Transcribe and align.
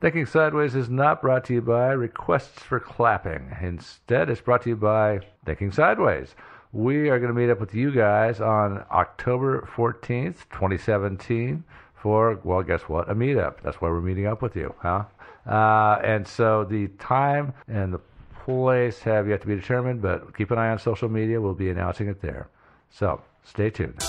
Thinking 0.00 0.24
Sideways 0.24 0.74
is 0.74 0.88
not 0.88 1.20
brought 1.20 1.44
to 1.44 1.52
you 1.52 1.60
by 1.60 1.88
requests 1.88 2.62
for 2.62 2.80
clapping. 2.80 3.54
Instead, 3.60 4.30
it's 4.30 4.40
brought 4.40 4.62
to 4.62 4.70
you 4.70 4.76
by 4.76 5.20
Thinking 5.44 5.70
Sideways. 5.70 6.34
We 6.72 7.10
are 7.10 7.18
going 7.18 7.34
to 7.34 7.38
meet 7.38 7.50
up 7.50 7.60
with 7.60 7.74
you 7.74 7.90
guys 7.90 8.40
on 8.40 8.82
October 8.90 9.68
14th, 9.76 10.48
2017 10.52 11.62
for, 11.94 12.40
well, 12.44 12.62
guess 12.62 12.80
what? 12.82 13.10
A 13.10 13.14
meetup. 13.14 13.56
That's 13.62 13.82
why 13.82 13.90
we're 13.90 14.00
meeting 14.00 14.26
up 14.26 14.40
with 14.40 14.56
you, 14.56 14.74
huh? 14.78 15.04
Uh, 15.46 16.00
and 16.02 16.26
so 16.26 16.64
the 16.64 16.88
time 16.98 17.52
and 17.68 17.92
the 17.92 18.00
place 18.46 19.00
have 19.00 19.28
yet 19.28 19.42
to 19.42 19.46
be 19.46 19.54
determined, 19.54 20.00
but 20.00 20.34
keep 20.34 20.50
an 20.50 20.58
eye 20.58 20.70
on 20.70 20.78
social 20.78 21.10
media. 21.10 21.38
We'll 21.38 21.52
be 21.52 21.68
announcing 21.68 22.08
it 22.08 22.22
there. 22.22 22.48
So 22.88 23.20
stay 23.44 23.68
tuned. 23.68 24.02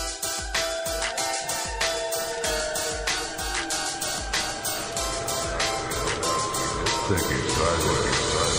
Thinking 7.17 8.51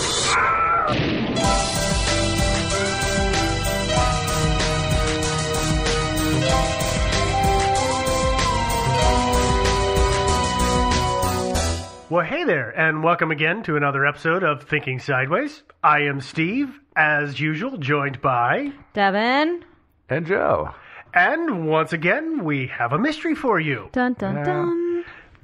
Well, 12.09 12.23
hey 12.25 12.43
there, 12.43 12.69
and 12.69 13.03
welcome 13.03 13.31
again 13.31 13.63
to 13.63 13.75
another 13.75 14.05
episode 14.05 14.43
of 14.43 14.61
Thinking 14.61 14.99
Sideways. 14.99 15.63
I 15.83 16.01
am 16.01 16.21
Steve, 16.21 16.79
as 16.95 17.39
usual, 17.39 17.77
joined 17.77 18.21
by. 18.21 18.71
Devin. 18.93 19.65
And 20.09 20.27
Joe. 20.27 20.75
And 21.11 21.65
once 21.67 21.91
again, 21.91 22.43
we 22.43 22.67
have 22.67 22.93
a 22.93 22.99
mystery 22.99 23.33
for 23.33 23.59
you. 23.59 23.89
Dun 23.93 24.13
dun 24.13 24.35
Yeah. 24.35 24.43
dun. 24.43 24.82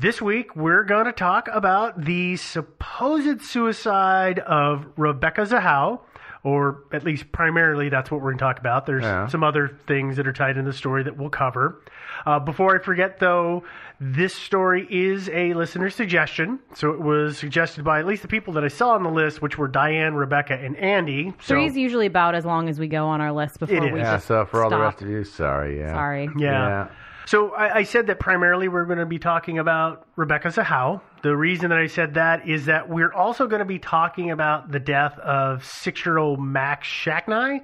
This 0.01 0.21
week, 0.21 0.55
we're 0.55 0.83
going 0.85 1.07
to 1.07 1.11
talk 1.11 1.49
about 1.51 2.05
the 2.05 2.37
supposed 2.37 3.41
suicide 3.41 4.39
of 4.39 4.85
Rebecca 4.95 5.41
Zahau, 5.41 5.99
or 6.41 6.83
at 6.93 7.03
least 7.03 7.29
primarily 7.33 7.89
that's 7.89 8.09
what 8.09 8.21
we're 8.21 8.29
going 8.31 8.37
to 8.37 8.43
talk 8.45 8.59
about. 8.59 8.85
There's 8.85 9.03
Yeah. 9.03 9.27
some 9.27 9.43
other 9.43 9.67
things 9.87 10.15
that 10.15 10.25
are 10.25 10.31
tied 10.31 10.55
in 10.55 10.63
the 10.63 10.71
story 10.71 11.03
that 11.03 11.17
we'll 11.17 11.29
cover. 11.29 11.81
Uh, 12.25 12.39
before 12.39 12.79
I 12.79 12.81
forget, 12.81 13.19
though, 13.19 13.63
this 13.99 14.33
story 14.33 14.87
is 14.89 15.27
a 15.33 15.53
listener 15.53 15.89
suggestion. 15.89 16.59
So 16.75 16.91
it 16.91 17.01
was 17.01 17.37
suggested 17.37 17.83
by 17.83 17.99
at 17.99 18.05
least 18.07 18.21
the 18.21 18.29
people 18.29 18.53
that 18.53 18.63
I 18.63 18.69
saw 18.69 18.91
on 18.91 19.03
the 19.03 19.11
list, 19.11 19.41
which 19.41 19.57
were 19.57 19.67
Diane, 19.67 20.13
Rebecca, 20.13 20.53
and 20.53 20.77
Andy. 20.77 21.33
So, 21.41 21.55
Three's 21.55 21.75
usually 21.75 22.05
about 22.05 22.35
as 22.35 22.45
long 22.45 22.69
as 22.69 22.79
we 22.79 22.87
go 22.87 23.05
on 23.07 23.19
our 23.19 23.33
list 23.33 23.59
before 23.59 23.75
It 23.75 23.91
we 23.91 23.99
is. 23.99 24.05
Yeah, 24.05 24.13
just 24.15 24.27
so 24.27 24.45
for 24.45 24.63
all 24.63 24.69
the 24.69 24.79
rest 24.79 25.01
of 25.01 25.09
you, 25.09 25.25
sorry. 25.25 25.77
Yeah. 25.79 25.91
Sorry. 25.93 26.29
Yeah. 26.37 26.87
So 27.29 27.51
I, 27.51 27.75
I 27.75 27.83
said 27.83 28.07
that 28.07 28.19
primarily 28.19 28.69
we're 28.69 28.85
going 28.85 28.97
to 28.97 29.05
be 29.05 29.19
talking 29.19 29.59
about 29.59 30.07
Rebecca 30.15 30.47
Zahau. 30.47 30.99
The 31.21 31.37
reason 31.37 31.69
that 31.69 31.77
I 31.77 31.85
said 31.85 32.15
that 32.15 32.49
is 32.49 32.65
that 32.65 32.89
we're 32.89 33.13
also 33.13 33.45
going 33.45 33.59
to 33.59 33.65
be 33.65 33.77
talking 33.77 34.31
about 34.31 34.71
the 34.71 34.79
death 34.79 35.15
of 35.19 35.63
six-year-old 35.63 36.41
Max 36.41 36.87
Shacknai. 36.87 37.61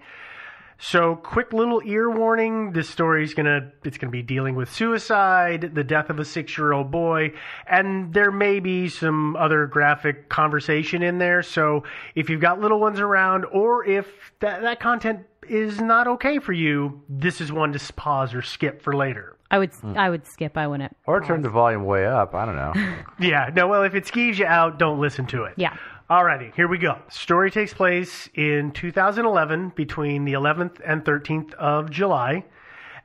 So 0.78 1.16
quick 1.16 1.52
little 1.52 1.82
ear 1.84 2.12
warning, 2.12 2.74
this 2.74 2.90
story 2.90 3.24
is 3.24 3.34
going 3.34 3.48
to 3.48 3.72
it's 3.84 3.98
going 3.98 4.12
to 4.12 4.16
be 4.16 4.22
dealing 4.22 4.54
with 4.56 4.72
suicide, 4.72 5.72
the 5.74 5.84
death 5.84 6.12
of 6.12 6.20
a 6.20 6.24
6-year-old 6.24 6.92
boy, 6.92 7.34
and 7.66 8.14
there 8.14 8.32
may 8.32 8.60
be 8.60 8.88
some 8.88 9.36
other 9.36 9.66
graphic 9.66 10.30
conversation 10.30 11.02
in 11.02 11.18
there. 11.18 11.42
So 11.42 11.86
if 12.14 12.30
you've 12.30 12.42
got 12.42 12.60
little 12.60 12.80
ones 12.80 13.00
around 13.00 13.46
or 13.46 13.84
if 13.84 14.06
that 14.42 14.62
that 14.62 14.80
content 14.80 15.22
is 15.50 15.80
not 15.82 16.08
okay 16.08 16.40
for 16.40 16.54
you, 16.54 17.02
this 17.10 17.42
is 17.42 17.52
one 17.52 17.74
to 17.74 17.94
pause 17.94 18.34
or 18.34 18.42
skip 18.42 18.82
for 18.82 18.96
later. 18.96 19.36
I 19.52 19.60
would 19.60 19.74
Hmm. 19.74 19.98
I 19.98 20.10
would 20.10 20.26
skip. 20.26 20.58
I 20.58 20.68
wouldn't. 20.68 20.96
Or 21.06 21.22
turn 21.22 21.42
the 21.42 21.50
volume 21.50 21.86
way 21.86 22.06
up. 22.06 22.34
I 22.34 22.46
don't 22.46 22.56
know. 22.56 22.74
Yeah, 23.20 23.50
no, 23.56 23.68
well, 23.68 23.84
if 23.84 23.94
it 23.96 24.06
skeeves 24.06 24.38
you 24.40 24.46
out, 24.46 24.80
don't 24.80 25.00
listen 25.00 25.26
to 25.28 25.44
it. 25.44 25.54
Yeah. 25.58 25.76
Alrighty, 26.10 26.54
here 26.56 26.68
we 26.68 26.78
go. 26.78 26.98
Story 27.10 27.50
takes 27.50 27.74
place 27.74 28.30
in 28.36 28.72
2011 28.72 29.70
between 29.76 30.26
the 30.26 30.34
11th 30.34 30.80
and 30.86 31.04
13th 31.04 31.54
of 31.56 31.90
July. 31.90 32.44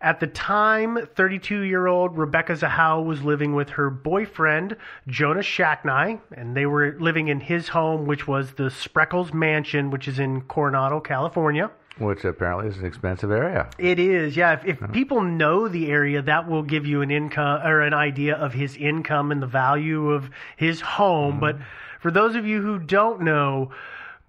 At 0.02 0.18
the 0.18 0.26
time, 0.26 0.98
32 1.14 1.60
year 1.60 1.86
old 1.86 2.16
Rebecca 2.16 2.54
Zahau 2.54 3.04
was 3.04 3.22
living 3.22 3.54
with 3.54 3.68
her 3.70 3.90
boyfriend, 3.90 4.76
Jonah 5.06 5.40
Shacknai, 5.40 6.20
and 6.34 6.56
they 6.56 6.64
were 6.66 6.96
living 6.98 7.28
in 7.28 7.40
his 7.40 7.68
home, 7.68 8.06
which 8.06 8.26
was 8.26 8.52
the 8.54 8.64
Spreckels 8.70 9.32
Mansion, 9.34 9.90
which 9.90 10.08
is 10.08 10.18
in 10.18 10.40
Coronado, 10.42 11.00
California. 11.00 11.70
Which 12.00 12.24
apparently 12.24 12.68
is 12.68 12.78
an 12.78 12.86
expensive 12.86 13.30
area. 13.30 13.68
It 13.78 13.98
is, 13.98 14.36
yeah. 14.36 14.54
If, 14.54 14.64
if 14.64 14.82
uh-huh. 14.82 14.92
people 14.92 15.20
know 15.20 15.68
the 15.68 15.90
area, 15.90 16.22
that 16.22 16.48
will 16.48 16.62
give 16.62 16.86
you 16.86 17.02
an 17.02 17.10
income 17.10 17.60
or 17.62 17.82
an 17.82 17.92
idea 17.92 18.34
of 18.36 18.54
his 18.54 18.74
income 18.76 19.30
and 19.30 19.42
the 19.42 19.46
value 19.46 20.10
of 20.10 20.30
his 20.56 20.80
home. 20.80 21.32
Mm-hmm. 21.32 21.40
But 21.40 21.56
for 22.00 22.10
those 22.10 22.36
of 22.36 22.46
you 22.46 22.62
who 22.62 22.78
don't 22.78 23.20
know, 23.20 23.72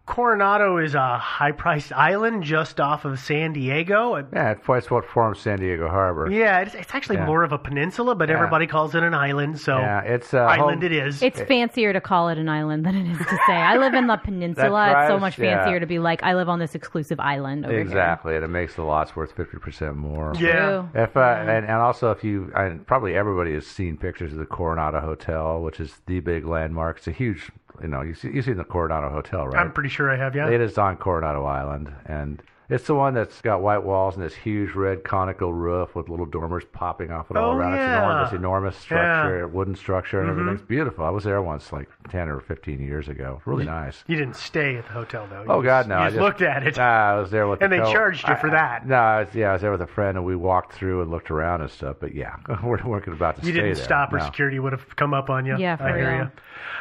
Coronado 0.07 0.77
is 0.77 0.94
a 0.95 1.18
high-priced 1.18 1.94
island 1.94 2.44
just 2.44 2.81
off 2.81 3.06
of 3.06 3.19
San 3.19 3.53
Diego. 3.53 4.18
Yeah, 4.33 4.56
it's 4.68 4.92
what 4.92 5.06
forms 5.06 5.39
San 5.39 5.59
Diego 5.59 5.88
Harbor. 5.88 6.30
Yeah, 6.30 6.59
it's, 6.62 6.74
it's 6.74 6.94
actually 6.94 7.18
Yeah. 7.18 7.27
more 7.27 7.44
of 7.44 7.51
a 7.53 7.57
peninsula, 7.57 8.15
but 8.15 8.27
Yeah. 8.27 8.36
everybody 8.36 8.68
calls 8.68 8.95
it 8.95 9.03
an 9.03 9.13
island. 9.13 9.59
So 9.59 9.77
Yeah, 9.77 10.01
it's 10.01 10.33
uh, 10.33 10.39
island 10.39 10.81
home- 10.83 10.92
it 10.92 10.92
is. 10.92 11.21
It's 11.21 11.39
fancier 11.42 11.94
to 11.94 12.01
call 12.01 12.30
it 12.30 12.38
an 12.39 12.50
island 12.50 12.86
than 12.86 12.95
it 12.95 13.12
is 13.12 13.19
to 13.19 13.38
say 13.48 13.53
I 13.53 13.77
live 13.77 13.94
in 13.94 14.07
the 14.07 14.18
peninsula. 14.24 14.69
That 14.71 14.89
it's 15.03 15.07
so 15.07 15.07
drives- 15.19 15.21
much 15.21 15.39
yeah. 15.39 15.57
fancier 15.63 15.80
to 15.80 15.86
be 15.86 16.00
like 16.00 16.24
I 16.24 16.33
live 16.33 16.50
on 16.50 16.59
this 16.59 16.74
exclusive 16.75 17.19
island 17.19 17.65
over 17.65 17.77
Exactly, 17.77 18.36
and 18.36 18.44
it 18.44 18.50
makes 18.50 18.75
the 18.75 18.83
lots 18.83 19.15
worth 19.15 19.31
fifty 19.33 19.59
percent 19.59 19.95
more. 19.95 20.33
here. 20.36 20.51
True. 20.94 21.01
If 21.03 21.15
uh, 21.15 21.21
and, 21.21 21.65
and 21.65 21.75
also 21.77 22.12
if 22.12 22.24
you 22.24 22.51
and 22.56 22.86
probably 22.86 23.15
everybody 23.15 23.53
has 23.53 23.68
seen 23.68 23.98
pictures 23.98 24.33
of 24.33 24.39
the 24.39 24.45
Coronado 24.45 25.00
Hotel, 25.00 25.62
which 25.62 25.80
is 25.80 26.01
the 26.07 26.19
big 26.21 26.44
landmark. 26.45 26.98
It's 26.98 27.07
a 27.07 27.12
huge, 27.12 27.51
you 27.81 27.88
know, 27.88 28.01
you 28.01 28.13
see 28.13 28.30
you 28.33 28.42
seen 28.42 28.57
the 28.57 28.63
Coronado 28.63 29.09
Hotel, 29.09 29.45
right? 29.48 29.56
I'm 29.62 29.71
pretty 29.71 29.89
sure 29.91 30.09
I 30.09 30.15
have. 30.17 30.35
Yeah. 30.35 30.49
It 30.49 30.61
is 30.61 30.77
on 30.77 30.97
Coronado 30.97 31.45
Island, 31.45 31.91
and 32.05 32.41
it's 32.69 32.88
the 32.88 32.95
one 32.95 33.13
that's 33.13 33.41
got 33.41 33.61
white 33.61 33.83
walls 33.83 34.15
and 34.15 34.23
this 34.23 34.33
huge 34.33 34.75
red 34.75 35.03
conical 35.03 35.51
roof 35.51 35.93
with 35.93 36.07
little 36.07 36.25
dormers 36.25 36.63
popping 36.71 37.11
off 37.11 37.29
it 37.29 37.35
all 37.35 37.51
Oh, 37.51 37.57
around. 37.57 37.73
It's 37.73 37.81
yeah. 37.81 37.97
enormous, 38.07 38.31
enormous 38.31 38.77
structure, 38.77 39.39
Yeah. 39.39 39.45
wooden 39.45 39.75
structure, 39.75 40.21
and 40.21 40.29
Mhm. 40.29 40.31
everything's 40.39 40.61
beautiful. 40.61 41.03
I 41.03 41.09
was 41.09 41.25
there 41.25 41.41
once, 41.41 41.73
like 41.73 41.89
ten 42.09 42.29
or 42.29 42.39
fifteen 42.39 42.79
years 42.79 43.09
ago. 43.09 43.41
Really 43.45 43.65
nice. 43.65 44.05
You 44.07 44.15
didn't 44.15 44.38
stay 44.38 44.77
at 44.77 44.85
the 44.85 44.93
hotel 44.93 45.27
though. 45.29 45.41
You 45.41 45.47
Oh 45.49 45.61
God, 45.61 45.79
just- 45.81 45.89
no! 45.89 45.97
You 45.97 46.01
I 46.03 46.09
just 46.11 46.21
looked 46.21 46.41
at 46.41 46.65
it. 46.65 46.77
Nah, 46.77 46.83
I 47.11 47.19
was 47.19 47.29
there 47.29 47.45
with, 47.45 47.61
And 47.61 47.73
the 47.73 47.77
they 47.77 47.83
co- 47.83 47.91
charged 47.91 48.25
you 48.29 48.35
for 48.38 48.49
that. 48.51 48.88
No, 48.88 48.95
I 48.95 49.19
was, 49.23 49.35
yeah, 49.35 49.49
I 49.49 49.53
was 49.53 49.61
there 49.61 49.71
with 49.71 49.81
a 49.81 49.88
friend, 49.88 50.15
and 50.17 50.25
we 50.25 50.38
walked 50.38 50.71
through 50.71 51.01
and 51.01 51.11
looked 51.11 51.29
around 51.29 51.59
and 51.59 51.69
stuff. 51.69 51.97
But 51.99 52.15
yeah, 52.15 52.35
we're 52.63 52.79
we're 52.85 52.99
about 52.99 53.35
to 53.35 53.41
you 53.45 53.51
stay 53.51 53.59
didn't 53.61 53.75
there. 53.75 53.83
stop 53.83 54.13
or 54.13 54.19
No. 54.19 54.23
security 54.25 54.59
would 54.59 54.71
have 54.71 54.95
come 54.95 55.13
up 55.13 55.29
on 55.29 55.45
you. 55.45 55.57
Yeah, 55.57 55.75
for 55.75 55.83
I 55.83 55.97
hear 55.97 56.07
real. 56.09 56.17
you. 56.19 56.31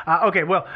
Uh, 0.06 0.20
okay, 0.28 0.44
well, 0.44 0.68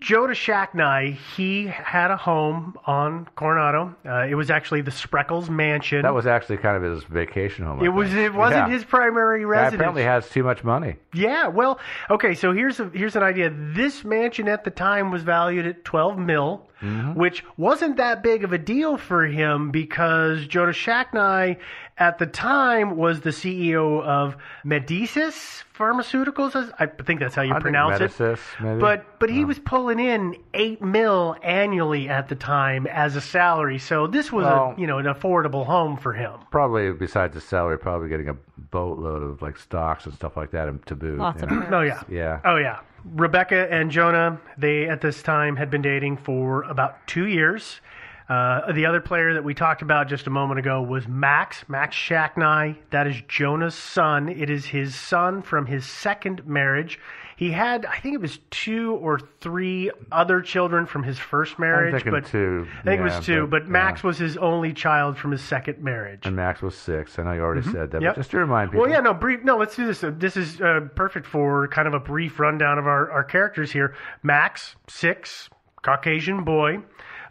Jonah 0.00 0.32
Shacknai, 0.34 1.16
he 1.36 1.66
had 1.66 2.12
a 2.12 2.16
home 2.16 2.76
on 2.86 3.26
Coronado. 3.34 3.96
Uh, 4.06 4.26
it 4.28 4.36
was 4.36 4.48
actually 4.48 4.80
the 4.80 4.92
Spreckels 4.92 5.48
Mansion. 5.48 6.02
That 6.02 6.14
was 6.14 6.26
actually 6.26 6.58
kind 6.58 6.76
of 6.76 6.82
his 6.84 7.02
vacation 7.04 7.64
home. 7.64 7.80
I 7.80 7.86
it 7.86 7.88
was. 7.88 8.08
think. 8.10 8.20
It 8.26 8.34
wasn't 8.34 8.68
Yeah. 8.68 8.74
his 8.74 8.84
primary 8.84 9.44
residence. 9.44 9.74
apparently 9.74 10.04
has 10.04 10.28
too 10.30 10.44
much 10.44 10.62
money. 10.62 10.96
Yeah, 11.14 11.48
well, 11.48 11.80
okay, 12.10 12.34
so 12.34 12.52
here's 12.52 12.78
a, 12.78 12.88
here's 12.94 13.16
an 13.16 13.24
idea. 13.24 13.50
This 13.52 14.04
mansion 14.04 14.46
at 14.46 14.62
the 14.62 14.70
time 14.70 15.10
was 15.10 15.22
valued 15.24 15.66
at 15.66 15.84
12 15.84 16.16
mil, 16.16 16.67
Mm-hmm. 16.82 17.14
which 17.18 17.44
wasn't 17.56 17.96
that 17.96 18.22
big 18.22 18.44
of 18.44 18.52
a 18.52 18.58
deal 18.58 18.96
for 18.96 19.26
him 19.26 19.72
because 19.72 20.46
Jonah 20.46 20.70
Shacknai 20.70 21.56
at 21.96 22.18
the 22.18 22.26
time 22.26 22.96
was 22.96 23.22
the 23.22 23.30
CEO 23.30 24.00
of 24.04 24.36
Medicis 24.64 25.64
Pharmaceuticals. 25.76 26.72
I 26.78 26.86
think 26.86 27.18
that's 27.20 27.34
how 27.34 27.42
you 27.42 27.50
I 27.50 27.54
think 27.54 27.62
pronounce 27.62 28.00
it. 28.00 28.38
Maybe. 28.60 28.80
But 28.80 29.18
but 29.18 29.30
he 29.30 29.44
was 29.44 29.58
pulling 29.58 29.98
in 29.98 30.36
8 30.54 30.80
mil 30.82 31.36
annually 31.42 32.08
at 32.08 32.28
the 32.28 32.36
time 32.36 32.86
as 32.86 33.16
a 33.16 33.20
salary. 33.20 33.78
So 33.78 34.06
this 34.06 34.30
was 34.32 34.44
Well- 34.44 34.74
a, 34.76 34.80
you 34.80 34.86
know, 34.86 34.98
an 34.98 35.06
affordable 35.06 35.66
home 35.66 35.96
for 35.96 36.12
him. 36.12 36.32
Probably 36.50 36.92
besides 36.92 37.34
the 37.34 37.40
salary, 37.40 37.78
probably 37.78 38.08
getting 38.08 38.28
a 38.28 38.36
boatload 38.56 39.22
of 39.22 39.42
like 39.42 39.56
stocks 39.56 40.04
and 40.06 40.14
stuff 40.14 40.36
like 40.36 40.50
that 40.52 40.86
to 40.86 40.94
boot. 40.94 41.18
Lots 41.18 41.42
you 41.42 41.48
know? 41.48 41.60
perks. 41.60 41.72
Oh 41.72 41.80
yeah. 41.80 42.02
Yeah. 42.08 42.40
Oh 42.44 42.56
yeah. 42.56 42.80
Rebecca 43.14 43.72
and 43.72 43.90
Jonah, 43.90 44.40
they 44.56 44.88
at 44.88 45.00
this 45.00 45.22
time 45.22 45.56
had 45.56 45.70
been 45.70 45.82
dating 45.82 46.18
for 46.18 46.62
about 46.64 47.06
two 47.06 47.26
years. 47.26 47.80
Uh, 48.28 48.72
the 48.72 48.84
other 48.84 49.00
player 49.00 49.32
that 49.32 49.42
we 49.42 49.54
talked 49.54 49.80
about 49.80 50.06
just 50.08 50.26
a 50.26 50.30
moment 50.30 50.58
ago 50.58 50.82
was 50.82 51.08
Max, 51.08 51.64
Max 51.68 51.96
Shacknai. 51.96 52.76
That 52.90 53.06
is 53.06 53.22
Jonah's 53.26 53.74
son. 53.74 54.28
It 54.28 54.50
is 54.50 54.66
his 54.66 54.94
son 54.94 55.40
from 55.40 55.64
his 55.64 55.86
second 55.86 56.46
marriage. 56.46 56.98
He 57.38 57.52
had, 57.52 57.86
I 57.86 57.98
think 58.00 58.16
it 58.16 58.20
was 58.20 58.40
two 58.50 58.94
or 58.96 59.20
three 59.40 59.92
other 60.10 60.40
children 60.42 60.86
from 60.86 61.04
his 61.04 61.20
first 61.20 61.56
marriage, 61.56 62.04
but 62.04 62.26
two. 62.26 62.66
I 62.80 62.82
think 62.82 63.00
it 63.00 63.04
was 63.04 63.24
two. 63.24 63.46
but- 63.46 63.62
But, 63.62 63.68
Max 63.68 64.02
yeah. 64.02 64.08
was 64.08 64.18
his 64.18 64.36
only 64.36 64.72
child 64.72 65.16
from 65.16 65.30
his 65.30 65.40
second 65.40 65.78
marriage. 65.78 66.26
And 66.26 66.34
Max 66.34 66.60
was 66.62 66.74
six. 66.76 67.16
I 67.16 67.22
know 67.22 67.32
you 67.32 67.40
already 67.40 67.62
said 67.62 67.92
that. 67.92 67.98
Mm-hmm. 67.98 68.02
Yep. 68.02 68.14
But 68.16 68.20
just 68.20 68.30
to 68.32 68.38
remind 68.38 68.72
people. 68.72 68.82
Well, 68.82 68.90
yeah, 68.90 68.98
no, 68.98 69.14
brief. 69.14 69.44
No, 69.44 69.56
let's 69.56 69.76
do 69.76 69.86
this. 69.86 70.02
This 70.18 70.36
is 70.36 70.60
uh, 70.60 70.88
perfect 70.96 71.26
for 71.26 71.68
kind 71.68 71.86
of 71.86 71.94
a 71.94 72.00
brief 72.00 72.40
rundown 72.40 72.76
of 72.76 72.88
our, 72.88 73.08
our 73.12 73.22
characters 73.22 73.70
here. 73.70 73.94
Max, 74.24 74.74
six, 74.88 75.48
Caucasian 75.82 76.42
boy. 76.42 76.78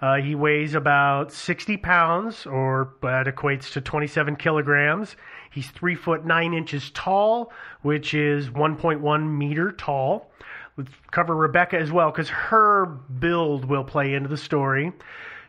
Uh, 0.01 0.15
he 0.21 0.36
weighs 0.36 0.74
about 0.74 1.33
60 1.33 1.75
pounds, 1.77 2.45
or 2.45 2.94
that 3.01 3.25
equates 3.25 3.74
to 3.74 3.81
27 3.81 4.36
kilograms. 4.38 5.15
He's 5.57 5.71
three 5.71 5.95
foot 5.95 6.24
nine 6.24 6.54
inches 6.54 6.92
tall, 6.92 7.51
which 7.81 8.13
is 8.13 8.51
1.1 8.51 9.27
meter 9.27 9.71
tall. 9.71 10.30
Let's 10.77 10.92
cover 11.09 11.36
Rebecca 11.36 11.80
as 11.80 11.92
well, 11.92 12.12
because 12.12 12.30
her 12.30 12.86
build 12.86 13.65
will 13.65 13.83
play 13.83 14.13
into 14.13 14.30
the 14.30 14.38
story. 14.38 14.94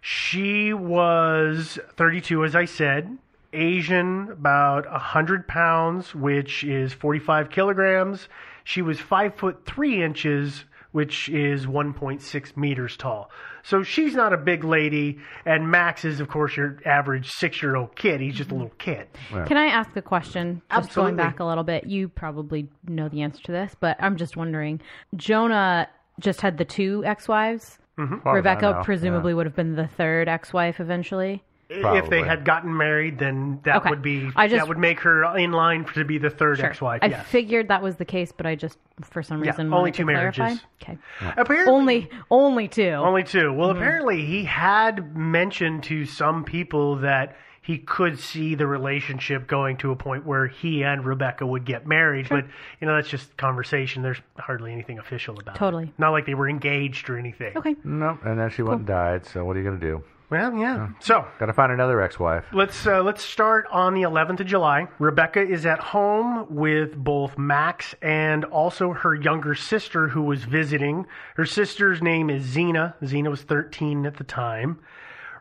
She 0.01 0.73
was 0.73 1.79
32, 1.99 2.43
as 2.43 2.57
I 2.57 2.65
said. 2.65 3.19
Asian, 3.53 4.31
about 4.31 4.91
100 4.91 5.47
pounds, 5.47 6.15
which 6.15 6.65
is 6.65 6.95
45 6.95 7.51
kilograms. 7.51 8.31
She 8.65 8.81
was 8.81 8.99
5 8.99 9.35
foot 9.35 9.67
3 9.67 10.03
inches, 10.03 10.65
which 10.99 11.29
is 11.29 11.65
1.6 11.65 12.57
meters 12.57 12.97
tall. 12.97 13.31
So 13.63 13.85
she's 13.85 14.17
not 14.17 14.33
a 14.33 14.37
big 14.37 14.65
lady, 14.65 15.21
and 15.47 15.71
Max 15.71 16.05
is, 16.05 16.19
of 16.19 16.29
course, 16.29 16.57
your 16.57 16.81
average 16.85 17.31
six 17.31 17.63
year 17.63 17.77
old 17.77 17.95
kid. 17.95 18.21
He's 18.21 18.35
just 18.35 18.51
a 18.51 18.55
little 18.55 18.73
kid. 18.79 19.07
Can 19.31 19.57
I 19.57 19.67
ask 19.67 19.95
a 19.95 20.03
question? 20.03 20.61
Just 20.73 20.89
Absolutely. 20.89 21.13
going 21.13 21.17
back 21.17 21.39
a 21.39 21.45
little 21.45 21.63
bit. 21.63 21.87
You 21.87 22.09
probably 22.09 22.67
know 22.89 23.09
the 23.09 23.23
answer 23.23 23.41
to 23.45 23.53
this, 23.53 23.77
but 23.79 23.97
I'm 24.01 24.17
just 24.17 24.37
wondering. 24.37 24.81
Jonah 25.15 25.89
just 26.19 26.41
had 26.41 26.59
the 26.59 26.65
two 26.65 27.05
ex-wives. 27.05 27.79
Mm-hmm. 27.97 28.15
as 28.15 28.23
far 28.23 28.33
as 28.33 28.35
I 28.35 28.51
Rebecca 28.51 28.73
know, 28.73 28.83
presumably 28.83 29.35
would 29.35 29.47
have 29.47 29.55
been 29.55 29.77
the 29.77 29.87
third 29.87 30.29
ex-wife 30.29 30.81
eventually. 30.81 31.45
If 31.71 32.09
they 32.09 32.23
had 32.23 32.45
gotten 32.47 32.75
married, 32.75 33.19
then 33.19 33.61
that 33.65 33.77
Okay. 33.77 33.91
would 33.91 34.01
be 34.01 34.31
I 34.35 34.49
just- 34.49 34.59
that 34.61 34.69
would 34.69 34.79
make 34.79 35.01
her 35.01 35.37
in 35.37 35.53
line 35.53 35.85
to 35.95 36.05
be 36.05 36.17
the 36.17 36.31
third 36.31 36.61
ex-wife. 36.61 37.01
I 37.03 37.07
yes. 37.09 37.27
figured 37.29 37.69
that 37.69 37.83
was 37.83 37.97
the 37.97 38.07
case, 38.07 38.33
but 38.33 38.47
I 38.47 38.55
just 38.55 38.79
for 39.03 39.23
some 39.23 39.43
Yeah, 39.45 39.51
reason 39.51 39.67
only 39.67 39.77
wanted 39.91 39.95
to 39.95 39.99
two 40.03 40.05
clarify. 40.07 40.43
marriages. 40.45 40.65
Okay. 40.83 40.99
Apparently, 41.37 41.71
Only 41.73 42.11
only 42.31 42.69
two. 42.69 42.89
Only 42.91 43.23
two. 43.23 43.53
Well, 43.53 43.69
Mm-hmm. 43.69 43.79
apparently 43.79 44.25
he 44.25 44.45
had 44.45 45.15
mentioned 45.17 45.83
to 45.85 46.07
some 46.07 46.43
people 46.45 46.97
that 46.97 47.37
he 47.61 47.77
could 47.77 48.19
see 48.19 48.55
the 48.55 48.67
relationship 48.67 49.47
going 49.47 49.77
to 49.77 49.91
a 49.91 49.97
point 49.97 50.25
where 50.25 50.47
he 50.47 50.83
and 50.83 51.05
Rebecca 51.05 51.47
would 51.47 51.67
get 51.67 51.87
married. 51.87 52.27
But 52.31 52.47
you 52.81 52.87
know, 52.87 52.95
that's 52.95 53.11
just 53.11 53.37
conversation. 53.37 54.03
There's 54.03 54.23
hardly 54.39 54.73
anything 54.73 54.99
official 54.99 55.39
about 55.39 55.57
it. 55.57 55.59
Totally. 55.59 55.93
Not 55.99 56.13
like 56.13 56.25
they 56.25 56.33
were 56.35 56.49
engaged 56.49 57.11
or 57.11 57.19
anything. 57.19 57.55
okay. 57.59 57.77
No, 57.85 58.19
and 58.25 58.39
then 58.41 58.49
she 58.49 58.63
went 58.63 58.79
and 58.79 58.87
died. 58.87 59.27
So 59.27 59.45
what 59.45 59.55
are 59.55 59.59
you 59.61 59.67
going 59.67 59.79
to 59.79 59.87
do? 59.87 60.03
Well, 60.31 60.55
yeah. 60.55 60.91
So 61.01 61.27
Got 61.39 61.47
to 61.47 61.55
find 61.55 61.73
another 61.73 62.03
ex-wife. 62.03 62.45
Let's 62.53 62.87
uh, 62.87 63.03
let's 63.03 63.25
start 63.25 63.67
on 63.71 63.95
the 63.95 64.03
11th 64.03 64.41
of 64.41 64.47
July. 64.47 64.87
Rebecca 64.99 65.41
is 65.41 65.65
at 65.65 65.79
home 65.79 66.55
with 66.55 66.95
both 66.97 67.39
Max 67.39 67.95
and 68.03 68.45
also 68.45 68.93
her 68.93 69.15
younger 69.15 69.55
sister 69.55 70.09
who 70.09 70.23
was 70.23 70.45
visiting. 70.45 71.07
Her 71.37 71.47
sister's 71.47 72.03
name 72.03 72.29
is 72.29 72.45
Xena. 72.45 72.95
Xena 73.03 73.31
was 73.31 73.43
13 73.43 74.05
at 74.05 74.19
the 74.19 74.25
time. 74.25 74.81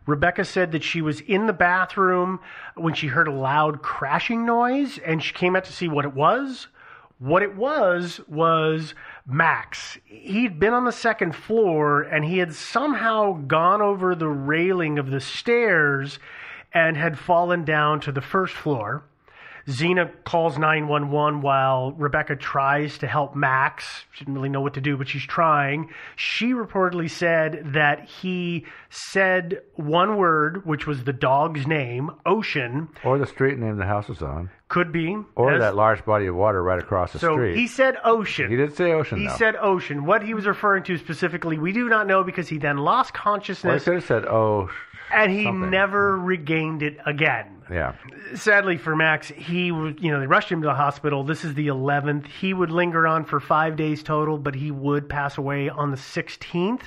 Rebecca 0.06 0.46
said 0.46 0.72
that 0.72 0.84
she 0.84 1.02
was 1.02 1.20
in 1.20 1.48
the 1.48 1.54
bathroom 1.54 2.40
when 2.76 2.94
she 2.94 3.08
heard 3.08 3.28
a 3.28 3.34
loud 3.34 3.82
crashing 3.82 4.46
noise 4.46 5.00
and 5.00 5.22
she 5.22 5.34
came 5.34 5.54
out 5.58 5.66
to 5.66 5.74
see 5.74 5.90
what 5.90 6.06
it 6.06 6.14
was. 6.14 6.68
What 7.20 7.44
it 7.44 7.58
was 7.58 8.22
was 8.28 8.94
Max. 9.28 9.98
He'd 10.06 10.58
been 10.60 10.74
on 10.74 10.86
the 10.86 10.92
second 10.92 11.36
floor 11.36 12.02
and 12.02 12.24
he 12.24 12.38
had 12.38 12.56
somehow 12.56 13.34
gone 13.34 13.82
over 13.82 14.16
the 14.16 14.30
railing 14.30 14.98
of 14.98 15.12
the 15.12 15.20
stairs 15.20 16.18
and 16.74 16.96
had 16.96 17.20
fallen 17.20 17.66
down 17.66 18.00
to 18.02 18.12
the 18.12 18.22
first 18.22 18.54
floor. 18.54 19.04
Xena 19.68 20.10
calls 20.24 20.58
911 20.58 21.42
while 21.42 21.92
Rebecca 21.92 22.38
tries 22.38 22.98
to 23.00 23.08
help 23.08 23.36
Max. 23.36 24.06
She 24.14 24.24
didn't 24.24 24.36
really 24.36 24.48
know 24.50 24.62
what 24.62 24.76
to 24.76 24.82
do, 24.82 24.96
but 24.96 25.10
she's 25.10 25.26
trying. 25.26 25.90
She 26.16 26.54
reportedly 26.54 27.10
said 27.10 27.74
that 27.74 28.06
he 28.08 28.66
said 28.90 29.60
one 29.76 30.16
word, 30.16 30.66
which 30.66 30.88
was 30.88 31.04
the 31.04 31.12
dog's 31.12 31.68
name, 31.68 32.10
Ocean. 32.26 32.88
Or 33.04 33.18
the 33.18 33.26
street 33.28 33.58
name 33.60 33.76
the 33.78 33.86
house 33.86 34.10
is 34.10 34.22
on. 34.22 34.50
Could 34.70 34.92
be. 34.94 35.18
Or 35.36 35.60
that 35.60 35.76
large 35.76 36.04
body 36.06 36.28
of 36.28 36.36
water 36.36 36.64
right 36.64 36.80
across 36.80 37.12
the 37.14 37.20
So 37.20 37.34
street. 37.34 37.58
he 37.58 37.68
said 37.68 37.98
Ocean. 38.06 38.50
He 38.50 38.56
did 38.56 38.76
say 38.76 38.94
ocean, 38.94 39.20
He 39.20 39.28
though. 39.28 39.36
said 39.36 39.56
ocean. 39.58 40.06
What 40.06 40.24
he 40.24 40.34
was 40.34 40.46
referring 40.46 40.84
to 40.84 40.98
specifically, 40.98 41.58
we 41.58 41.74
do 41.74 41.90
not 41.90 42.08
know 42.08 42.24
because 42.24 42.48
he 42.48 42.58
then 42.58 42.78
lost 42.78 43.14
Well, 43.14 43.34
he 43.36 43.38
consciousness 43.40 43.84
could 43.84 43.94
have 43.96 44.06
said, 44.06 44.26
oh, 44.26 44.70
and 45.14 45.32
he 45.32 45.44
something. 45.44 45.70
never 45.70 46.18
regained 46.18 46.84
it 46.84 46.98
again. 47.06 47.57
Yeah. 47.72 47.94
Sadly 48.36 48.78
for 48.78 48.96
Max, 48.96 49.28
he 49.30 49.66
you 49.66 50.12
know, 50.12 50.20
they 50.20 50.28
rushed 50.28 50.52
him 50.52 50.62
to 50.62 50.68
the 50.68 50.74
hospital. 50.74 51.24
This 51.24 51.44
is 51.44 51.54
the 51.54 51.68
11th. 51.68 52.28
He 52.28 52.54
would 52.54 52.72
linger 52.72 53.08
on 53.08 53.26
for 53.26 53.40
five 53.40 53.76
days 53.76 54.04
total, 54.04 54.38
but 54.38 54.56
he 54.56 54.72
would 54.72 55.10
pass 55.10 55.38
away 55.38 55.70
on 55.70 55.92
the 55.92 55.98
16th 55.98 56.82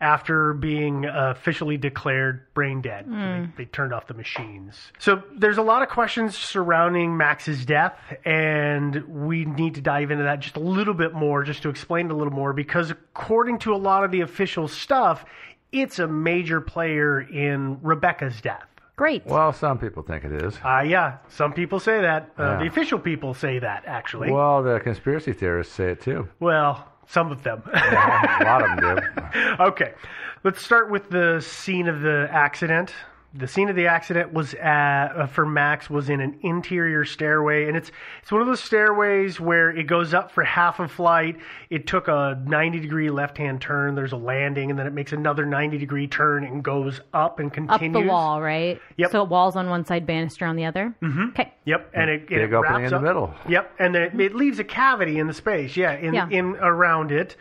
after 0.00 0.52
being 0.52 1.06
uh, 1.06 1.34
officially 1.36 1.76
declared 1.76 2.42
brain 2.54 2.80
dead. 2.80 3.06
So 3.06 3.10
they, 3.10 3.64
they 3.64 3.64
turned 3.64 3.92
off 3.92 4.06
the 4.06 4.14
machines. 4.14 4.92
So 4.98 5.22
there's 5.36 5.58
a 5.58 5.62
lot 5.62 5.82
of 5.82 5.88
questions 5.88 6.36
surrounding 6.36 7.16
Max's 7.16 7.66
death, 7.66 7.98
and 8.24 8.94
we 9.08 9.44
need 9.44 9.74
to 9.74 9.80
dive 9.80 10.10
into 10.10 10.24
that 10.24 10.40
just 10.40 10.56
a 10.56 10.60
little 10.60 10.94
bit 10.94 11.14
more, 11.14 11.42
just 11.42 11.62
to 11.62 11.68
explain 11.68 12.06
it 12.06 12.12
a 12.12 12.14
little 12.14 12.32
more, 12.32 12.52
because 12.52 12.90
according 12.90 13.58
to 13.60 13.74
a 13.74 13.76
lot 13.76 14.04
of 14.04 14.12
the 14.12 14.20
official 14.20 14.68
stuff, 14.68 15.24
it's 15.72 15.98
a 15.98 16.06
major 16.06 16.60
player 16.60 17.20
in 17.20 17.80
Rebecca's 17.82 18.40
death. 18.40 18.68
Great. 18.98 19.24
Well, 19.24 19.52
some 19.52 19.78
people 19.78 20.02
think 20.02 20.24
it 20.24 20.32
is. 20.42 20.58
Uh, 20.64 20.80
yeah, 20.80 21.18
some 21.28 21.52
people 21.52 21.78
say 21.78 22.00
that. 22.02 22.32
Uh, 22.36 22.42
Yeah. 22.42 22.58
The 22.58 22.66
official 22.66 22.98
people 22.98 23.32
say 23.32 23.60
that, 23.60 23.84
actually. 23.86 24.30
Well, 24.32 24.62
the 24.64 24.80
conspiracy 24.80 25.32
theorists 25.32 25.72
say 25.72 25.92
it 25.92 26.00
too. 26.00 26.28
Well, 26.40 26.84
some 27.06 27.30
of 27.30 27.42
them. 27.44 27.62
a 27.72 28.44
lot 28.44 28.62
of 28.62 28.68
them 28.76 28.96
do. 28.96 29.22
okay, 29.70 29.92
let's 30.42 30.60
start 30.62 30.90
with 30.90 31.08
the 31.10 31.40
scene 31.40 31.86
of 31.88 32.00
the 32.00 32.28
accident. 32.32 32.92
The 33.34 33.46
scene 33.46 33.68
of 33.68 33.76
the 33.76 33.88
accident 33.88 34.32
was 34.32 34.54
at, 34.54 35.08
uh, 35.08 35.26
for 35.26 35.44
Max 35.44 35.90
was 35.90 36.08
in 36.08 36.22
an 36.22 36.38
interior 36.42 37.04
stairway, 37.04 37.68
and 37.68 37.76
it's 37.76 37.92
it's 38.22 38.32
one 38.32 38.40
of 38.40 38.46
those 38.46 38.60
stairways 38.62 39.38
where 39.38 39.68
it 39.70 39.86
goes 39.86 40.14
up 40.14 40.30
for 40.32 40.42
half 40.44 40.80
a 40.80 40.88
flight. 40.88 41.36
It 41.68 41.86
took 41.86 42.08
a 42.08 42.42
ninety 42.46 42.80
degree 42.80 43.10
left 43.10 43.36
hand 43.36 43.60
turn. 43.60 43.94
There's 43.94 44.12
a 44.12 44.16
landing, 44.16 44.70
and 44.70 44.78
then 44.78 44.86
it 44.86 44.94
makes 44.94 45.12
another 45.12 45.44
ninety 45.44 45.76
degree 45.76 46.06
turn 46.06 46.42
and 46.42 46.62
goes 46.64 47.02
up 47.12 47.38
and 47.38 47.52
continues 47.52 47.74
Up 47.74 47.80
continues 47.80 48.06
the 48.06 48.10
wall, 48.10 48.40
right? 48.40 48.80
Yep. 48.96 49.10
So 49.10 49.24
walls 49.24 49.56
on 49.56 49.68
one 49.68 49.84
side, 49.84 50.06
banister 50.06 50.46
on 50.46 50.56
the 50.56 50.64
other. 50.64 50.94
Mm-hmm. 51.02 51.28
Okay. 51.28 51.52
Yep, 51.66 51.90
and 51.92 52.08
it, 52.10 52.20
and 52.20 52.28
Big 52.30 52.38
it 52.40 52.52
opening 52.54 52.62
wraps 52.62 52.84
in 52.84 52.90
the 52.90 52.96
up- 52.96 53.02
middle. 53.02 53.34
Yep, 53.46 53.74
and 53.78 53.94
then 53.94 54.02
it, 54.04 54.18
it 54.20 54.34
leaves 54.34 54.58
a 54.58 54.64
cavity 54.64 55.18
in 55.18 55.26
the 55.26 55.34
space. 55.34 55.76
Yeah, 55.76 55.92
in 55.92 56.14
Yeah. 56.14 56.28
in 56.30 56.56
around 56.56 57.12
it. 57.12 57.36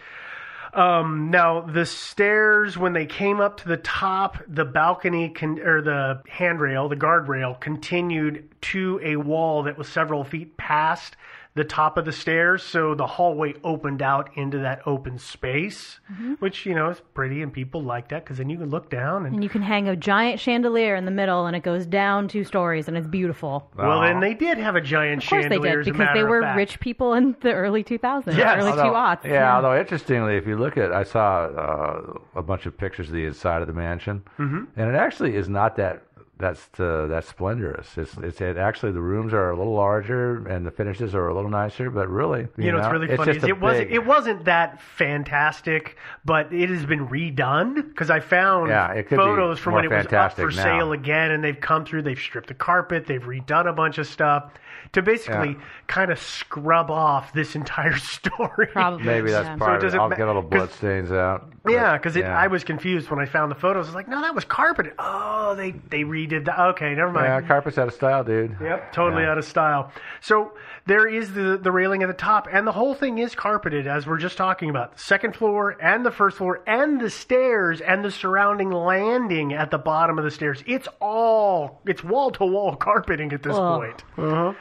Um, 0.78 1.32
now 1.32 1.62
the 1.62 1.88
stairs, 1.88 2.78
when 2.78 2.94
they 2.94 3.08
came 3.08 3.40
up 3.40 3.58
to 3.62 3.68
the 3.68 3.78
top, 3.78 4.38
the 4.48 4.64
balcony 4.64 5.30
con- 5.30 5.60
or 5.60 5.82
the 5.82 6.22
handrail, 6.30 6.88
the 6.88 6.96
guardrail, 6.96 7.60
continued 7.60 8.48
to 8.62 9.00
a 9.04 9.16
wall 9.16 9.64
that 9.64 9.76
was 9.76 9.88
several 9.88 10.24
feet 10.24 10.56
past 10.56 11.18
the 11.58 11.64
top 11.66 11.98
of 11.98 12.06
the 12.06 12.12
stairs. 12.12 12.64
So 12.64 12.96
the 12.96 13.06
hallway 13.08 13.56
opened 13.64 14.02
out 14.02 14.30
into 14.36 14.60
that 14.60 14.82
open 14.86 15.18
space, 15.20 16.00
which 16.40 16.66
you 16.66 16.74
know 16.74 16.90
is 16.90 17.02
pretty, 17.14 17.42
and 17.42 17.52
people 17.52 17.84
like 17.84 18.10
that 18.10 18.24
because 18.24 18.38
then 18.38 18.50
you 18.50 18.58
can 18.58 18.70
look 18.70 18.90
down 18.90 19.26
and 19.26 19.36
And 19.36 19.44
you 19.44 19.50
can 19.50 19.62
hang 19.62 19.88
a 19.90 19.96
giant 19.96 20.40
chandelier 20.40 20.96
in 20.96 21.06
the 21.06 21.12
middle, 21.12 21.46
and 21.46 21.56
it 21.56 21.64
goes 21.64 21.86
down 21.86 22.28
two 22.28 22.44
stories, 22.44 22.88
and 22.88 22.96
it's 22.96 23.08
beautiful. 23.08 23.70
well, 23.76 24.02
then 24.02 24.20
they 24.20 24.34
did 24.34 24.58
have 24.58 24.76
a 24.76 24.82
giant 24.82 25.24
Of 25.24 25.30
course 25.30 25.46
they 25.50 25.58
did, 25.60 25.84
because 25.86 26.10
they 26.14 26.24
were 26.24 26.54
rich 26.56 26.80
people 26.80 27.14
in 27.14 27.36
the 27.42 27.54
early 27.54 27.84
2000s, 27.84 28.38
Yes. 28.38 28.58
early 28.60 28.70
Although- 28.72 28.84
2 28.84 28.90
aughts. 28.90 29.24
Yeah, 29.26 29.56
although 29.56 29.78
interestingly, 29.78 30.38
if 30.38 30.48
you 30.48 30.56
look 30.58 30.78
at, 30.78 30.94
I 30.94 31.04
saw 31.04 31.46
uh, 31.46 32.14
a 32.36 32.42
bunch 32.42 32.66
of 32.66 32.78
pictures 32.78 33.08
of 33.10 33.14
the 33.14 33.26
inside 33.26 33.62
of 33.62 33.68
the 33.68 33.74
mansion, 33.74 34.24
mm-hmm. 34.40 34.64
and 34.76 34.90
it 34.90 34.96
actually 34.96 35.36
is 35.36 35.50
not 35.50 35.76
that 35.78 36.04
that's 36.40 36.68
uh, 36.80 37.08
that 37.08 37.26
splendorous. 37.26 37.98
It's 37.98 38.16
it's 38.18 38.42
it 38.42 38.58
actually 38.58 38.92
the 38.92 39.02
rooms 39.02 39.34
are 39.34 39.50
a 39.52 39.58
little 39.58 39.74
larger 39.74 40.48
and 40.48 40.66
the 40.66 40.72
finishes 40.72 41.16
are 41.16 41.28
a 41.28 41.34
little 41.36 41.50
nicer, 41.50 41.90
but 41.90 42.08
really, 42.10 42.48
you, 42.58 42.66
You 42.66 42.72
know, 42.72 42.80
it's 42.80 42.92
really 42.92 43.16
funny. 43.16 43.34
just 43.34 43.46
it 43.48 43.60
wasn't 43.60 43.88
big- 43.90 43.96
it 43.96 44.06
wasn't 44.06 44.46
that 44.46 44.80
fantastic, 44.82 45.98
but 46.26 46.52
it 46.54 46.70
has 46.70 46.86
been 46.86 47.08
redone 47.08 47.88
because 47.90 48.10
I 48.10 48.20
found 48.20 48.70
Yeah, 48.70 48.92
it 48.92 49.04
could 49.08 49.18
be 49.18 49.24
photos 49.24 49.60
from 49.60 49.74
when 49.74 49.86
it 49.86 49.92
was 49.92 50.06
up 50.14 50.34
for 50.34 50.50
now. 50.52 50.64
sale 50.64 50.92
again, 50.92 51.32
and 51.32 51.44
they've 51.44 51.60
come 51.60 51.86
through. 51.86 52.04
They've 52.04 52.20
stripped 52.20 52.48
the 52.48 52.54
carpet. 52.54 53.06
They've 53.08 53.22
redone 53.24 53.68
a 53.68 53.74
bunch 53.74 53.98
of 53.98 54.08
stuff 54.08 54.54
to 54.94 55.02
basically 55.02 55.50
Yeah. 55.50 55.62
kind 55.88 56.12
of 56.12 56.20
scrub 56.20 56.90
off 56.92 57.34
this 57.34 57.56
entire 57.56 57.96
story. 57.98 58.68
Probably. 58.68 59.06
Maybe 59.06 59.32
that's 59.32 59.48
yeah. 59.48 59.56
part 59.58 59.76
of 59.78 59.82
it. 59.82 59.86
doesn't 59.86 60.00
I'll 60.00 60.10
ma- 60.10 60.16
get 60.16 60.28
little 60.28 60.42
'cause- 60.44 60.50
blood 60.52 60.72
stains 60.72 61.12
out. 61.12 61.50
but- 61.64 61.72
Yeah, 61.74 61.98
because 61.98 62.16
yeah. 62.16 62.38
I 62.38 62.48
was 62.48 62.64
confused 62.64 63.10
when 63.10 63.20
I 63.20 63.26
found 63.26 63.52
the 63.52 63.56
photos. 63.56 63.86
I 63.88 63.90
was 63.90 63.96
like, 63.96 64.08
no, 64.08 64.22
that 64.22 64.34
was 64.36 64.46
carpeted. 64.46 64.94
Oh, 65.00 65.56
they 65.56 65.72
they 65.72 66.04
redid 66.04 66.46
that. 66.46 66.60
Okay, 66.60 66.94
never 66.96 67.12
mind. 67.12 67.26
Yeah, 67.28 67.42
carpet's 67.42 67.78
out 67.78 67.88
of 67.88 67.94
style, 67.94 68.24
dude. 68.24 68.56
Yep, 68.62 68.92
totally 68.94 69.24
Yeah. 69.24 69.32
out 69.32 69.38
of 69.38 69.46
style. 69.46 69.92
So 70.22 70.54
there 70.88 71.08
is 71.08 71.34
the 71.34 71.60
the 71.62 71.72
railing 71.72 72.02
at 72.02 72.08
the 72.08 72.14
top, 72.14 72.48
and 72.52 72.66
the 72.66 72.72
whole 72.72 72.96
thing 72.96 73.18
is 73.20 73.36
carpeted, 73.36 73.88
as 73.88 74.08
we're 74.08 74.18
just 74.18 74.38
talking 74.38 74.70
about. 74.70 74.96
The 74.96 75.04
second 75.04 75.36
floor 75.36 75.76
and 75.82 76.06
the 76.06 76.12
first 76.12 76.38
floor, 76.38 76.62
and 76.66 77.00
the 77.00 77.10
stairs 77.10 77.82
and 77.82 78.04
the 78.04 78.12
surrounding 78.12 78.72
landing 78.72 79.54
at 79.54 79.70
the 79.70 79.78
bottom 79.78 80.18
of 80.18 80.24
the 80.24 80.32
stairs. 80.32 80.64
It's 80.66 80.88
all 81.02 81.82
it's 81.86 82.04
wall 82.04 82.32
to 82.32 82.46
wall 82.46 82.76
carpeting 82.76 83.34
at 83.34 83.44
this 83.44 83.56
Ugh. 83.56 83.82
point. 83.82 84.04
Uh-huh. 84.18 84.54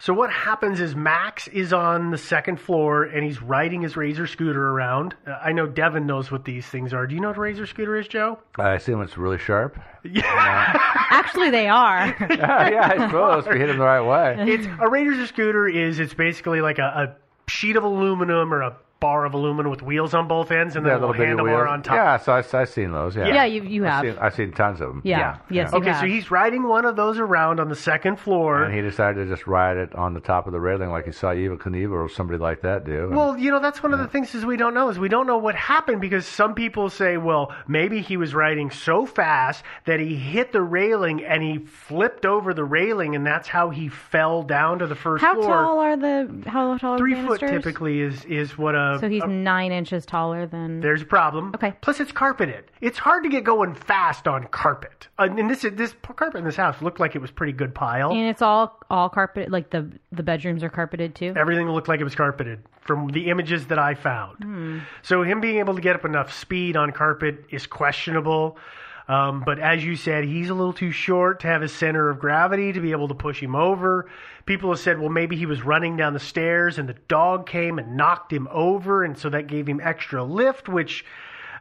So 0.00 0.14
what 0.14 0.30
happens 0.30 0.80
is 0.80 0.96
Max 0.96 1.46
is 1.48 1.74
on 1.74 2.10
the 2.10 2.16
second 2.16 2.58
floor 2.58 3.04
and 3.04 3.22
he's 3.22 3.42
riding 3.42 3.82
his 3.82 3.98
Razor 3.98 4.26
scooter 4.26 4.70
around. 4.70 5.14
Uh, 5.26 5.32
I 5.32 5.52
know 5.52 5.66
Devin 5.66 6.06
knows 6.06 6.30
what 6.30 6.46
these 6.46 6.64
things 6.64 6.94
are. 6.94 7.06
Do 7.06 7.14
you 7.14 7.20
know 7.20 7.28
what 7.28 7.36
a 7.36 7.40
Razor 7.40 7.66
scooter 7.66 7.98
is, 7.98 8.08
Joe? 8.08 8.38
I 8.58 8.72
assume 8.72 9.02
it's 9.02 9.18
really 9.18 9.36
sharp. 9.36 9.78
Yeah. 10.02 10.24
Actually, 11.10 11.50
they 11.50 11.68
are. 11.68 12.16
yeah, 12.30 12.92
I 12.94 13.06
suppose 13.08 13.46
if 13.46 13.52
you 13.52 13.60
hit 13.60 13.66
them 13.66 13.76
the 13.76 13.84
right 13.84 14.00
way. 14.00 14.50
it's 14.50 14.66
a 14.80 14.88
Razor 14.88 15.26
scooter 15.26 15.68
is 15.68 16.00
it's 16.00 16.14
basically 16.14 16.62
like 16.62 16.78
a, 16.78 16.82
a 16.82 17.50
sheet 17.50 17.76
of 17.76 17.84
aluminum 17.84 18.54
or 18.54 18.62
a 18.62 18.76
bar 19.00 19.24
of 19.24 19.32
aluminum 19.32 19.70
with 19.70 19.80
wheels 19.82 20.12
on 20.12 20.28
both 20.28 20.50
ends 20.50 20.76
and 20.76 20.84
then 20.84 20.92
a 20.92 20.98
little 20.98 21.12
bitty 21.14 21.24
handlebar 21.32 21.44
wheels. 21.44 21.68
on 21.70 21.82
top. 21.82 21.94
Yeah, 21.96 22.16
so 22.18 22.32
I, 22.32 22.60
I've 22.60 22.68
seen 22.68 22.92
those. 22.92 23.16
Yeah, 23.16 23.28
Yeah, 23.28 23.44
you- 23.46 23.62
you 23.62 23.86
I've. 23.86 24.02
Seen, 24.04 24.16
I've 24.20 24.34
seen 24.34 24.52
tons 24.52 24.80
of 24.82 24.88
them. 24.88 25.00
Yeah. 25.04 25.38
Yes, 25.48 25.72
you 25.72 25.78
Okay, 25.78 25.88
have. 25.90 26.00
so 26.00 26.06
he's 26.06 26.30
riding 26.30 26.68
one 26.68 26.84
of 26.84 26.96
those 26.96 27.18
around 27.18 27.60
on 27.60 27.70
the 27.70 27.74
second 27.74 28.16
floor. 28.20 28.62
And 28.62 28.74
he 28.74 28.82
decided 28.82 29.24
to 29.24 29.26
just 29.34 29.46
ride 29.46 29.78
it 29.78 29.94
on 29.94 30.12
the 30.12 30.20
top 30.20 30.46
of 30.46 30.52
the 30.52 30.60
railing 30.60 30.90
like 30.90 31.06
he 31.06 31.12
saw 31.12 31.28
Evel 31.32 31.56
Knievel 31.56 31.92
or 31.92 32.08
somebody 32.10 32.38
like 32.38 32.60
that 32.60 32.84
do. 32.84 33.04
And- 33.06 33.16
Well, 33.16 33.38
you 33.38 33.50
know, 33.50 33.58
that's 33.58 33.82
one 33.82 33.94
of 33.94 34.00
the 34.00 34.06
things 34.06 34.34
is 34.34 34.44
we 34.44 34.58
don't 34.58 34.74
know 34.74 34.90
is 34.90 34.98
we 34.98 35.08
don't 35.08 35.26
know 35.26 35.38
what 35.38 35.54
happened 35.54 36.02
because 36.02 36.26
some 36.26 36.54
people 36.54 36.90
say, 36.90 37.16
well, 37.16 37.54
maybe 37.66 38.02
he 38.02 38.18
was 38.18 38.34
riding 38.34 38.70
so 38.70 39.06
fast 39.06 39.64
that 39.86 39.98
he 39.98 40.14
hit 40.14 40.52
the 40.52 40.60
railing 40.62 41.24
and 41.24 41.42
he 41.42 41.58
flipped 41.64 42.26
over 42.26 42.52
the 42.52 42.64
railing 42.64 43.16
and 43.16 43.26
that's 43.26 43.48
how 43.48 43.70
he 43.70 43.88
fell 43.88 44.42
down 44.42 44.80
to 44.80 44.86
the 44.86 44.94
first 44.94 45.24
How 45.24 45.34
floor. 45.40 45.48
How 45.48 45.62
tall 45.64 45.78
are 45.80 45.96
the 45.96 46.42
how 46.50 46.76
tall 46.76 46.94
are 46.94 46.98
Three 46.98 47.14
the 47.14 47.26
foot 47.26 47.40
typically 47.40 48.00
is 48.02 48.24
is 48.26 48.58
what 48.58 48.74
a 48.74 48.89
So 48.98 49.08
he's 49.08 49.24
nine 49.24 49.72
inches 49.72 50.06
taller 50.06 50.46
than. 50.46 50.80
There's 50.80 51.02
a 51.02 51.06
problem. 51.06 51.52
Okay. 51.54 51.74
Plus, 51.80 52.00
it's 52.00 52.12
carpeted. 52.12 52.64
It's 52.80 52.98
hard 52.98 53.24
to 53.24 53.28
get 53.28 53.44
going 53.44 53.74
fast 53.74 54.26
on 54.26 54.44
carpet. 54.48 55.08
Uh, 55.18 55.28
and 55.30 55.50
this 55.50 55.62
this 55.72 55.94
carpet 56.02 56.38
in 56.38 56.44
this 56.44 56.56
house 56.56 56.80
looked 56.82 57.00
like 57.00 57.14
it 57.14 57.20
was 57.20 57.30
pretty 57.30 57.52
good 57.52 57.74
pile. 57.74 58.10
And 58.10 58.28
it's 58.28 58.42
all 58.42 58.78
all 58.90 59.08
carpeted. 59.08 59.52
Like 59.52 59.70
the 59.70 59.90
the 60.12 60.22
bedrooms 60.22 60.64
are 60.64 60.70
carpeted 60.70 61.14
too. 61.14 61.32
Everything 61.36 61.68
looked 61.68 61.88
like 61.88 62.00
it 62.00 62.04
was 62.04 62.14
carpeted 62.14 62.60
from 62.80 63.08
the 63.08 63.28
images 63.30 63.66
that 63.68 63.78
I 63.78 63.94
found. 63.94 64.82
So 65.02 65.22
him 65.22 65.40
being 65.40 65.58
able 65.58 65.74
to 65.74 65.80
get 65.80 65.94
up 65.94 66.04
enough 66.04 66.32
speed 66.32 66.76
on 66.76 66.90
carpet 66.92 67.44
is 67.50 67.66
questionable. 67.66 68.56
Um, 69.10 69.42
but 69.44 69.58
as 69.58 69.84
you 69.84 69.96
said, 69.96 70.22
he's 70.22 70.50
a 70.50 70.54
little 70.54 70.72
too 70.72 70.92
short 70.92 71.40
to 71.40 71.48
have 71.48 71.62
his 71.62 71.72
center 71.72 72.10
of 72.10 72.20
gravity 72.20 72.72
to 72.72 72.80
be 72.80 72.92
able 72.92 73.08
to 73.08 73.14
push 73.14 73.42
him 73.42 73.56
over. 73.56 74.08
People 74.46 74.70
have 74.70 74.78
said, 74.78 75.00
well, 75.00 75.08
maybe 75.08 75.34
he 75.34 75.46
was 75.46 75.64
running 75.64 75.96
down 75.96 76.12
the 76.12 76.20
stairs 76.20 76.78
and 76.78 76.88
the 76.88 76.94
dog 77.08 77.44
came 77.44 77.80
and 77.80 77.96
knocked 77.96 78.32
him 78.32 78.46
over, 78.52 79.02
and 79.02 79.18
so 79.18 79.28
that 79.28 79.48
gave 79.48 79.66
him 79.66 79.80
extra 79.82 80.22
lift, 80.22 80.68
which, 80.68 81.04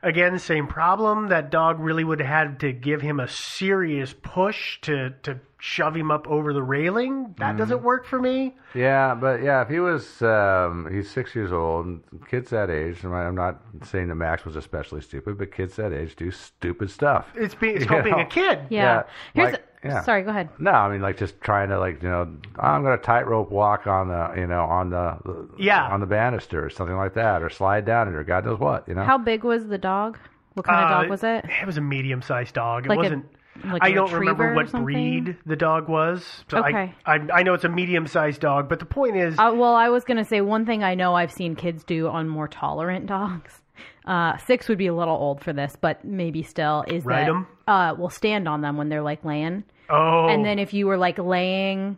again, 0.04 0.40
same 0.40 0.68
problem. 0.68 1.28
That 1.30 1.50
dog 1.52 1.80
really 1.80 2.04
would 2.04 2.20
have 2.20 2.28
had 2.30 2.60
to 2.62 2.72
give 2.72 3.02
him 3.02 3.20
a 3.20 3.28
serious 3.28 4.14
push 4.22 4.80
to, 4.82 5.12
to 5.24 5.40
shove 5.62 5.96
him 5.96 6.10
up 6.10 6.28
over 6.28 6.54
the 6.54 6.64
railing. 6.64 7.36
That 7.38 7.58
doesn't 7.58 7.84
work 7.84 8.06
for 8.06 8.18
me. 8.20 8.56
yeah, 8.74 9.14
but 9.14 9.44
yeah, 9.44 9.62
if 9.62 9.68
he 9.68 9.80
was, 9.80 10.22
um, 10.22 10.88
he's 10.92 11.10
six 11.10 11.36
years 11.36 11.52
old, 11.52 12.00
kids 12.30 12.50
that 12.52 12.70
age, 12.70 13.04
and 13.04 13.14
I'm 13.14 13.36
not 13.36 13.62
saying 13.84 14.08
that 14.08 14.16
Max 14.16 14.46
was 14.46 14.56
especially 14.56 15.02
stupid, 15.02 15.38
but 15.38 15.52
kids 15.52 15.76
that 15.76 15.92
age 15.92 16.16
do 16.16 16.32
stupid 16.32 16.90
stuff. 16.90 17.28
It's 17.36 17.56
being 17.56 17.76
it's 17.76 17.84
You 17.84 17.90
called 17.90 18.04
being 18.06 18.16
know? 18.16 18.22
a 18.24 18.26
kid. 18.26 18.60
Yeah. 18.70 18.82
Yeah, 18.82 19.04
Here's. 19.34 19.52
like- 19.54 19.66
yeah. 19.84 20.02
Sorry. 20.02 20.24
Go 20.24 20.30
ahead. 20.30 20.50
No, 20.60 20.72
I 20.72 20.90
mean 20.92 21.02
like 21.02 21.18
just 21.18 21.40
trying 21.42 21.70
to 21.70 21.80
like 21.80 22.02
you 22.04 22.10
know 22.10 22.28
I'm 22.60 22.84
gonna 22.84 22.98
tightrope 22.98 23.50
walk 23.52 23.88
on 23.88 24.08
the 24.10 24.34
you 24.40 24.48
know 24.48 24.64
on 24.66 24.90
the, 24.90 25.18
the 25.26 25.50
Yeah. 25.58 25.88
on 25.88 26.00
the 26.00 26.06
banister 26.06 26.66
or 26.66 26.70
something 26.70 26.96
like 26.98 27.14
that 27.16 27.42
or 27.42 27.50
slide 27.50 27.86
down 27.86 28.08
it 28.08 28.16
or 28.16 28.24
God 28.24 28.46
knows 28.46 28.60
what 28.60 28.88
you 28.88 28.94
know 28.96 29.04
How 29.04 29.18
big 29.18 29.44
was 29.44 29.68
the 29.68 29.78
dog? 29.78 30.18
What 30.56 30.66
kind 30.66 30.84
of 30.84 30.92
Uh, 30.92 31.02
dog 31.02 31.10
was 31.10 31.24
it? 31.24 31.46
It 31.62 31.66
was 31.66 31.78
a 31.78 31.82
medium-sized 31.82 32.54
dog. 32.54 32.86
It 32.86 32.90
Like 32.90 32.98
a- 32.98 33.02
wasn't. 33.02 33.26
like 33.66 33.84
I 33.84 33.90
a 33.90 33.94
don't 33.94 34.12
remember 34.12 34.54
what 34.54 34.72
breed 34.72 35.38
the 35.46 35.56
dog 35.56 35.88
was. 35.88 36.44
So 36.50 36.58
Okay. 36.60 36.94
I, 37.06 37.16
I 37.16 37.28
I 37.36 37.44
know 37.44 37.54
it's 37.54 37.64
a 37.64 37.70
medium-sized 37.70 38.42
dog, 38.42 38.68
but 38.68 38.80
the 38.80 38.86
point 38.86 39.16
is, 39.16 39.36
Uh, 39.38 39.54
well, 39.56 39.76
I 39.76 39.90
was 39.90 40.04
going 40.04 40.18
to 40.18 40.26
say 40.26 40.42
one 40.42 40.66
thing 40.66 40.84
I 40.84 40.96
know 40.96 41.14
I've 41.14 41.32
seen 41.32 41.56
kids 41.56 41.84
do 41.84 42.08
on 42.08 42.28
more 42.28 42.48
tolerant 42.48 43.06
dogs. 43.06 43.62
Uh, 44.06 44.38
six 44.38 44.68
would 44.70 44.78
be 44.78 44.88
a 44.88 44.94
little 44.94 45.16
old 45.16 45.42
for 45.42 45.54
this, 45.54 45.76
but 45.80 46.04
maybe 46.04 46.42
still 46.42 46.84
is 46.88 47.06
Ride 47.06 47.28
that 47.28 47.30
'em? 47.30 47.48
uh, 47.68 47.94
we'll 47.98 48.10
stand 48.10 48.48
on 48.48 48.62
them 48.62 48.78
when 48.78 48.90
they're 48.90 49.02
like 49.04 49.24
laying, 49.26 49.64
oh, 49.90 50.28
and 50.28 50.44
then 50.46 50.58
if 50.60 50.74
you 50.74 50.88
were 50.88 50.98
like 50.98 51.18
laying 51.20 51.98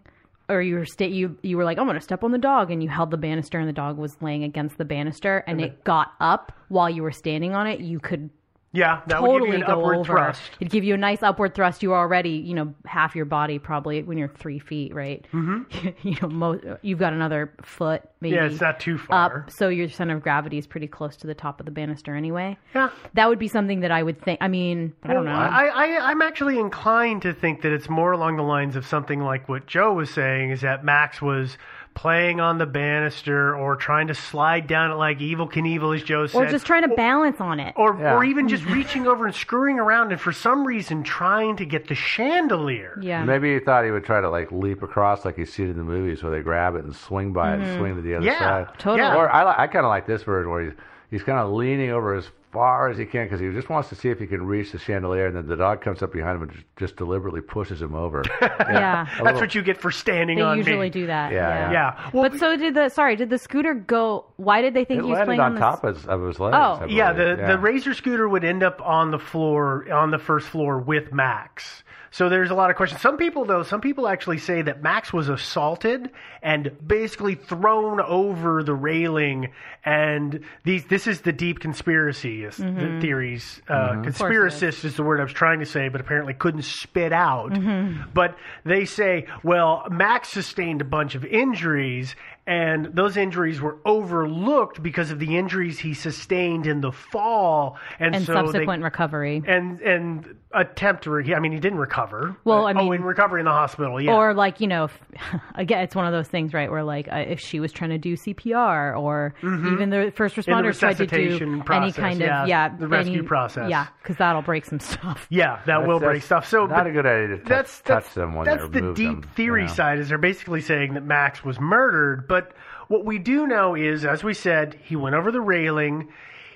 or 0.49 0.61
you 0.61 0.75
were 0.75 0.85
sta- 0.85 1.07
you 1.09 1.37
you 1.43 1.55
were 1.55 1.63
like 1.63 1.77
I'm 1.77 1.85
going 1.85 1.95
to 1.95 2.01
step 2.01 2.23
on 2.23 2.31
the 2.31 2.37
dog, 2.37 2.71
and 2.71 2.81
you 2.83 2.89
held 2.89 3.11
the 3.11 3.17
banister, 3.17 3.59
and 3.59 3.69
the 3.69 3.73
dog 3.73 3.97
was 3.97 4.17
laying 4.21 4.43
against 4.43 4.77
the 4.77 4.85
banister, 4.85 5.43
and 5.47 5.61
it 5.61 5.83
got 5.83 6.11
up 6.19 6.51
while 6.69 6.89
you 6.89 7.03
were 7.03 7.11
standing 7.11 7.53
on 7.55 7.67
it, 7.67 7.79
you 7.79 7.99
could 7.99 8.29
yeah, 8.73 9.01
that 9.07 9.21
would 9.21 9.27
totally 9.27 9.51
give 9.51 9.59
you 9.59 9.65
an 9.65 9.67
go 9.67 9.79
upward 9.79 9.97
over. 9.97 10.05
thrust. 10.13 10.41
It'd 10.59 10.71
give 10.71 10.83
you 10.83 10.93
a 10.93 10.97
nice 10.97 11.21
upward 11.21 11.53
thrust. 11.53 11.83
You're 11.83 11.95
already, 11.95 12.29
you 12.29 12.53
know, 12.53 12.73
half 12.85 13.15
your 13.15 13.25
body 13.25 13.59
probably 13.59 14.01
when 14.03 14.17
you're 14.17 14.29
three 14.29 14.59
feet, 14.59 14.95
right? 14.95 15.25
Mm-hmm. 15.33 15.89
you 16.07 16.15
know, 16.21 16.29
mo- 16.29 16.77
you've 16.81 16.99
got 16.99 17.11
another 17.11 17.53
foot, 17.61 18.03
maybe. 18.21 18.35
Yeah, 18.35 18.45
it's 18.45 18.61
not 18.61 18.79
too 18.79 18.97
far. 18.97 19.43
up, 19.43 19.51
so 19.51 19.67
your 19.67 19.89
center 19.89 20.15
of 20.15 20.23
gravity 20.23 20.57
is 20.57 20.67
pretty 20.67 20.87
close 20.87 21.17
to 21.17 21.27
the 21.27 21.35
top 21.35 21.59
of 21.59 21.65
the 21.65 21.71
banister 21.71 22.15
anyway. 22.15 22.57
Yeah. 22.73 22.89
That 23.13 23.27
would 23.27 23.39
be 23.39 23.49
something 23.49 23.81
that 23.81 23.91
I 23.91 24.03
would 24.03 24.21
think. 24.21 24.39
I 24.41 24.47
mean, 24.47 24.93
I 25.03 25.13
don't 25.13 25.25
know. 25.25 25.31
I, 25.31 25.65
I, 25.65 26.09
I'm 26.09 26.21
actually 26.21 26.57
inclined 26.57 27.23
to 27.23 27.33
think 27.33 27.63
that 27.63 27.73
it's 27.73 27.89
more 27.89 28.13
along 28.13 28.37
the 28.37 28.43
lines 28.43 28.77
of 28.77 28.85
something 28.85 29.19
like 29.21 29.49
what 29.49 29.67
Joe 29.67 29.93
was 29.93 30.09
saying 30.09 30.51
is 30.51 30.61
that 30.61 30.85
Max 30.85 31.21
was 31.21 31.57
playing 31.93 32.39
on 32.39 32.57
the 32.57 32.65
banister 32.65 33.55
or 33.55 33.75
trying 33.75 34.07
to 34.07 34.15
slide 34.15 34.65
down 34.67 34.91
it 34.91 34.95
like 34.95 35.19
Evel 35.19 35.51
Knievel, 35.51 35.95
as 35.95 36.03
Joe 36.03 36.25
said. 36.27 36.37
or 36.41 36.49
just 36.49 36.65
trying 36.65 36.83
to 36.87 36.95
balance 36.95 37.41
on 37.41 37.59
it. 37.59 37.73
or, 37.75 37.97
Yeah. 37.99 38.15
or 38.15 38.23
even 38.23 38.47
just 38.47 38.65
reaching 38.65 39.07
over 39.07 39.25
and 39.25 39.35
screwing 39.35 39.77
around 39.79 40.11
and 40.11 40.19
for 40.19 40.31
some 40.31 40.65
reason 40.65 41.03
trying 41.03 41.57
to 41.57 41.65
get 41.65 41.87
the 41.87 41.95
chandelier. 41.95 42.97
yeah. 43.01 43.23
Maybe 43.23 43.53
he 43.53 43.59
thought 43.59 43.83
he 43.85 43.91
would 43.91 44.05
try 44.05 44.21
to 44.21 44.29
like 44.29 44.51
leap 44.51 44.81
across 44.83 45.25
like 45.25 45.37
you 45.37 45.45
see 45.45 45.63
it 45.63 45.69
in 45.69 45.77
the 45.77 45.83
movies 45.83 46.23
where 46.23 46.31
they 46.31 46.41
grab 46.41 46.75
it 46.75 46.83
and 46.85 46.95
swing 46.95 47.33
by 47.33 47.51
it 47.51 47.53
and 47.55 47.63
mm-hmm. 47.63 47.77
swing 47.79 47.95
to 47.95 48.01
the 48.01 48.15
other 48.15 48.25
Yeah, 48.25 48.39
side. 48.39 48.67
totally. 48.79 49.01
yeah. 49.07 49.15
Or 49.15 49.29
I, 49.31 49.63
I 49.63 49.67
kind 49.67 49.85
of 49.85 49.89
like 49.89 50.07
this 50.07 50.23
version 50.23 50.49
where 50.49 50.63
he's, 50.63 50.73
he's 51.09 51.23
kind 51.23 51.39
of 51.39 51.51
leaning 51.51 51.91
over 51.91 52.15
as 52.15 52.25
far 52.51 52.89
as 52.89 52.97
he 52.97 53.05
can 53.05 53.25
because 53.25 53.39
he 53.39 53.49
just 53.51 53.69
wants 53.69 53.89
to 53.89 53.95
see 53.95 54.09
if 54.09 54.19
he 54.19 54.27
can 54.27 54.45
reach 54.45 54.71
the 54.71 54.77
chandelier, 54.79 55.27
and 55.27 55.35
then 55.35 55.47
the 55.47 55.55
dog 55.55 55.81
comes 55.81 56.01
up 56.01 56.11
behind 56.11 56.35
him 56.37 56.43
and 56.43 56.51
just, 56.51 56.65
just 56.77 56.95
deliberately 56.95 57.41
pushes 57.41 57.81
him 57.81 57.95
over. 57.95 58.23
yeah. 58.41 59.07
That's 59.23 59.39
what 59.39 59.55
you 59.55 59.61
get 59.61 59.77
for 59.77 59.91
standing 59.91 60.37
They 60.37 60.43
on 60.43 60.57
usually 60.57 60.77
me. 60.87 60.89
do 60.89 61.07
that. 61.07 61.31
Yeah, 61.31 61.37
Yeah. 61.47 61.71
yeah. 61.71 61.71
Yeah. 61.71 62.09
Well, 62.13 62.29
but 62.29 62.39
so 62.39 62.55
did 62.57 62.73
the 62.73 62.89
sorry, 62.89 63.15
did 63.15 63.29
the 63.29 63.37
scooter 63.37 63.73
go 63.73 64.25
why 64.37 64.61
did 64.61 64.73
they 64.73 64.85
think 64.85 64.99
it 64.99 65.05
he 65.05 65.09
was 65.09 65.17
landed 65.17 65.25
playing 65.27 65.41
on 65.41 65.53
on, 65.53 65.59
top 65.59 65.81
this? 65.81 66.03
of, 66.03 66.09
of 66.21 66.27
his 66.27 66.39
legs. 66.39 66.55
Oh. 66.59 66.85
Yeah, 66.87 67.13
believe. 67.13 67.37
the, 67.37 67.47
the 67.47 67.57
razor 67.57 67.93
scooter 67.93 68.27
would 68.27 68.43
end 68.43 68.63
up 68.63 68.81
on 68.81 69.11
the 69.11 69.19
floor, 69.19 69.91
on 69.91 70.11
the 70.11 70.19
first 70.19 70.47
floor 70.47 70.79
with 70.79 71.11
Max. 71.13 71.83
So 72.13 72.27
there's 72.27 72.51
a 72.51 72.55
lot 72.55 72.69
of 72.69 72.75
questions. 72.75 72.99
Some 73.01 73.15
people, 73.15 73.45
though, 73.45 73.63
some 73.63 73.79
people 73.79 74.05
actually 74.05 74.37
say 74.39 74.61
that 74.63 74.81
Max 74.83 75.13
was 75.13 75.29
assaulted 75.29 76.11
and 76.41 76.69
basically 76.85 77.35
thrown 77.35 78.01
over 78.01 78.63
the 78.63 78.73
railing. 78.73 79.53
And 79.85 80.41
these, 80.65 80.83
this 80.87 81.07
is 81.07 81.21
the 81.21 81.31
deep 81.31 81.61
conspiracy 81.61 82.40
is 82.43 82.57
the 82.57 82.63
mm-hmm. 82.63 83.01
theories. 83.01 83.61
Uh, 83.67 84.01
Conspiracist 84.03 84.85
is 84.85 84.95
the 84.95 85.03
word 85.03 85.19
I 85.19 85.23
was 85.23 85.33
trying 85.33 85.59
to 85.59 85.65
say, 85.65 85.89
but 85.89 86.01
apparently 86.01 86.33
couldn't 86.33 86.63
spit 86.63 87.13
out. 87.13 87.51
Mm-hmm. 87.51 88.11
But 88.13 88.37
they 88.65 88.85
say, 88.85 89.27
well, 89.43 89.85
Max 89.89 90.29
sustained 90.29 90.81
a 90.81 90.85
bunch 90.85 91.15
of 91.15 91.25
injuries, 91.25 92.15
and 92.51 92.87
those 92.93 93.15
injuries 93.15 93.61
were 93.61 93.77
overlooked 93.85 94.83
because 94.83 95.09
of 95.09 95.19
the 95.19 95.37
injuries 95.37 95.79
he 95.79 95.93
sustained 95.93 96.67
in 96.67 96.81
the 96.81 96.91
fall, 96.91 97.77
and, 97.97 98.13
and 98.13 98.25
so 98.25 98.33
subsequent 98.33 98.81
they, 98.81 98.83
recovery. 98.83 99.41
and 99.47 99.79
and 99.79 100.35
attempt 100.53 101.03
to. 101.05 101.11
Re- 101.11 101.33
I 101.33 101.39
mean, 101.39 101.53
he 101.53 101.59
didn't 101.61 101.79
recover. 101.79 102.35
Well, 102.43 102.67
I 102.67 102.73
oh, 102.73 102.83
mean- 102.83 102.95
in 102.95 103.03
recovery 103.03 103.39
in 103.39 103.45
the 103.45 103.51
hospital, 103.51 104.01
yeah. 104.01 104.15
Or 104.15 104.33
like 104.33 104.59
you 104.59 104.67
know, 104.67 104.85
if, 104.85 104.99
again, 105.55 105.81
it's 105.83 105.95
one 105.95 106.05
of 106.05 106.11
those 106.11 106.27
things, 106.27 106.53
right? 106.53 106.69
Where 106.69 106.83
like 106.83 107.07
uh, 107.07 107.23
if 107.25 107.39
she 107.39 107.61
was 107.61 107.71
trying 107.71 107.91
to 107.91 107.97
do 107.97 108.17
CPR, 108.17 108.99
or 108.99 109.33
even 109.43 109.89
the 109.89 110.11
first 110.13 110.35
Mm-hmm. 110.35 110.51
the 110.51 110.57
responders 110.57 110.79
tried 110.79 110.97
to 110.97 111.05
do 111.05 111.15
resuscitation 111.15 111.53
any 111.53 111.61
process, 111.61 111.95
kind 111.95 112.21
of 112.21 112.27
yeah, 112.27 112.45
yeah, 112.45 112.77
the 112.77 112.87
rescue 112.87 113.19
any- 113.19 113.27
process. 113.27 113.69
yeah, 113.69 113.87
because 114.01 114.17
that'll 114.17 114.41
break 114.41 114.65
some 114.65 114.79
stuff. 114.79 115.25
yeah, 115.29 115.57
that 115.57 115.65
That's- 115.65 115.87
will 115.87 115.99
break 115.99 116.21
stuff. 116.23 116.47
So 116.49 116.65
not 116.65 116.87
a 116.87 116.91
good 116.91 117.05
idea 117.05 117.27
to 117.27 117.37
touch, 117.37 117.47
that's 117.47 117.77
touch 117.81 118.03
that's, 118.03 118.13
them 118.15 118.35
when 118.35 118.45
that's 118.45 118.67
they 118.69 118.81
the 118.81 118.93
deep 118.93 119.21
them, 119.21 119.29
theory 119.35 119.61
you 119.61 119.67
know. 119.67 119.73
side. 119.73 119.99
Is 119.99 120.09
they're 120.09 120.17
basically 120.17 120.61
saying 120.61 120.95
that 120.95 121.03
Max 121.05 121.43
was 121.43 121.59
murdered, 121.59 122.27
but 122.27 122.40
what 122.87 123.05
we 123.05 123.17
do 123.19 123.47
know 123.47 123.75
is, 123.75 124.05
as 124.05 124.23
we 124.23 124.33
said, 124.33 124.79
he 124.83 124.95
went 124.95 125.15
over 125.15 125.31
the 125.31 125.41
railing, 125.41 126.09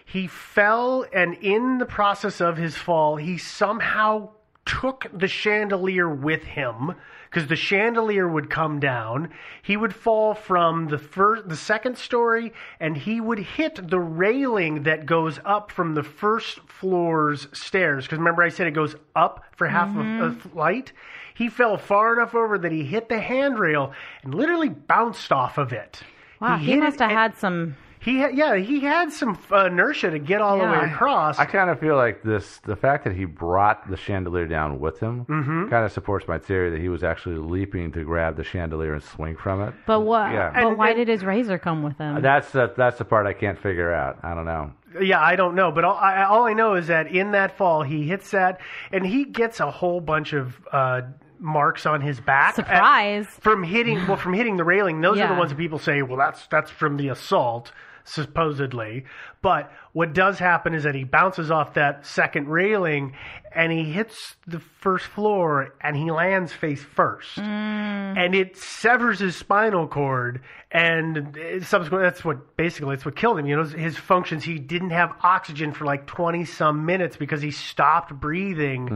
he 0.06 0.28
fell, 0.28 1.06
and 1.14 1.34
in 1.36 1.78
the 1.78 1.86
process 1.86 2.42
of 2.42 2.58
his 2.58 2.76
fall, 2.76 3.16
he 3.16 3.38
somehow 3.38 4.30
took 4.66 5.08
the 5.14 5.28
chandelier 5.28 6.10
with 6.10 6.44
him 6.44 6.96
because 7.30 7.48
the 7.50 7.56
chandelier 7.56 8.28
would 8.28 8.50
come 8.50 8.80
down. 8.80 9.30
He 9.62 9.76
would 9.78 9.94
fall 9.94 10.34
from 10.34 10.88
the 10.88 10.98
first, 10.98 11.50
the 11.50 11.56
second 11.56 11.98
story, 11.98 12.54
and 12.80 12.96
he 12.98 13.20
would 13.20 13.40
hit 13.40 13.90
the 13.90 14.00
railing 14.00 14.84
that 14.84 15.06
goes 15.06 15.40
up 15.44 15.72
from 15.72 15.96
the 15.96 16.04
first 16.04 16.60
floor's 16.62 17.48
stairs. 17.52 18.06
Because 18.06 18.20
remember, 18.20 18.42
I 18.42 18.50
said 18.50 18.68
it 18.68 18.72
goes 18.72 18.96
up 19.16 19.44
for 19.56 19.68
half 19.68 19.90
Mm-hmm. 19.90 20.22
of 20.22 20.38
a 20.38 20.50
flight. 20.50 20.94
He 21.36 21.50
fell 21.50 21.78
far 21.78 22.14
enough 22.14 22.34
over 22.34 22.58
that 22.58 22.72
he 22.72 22.84
hit 22.84 23.10
the 23.10 23.20
handrail 23.20 23.94
and 24.24 24.34
literally 24.34 24.70
bounced 24.70 25.32
off 25.32 25.58
of 25.60 25.72
it. 25.74 26.02
Wow, 26.42 26.58
he, 26.58 26.72
hit 26.72 26.80
must 26.80 27.00
have 27.00 27.12
had 27.12 27.38
some. 27.38 27.76
He 28.00 28.18
had, 28.20 28.36
yeah, 28.38 28.56
he 28.58 28.82
had 28.82 29.12
some 29.12 29.38
uh, 29.52 29.66
inertia 29.66 30.12
to 30.12 30.20
get 30.20 30.40
all 30.40 30.60
the 30.60 30.64
way 30.66 30.78
across. 30.92 31.40
I 31.40 31.46
kind 31.46 31.72
of 31.72 31.80
feel 31.80 31.96
like 31.96 32.22
this 32.22 32.60
the 32.60 32.76
fact 32.76 33.04
that 33.06 33.16
he 33.16 33.26
brought 33.26 33.90
the 33.90 33.98
chandelier 33.98 34.46
down 34.46 34.80
with 34.80 35.00
him 35.00 35.26
Mm-hmm. 35.26 35.70
kind 35.70 35.84
of 35.86 35.92
supports 35.92 36.28
my 36.28 36.38
theory 36.38 36.70
that 36.70 36.80
he 36.80 36.88
was 36.90 37.04
actually 37.04 37.38
leaping 37.38 37.92
to 37.94 38.04
grab 38.04 38.38
the 38.38 38.44
chandelier 38.44 38.94
and 38.94 39.02
swing 39.02 39.36
from 39.36 39.62
it. 39.64 39.74
But 39.88 40.02
what? 40.02 40.32
Yeah. 40.32 40.52
But 40.54 40.64
And- 40.68 40.78
why 40.78 40.90
and- 40.90 40.98
did 40.98 41.08
his 41.08 41.24
razor 41.26 41.58
come 41.58 41.82
with 41.82 41.98
him? 41.98 42.22
That's 42.22 42.52
the, 42.52 42.72
that's 42.78 43.00
the 43.00 43.06
part 43.06 43.26
I 43.26 43.34
can't 43.34 43.58
figure 43.58 43.92
out. 43.92 44.20
I 44.24 44.36
don't 44.36 44.46
know. 44.46 44.72
Yeah, 45.02 45.20
I 45.20 45.36
don't 45.36 45.56
know, 45.56 45.72
but 45.72 45.84
all 45.84 45.96
I, 45.96 46.24
all 46.26 46.46
I 46.46 46.54
know 46.54 46.76
is 46.76 46.88
that 46.88 47.08
in 47.08 47.32
that 47.32 47.58
fall 47.58 47.82
he 47.82 48.08
hits 48.08 48.32
that, 48.32 48.62
and 48.94 49.06
he 49.06 49.26
gets 49.26 49.60
a 49.60 49.70
whole 49.70 50.00
bunch 50.00 50.32
of 50.32 50.58
uh, 50.72 51.02
marks 51.40 51.86
on 51.86 52.02
his 52.02 52.20
back. 52.20 52.56
Surprise. 52.56 53.26
Uh, 53.28 53.42
from 53.42 53.64
hitting 53.64 54.06
well 54.08 54.18
from 54.18 54.34
hitting 54.34 54.58
the 54.58 54.64
railing. 54.64 55.02
Those 55.02 55.20
are 55.20 55.28
the 55.28 55.40
ones 55.40 55.52
that 55.52 55.58
people 55.58 55.80
say, 55.80 56.02
well, 56.02 56.18
that's 56.18 56.48
that's 56.48 56.72
from 56.72 56.98
the 56.98 57.10
assault, 57.10 57.72
supposedly. 58.04 59.06
But 59.46 59.72
what 59.94 60.14
does 60.14 60.40
happen 60.40 60.74
is 60.74 60.86
that 60.86 60.96
he 60.96 61.04
bounces 61.04 61.52
off 61.52 61.76
that 61.76 62.04
second 62.04 62.48
railing, 62.48 63.14
and 63.54 63.72
he 63.72 63.84
hits 63.84 64.38
the 64.48 64.60
first 64.60 65.06
floor, 65.06 65.76
and 65.80 65.96
he 65.96 66.10
lands 66.10 66.52
face 66.52 66.82
first, 66.82 67.38
and 67.38 68.34
it 68.34 68.58
severs 68.58 69.20
his 69.20 69.36
spinal 69.36 69.88
cord, 69.88 70.42
and 70.72 71.38
subsequently, 71.62 72.10
that's 72.10 72.26
what 72.26 72.58
basically 72.58 72.96
that's 72.96 73.06
what 73.06 73.16
killed 73.16 73.38
him. 73.38 73.46
You 73.46 73.58
know, 73.58 73.66
his 73.66 73.96
functions. 73.96 74.44
He 74.44 74.58
didn't 74.58 74.90
have 74.90 75.14
oxygen 75.22 75.74
for 75.74 75.86
like 75.86 76.08
twenty 76.08 76.46
some 76.46 76.88
minutes 76.88 77.16
because 77.16 77.44
he 77.44 77.52
stopped 77.52 78.20
breathing. 78.20 78.90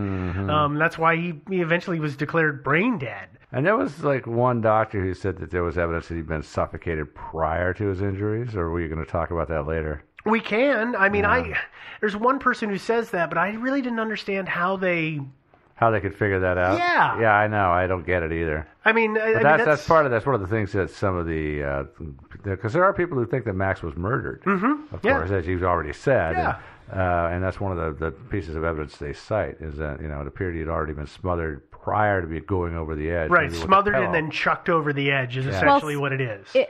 Um, 0.50 0.80
that's 0.80 0.97
why 0.97 1.15
he, 1.15 1.34
he 1.47 1.62
eventually 1.62 2.00
was 2.00 2.17
declared 2.17 2.63
brain 2.63 2.97
dead. 2.97 3.30
And 3.52 3.65
there 3.65 3.78
was 3.78 4.04
like 4.04 4.26
one 4.26 4.62
doctor 4.62 5.00
who 5.00 5.13
said 5.13 5.38
that 5.38 5.52
there 5.52 5.63
was 5.63 5.78
evidence 5.78 6.08
that 6.08 6.15
he'd 6.15 6.28
been 6.28 6.41
suffocated 6.41 7.13
prior 7.13 7.71
to 7.76 7.88
his 7.88 8.02
injuries, 8.02 8.56
or 8.56 8.71
were 8.71 8.82
you 8.82 8.88
going 8.88 9.06
to 9.06 9.12
talk 9.12 9.30
about 9.30 9.47
that 9.50 9.67
later? 9.67 10.04
We 10.30 10.39
can. 10.39 10.96
I 10.96 11.10
mean, 11.10 11.26
I 11.26 11.58
there's 12.02 12.15
one 12.15 12.39
person 12.39 12.70
who 12.70 12.78
says 12.78 13.12
that, 13.12 13.30
but 13.30 13.38
I 13.38 13.52
really 13.52 13.82
didn't 13.82 14.00
understand 14.00 14.48
how 14.50 14.78
they. 14.78 15.20
How 15.76 15.92
they 15.92 16.02
could 16.02 16.13
figure 16.13 16.42
that 16.42 16.58
out? 16.58 16.78
Yeah. 16.78 17.22
Yeah, 17.22 17.34
I 17.34 17.48
know. 17.48 17.72
I 17.72 17.88
don't 17.88 18.06
get 18.06 18.22
it 18.22 18.34
either. 18.34 18.68
I 18.84 18.92
mean, 18.92 19.18
I, 19.18 19.22
I 19.22 19.26
But 19.28 19.34
mean, 19.36 19.44
that's, 19.44 19.65
that's 19.65 19.88
part 19.88 20.06
of 20.06 20.12
that's 20.12 20.26
one 20.26 20.36
of 20.36 20.42
the 20.42 20.48
things 20.48 20.74
that 20.74 20.89
some 20.89 21.15
of 21.15 21.26
the 21.26 21.88
because 22.44 22.74
there 22.74 22.84
are 22.84 22.94
people 22.94 23.18
who 23.18 23.26
think 23.26 23.46
that 23.46 23.54
Max 23.54 23.82
was 23.82 23.96
murdered. 23.96 24.42
Mm-hmm. 24.44 24.94
Of 24.94 25.04
Yeah. 25.06 25.18
course, 25.18 25.32
as 25.32 25.48
you've 25.48 25.63
already 25.63 25.94
said. 25.94 26.36
Yeah. 26.36 26.58
And, 26.92 27.00
uh, 27.00 27.30
and 27.32 27.44
that's 27.44 27.62
one 27.62 27.78
of 27.78 28.00
the, 28.00 28.06
the 28.08 28.12
pieces 28.12 28.56
of 28.56 28.63
evidence 28.63 28.98
they 28.98 29.13
cite 29.13 29.58
is 29.62 29.78
that 29.78 30.02
you 30.02 30.08
know 30.08 30.20
it 30.22 30.28
appeared 30.28 30.56
he'd 30.56 30.68
already 30.68 30.94
been 30.94 31.08
smothered 31.08 31.70
prior 31.72 32.20
to 32.22 32.28
be 32.28 32.39
going 32.42 32.76
over 32.76 32.96
the 32.96 33.10
edge. 33.12 33.30
right, 33.30 33.44
maybe 33.44 33.54
with 33.54 33.63
smothered 33.63 33.96
and 33.96 34.13
then 34.13 34.30
chucked 34.32 34.70
over 34.70 34.92
the 34.92 35.12
edge 35.12 35.38
is 35.38 35.46
essentially 35.46 35.96
Well, 35.96 36.02
what 36.02 36.13
it 36.13 36.22
is. 36.22 36.48
It, 36.54 36.70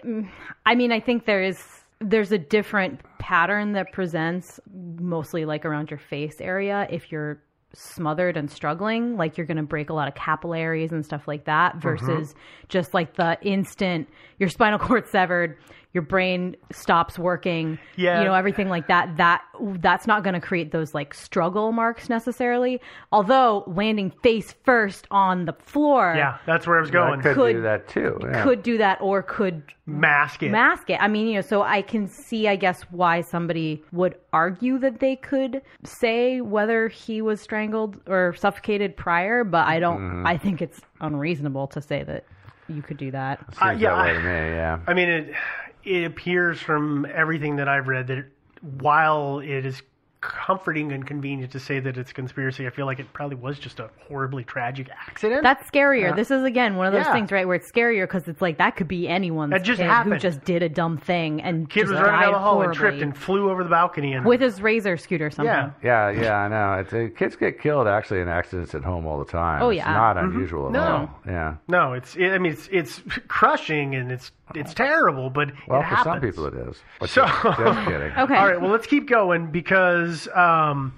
I 0.65 0.75
mean, 0.75 0.91
I 0.91 0.99
think 0.99 1.25
there 1.25 1.41
is 1.41 1.57
there's 2.01 2.31
a 2.31 2.37
different 2.37 3.01
pattern 3.19 3.73
that 3.73 3.91
presents 3.91 4.59
mostly 4.73 5.45
like 5.45 5.65
around 5.65 5.89
your 5.89 5.99
face 5.99 6.39
area 6.39 6.87
if 6.89 7.11
you're 7.11 7.41
smothered 7.73 8.35
and 8.35 8.49
struggling 8.49 9.15
like 9.15 9.37
you're 9.37 9.45
going 9.45 9.57
to 9.57 9.63
break 9.63 9.89
a 9.89 9.93
lot 9.93 10.07
of 10.07 10.15
capillaries 10.15 10.91
and 10.91 11.05
stuff 11.05 11.27
like 11.27 11.45
that 11.45 11.71
mm-hmm. 11.73 11.81
versus 11.81 12.33
just 12.67 12.93
like 12.93 13.15
the 13.15 13.37
instant 13.41 14.07
your 14.39 14.49
spinal 14.49 14.79
cord 14.79 15.07
severed 15.07 15.57
your 15.93 16.03
brain 16.03 16.55
stops 16.71 17.17
working 17.17 17.79
Yeah. 17.95 18.19
you 18.19 18.25
know 18.25 18.33
everything 18.35 18.69
like 18.69 18.87
that 18.89 19.17
that 19.17 19.41
that's 19.79 20.05
not 20.05 20.23
going 20.23 20.35
to 20.35 20.39
create 20.39 20.71
those 20.71 20.93
like 20.93 21.13
struggle 21.15 21.71
marks 21.71 22.09
necessarily 22.09 22.79
although 23.11 23.63
landing 23.65 24.11
face 24.23 24.53
first 24.63 25.07
on 25.09 25.45
the 25.45 25.53
floor 25.53 26.13
yeah, 26.15 26.37
that's 26.45 26.67
where 26.67 26.77
I 26.77 26.81
was 26.81 26.91
That 26.91 26.93
going. 26.93 27.21
could, 27.21 27.35
could- 27.35 27.53
do 27.53 27.61
that 27.63 27.87
too. 27.87 28.19
yeah. 28.21 28.43
could 28.43 28.61
do 28.63 28.77
that 28.77 28.99
or 29.01 29.23
could 29.23 29.63
Mask 29.87 30.43
it. 30.43 30.51
mask 30.51 30.91
it. 30.91 30.99
I 31.01 31.07
mean, 31.07 31.25
you 31.27 31.33
know, 31.35 31.41
so 31.41 31.63
I 31.63 31.81
can 31.81 32.07
see, 32.07 32.47
I 32.47 32.55
guess, 32.55 32.83
why 32.91 33.21
somebody 33.21 33.83
would 33.91 34.13
argue 34.31 34.77
that 34.77 34.99
they 34.99 35.15
could 35.15 35.63
say 35.83 36.41
whether 36.41 36.89
he 36.89 37.23
was 37.23 37.41
strangled 37.41 37.99
or 38.05 38.35
suffocated 38.37 38.95
prior, 38.95 39.43
but 39.43 39.65
I 39.65 39.79
don't. 39.79 39.97
Mm-hmm. 39.99 40.27
I 40.27 40.37
think 40.37 40.61
it's 40.61 40.79
unreasonable 41.01 41.65
to 41.69 41.81
say 41.81 42.03
that 42.03 42.25
you 42.67 42.83
could 42.83 42.97
do 42.97 43.09
that. 43.09 43.43
Uh, 43.59 43.71
yeah, 43.71 43.95
that 43.95 44.03
way 44.03 44.09
I- 44.11 44.13
to 44.13 44.19
me. 44.19 44.25
Yeah. 44.29 44.79
I 44.85 44.93
mean, 44.93 45.09
it 45.09 45.33
it 45.83 46.03
appears 46.03 46.59
from 46.59 47.05
everything 47.13 47.57
that 47.57 47.67
I've 47.67 47.87
read 47.87 48.07
that 48.07 48.25
while 48.61 49.39
it 49.39 49.65
is 49.65 49.81
comforting 50.21 50.91
and 50.91 51.07
convenient 51.07 51.51
to 51.53 51.59
say 51.59 51.79
that 51.79 51.97
it's 51.97 52.11
a 52.11 52.13
conspiracy, 52.13 52.67
I 52.67 52.69
feel 52.71 52.85
like 52.85 52.99
it 52.99 53.11
probably 53.13 53.37
was 53.37 53.57
just 53.57 53.79
a 53.79 53.89
horribly 54.07 54.43
tragic 54.43 54.89
accident. 55.07 55.43
That's 55.43 55.69
scarier. 55.69 56.15
This 56.15 56.29
is 56.29 56.43
again 56.43 56.75
one 56.75 56.87
of 56.87 56.93
those 56.93 57.05
Yeah. 57.05 57.13
things, 57.13 57.31
right, 57.31 57.47
where 57.47 57.55
it's 57.55 57.71
scarier 57.71 58.03
because 58.03 58.27
it's 58.27 58.41
like 58.41 58.57
that 58.57 58.75
could 58.75 58.87
be 58.87 59.07
anyone's 59.07 59.51
That 59.51 59.63
just 59.63 59.79
kid 59.79 59.89
who 59.89 60.17
just 60.17 60.43
did 60.43 60.61
a 60.61 60.69
dumb 60.69 60.97
thing 60.97 61.41
and 61.41 61.69
Kid 61.69 61.81
just 61.81 61.93
was 61.93 62.01
running 62.01 62.19
down 62.21 62.33
the 62.33 62.39
hall 62.39 62.61
and 62.61 62.75
horribly 62.75 62.77
tripped 62.77 63.01
and 63.01 63.17
flew 63.17 63.49
over 63.49 63.63
the 63.63 63.69
balcony 63.69 64.13
and 64.13 64.25
with 64.25 64.41
his 64.41 64.61
razor 64.61 64.97
scooter 64.97 65.29
somehow. 65.31 65.71
yeah. 65.81 66.09
Yeah, 66.11 66.21
yeah, 66.21 66.35
I 66.37 66.47
know. 66.49 66.73
It's, 66.81 66.93
uh, 66.93 67.07
kids 67.17 67.35
get 67.35 67.61
killed 67.61 67.87
actually 67.87 68.19
in 68.19 68.27
accidents 68.27 68.75
at 68.75 68.83
home 68.83 69.05
all 69.05 69.19
the 69.19 69.31
time. 69.31 69.61
Oh, 69.61 69.69
It's 69.69 69.77
yeah. 69.77 69.93
not 69.93 70.17
unusual 70.17 70.67
at 70.67 70.71
No. 70.73 70.81
all. 70.81 71.19
Yeah. 71.25 71.55
No, 71.67 71.93
it's. 71.93 72.15
It, 72.17 72.31
I 72.33 72.37
mean, 72.39 72.51
it's 72.51 72.67
it's 72.71 73.01
crushing 73.27 73.95
and 73.95 74.11
it's 74.11 74.31
it's 74.55 74.73
terrible, 74.73 75.29
but 75.29 75.51
Well, 75.67 75.79
it 75.79 75.83
for 75.83 75.87
happens. 75.95 76.03
some 76.05 76.21
people 76.21 76.45
it 76.47 76.55
is. 76.55 76.81
But 76.99 77.09
So- 77.09 77.25
just, 77.25 77.43
just 77.43 77.87
kidding. 77.87 78.11
Okay. 78.17 78.35
All 78.35 78.47
right, 78.47 78.59
well, 78.59 78.71
let's 78.71 78.87
keep 78.87 79.07
going 79.07 79.51
because 79.51 80.08
um, 80.29 80.93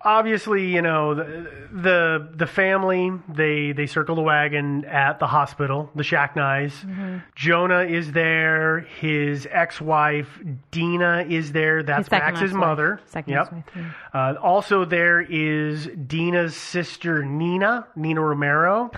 obviously, 0.00 0.72
you 0.74 0.82
know, 0.82 1.14
the, 1.14 1.50
the 1.72 2.28
the 2.36 2.46
family 2.46 3.12
they 3.28 3.72
they 3.72 3.86
circle 3.86 4.16
the 4.16 4.22
wagon 4.22 4.84
at 4.84 5.18
the 5.18 5.26
hospital, 5.26 5.90
the 5.94 6.02
Shacknais. 6.02 6.72
Mm-hmm. 6.84 7.18
Jonah 7.34 7.82
is 7.82 8.12
there. 8.12 8.80
His 9.00 9.46
ex-wife 9.50 10.28
Dina 10.70 11.26
is 11.28 11.52
there. 11.52 11.82
That's 11.82 12.08
His 12.08 12.10
Max's 12.10 12.52
mother. 12.52 13.00
Second 13.06 13.32
yep. 13.32 13.42
ex-wife, 13.42 13.64
yeah. 13.74 13.92
Uh, 14.14 14.34
also, 14.40 14.84
there 14.84 15.20
is 15.20 15.86
Dina's 16.06 16.56
sister 16.56 17.24
Nina, 17.24 17.86
Nina 17.96 18.20
Romano. 18.20 18.90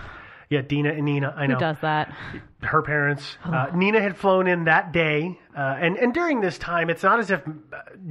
Yeah, 0.48 0.62
Dina 0.62 0.90
and 0.90 1.04
Nina. 1.04 1.32
I 1.36 1.46
know 1.46 1.54
Who 1.54 1.60
does 1.60 1.76
that? 1.82 2.12
her 2.62 2.82
parents. 2.82 3.38
Uh, 3.44 3.68
Nina 3.74 4.00
had 4.00 4.16
flown 4.16 4.46
in 4.46 4.64
that 4.64 4.92
day, 4.92 5.38
uh, 5.56 5.76
and 5.80 5.96
and 5.96 6.14
during 6.14 6.40
this 6.40 6.58
time, 6.58 6.90
it's 6.90 7.02
not 7.02 7.18
as 7.18 7.30
if 7.30 7.40
uh, 7.46 7.50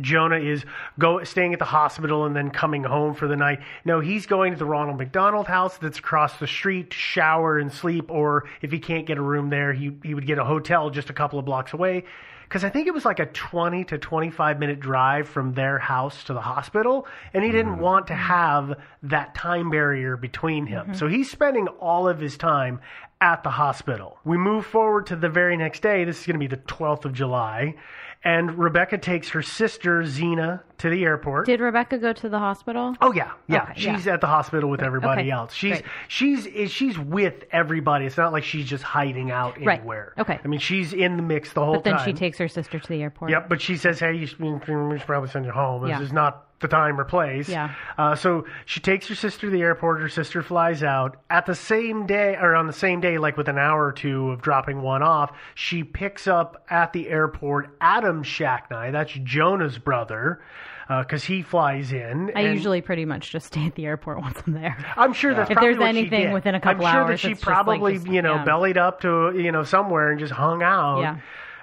Jonah 0.01 0.39
is 0.39 0.65
go 0.97 1.23
staying 1.23 1.53
at 1.53 1.59
the 1.59 1.65
hospital 1.65 2.25
and 2.25 2.35
then 2.35 2.49
coming 2.49 2.83
home 2.83 3.13
for 3.13 3.27
the 3.27 3.35
night. 3.35 3.59
No, 3.85 4.01
he's 4.01 4.25
going 4.25 4.53
to 4.53 4.59
the 4.59 4.65
Ronald 4.65 4.97
McDonald 4.97 5.47
House 5.47 5.77
that's 5.77 5.99
across 5.99 6.37
the 6.37 6.47
street 6.47 6.91
to 6.91 6.97
shower 6.97 7.57
and 7.57 7.71
sleep, 7.71 8.11
or 8.11 8.47
if 8.61 8.71
he 8.71 8.79
can't 8.79 9.05
get 9.05 9.17
a 9.17 9.21
room 9.21 9.49
there, 9.49 9.71
he 9.71 9.91
he 10.03 10.13
would 10.13 10.27
get 10.27 10.37
a 10.37 10.43
hotel 10.43 10.89
just 10.89 11.09
a 11.09 11.13
couple 11.13 11.39
of 11.39 11.45
blocks 11.45 11.71
away. 11.73 12.03
Because 12.43 12.63
I 12.63 12.69
think 12.69 12.87
it 12.87 12.95
was 12.95 13.05
like 13.05 13.19
a 13.19 13.27
20 13.27 13.83
to 13.85 13.99
25 13.99 14.59
minute 14.59 14.79
drive 14.79 15.29
from 15.29 15.53
their 15.53 15.77
house 15.77 16.23
to 16.23 16.33
the 16.33 16.41
hospital, 16.41 17.05
and 17.31 17.43
he 17.43 17.51
didn't 17.51 17.77
want 17.77 18.07
to 18.07 18.15
have 18.15 18.73
that 19.03 19.35
time 19.35 19.69
barrier 19.69 20.17
between 20.17 20.65
him. 20.65 20.95
So 20.95 21.07
he's 21.07 21.29
spending 21.29 21.67
all 21.67 22.09
of 22.09 22.19
his 22.19 22.37
time 22.37 22.81
at 23.21 23.43
the 23.43 23.49
hospital. 23.49 24.17
We 24.23 24.37
move 24.37 24.65
forward 24.65 25.07
to 25.07 25.15
the 25.15 25.29
very 25.29 25.57
next 25.57 25.81
day. 25.81 26.03
This 26.05 26.21
is 26.21 26.25
going 26.25 26.35
to 26.35 26.39
be 26.39 26.47
the 26.47 26.61
12th 26.63 27.05
of 27.05 27.13
July. 27.13 27.75
And 28.21 28.57
Rebecca 28.57 28.97
takes 28.97 29.29
her 29.29 29.41
sister, 29.41 30.01
Xena, 30.03 30.61
to 30.79 30.89
the 30.89 31.03
airport. 31.05 31.45
Did 31.45 31.61
Rebecca 31.61 31.97
go 31.97 32.11
to 32.11 32.27
the 32.27 32.37
hospital? 32.39 32.93
Oh 32.99 33.13
yeah, 33.13 33.31
yeah. 33.47 33.63
Okay, 33.63 33.73
she's 33.77 34.05
yeah. 34.05 34.15
at 34.15 34.19
the 34.21 34.27
hospital 34.27 34.69
with 34.69 34.81
everybody 34.83 35.21
Okay, 35.21 35.31
else. 35.31 35.53
She's 35.53 35.71
great. 35.79 35.85
she's 36.09 36.45
is- 36.45 36.69
she's 36.71 36.99
with 36.99 37.45
everybody. 37.51 38.05
It's 38.05 38.17
not 38.17 38.33
like 38.33 38.43
she's 38.43 38.65
just 38.65 38.83
hiding 38.83 39.31
out 39.31 39.57
Right, 39.63 39.79
anywhere. 39.79 40.13
okay. 40.17 40.37
I 40.43 40.47
mean, 40.49 40.59
she's 40.59 40.91
in 40.91 41.15
the 41.15 41.23
mix 41.23 41.53
the 41.53 41.63
whole 41.63 41.75
time. 41.75 41.83
But 41.83 41.83
then 41.85 41.97
time. 41.99 42.05
she 42.07 42.13
takes 42.13 42.37
her 42.39 42.49
sister 42.49 42.77
to 42.77 42.87
the 42.89 43.01
airport. 43.01 43.31
Yep, 43.31 43.47
but 43.47 43.61
she 43.61 43.77
says, 43.77 44.01
"Hey, 44.01 44.15
you 44.15 44.25
should, 44.27 44.39
we 44.41 44.97
should 44.97 45.07
probably 45.07 45.29
send 45.29 45.45
you 45.45 45.51
home. 45.51 45.83
This 45.83 45.91
Yeah. 45.91 46.01
is 46.01 46.11
not 46.11 46.45
the 46.59 46.67
time 46.67 46.99
or 46.99 47.03
place." 47.03 47.47
Yeah. 47.49 47.73
Uh, 47.97 48.15
so 48.15 48.45
she 48.65 48.79
takes 48.79 49.07
her 49.07 49.15
sister 49.15 49.47
to 49.47 49.51
the 49.51 49.61
airport. 49.61 50.01
Her 50.01 50.09
sister 50.09 50.41
flies 50.41 50.83
out 50.83 51.17
at 51.29 51.45
the 51.45 51.55
same 51.55 52.05
day, 52.05 52.35
or 52.39 52.55
on 52.55 52.67
the 52.67 52.73
same 52.73 53.01
day, 53.01 53.17
like 53.17 53.37
with 53.37 53.47
an 53.47 53.57
hour 53.57 53.85
or 53.87 53.91
two 53.91 54.29
of 54.31 54.41
dropping 54.41 54.81
one 54.81 55.03
off. 55.03 55.31
She 55.55 55.83
picks 55.83 56.27
up 56.27 56.63
at 56.69 56.93
the 56.93 57.09
airport 57.09 57.75
Adam 57.81 58.23
Shacknai. 58.23 58.91
That's 58.91 59.13
Jonah's 59.23 59.77
brother. 59.77 60.41
Because 60.87 61.23
he 61.23 61.43
flies 61.43 61.91
in. 61.91 62.31
I 62.35 62.51
usually 62.51 62.81
pretty 62.81 63.05
much 63.05 63.29
just 63.29 63.45
stay 63.45 63.67
at 63.67 63.75
the 63.75 63.85
airport 63.85 64.21
once 64.21 64.41
I'm 64.47 64.53
there. 64.53 64.75
I'm 64.97 65.13
sure 65.13 65.35
that's 65.35 65.51
If 65.51 65.53
probably 65.57 65.73
there's 65.73 65.79
what 65.79 65.93
she 65.93 65.99
anything 65.99 66.31
within 66.33 66.55
a 66.55 66.59
couple 66.59 66.83
hours. 66.83 66.89
I'm 66.89 66.93
sure 66.95 67.01
hours, 67.01 67.09
that 67.09 67.27
she 67.27 67.33
just 67.35 67.45
like 67.45 67.53
probably, 67.53 67.93
just- 67.93 68.07
you 68.07 68.23
know, 68.23 68.35
yeah. 68.37 68.43
bellied 68.43 68.79
up 68.79 69.01
to 69.01 69.31
you 69.35 69.51
know 69.51 69.61
somewhere 69.63 70.09
and 70.09 70.19
just 70.19 70.33
hung 70.33 70.63
out. 70.63 71.01
Yeah. 71.01 71.17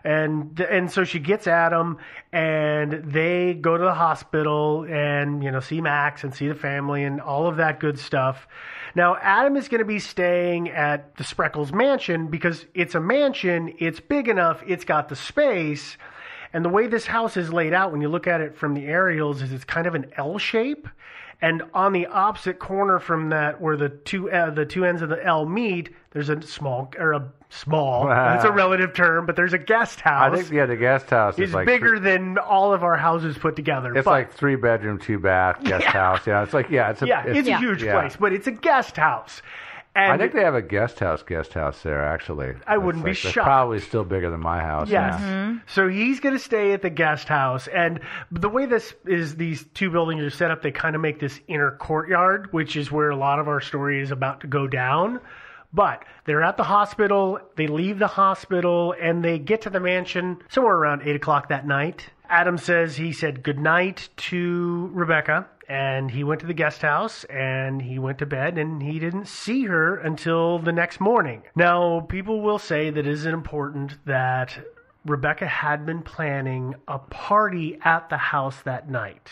And 0.06 0.60
and 0.60 0.88
so 0.88 1.02
she 1.02 1.18
gets 1.18 1.48
Adam, 1.48 1.98
and 2.32 2.92
they 3.12 3.54
go 3.54 3.76
to 3.76 3.82
the 3.82 3.92
hospital 3.92 4.86
and 4.88 5.42
you 5.42 5.50
know 5.50 5.58
see 5.58 5.80
Max 5.80 6.22
and 6.22 6.32
see 6.32 6.46
the 6.46 6.54
family 6.54 7.02
and 7.02 7.20
all 7.20 7.48
of 7.48 7.56
that 7.56 7.80
good 7.80 7.98
stuff. 7.98 8.46
Now 8.94 9.16
Adam 9.16 9.56
is 9.56 9.66
going 9.66 9.80
to 9.80 9.84
be 9.84 9.98
staying 9.98 10.70
at 10.70 11.16
the 11.16 11.24
Spreckels 11.24 11.72
mansion 11.72 12.28
because 12.28 12.66
it's 12.72 12.94
a 12.94 13.00
mansion. 13.00 13.74
It's 13.80 13.98
big 13.98 14.28
enough. 14.28 14.62
It's 14.64 14.84
got 14.84 15.08
the 15.08 15.16
space. 15.16 15.96
And 16.52 16.64
the 16.64 16.68
way 16.68 16.86
this 16.86 17.06
house 17.06 17.36
is 17.36 17.52
laid 17.52 17.74
out, 17.74 17.90
when 17.90 18.00
you 18.00 18.08
look 18.08 18.28
at 18.28 18.40
it 18.40 18.56
from 18.56 18.74
the 18.74 18.86
aerials, 18.86 19.42
is 19.42 19.52
it's 19.52 19.64
kind 19.64 19.88
of 19.88 19.96
an 19.96 20.12
L 20.16 20.38
shape. 20.38 20.86
And 21.42 21.64
on 21.74 21.92
the 21.92 22.06
opposite 22.06 22.60
corner 22.60 23.00
from 23.00 23.30
that, 23.30 23.60
where 23.60 23.76
the 23.76 23.88
two 23.88 24.30
uh, 24.30 24.50
the 24.50 24.66
two 24.66 24.84
ends 24.84 25.02
of 25.02 25.08
the 25.08 25.22
L 25.26 25.46
meet, 25.46 25.92
there's 26.12 26.28
a 26.28 26.40
small 26.42 26.92
or 26.96 27.12
a 27.12 27.32
small. 27.48 28.06
That's 28.08 28.44
a 28.44 28.52
relative 28.52 28.94
term, 28.94 29.26
but 29.26 29.36
there's 29.36 29.52
a 29.52 29.58
guest 29.58 30.00
house. 30.00 30.22
I 30.22 30.28
house. 30.28 30.38
think 30.38 30.52
yeah, 30.52 30.66
the 30.66 30.76
guest 30.76 31.10
house 31.10 31.38
is 31.38 31.48
is 31.50 31.54
like 31.54 31.66
bigger 31.66 31.90
three- 31.96 32.00
than 32.00 32.38
all 32.38 32.72
of 32.72 32.82
our 32.84 32.96
houses 32.96 33.38
put 33.38 33.56
together. 33.56 33.94
it's 33.96 34.04
but, 34.04 34.10
like 34.10 34.32
three 34.32 34.56
bedroom, 34.56 34.98
two 34.98 35.18
bath 35.18 35.62
guest 35.64 35.84
Yeah. 35.84 35.90
house. 35.92 36.26
Yeah, 36.26 36.42
it's 36.42 36.54
like 36.54 36.70
yeah, 36.70 36.90
it's 36.90 37.02
a 37.02 37.06
yeah, 37.06 37.24
it's, 37.26 37.48
Yeah. 37.48 37.56
a 37.56 37.60
huge 37.60 37.82
yeah. 37.82 38.00
place, 38.00 38.16
but 38.16 38.32
it's 38.32 38.46
a 38.46 38.52
guest 38.52 38.96
house. 38.96 39.42
And 39.94 40.12
I 40.12 40.18
think 40.18 40.34
they 40.34 40.44
have 40.44 40.54
a 40.54 40.60
guest 40.60 41.00
house, 41.00 41.22
guest 41.22 41.54
house 41.54 41.80
there. 41.82 42.04
Actually, 42.04 42.54
I 42.66 42.76
wouldn't 42.76 43.02
be 43.02 43.12
like- 43.12 43.24
it's 43.24 43.32
shocked. 43.32 43.46
Probably 43.46 43.78
still 43.80 44.04
bigger 44.04 44.28
than 44.28 44.40
my 44.40 44.60
house. 44.60 44.90
Yes. 44.90 45.16
yeah. 45.18 45.26
Mm-hmm. 45.26 45.56
So 45.68 45.88
he's 45.88 46.20
going 46.20 46.34
to 46.34 46.38
stay 46.38 46.74
at 46.74 46.82
the 46.82 46.90
guest 46.90 47.28
house. 47.28 47.66
And 47.66 48.00
the 48.30 48.50
way 48.50 48.66
this 48.66 48.92
is, 49.06 49.36
these 49.36 49.64
two 49.72 49.90
buildings 49.90 50.22
are 50.22 50.28
set 50.28 50.50
up, 50.50 50.60
they 50.60 50.70
kind 50.70 50.96
of 50.96 51.00
make 51.00 51.18
this 51.18 51.40
inner 51.48 51.70
courtyard, 51.70 52.52
which 52.52 52.76
is 52.76 52.92
where 52.92 53.08
a 53.08 53.16
lot 53.16 53.38
of 53.38 53.48
our 53.48 53.62
story 53.62 54.02
is 54.02 54.10
about 54.10 54.40
to 54.42 54.46
go 54.48 54.66
down. 54.66 55.18
But 55.76 56.06
they're 56.24 56.42
at 56.42 56.56
the 56.56 56.64
hospital, 56.64 57.38
they 57.56 57.66
leave 57.66 57.98
the 57.98 58.06
hospital, 58.06 58.94
and 58.98 59.22
they 59.22 59.38
get 59.38 59.60
to 59.62 59.70
the 59.70 59.78
mansion 59.78 60.38
somewhere 60.48 60.74
around 60.74 61.02
8 61.04 61.16
o'clock 61.16 61.50
that 61.50 61.66
night. 61.66 62.08
Adam 62.30 62.56
says 62.56 62.96
he 62.96 63.12
said 63.12 63.42
goodnight 63.42 64.08
to 64.16 64.90
Rebecca, 64.94 65.46
and 65.68 66.10
he 66.10 66.24
went 66.24 66.40
to 66.40 66.46
the 66.46 66.54
guest 66.54 66.80
house 66.80 67.24
and 67.24 67.82
he 67.82 67.98
went 67.98 68.18
to 68.18 68.26
bed, 68.26 68.56
and 68.56 68.82
he 68.82 68.98
didn't 68.98 69.28
see 69.28 69.64
her 69.64 69.96
until 69.96 70.58
the 70.58 70.72
next 70.72 70.98
morning. 70.98 71.42
Now, 71.54 72.00
people 72.00 72.40
will 72.40 72.58
say 72.58 72.88
that 72.88 73.00
it 73.00 73.06
is 73.06 73.26
important 73.26 73.98
that 74.06 74.58
Rebecca 75.04 75.46
had 75.46 75.84
been 75.84 76.02
planning 76.02 76.74
a 76.88 76.98
party 76.98 77.78
at 77.84 78.08
the 78.08 78.16
house 78.16 78.62
that 78.62 78.88
night. 78.88 79.30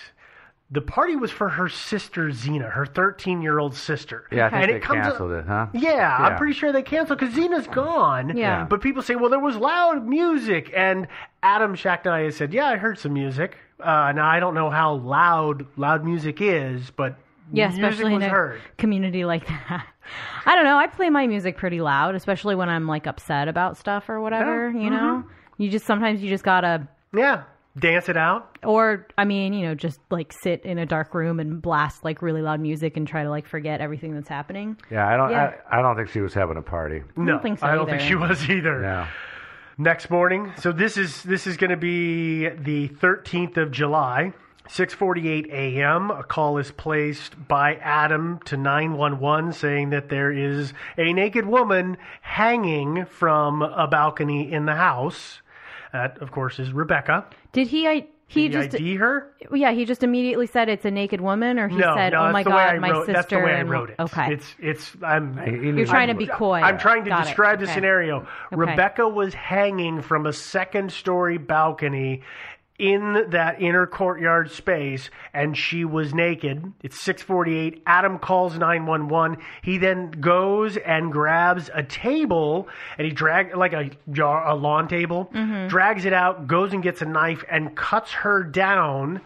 The 0.74 0.80
party 0.80 1.14
was 1.14 1.30
for 1.30 1.48
her 1.50 1.68
sister 1.68 2.30
Xena, 2.30 2.72
her 2.72 2.84
13 2.84 3.42
year 3.42 3.60
old 3.60 3.76
sister. 3.76 4.24
Yeah, 4.32 4.46
I 4.46 4.50
think 4.50 4.62
And 4.62 4.72
they 4.72 4.76
it 4.76 4.82
comes 4.82 5.02
canceled 5.06 5.30
it, 5.30 5.44
huh? 5.46 5.68
Yeah, 5.72 6.16
I'm 6.18 6.36
pretty 6.36 6.52
sure 6.52 6.72
they 6.72 6.82
canceled 6.82 7.20
because 7.20 7.32
Xena's 7.34 7.68
gone. 7.68 8.36
Yeah. 8.36 8.64
But 8.68 8.80
people 8.80 9.00
say, 9.00 9.14
well, 9.14 9.30
there 9.30 9.38
was 9.38 9.54
loud 9.56 10.04
music. 10.04 10.72
And 10.74 11.06
Adam 11.44 11.76
Shacknai 11.76 12.24
has 12.24 12.36
said, 12.36 12.52
yeah, 12.52 12.66
I 12.66 12.76
heard 12.76 12.98
some 12.98 13.12
music. 13.12 13.56
Uh, 13.78 14.10
now, 14.16 14.26
I 14.26 14.40
don't 14.40 14.54
know 14.54 14.68
how 14.68 14.94
loud 14.94 15.64
loud 15.76 16.04
music 16.04 16.40
is, 16.40 16.90
but 16.90 17.16
Yeah, 17.52 17.68
music 17.68 17.84
especially 17.84 18.14
was 18.14 18.24
in 18.24 18.28
a 18.30 18.32
heard. 18.32 18.60
community 18.76 19.24
like 19.24 19.46
that. 19.46 19.86
I 20.46 20.56
don't 20.56 20.64
know. 20.64 20.76
I 20.76 20.88
play 20.88 21.08
my 21.08 21.28
music 21.28 21.56
pretty 21.56 21.80
loud, 21.82 22.16
especially 22.16 22.56
when 22.56 22.68
I'm 22.68 22.88
like 22.88 23.06
upset 23.06 23.46
about 23.46 23.76
stuff 23.76 24.08
or 24.08 24.20
whatever. 24.20 24.70
Yeah, 24.70 24.80
You 24.82 24.90
know, 24.90 24.96
mm-hmm. 25.24 25.62
you 25.62 25.70
just 25.70 25.86
sometimes 25.86 26.20
you 26.20 26.28
just 26.28 26.44
gotta, 26.44 26.88
Yeah, 27.14 27.44
dance 27.78 28.08
it 28.08 28.16
out. 28.16 28.56
or 28.62 29.06
I 29.18 29.24
mean, 29.24 29.52
you 29.52 29.66
know, 29.66 29.74
just 29.74 30.00
like 30.10 30.32
sit 30.32 30.64
in 30.64 30.78
a 30.78 30.86
dark 30.86 31.14
room 31.14 31.40
and 31.40 31.60
blast 31.60 32.04
like 32.04 32.22
really 32.22 32.42
loud 32.42 32.60
music 32.60 32.96
and 32.96 33.06
try 33.06 33.22
to 33.24 33.30
like 33.30 33.46
forget 33.46 33.80
everything 33.80 34.14
that's 34.14 34.28
happening. 34.28 34.76
Yeah, 34.90 35.06
I 35.06 35.16
don't. 35.16 35.30
Yeah. 35.30 35.54
I, 35.70 35.78
I 35.78 35.82
don't 35.82 35.96
think 35.96 36.10
she 36.10 36.20
was 36.20 36.34
having 36.34 36.56
a 36.56 36.62
party. 36.62 37.02
No, 37.16 37.38
think 37.38 37.58
so 37.58 37.66
I 37.66 37.74
don't 37.74 37.86
think 37.86 38.00
either. 38.02 38.08
she 38.08 38.14
was 38.14 38.48
either. 38.48 38.80
Yeah. 38.82 39.08
next 39.78 40.08
morning. 40.10 40.52
So 40.58 40.70
this 40.72 40.96
is 40.96 41.22
this 41.24 41.46
is 41.46 41.56
going 41.56 41.70
to 41.70 41.76
be 41.76 42.48
the 42.48 42.88
13th 42.88 43.56
of 43.56 43.70
July. 43.72 44.32
6:48 44.68 45.52
a.m. 45.52 46.10
A 46.10 46.22
call 46.22 46.56
is 46.56 46.70
placed 46.70 47.34
by 47.48 47.74
Adam 47.74 48.40
to 48.46 48.56
911 48.56 49.52
saying 49.52 49.90
that 49.90 50.08
there 50.08 50.32
is 50.32 50.72
a 50.96 51.12
naked 51.12 51.44
woman 51.44 51.98
hanging 52.22 53.04
from 53.04 53.60
a 53.60 53.86
balcony 53.86 54.50
in 54.50 54.64
the 54.64 54.74
house. 54.74 55.42
That, 55.92 56.16
of 56.22 56.30
course, 56.30 56.58
is 56.58 56.72
Rebecca. 56.72 57.26
Did 57.54 57.68
he? 57.68 57.88
I 57.88 58.06
he 58.26 58.48
Did 58.48 58.54
you 58.54 58.62
just 58.64 58.74
ID 58.76 58.94
her? 58.96 59.32
yeah 59.52 59.72
he 59.72 59.84
just 59.84 60.02
immediately 60.02 60.46
said 60.46 60.68
it's 60.70 60.84
a 60.86 60.90
naked 60.90 61.20
woman, 61.20 61.58
or 61.58 61.68
he 61.68 61.76
no, 61.76 61.94
said, 61.94 62.14
no, 62.14 62.24
"Oh 62.26 62.32
my 62.32 62.42
the 62.42 62.50
way 62.50 62.56
I 62.56 62.72
god, 62.72 62.80
my 62.80 62.90
wrote, 62.90 63.00
sister." 63.06 63.12
That's 63.12 63.28
the 63.30 63.38
way 63.38 63.52
I 63.54 63.62
wrote 63.62 63.90
it. 63.90 63.96
Okay, 63.98 64.32
It's 64.32 64.54
it's 64.58 64.96
I'm 65.02 65.36
He- 65.38 65.50
he 65.50 65.56
you're 65.58 65.72
needs- 65.72 65.90
trying 65.90 66.08
to 66.08 66.14
be 66.14 66.26
coy. 66.26 66.60
I'm 66.60 66.78
trying 66.78 67.04
to 67.04 67.10
Got 67.10 67.20
it. 67.20 67.24
describe 67.26 67.58
the 67.60 67.64
Okay. 67.66 67.74
scenario. 67.74 68.26
Rebecca 68.50 69.06
was 69.08 69.34
hanging 69.34 70.00
from 70.02 70.26
a 70.26 70.32
second 70.32 70.90
story 70.90 71.36
balcony 71.38 72.22
in 72.84 73.30
that 73.30 73.62
inner 73.62 73.86
courtyard 73.86 74.50
space 74.50 75.08
and 75.32 75.56
she 75.56 75.86
was 75.86 76.12
naked. 76.12 76.70
It's 76.82 77.02
6:48. 77.02 77.80
Adam 77.86 78.18
calls 78.18 78.58
911. 78.58 79.38
He 79.62 79.78
then 79.78 80.10
goes 80.10 80.76
and 80.76 81.10
grabs 81.10 81.70
a 81.72 81.82
table 81.82 82.68
and 82.98 83.06
he 83.06 83.12
drag 83.12 83.56
like 83.56 83.72
a 83.72 83.90
jar 84.10 84.46
a 84.46 84.54
lawn 84.54 84.86
table, 84.86 85.30
mm-hmm. 85.32 85.68
drags 85.68 86.04
it 86.04 86.12
out, 86.12 86.46
goes 86.46 86.74
and 86.74 86.82
gets 86.82 87.00
a 87.00 87.06
knife 87.06 87.42
and 87.50 87.74
cuts 87.74 88.12
her 88.12 88.42
down. 88.42 89.22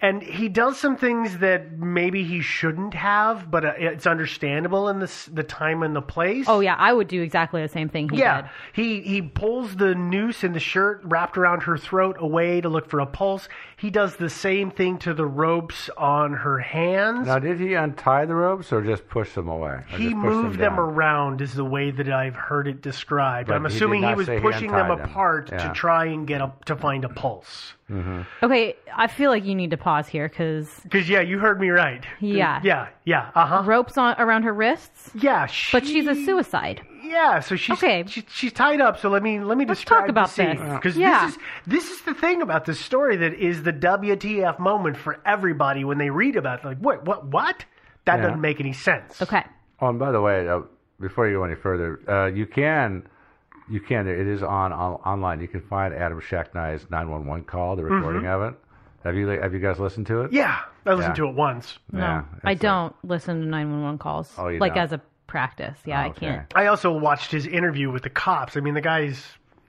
And 0.00 0.22
he 0.22 0.48
does 0.48 0.76
some 0.78 0.96
things 0.96 1.38
that 1.38 1.78
maybe 1.78 2.24
he 2.24 2.40
shouldn't 2.42 2.92
have, 2.94 3.50
but 3.50 3.64
uh, 3.64 3.72
it's 3.78 4.06
understandable 4.06 4.88
in 4.88 4.98
the 4.98 5.10
the 5.32 5.42
time 5.42 5.82
and 5.82 5.96
the 5.96 6.02
place. 6.02 6.44
Oh 6.48 6.60
yeah, 6.60 6.74
I 6.78 6.92
would 6.92 7.08
do 7.08 7.22
exactly 7.22 7.62
the 7.62 7.68
same 7.68 7.88
thing 7.88 8.08
he 8.10 8.18
Yeah, 8.18 8.42
did. 8.42 8.50
he 8.74 9.00
he 9.00 9.22
pulls 9.22 9.76
the 9.76 9.94
noose 9.94 10.44
in 10.44 10.52
the 10.52 10.60
shirt 10.60 11.00
wrapped 11.04 11.38
around 11.38 11.62
her 11.62 11.78
throat 11.78 12.16
away 12.18 12.60
to 12.60 12.68
look 12.68 12.90
for 12.90 13.00
a 13.00 13.06
pulse. 13.06 13.48
He 13.84 13.90
does 13.90 14.16
the 14.16 14.30
same 14.30 14.70
thing 14.70 14.96
to 15.00 15.12
the 15.12 15.26
ropes 15.26 15.90
on 15.98 16.32
her 16.32 16.58
hands. 16.58 17.26
Now, 17.26 17.38
did 17.38 17.60
he 17.60 17.74
untie 17.74 18.24
the 18.24 18.34
ropes 18.34 18.72
or 18.72 18.80
just 18.80 19.06
push 19.08 19.34
them 19.34 19.46
away? 19.46 19.80
He 19.88 20.14
moved 20.14 20.58
them, 20.58 20.76
down? 20.76 20.78
around, 20.78 21.42
is 21.42 21.52
the 21.52 21.66
way 21.66 21.90
that 21.90 22.08
I've 22.08 22.34
heard 22.34 22.66
it 22.66 22.80
described. 22.80 23.48
But 23.48 23.56
I'm 23.56 23.66
he 23.66 23.76
assuming 23.76 24.00
he, 24.00 24.06
not 24.08 24.16
was 24.16 24.24
say 24.24 24.36
he 24.36 24.40
pushing 24.40 24.70
them 24.70 24.90
untied 24.90 24.98
them. 25.00 25.10
apart 25.10 25.50
Yeah. 25.52 25.68
to 25.68 25.74
try 25.74 26.06
and 26.06 26.26
get 26.26 26.40
a 26.40 26.50
to 26.64 26.76
find 26.76 27.04
a 27.04 27.10
pulse. 27.10 27.74
Okay, 28.42 28.74
I 28.96 29.06
feel 29.06 29.30
like 29.30 29.44
you 29.44 29.54
need 29.54 29.72
to 29.72 29.76
pause 29.76 30.08
here 30.08 30.30
because 30.30 30.70
Because 30.84 31.06
yeah, 31.06 31.20
you 31.20 31.38
heard 31.38 31.60
me 31.60 31.68
right. 31.68 32.02
Yeah. 32.20 32.62
Yeah. 32.64 32.88
Yeah. 33.04 33.30
Uh 33.34 33.44
huh. 33.44 33.62
ropes 33.66 33.98
on 33.98 34.16
around 34.18 34.44
her 34.44 34.54
wrists, 34.54 35.10
Yeah. 35.14 35.44
She, 35.44 35.76
but 35.76 35.86
she's 35.86 36.06
a 36.06 36.14
suicide. 36.14 36.80
Yeah, 37.04 37.40
so 37.40 37.56
she's 37.56 37.76
Okay. 37.82 38.04
she, 38.06 38.24
she's 38.28 38.52
tied 38.52 38.80
up. 38.80 38.98
So 38.98 39.08
let 39.08 39.22
me 39.22 39.40
let 39.40 39.56
me 39.58 39.64
Let's 39.66 39.80
describe 39.80 40.02
talk 40.02 40.08
about 40.08 40.30
the 40.30 40.42
this. 40.44 40.58
because 40.74 40.96
Yeah. 40.96 41.26
this 41.26 41.34
is 41.34 41.42
this 41.66 41.90
is 41.90 42.00
the 42.02 42.14
thing 42.14 42.42
about 42.42 42.64
this 42.64 42.80
story 42.80 43.16
that 43.16 43.34
is 43.34 43.62
the 43.62 43.72
WTF 43.72 44.58
moment 44.58 44.96
for 44.96 45.20
everybody 45.26 45.84
when 45.84 45.98
they 45.98 46.10
read 46.10 46.36
about 46.36 46.60
it. 46.60 46.64
Like 46.66 46.78
what 46.78 47.04
what 47.04 47.26
what 47.26 47.64
that 48.06 48.16
Yeah. 48.16 48.22
doesn't 48.22 48.40
make 48.40 48.60
any 48.60 48.72
sense. 48.72 49.20
Okay. 49.22 49.42
Oh, 49.80 49.88
and 49.88 49.98
by 49.98 50.12
the 50.12 50.20
way, 50.20 50.48
uh, 50.48 50.60
before 51.00 51.28
you 51.28 51.38
go 51.38 51.44
any 51.44 51.54
further, 51.56 52.00
uh, 52.08 52.26
you 52.26 52.46
can, 52.46 53.02
you 53.68 53.80
can. 53.80 54.06
It 54.06 54.26
is 54.28 54.42
on, 54.42 54.72
on 54.72 54.92
online. 55.04 55.40
You 55.40 55.48
can 55.48 55.60
find 55.62 55.92
Adam 55.92 56.20
Shacknai's 56.20 56.86
nine 56.90 57.10
one 57.10 57.26
one 57.26 57.42
call, 57.44 57.76
the 57.76 57.84
recording 57.84 58.26
of 58.26 58.42
it. 58.42 58.54
Have 59.04 59.16
you 59.16 59.26
have 59.28 59.52
you 59.52 59.58
guys 59.60 59.78
listened 59.78 60.06
to 60.06 60.22
it? 60.22 60.26
Mm-hmm. 60.28 60.36
Yeah, 60.36 60.60
I 60.86 60.94
listened 60.94 61.18
Yeah. 61.18 61.24
to 61.24 61.28
it 61.30 61.34
once. 61.34 61.78
No, 61.92 62.00
Yeah, 62.00 62.22
I 62.44 62.54
don't 62.54 62.94
listen 63.04 63.40
to 63.42 63.46
911 63.46 63.98
calls. 63.98 64.32
Oh, 64.38 64.48
you 64.48 64.58
like 64.58 64.74
don't? 64.74 64.84
as 64.84 64.92
a 64.92 65.00
practice. 65.34 65.76
Yeah, 65.84 66.00
I 66.00 66.06
Okay. 66.10 66.26
can't. 66.26 66.52
I 66.54 66.66
also 66.66 66.92
watched 66.96 67.32
his 67.32 67.44
interview 67.48 67.90
with 67.90 68.04
the 68.04 68.10
cops. 68.10 68.56
I 68.56 68.60
mean, 68.60 68.74
the 68.74 68.80
guy's 68.80 69.16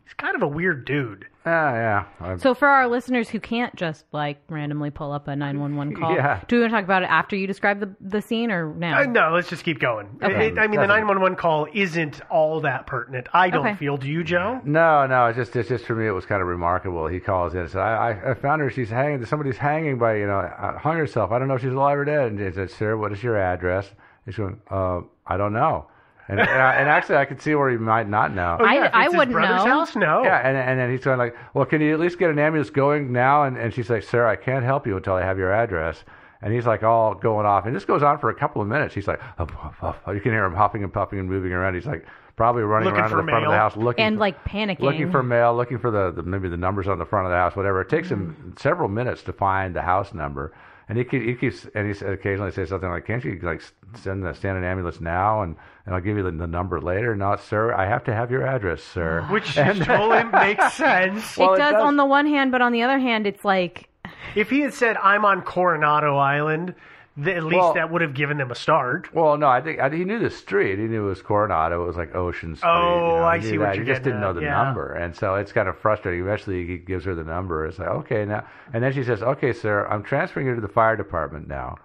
he's 0.03 0.13
kind 0.13 0.35
of 0.35 0.43
a 0.43 0.47
weird 0.47 0.85
dude. 0.85 1.25
Yeah, 1.43 1.73
yeah. 2.21 2.27
I- 2.27 2.37
So 2.37 2.53
for 2.53 2.67
our 2.67 2.87
listeners 2.87 3.29
who 3.29 3.39
can't 3.39 3.75
just 3.75 4.05
like 4.11 4.37
randomly 4.49 4.89
pull 4.91 5.11
up 5.11 5.27
a 5.27 5.35
911 5.35 5.95
call, 5.95 6.13
Yeah. 6.15 6.39
do 6.47 6.55
we 6.57 6.61
want 6.61 6.71
to 6.71 6.77
talk 6.77 6.83
about 6.83 7.01
it 7.01 7.09
after 7.09 7.35
you 7.35 7.47
describe 7.47 7.79
the 7.79 7.89
the 7.99 8.21
scene 8.21 8.51
or 8.51 8.71
now? 8.75 8.99
Uh, 8.99 9.05
no, 9.05 9.31
let's 9.33 9.49
just 9.49 9.63
keep 9.63 9.79
going. 9.79 10.07
Okay. 10.21 10.47
It- 10.49 10.59
I 10.59 10.67
mean, 10.67 10.79
the 10.79 10.87
Doesn't- 10.87 10.89
911 11.07 11.35
call 11.35 11.67
isn't 11.73 12.21
all 12.29 12.61
that 12.61 12.85
pertinent. 12.85 13.27
I 13.33 13.49
don't 13.49 13.65
Okay. 13.65 13.75
feel. 13.75 13.97
Do 13.97 14.07
you, 14.07 14.23
Joe? 14.23 14.61
No, 14.63 15.07
no, 15.07 15.25
it's 15.25 15.37
just 15.37 15.55
it's 15.55 15.69
just 15.69 15.85
for 15.85 15.95
me. 15.95 16.05
It 16.05 16.11
was 16.11 16.27
kind 16.27 16.41
of 16.43 16.47
remarkable. 16.47 17.07
He 17.07 17.19
calls 17.19 17.55
in 17.55 17.61
and 17.61 17.69
said, 17.71 17.81
"I, 17.81 18.11
I, 18.11 18.31
I 18.31 18.33
found 18.35 18.61
her. 18.61 18.69
She's 18.69 18.91
hanging. 18.91 19.25
Somebody's 19.25 19.57
hanging 19.57 19.97
by 19.97 20.17
you 20.17 20.27
know, 20.27 20.37
uh, 20.39 20.77
hung 20.77 20.97
herself. 20.97 21.31
I 21.31 21.39
don't 21.39 21.47
know 21.47 21.55
if 21.55 21.61
she's 21.61 21.73
alive 21.73 21.97
or 21.97 22.05
dead." 22.05 22.31
And 22.31 22.39
he 22.39 22.51
said, 22.51 22.69
"Sir, 22.69 22.95
what 22.95 23.11
is 23.11 23.23
your 23.23 23.37
address?" 23.37 23.91
He's 24.25 24.37
going, 24.37 24.59
uh, 24.71 25.01
"I 25.25 25.37
don't 25.37 25.53
know." 25.53 25.87
And 26.27 26.39
and, 26.39 26.49
I, 26.49 26.73
and 26.75 26.89
actually, 26.89 27.17
I 27.17 27.25
could 27.25 27.41
see 27.41 27.53
where 27.53 27.69
he 27.69 27.77
might 27.77 28.09
not 28.09 28.33
know. 28.33 28.57
Oh, 28.59 28.65
I- 28.65 28.73
yeah, 28.73 28.85
if 28.85 28.93
I 28.93 29.03
it's 29.03 29.13
his 29.13 29.17
wouldn't 29.19 29.33
brother's 29.33 29.65
know. 29.65 29.71
House? 29.71 29.95
No. 29.95 30.23
Yeah, 30.23 30.37
and, 30.37 30.57
and 30.57 30.79
then 30.79 30.89
he's 30.89 31.03
going 31.03 31.19
like, 31.19 31.35
"Well, 31.53 31.65
can 31.65 31.81
you 31.81 31.93
at 31.93 31.99
least 31.99 32.17
get 32.17 32.29
an 32.31 32.39
ambulance 32.39 32.69
going 32.69 33.11
now?" 33.11 33.43
And, 33.43 33.57
and 33.57 33.73
she's 33.73 33.89
like, 33.89 34.03
"Sir, 34.03 34.25
I 34.25 34.35
can't 34.35 34.65
help 34.65 34.87
you 34.87 34.97
until 34.97 35.13
I 35.13 35.21
have 35.21 35.37
your 35.37 35.53
address." 35.53 36.03
And 36.41 36.53
he's 36.53 36.65
like 36.65 36.83
all 36.83 37.15
going 37.15 37.45
off, 37.45 37.65
and 37.65 37.75
this 37.75 37.85
goes 37.85 38.03
on 38.03 38.19
for 38.19 38.29
a 38.29 38.35
couple 38.35 38.61
of 38.61 38.67
minutes. 38.67 38.93
He's 38.93 39.07
like, 39.07 39.19
huff, 39.19 39.49
huff, 39.51 39.75
huff. 39.79 39.97
you 40.13 40.19
can 40.19 40.31
hear 40.31 40.45
him 40.45 40.53
huffing 40.53 40.83
and 40.83 40.93
puffing 40.93 41.17
and 41.17 41.27
moving 41.27 41.51
around. 41.51 41.73
He's 41.73 41.87
like 41.87 42.05
probably 42.35 42.63
running 42.63 42.85
Looking 42.85 42.99
around 42.99 43.09
to 43.09 43.15
for 43.15 43.21
the 43.21 43.27
front 43.27 43.45
of 43.45 43.51
the 43.51 43.57
house, 43.57 43.77
looking 43.77 44.03
and 44.03 44.15
for, 44.15 44.19
like 44.19 44.43
panicking. 44.43 44.81
looking 44.81 45.11
for 45.11 45.23
mail, 45.23 45.55
looking 45.55 45.79
for 45.79 45.91
the, 45.91 46.11
the 46.11 46.23
maybe 46.23 46.49
the 46.49 46.57
numbers 46.57 46.87
on 46.87 46.99
the 46.99 47.05
front 47.05 47.25
of 47.25 47.31
the 47.31 47.37
house, 47.37 47.55
whatever. 47.55 47.81
It 47.81 47.89
takes 47.89 48.09
him 48.09 48.35
mm-hmm. 48.39 48.51
several 48.57 48.89
minutes 48.89 49.23
to 49.23 49.33
find 49.33 49.75
the 49.75 49.81
house 49.81 50.13
number, 50.13 50.53
and 50.87 50.97
he, 50.97 51.03
keep, 51.03 51.23
he 51.23 51.33
keeps 51.35 51.65
and 51.73 51.93
he 51.93 52.05
occasionally 52.05 52.51
says 52.51 52.69
something 52.69 52.89
like, 52.89 53.05
"Can't 53.05 53.23
you 53.23 53.39
like 53.41 53.61
send 53.95 54.23
the 54.23 54.33
stand 54.33 54.57
an 54.57 54.63
ambulance 54.63 54.99
now 55.01 55.41
and 55.41 55.55
and 55.85 55.95
I'll 55.95 56.01
give 56.01 56.17
you 56.17 56.23
the, 56.23 56.31
the 56.31 56.47
number 56.47 56.79
later?" 56.81 57.15
Not, 57.15 57.41
sir, 57.41 57.73
I 57.73 57.85
have 57.87 58.03
to 58.05 58.13
have 58.13 58.29
your 58.31 58.45
address, 58.45 58.83
sir. 58.83 59.25
Which 59.29 59.55
totally 59.55 60.23
makes 60.31 60.73
sense. 60.73 61.37
Well, 61.37 61.53
it 61.53 61.55
it 61.55 61.59
does 61.59 61.73
does- 61.73 61.83
on 61.83 61.97
the 61.97 62.05
one 62.05 62.27
hand, 62.27 62.51
but 62.51 62.61
on 62.61 62.71
the 62.71 62.83
other 62.83 62.99
hand, 62.99 63.25
it's 63.27 63.43
like 63.45 63.89
If 64.35 64.49
he 64.49 64.61
had 64.61 64.73
said, 64.73 64.97
"I'm 64.97 65.25
on 65.25 65.41
Coronado 65.41 66.17
Island," 66.17 66.67
th- 66.67 66.77
at 67.17 67.43
least 67.43 67.55
Well- 67.55 67.73
that 67.73 67.89
would 67.91 68.01
have 68.01 68.13
given 68.13 68.37
them 68.37 68.51
a 68.51 68.55
start. 68.55 69.13
Well, 69.13 69.37
no, 69.37 69.47
I 69.47 69.61
think 69.61 69.79
I, 69.79 69.89
he 69.89 70.03
knew 70.03 70.19
the 70.19 70.29
street. 70.29 70.79
He 70.79 70.85
knew 70.85 71.05
it 71.05 71.09
was 71.09 71.21
Coronado. 71.21 71.83
It 71.83 71.87
was 71.87 71.95
like 71.95 72.13
Ocean 72.15 72.55
Street. 72.55 72.69
Oh, 72.69 73.13
you 73.13 73.15
know, 73.19 73.23
I 73.25 73.39
see 73.39 73.57
what 73.57 73.65
that. 73.67 73.75
you're 73.75 73.85
He 73.85 73.91
just 73.91 74.03
didn't 74.03 74.19
know 74.21 74.33
the 74.33 74.41
yeah. 74.41 74.63
number, 74.63 74.93
and 74.93 75.15
so 75.15 75.35
it's 75.35 75.51
kind 75.51 75.69
of 75.69 75.77
frustrating. 75.77 76.21
Eventually, 76.21 76.65
he 76.67 76.77
gives 76.77 77.05
her 77.05 77.15
the 77.15 77.23
number. 77.23 77.65
It's 77.65 77.79
like, 77.79 77.87
okay, 77.87 78.25
now, 78.25 78.45
and 78.73 78.83
then 78.83 78.91
she 78.93 79.03
says, 79.03 79.23
"Okay, 79.23 79.53
sir, 79.53 79.87
I'm 79.87 80.03
transferring 80.03 80.47
you 80.47 80.55
to 80.55 80.61
the 80.61 80.67
fire 80.67 80.95
department 80.97 81.47
now," 81.47 81.77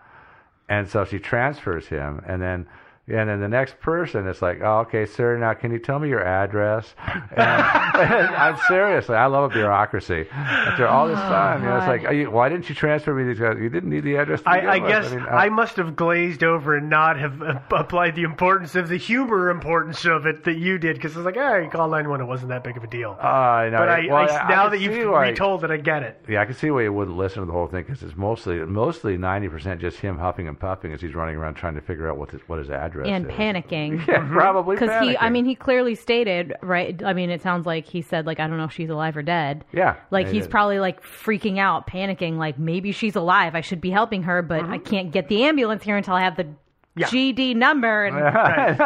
and 0.69 0.89
so 0.89 1.05
she 1.05 1.19
transfers 1.19 1.87
him, 1.89 2.23
and 2.27 2.43
then. 2.43 2.67
And 3.13 3.29
then 3.29 3.41
the 3.41 3.49
next 3.49 3.79
person 3.81 4.27
is 4.27 4.41
like, 4.41 4.61
oh, 4.63 4.81
okay, 4.81 5.07
sir, 5.07 5.37
now 5.37 5.55
can 5.55 5.73
you 5.73 5.79
tell 5.79 5.99
me 5.99 6.09
your 6.09 6.25
address? 6.25 6.95
And, 7.05 7.21
and 7.37 8.35
I'm 8.35 8.57
seriously, 8.69 9.17
I 9.17 9.27
love 9.27 9.51
a 9.51 9.55
bureaucracy. 9.55 10.27
After 10.31 10.87
all 10.87 11.09
this 11.09 11.19
time, 11.19 11.63
you 11.63 11.69
know, 11.69 11.79
it's 11.79 11.87
like, 11.87 12.05
are 12.05 12.13
you, 12.13 12.31
why 12.31 12.49
didn't 12.49 12.69
you 12.69 12.75
transfer 12.75 13.15
me 13.15 13.25
these 13.25 13.39
guys? 13.39 13.57
You 13.61 13.69
didn't 13.69 13.91
need 13.91 14.05
the 14.05 14.17
address. 14.17 14.43
To 14.43 14.49
I, 14.51 14.73
I 14.75 14.79
guess 14.79 15.11
mean, 15.11 15.21
uh, 15.21 15.27
I 15.27 15.49
must 15.49 15.77
have 15.77 15.97
glazed 15.97 16.43
over 16.43 16.77
and 16.77 16.89
not 16.89 17.19
have 17.19 17.43
uh, 17.43 17.61
applied 17.77 18.15
the 18.15 18.23
importance 18.23 18.75
of 18.75 18.89
the 18.89 18.97
humor 18.97 19.51
importance 19.51 20.05
of 20.05 20.27
it 20.27 20.45
that 20.45 20.57
you 20.57 20.79
did 20.79 20.97
because 20.97 21.15
I 21.15 21.19
was 21.19 21.27
like, 21.27 21.37
oh, 21.37 21.57
you 21.57 21.71
call 21.71 21.89
911, 21.89 22.27
it 22.27 22.29
wasn't 22.29 22.51
that 22.51 22.65
big 22.65 22.77
of 22.77 22.85
a 22.85 22.89
deal. 22.89 23.13
I 23.21 23.69
know. 23.71 23.79
but 23.79 23.89
I, 23.89 24.07
Well, 24.09 24.31
I, 24.31 24.49
now 24.49 24.69
that 24.69 24.81
you've 24.81 24.95
retold 24.95 25.65
it, 25.65 25.71
I 25.71 25.77
get 25.77 26.03
it. 26.03 26.25
Yeah, 26.29 26.43
I 26.43 26.45
can 26.45 26.55
see 26.55 26.71
why 26.71 26.83
you 26.83 26.93
wouldn't 26.93 27.17
listen 27.17 27.41
to 27.41 27.47
the 27.47 27.53
whole 27.53 27.67
thing 27.67 27.85
because 27.85 28.03
it's 28.03 28.17
mostly 28.17 28.59
mostly 28.59 29.17
ninety 29.17 29.49
percent 29.49 29.81
just 29.81 29.99
him 29.99 30.19
huffing 30.19 30.49
and 30.49 30.59
puffing 30.59 30.93
as 30.93 31.01
he's 31.01 31.15
running 31.15 31.37
around 31.37 31.55
trying 31.55 31.75
to 31.75 31.81
figure 31.81 32.09
out 32.09 32.17
what 32.17 32.31
his, 32.31 32.41
what 32.47 32.59
his 32.59 32.71
address 32.71 33.00
and 33.07 33.27
is. 33.27 33.33
panicking. 33.33 34.07
Yeah, 34.11 34.27
probably 34.33 34.77
Because 34.77 35.07
he, 35.07 35.17
I 35.17 35.31
mean, 35.31 35.45
he 35.45 35.55
clearly 35.55 35.95
stated, 35.95 36.55
right? 36.63 37.01
I 37.05 37.13
mean, 37.13 37.31
it 37.31 37.43
sounds 37.43 37.67
like 37.67 37.87
he 37.87 38.03
said, 38.03 38.27
like, 38.27 38.41
I 38.41 38.47
don't 38.47 38.57
know 38.57 38.65
if 38.65 38.73
she's 38.73 38.91
alive 38.91 39.17
or 39.17 39.23
dead. 39.23 39.65
Yeah, 39.73 39.97
Like, 40.11 40.27
he's 40.29 40.43
did. 40.45 40.51
probably, 40.51 40.79
like, 40.81 41.03
freaking 41.03 41.59
out, 41.59 41.87
panicking, 41.87 42.37
like, 42.39 42.59
maybe 42.59 42.93
she's 42.93 43.15
alive. 43.17 43.55
I 43.55 43.61
should 43.61 43.81
be 43.81 43.91
helping 43.91 44.25
her, 44.25 44.43
but 44.43 44.63
Mm-hmm. 44.63 44.73
I 44.73 44.79
can't 44.79 45.11
get 45.13 45.29
the 45.29 45.45
ambulance 45.45 45.83
here 45.85 45.97
until 45.97 46.15
I 46.15 46.21
have 46.23 46.37
the 46.37 46.49
Yeah. 46.97 47.07
GD 47.07 47.55
number. 47.55 48.07
And 48.07 48.17
I. 48.19 48.77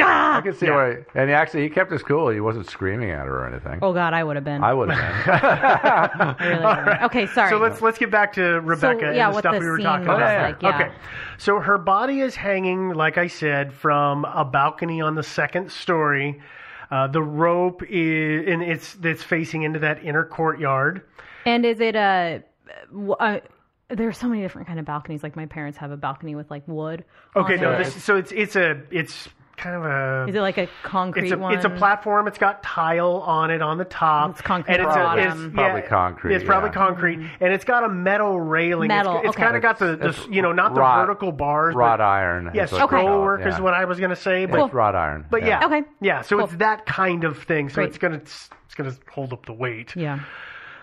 Ah! 0.00 0.38
I 0.38 0.40
can 0.40 0.54
see 0.54 0.68
why. 0.68 0.98
And 1.14 1.28
he 1.28 1.34
actually, 1.34 1.62
he 1.62 1.68
kept 1.70 1.90
his 1.92 2.02
cool. 2.02 2.28
He 2.30 2.40
wasn't 2.40 2.68
screaming 2.68 3.10
at 3.10 3.26
her 3.26 3.44
or 3.44 3.46
anything. 3.48 3.78
Oh, 3.80 3.92
God, 3.92 4.12
I 4.12 4.24
would 4.24 4.36
have 4.36 4.44
been. 4.44 4.62
I 4.64 4.74
would 4.74 4.90
have 4.90 6.36
been. 6.38 6.48
Really 6.48 6.64
would've. 6.64 7.02
Okay, 7.04 7.26
sorry. 7.28 7.50
So 7.50 7.58
let's 7.58 7.80
let's 7.80 7.96
get 7.98 8.10
back 8.10 8.32
to 8.34 8.60
Rebecca 8.60 9.12
yeah, 9.14 9.26
and 9.28 9.34
the 9.36 9.38
stuff 9.40 9.54
the 9.54 9.60
we 9.60 9.66
were 9.66 9.78
talking 9.78 10.06
about. 10.06 10.20
like, 10.42 10.62
yeah. 10.62 10.74
Okay. 10.74 10.92
So 11.38 11.60
her 11.60 11.78
body 11.78 12.20
is 12.20 12.34
hanging, 12.34 12.90
like 12.94 13.18
I 13.18 13.28
said, 13.28 13.72
from 13.72 14.24
a 14.24 14.44
balcony 14.44 15.00
on 15.00 15.14
the 15.14 15.22
second 15.22 15.70
story. 15.70 16.40
Uh, 16.90 17.06
the 17.06 17.22
rope 17.22 17.82
is, 17.88 18.46
and 18.48 18.62
it's 18.62 18.96
it's 19.02 19.22
facing 19.22 19.62
into 19.62 19.78
that 19.78 20.02
inner 20.04 20.24
courtyard. 20.24 21.02
And 21.46 21.64
is 21.64 21.80
it 21.80 21.94
a 21.94 22.42
Uh, 23.20 23.38
there's 23.90 24.18
so 24.18 24.28
many 24.28 24.42
different 24.42 24.66
kind 24.68 24.78
of 24.78 24.84
balconies. 24.84 25.22
Like 25.22 25.36
my 25.36 25.46
parents 25.46 25.78
have 25.78 25.90
a 25.90 25.96
balcony 25.96 26.34
with 26.34 26.50
like 26.50 26.62
wood. 26.66 27.04
Okay, 27.34 27.54
on 27.54 27.60
no, 27.60 27.72
it. 27.72 27.84
this, 27.84 28.04
so 28.04 28.16
it's 28.16 28.32
it's 28.32 28.56
a 28.56 28.82
it's 28.90 29.28
kind 29.56 29.74
of 29.74 29.84
a 29.84 30.26
Is 30.28 30.36
it 30.36 30.40
like 30.40 30.56
a 30.58 30.68
concrete 30.84 31.24
it's 31.24 31.32
a 31.32 31.38
one? 31.38 31.54
it's 31.54 31.64
a 31.64 31.70
platform. 31.70 32.28
It's 32.28 32.38
got 32.38 32.62
tile 32.62 33.16
on 33.26 33.50
it 33.50 33.60
on 33.62 33.78
the 33.78 33.84
top. 33.84 34.30
It's 34.32 34.40
concrete 34.40 34.74
and 34.74 34.82
it's 34.84 34.94
a, 34.94 34.98
bottom. 34.98 35.46
it's, 35.46 35.54
Probably 35.54 35.80
yeah, 35.80 35.88
concrete, 35.88 36.34
It's 36.36 36.44
probably 36.44 36.68
yeah. 36.68 36.74
concrete, 36.74 37.18
mm-hmm. 37.18 37.44
and 37.44 37.52
it's 37.52 37.64
got 37.64 37.82
a 37.82 37.88
metal 37.88 38.38
railing. 38.38 38.88
Metal, 38.88 39.16
It's, 39.16 39.28
it's 39.28 39.36
okay. 39.36 39.42
kind 39.44 39.56
of 39.56 39.62
got 39.62 39.78
the, 39.78 39.96
the 39.96 40.28
you 40.30 40.42
know 40.42 40.52
not 40.52 40.74
the 40.74 40.80
vertical 40.80 41.32
bars, 41.32 41.74
wrought 41.74 42.00
iron. 42.00 42.50
yes, 42.54 42.68
is 42.68 42.72
what 42.78 42.90
they 42.90 42.96
call 42.96 43.04
scroll 43.06 43.20
it, 43.20 43.24
work 43.24 43.40
yeah. 43.40 43.54
is 43.54 43.60
what 43.60 43.74
I 43.74 43.84
was 43.86 43.98
going 43.98 44.10
to 44.10 44.16
say. 44.16 44.44
But 44.46 44.60
It's 44.66 44.74
wrought 44.74 44.94
iron. 44.94 45.26
But 45.30 45.44
yeah, 45.44 45.64
Okay. 45.64 45.82
yeah. 46.00 46.20
So 46.22 46.36
Cool. 46.36 46.44
it's 46.44 46.56
that 46.56 46.84
kind 46.86 47.24
of 47.24 47.42
thing. 47.42 47.68
So 47.70 47.76
Great. 47.76 47.88
it's 47.88 47.98
gonna 47.98 48.16
it's 48.16 48.50
gonna 48.76 48.94
hold 49.10 49.32
up 49.32 49.46
the 49.46 49.54
weight. 49.54 49.96
Yeah. 49.96 50.20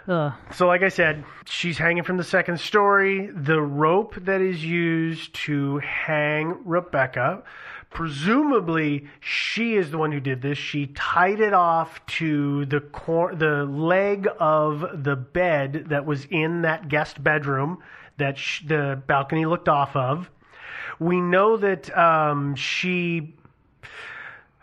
Ugh. 0.08 0.34
So 0.54 0.68
like 0.68 0.84
I 0.84 0.90
said, 0.90 1.24
she's 1.46 1.78
hanging 1.78 2.04
from 2.04 2.18
the 2.18 2.24
second 2.24 2.60
story. 2.60 3.28
The 3.28 3.60
rope 3.60 4.16
that 4.16 4.42
is 4.42 4.64
used 4.64 5.34
to 5.46 5.80
hang 5.80 6.58
Rebecca, 6.64 7.44
presumably 7.90 9.08
she 9.20 9.76
is 9.76 9.90
the 9.90 9.98
one 9.98 10.12
who 10.12 10.20
did 10.20 10.42
this. 10.42 10.58
She 10.58 10.88
tied 10.88 11.40
it 11.40 11.54
off 11.54 12.06
to 12.18 12.66
the 12.66 12.82
cor- 12.82 13.34
the 13.34 13.66
leg 13.66 14.28
of 14.40 15.04
the 15.04 15.16
bed 15.16 15.86
that 15.90 16.06
was 16.06 16.26
in 16.26 16.62
that 16.62 16.88
guest 16.88 17.24
bedroom 17.24 17.82
that 18.18 18.38
sh- 18.38 18.64
the 18.68 19.02
balcony 19.08 19.46
looked 19.46 19.70
off 19.70 19.96
of. 19.96 20.30
We 21.00 21.20
know 21.20 21.58
that 21.58 21.96
um, 21.98 22.56
she 22.56 23.36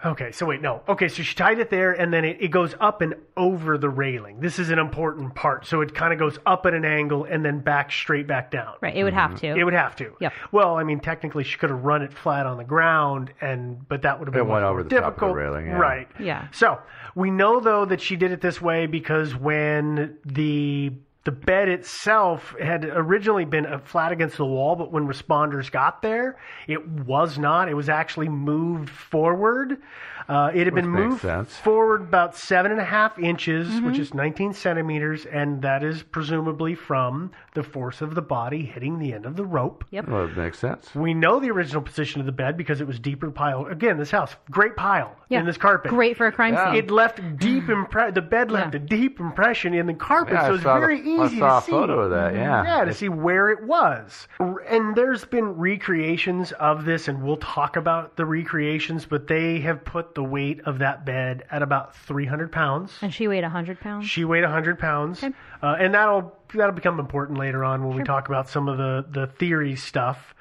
Okay, 0.04 0.32
so 0.32 0.46
wait, 0.46 0.60
no. 0.60 0.82
Okay, 0.88 1.08
so 1.08 1.22
she 1.22 1.34
tied 1.34 1.58
it 1.58 1.70
there 1.70 1.92
and 1.92 2.12
then 2.12 2.24
it, 2.24 2.38
it 2.40 2.48
goes 2.48 2.74
up 2.80 3.02
and 3.02 3.14
over 3.36 3.78
the 3.78 3.88
railing. 3.88 4.40
This 4.40 4.58
is 4.58 4.70
an 4.70 4.78
important 4.78 5.34
part. 5.34 5.66
So 5.66 5.80
it 5.80 5.94
kind 5.94 6.12
of 6.12 6.18
goes 6.18 6.38
up 6.44 6.66
at 6.66 6.74
an 6.74 6.84
angle 6.84 7.24
and 7.24 7.44
then 7.44 7.60
back 7.60 7.92
straight 7.92 8.26
back 8.26 8.50
down. 8.50 8.74
Right. 8.80 8.96
It 8.96 9.04
would 9.04 9.12
have 9.14 9.32
mm-hmm. 9.32 9.54
to. 9.54 9.60
It 9.60 9.64
would 9.64 9.74
have 9.74 9.94
to. 9.96 10.16
Yep. 10.20 10.32
Well, 10.50 10.76
I 10.76 10.82
mean, 10.82 11.00
technically 11.00 11.44
she 11.44 11.56
could 11.56 11.70
have 11.70 11.84
run 11.84 12.02
it 12.02 12.12
flat 12.12 12.46
on 12.46 12.56
the 12.56 12.64
ground 12.64 13.32
and 13.40 13.88
but 13.88 14.02
that 14.02 14.18
would 14.18 14.26
have 14.26 14.32
been 14.32 14.42
It 14.42 14.48
went 14.48 14.64
over 14.64 14.80
more 14.80 14.82
the 14.82 14.88
top 14.90 14.98
of 14.98 15.04
the 15.04 15.10
difficult. 15.10 15.36
railing, 15.36 15.66
yeah. 15.66 15.76
Right. 15.76 16.08
Yeah. 16.18 16.48
So, 16.52 16.80
we 17.14 17.30
know 17.30 17.60
though 17.60 17.84
that 17.84 18.00
she 18.00 18.16
did 18.16 18.32
it 18.32 18.40
this 18.40 18.60
way 18.60 18.86
because 18.86 19.36
when 19.36 20.18
the 20.24 20.92
the 21.24 21.32
bed 21.32 21.68
itself 21.68 22.54
had 22.60 22.84
originally 22.84 23.44
been 23.44 23.66
flat 23.84 24.10
against 24.12 24.36
the 24.36 24.44
wall, 24.44 24.74
but 24.76 24.90
when 24.90 25.06
responders 25.06 25.70
got 25.70 26.02
there, 26.02 26.36
it 26.66 26.86
was 26.88 27.38
not. 27.38 27.68
It 27.68 27.74
was 27.74 27.88
actually 27.88 28.28
moved 28.28 28.90
forward. 28.90 29.78
Uh, 30.28 30.50
it 30.54 30.64
had 30.66 30.74
Which 30.74 30.82
been 30.84 30.90
moved 30.90 31.20
sense. 31.22 31.56
forward 31.58 32.02
about 32.02 32.36
seven 32.36 32.70
and 32.72 32.80
a 32.80 32.84
half 32.84 33.18
inches, 33.18 33.68
Mm-hmm. 33.68 33.86
which 33.86 33.98
is 33.98 34.14
19 34.14 34.52
centimeters, 34.52 35.26
and 35.26 35.62
that 35.62 35.82
is 35.84 36.02
presumably 36.02 36.74
from 36.74 37.30
the 37.54 37.62
force 37.62 38.00
of 38.00 38.14
the 38.14 38.22
body 38.22 38.64
hitting 38.64 38.98
the 38.98 39.12
end 39.12 39.26
of 39.26 39.36
the 39.36 39.44
rope. 39.44 39.84
Yep. 39.90 40.08
Well, 40.08 40.24
it 40.24 40.36
makes 40.36 40.58
sense. 40.58 40.94
We 40.94 41.12
know 41.12 41.38
the 41.38 41.50
original 41.50 41.82
position 41.82 42.20
of 42.20 42.26
the 42.26 42.32
bed 42.32 42.56
because 42.56 42.80
it 42.80 42.86
was 42.86 42.98
deeper 42.98 43.30
pile. 43.30 43.66
Again, 43.66 43.98
this 43.98 44.10
house, 44.10 44.34
great 44.50 44.74
pile 44.74 45.14
Yeah. 45.28 45.40
in 45.40 45.46
this 45.46 45.58
carpet. 45.58 45.90
Great 45.90 46.16
for 46.16 46.26
a 46.26 46.32
crime 46.32 46.54
Yeah. 46.54 46.70
scene. 46.72 46.76
It 46.84 46.90
left 46.90 47.20
deep 47.38 47.64
impre- 47.66 48.14
The 48.14 48.22
bed 48.22 48.50
left 48.50 48.74
Yeah. 48.74 48.80
a 48.80 48.84
deep 48.84 49.20
impression 49.20 49.74
in 49.74 49.84
the 49.86 49.92
carpet, 49.92 50.32
Yeah, 50.34 50.46
so 50.46 50.54
it's 50.54 50.62
saw 50.62 50.74
the- 50.74 50.80
very 50.80 51.00
easy 51.00 51.38
saw 51.40 51.48
to 51.50 51.56
a 51.58 51.60
see. 51.62 51.72
photo 51.72 52.00
of 52.00 52.10
that, 52.12 52.34
yeah. 52.34 52.64
Yeah, 52.78 52.84
to 52.86 52.94
see 52.94 53.10
where 53.10 53.50
it 53.50 53.62
was. 53.64 54.28
And 54.40 54.96
there's 54.96 55.26
been 55.26 55.58
recreations 55.58 56.52
of 56.52 56.86
this, 56.86 57.06
and 57.08 57.22
we'll 57.22 57.36
talk 57.36 57.76
about 57.76 58.16
the 58.16 58.24
recreations, 58.24 59.04
but 59.04 59.26
they 59.26 59.60
have 59.60 59.84
put 59.84 60.14
the 60.14 60.24
weight 60.24 60.60
of 60.64 60.78
that 60.78 61.04
bed 61.04 61.44
at 61.50 61.60
about 61.62 61.94
300 61.96 62.50
pounds. 62.50 62.96
And 63.02 63.12
she 63.12 63.28
weighed 63.28 63.42
100 63.44 63.78
pounds. 63.80 64.06
She 64.06 64.24
weighed 64.24 64.44
100 64.44 64.78
pounds, 64.78 65.22
uh, 65.22 65.76
and 65.78 65.92
that'll 65.92 66.34
that'll 66.54 66.70
become 66.74 67.00
important 67.00 67.38
later 67.42 67.64
on 67.64 67.86
when 67.86 67.96
we 67.96 68.04
talk 68.04 68.28
about 68.28 68.48
some 68.48 68.68
of 68.68 68.78
the 68.78 69.04
the 69.10 69.26
theory 69.26 69.76
stuff. 69.76 70.34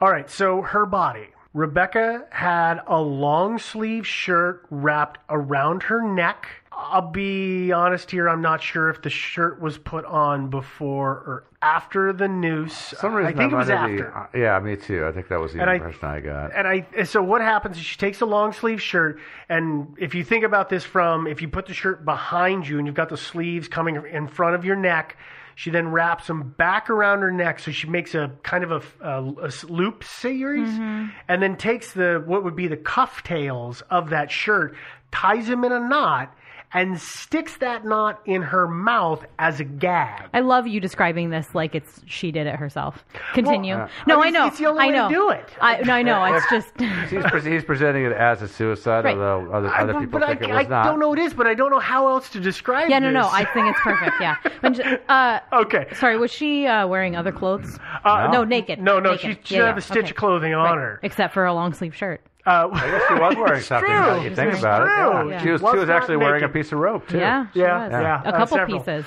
All 0.00 0.10
right, 0.10 0.30
so 0.30 0.62
her 0.62 0.86
body. 0.86 1.28
Rebecca 1.54 2.26
had 2.30 2.80
a 2.86 3.00
long 3.00 3.58
sleeve 3.58 4.06
shirt 4.06 4.64
wrapped 4.70 5.18
around 5.28 5.82
her 5.84 6.02
neck. 6.02 6.46
I'll 6.70 7.10
be 7.10 7.72
honest 7.72 8.08
here, 8.12 8.28
I'm 8.28 8.40
not 8.40 8.62
sure 8.62 8.88
if 8.88 9.02
the 9.02 9.10
shirt 9.10 9.60
was 9.60 9.76
put 9.78 10.04
on 10.04 10.48
before 10.50 11.10
or 11.10 11.44
after 11.60 12.12
the 12.12 12.28
noose. 12.28 12.90
For 12.90 12.96
some 12.96 13.14
reason, 13.14 13.34
I 13.34 13.36
think 13.36 13.52
it 13.52 13.56
was 13.56 13.70
after. 13.70 14.30
The, 14.32 14.38
uh, 14.38 14.42
yeah, 14.44 14.60
me 14.60 14.76
too. 14.76 15.04
I 15.04 15.10
think 15.10 15.26
that 15.28 15.40
was 15.40 15.52
the 15.52 15.60
And 15.60 15.68
impression 15.68 16.04
I, 16.04 16.20
got. 16.20 16.54
And 16.54 16.68
I 16.68 17.02
so 17.02 17.20
what 17.20 17.40
happens 17.40 17.76
is 17.76 17.82
she 17.82 17.96
takes 17.96 18.20
a 18.20 18.26
long 18.26 18.52
sleeve 18.52 18.80
shirt, 18.80 19.18
and 19.48 19.96
if 19.98 20.14
you 20.14 20.22
think 20.22 20.44
about 20.44 20.68
this 20.68 20.84
from 20.84 21.26
if 21.26 21.42
you 21.42 21.48
put 21.48 21.66
the 21.66 21.74
shirt 21.74 22.04
behind 22.04 22.68
you 22.68 22.78
and 22.78 22.86
you've 22.86 22.94
got 22.94 23.08
the 23.08 23.16
sleeves 23.16 23.66
coming 23.66 23.96
in 23.96 24.28
front 24.28 24.54
of 24.54 24.64
your 24.64 24.76
neck, 24.76 25.16
she 25.58 25.70
then 25.70 25.88
wraps 25.88 26.28
them 26.28 26.54
back 26.56 26.88
around 26.88 27.20
her 27.20 27.32
neck, 27.32 27.58
so 27.58 27.72
she 27.72 27.88
makes 27.88 28.14
a 28.14 28.30
kind 28.44 28.62
of 28.62 28.94
a 29.00 29.20
loop 29.66 30.04
series, 30.04 30.68
mm-hmm. 30.68 31.06
and 31.26 31.42
then 31.42 31.56
takes 31.56 31.94
the 31.94 32.22
what 32.24 32.44
would 32.44 32.54
be 32.54 32.68
the 32.68 32.76
cuff 32.76 33.24
tails 33.24 33.82
of 33.90 34.10
that 34.10 34.30
shirt, 34.30 34.76
ties 35.10 35.48
them 35.48 35.64
in 35.64 35.72
a 35.72 35.80
knot, 35.80 36.32
and 36.72 37.00
sticks 37.00 37.56
that 37.58 37.84
knot 37.84 38.20
in 38.26 38.42
her 38.42 38.68
mouth 38.68 39.24
as 39.38 39.58
a 39.60 39.64
gag. 39.64 40.28
I 40.34 40.40
love 40.40 40.66
you 40.66 40.80
describing 40.80 41.30
this 41.30 41.54
like 41.54 41.74
it's 41.74 42.00
she 42.06 42.30
did 42.30 42.46
it 42.46 42.56
herself. 42.56 43.04
Continue. 43.34 43.76
Well, 43.76 43.88
no, 44.06 44.22
I 44.22 44.26
I, 44.26 44.30
know. 44.30 44.46
it's 44.46 44.58
the 44.58 44.66
only 44.66 44.84
I 44.84 44.86
way 44.88 44.92
to 44.92 44.98
know. 44.98 45.08
do 45.08 45.30
it. 45.30 45.48
I, 45.60 45.80
no, 45.82 45.92
I 45.94 46.02
know. 46.02 46.24
It's 46.24 46.48
just. 46.50 46.68
He's, 47.10 47.24
pre- 47.24 47.40
he's 47.50 47.64
presenting 47.64 48.04
it 48.04 48.12
as 48.12 48.42
a 48.42 48.48
suicide, 48.48 49.04
Right. 49.04 49.16
although 49.16 49.50
other, 49.52 49.68
I- 49.68 49.86
people 50.00 50.20
but 50.20 50.28
think 50.28 50.42
I, 50.42 50.44
it 50.44 50.54
was 50.56 50.66
I 50.66 50.68
not. 50.68 50.84
don't 50.84 51.00
know 51.00 51.08
what 51.08 51.18
it 51.18 51.22
is, 51.22 51.34
but 51.34 51.46
I 51.46 51.54
don't 51.54 51.70
know 51.70 51.78
how 51.78 52.08
else 52.08 52.28
to 52.30 52.40
describe. 52.40 52.86
It. 52.88 52.90
Yeah, 52.90 52.98
no, 52.98 53.10
no. 53.10 53.22
this. 53.24 53.32
I 53.32 53.44
think 53.46 53.68
it's 53.68 53.80
perfect. 53.80 54.16
Yeah. 54.20 54.36
When 54.60 54.80
uh, 55.08 55.40
okay. 55.52 55.86
sorry, 55.94 56.18
was 56.18 56.30
she 56.30 56.66
uh, 56.66 56.86
wearing 56.86 57.16
other 57.16 57.32
clothes? 57.32 57.78
Uh, 58.04 58.28
no, 58.30 58.44
naked. 58.44 58.80
No, 58.80 58.98
no, 59.00 59.12
naked. 59.12 59.38
she, 59.44 59.48
she 59.48 59.54
Yeah, 59.56 59.66
had 59.66 59.70
yeah. 59.72 59.78
a 59.78 59.80
stitch 59.80 59.96
Okay. 59.98 60.10
of 60.10 60.16
clothing 60.16 60.54
on 60.54 60.64
Right. 60.66 60.74
her. 60.82 61.00
Except 61.02 61.32
for 61.32 61.46
a 61.46 61.54
long 61.54 61.72
sleeve 61.72 61.94
shirt. 61.94 62.20
Uh, 62.48 62.68
I 62.72 62.90
guess 62.90 63.02
she 63.08 63.14
was 63.14 63.36
wearing 63.36 63.60
something. 63.72 63.90
Now 63.90 64.20
you 64.22 64.34
think 64.34 64.52
It's 64.52 64.60
about 64.60 64.84
true. 64.86 65.28
it, 65.28 65.32
Yeah. 65.32 65.42
She 65.42 65.50
was, 65.50 65.60
Was 65.62 65.72
she 65.72 65.78
was 65.80 65.88
not 65.88 65.96
actually 65.96 66.16
wearing 66.16 66.44
a 66.44 66.48
piece 66.48 66.72
of 66.72 66.78
rope 66.78 67.06
too. 67.08 67.18
Yeah, 67.18 67.46
she 67.52 67.60
Yeah, 67.60 67.82
was. 67.84 67.92
yeah. 67.92 68.22
A 68.24 68.28
Uh, 68.28 68.32
couple 68.32 68.56
several. 68.56 68.78
pieces. 68.80 69.04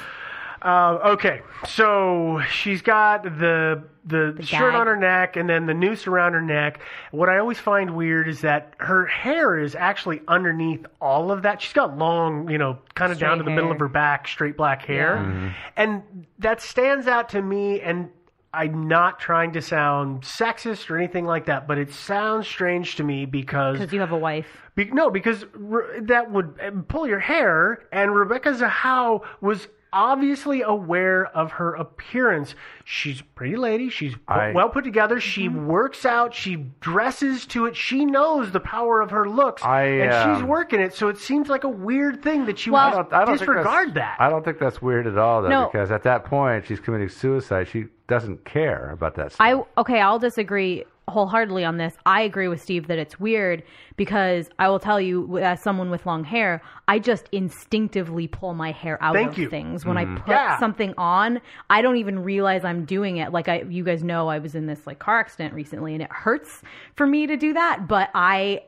Uh, 0.63 0.99
okay, 1.13 1.41
so 1.65 2.39
she's 2.51 2.82
got 2.84 3.23
the 3.23 3.84
the, 4.06 4.34
The 4.36 4.43
shirt 4.43 4.71
gag. 4.73 4.80
on 4.82 4.88
her 4.88 4.95
neck 4.95 5.36
and 5.36 5.47
then 5.49 5.65
the 5.67 5.73
noose 5.75 6.06
around 6.08 6.34
her 6.34 6.41
neck. 6.41 6.82
What 7.12 7.30
I 7.30 7.38
always 7.39 7.60
find 7.60 7.95
weird 7.95 8.27
is 8.27 8.41
that 8.41 8.73
her 8.80 9.06
hair 9.08 9.58
is 9.60 9.75
actually 9.75 10.21
underneath 10.27 10.86
all 10.99 11.32
of 11.32 11.43
that. 11.43 11.62
She's 11.62 11.73
got 11.73 11.97
long, 11.99 12.49
you 12.49 12.58
know, 12.60 12.77
kind 12.95 13.12
of 13.12 13.17
down 13.19 13.38
to 13.38 13.43
Straight 13.43 13.51
the 13.51 13.56
middle 13.56 13.71
of 13.71 13.80
her 13.80 13.88
back, 13.88 14.27
straight 14.27 14.58
black 14.58 14.84
hair, 14.86 15.54
and 15.77 16.01
that 16.39 16.62
stands 16.62 17.06
out 17.08 17.30
to 17.30 17.41
me. 17.41 17.80
And 17.82 18.10
I'm 18.53 18.87
not 18.87 19.19
trying 19.19 19.53
to 19.53 19.61
sound 19.61 20.23
sexist 20.23 20.89
or 20.89 20.97
anything 20.97 21.25
like 21.25 21.45
that, 21.45 21.67
but 21.67 21.77
it 21.77 21.91
sounds 21.93 22.47
strange 22.47 22.97
to 22.97 23.03
me 23.03 23.25
because 23.25 23.77
Because 23.79 23.93
you 23.93 23.99
have 24.01 24.11
a 24.11 24.17
wife. 24.17 24.45
be- 24.75 24.85
no, 24.91 25.09
because 25.09 25.45
re- 25.53 26.01
that 26.01 26.29
would 26.31 26.59
uh, 26.61 26.71
pull 26.87 27.07
your 27.07 27.19
hair, 27.19 27.83
and 27.93 28.13
Rebecca 28.13 28.49
Zahau 28.51 29.23
was 29.39 29.67
obviously 29.93 30.62
aware 30.62 31.25
of 31.36 31.51
her 31.54 31.73
appearance. 31.75 32.56
She's 32.86 33.21
a 33.21 33.23
pretty 33.23 33.56
lady. 33.56 33.89
She's 33.89 34.15
I- 34.27 34.51
well 34.51 34.69
put 34.69 34.84
together. 34.84 35.19
She 35.19 35.47
works 35.49 36.06
out. 36.06 36.34
She 36.34 36.56
dresses 36.80 37.45
to 37.47 37.65
it. 37.65 37.75
She 37.75 38.06
knows 38.06 38.51
the 38.51 38.60
power 38.60 39.01
of 39.01 39.12
her 39.12 39.27
looks, 39.30 39.63
I, 39.63 39.84
and 39.84 40.12
she's 40.36 40.43
um, 40.43 40.47
working 40.47 40.80
it. 40.80 40.93
So 40.93 41.08
it 41.10 41.17
seems 41.17 41.49
like 41.49 41.63
a 41.63 41.69
weird 41.69 42.21
thing 42.23 42.45
that 42.45 42.65
you 42.65 42.73
Well- 42.73 42.82
I 42.93 42.95
would 42.97 43.10
don't, 43.10 43.21
I 43.21 43.25
don't 43.25 43.38
disregard 43.38 43.93
that. 43.95 44.17
I 44.19 44.30
don't 44.30 44.43
think 44.43 44.60
that's 44.60 44.82
weird 44.82 45.08
at 45.08 45.17
all, 45.17 45.41
though, 45.41 45.49
No. 45.49 45.69
because 45.71 45.91
at 45.91 46.04
that 46.04 46.25
point 46.25 46.65
she's 46.65 46.80
committing 46.80 47.10
suicide. 47.10 47.67
She 47.67 47.86
doesn't 48.08 48.43
care 48.45 48.89
about 48.91 49.15
that 49.15 49.32
stuff. 49.34 49.45
I 49.45 49.62
okay, 49.80 50.01
I'll 50.01 50.19
disagree 50.19 50.84
wholeheartedly 51.12 51.63
on 51.63 51.78
this. 51.78 51.93
I 52.06 52.21
agree 52.21 52.47
with 52.47 52.62
Steve 52.62 52.88
that 52.88 52.97
it's 52.97 53.19
weird 53.19 53.63
because 53.95 54.50
I 54.58 54.69
will 54.69 54.80
tell 54.80 55.00
you, 55.00 55.38
as 55.38 55.62
someone 55.62 55.91
with 55.91 56.06
long 56.06 56.24
hair, 56.24 56.62
I 56.88 56.97
just 56.97 57.30
instinctively 57.32 58.28
pull 58.28 58.54
my 58.54 58.71
hair 58.71 58.97
out 59.04 59.13
Thank 59.13 59.34
of 59.34 59.38
you. 59.38 59.50
things 59.50 59.86
when 59.86 59.97
I 59.97 60.06
mm-hmm. 60.06 60.17
put 60.17 60.32
Yeah. 60.32 60.58
something 60.60 60.93
on. 60.97 61.41
I 61.69 61.82
don't 61.82 61.97
even 61.97 62.24
realize 62.24 62.65
I'm 62.65 62.86
doing 62.86 63.17
it. 63.17 63.32
Like 63.32 63.47
I, 63.47 63.62
you 63.62 63.84
guys 63.84 64.04
know, 64.04 64.28
I 64.28 64.39
was 64.39 64.56
in 64.56 64.65
this 64.65 64.88
like 64.88 64.97
car 65.00 65.19
accident 65.19 65.54
recently, 65.54 65.93
and 65.93 66.02
it 66.02 66.12
hurts 66.12 66.62
for 66.95 67.06
me 67.06 67.28
to 67.28 67.38
do 67.38 67.54
that, 67.54 67.88
but 67.88 68.10
I. 68.15 68.63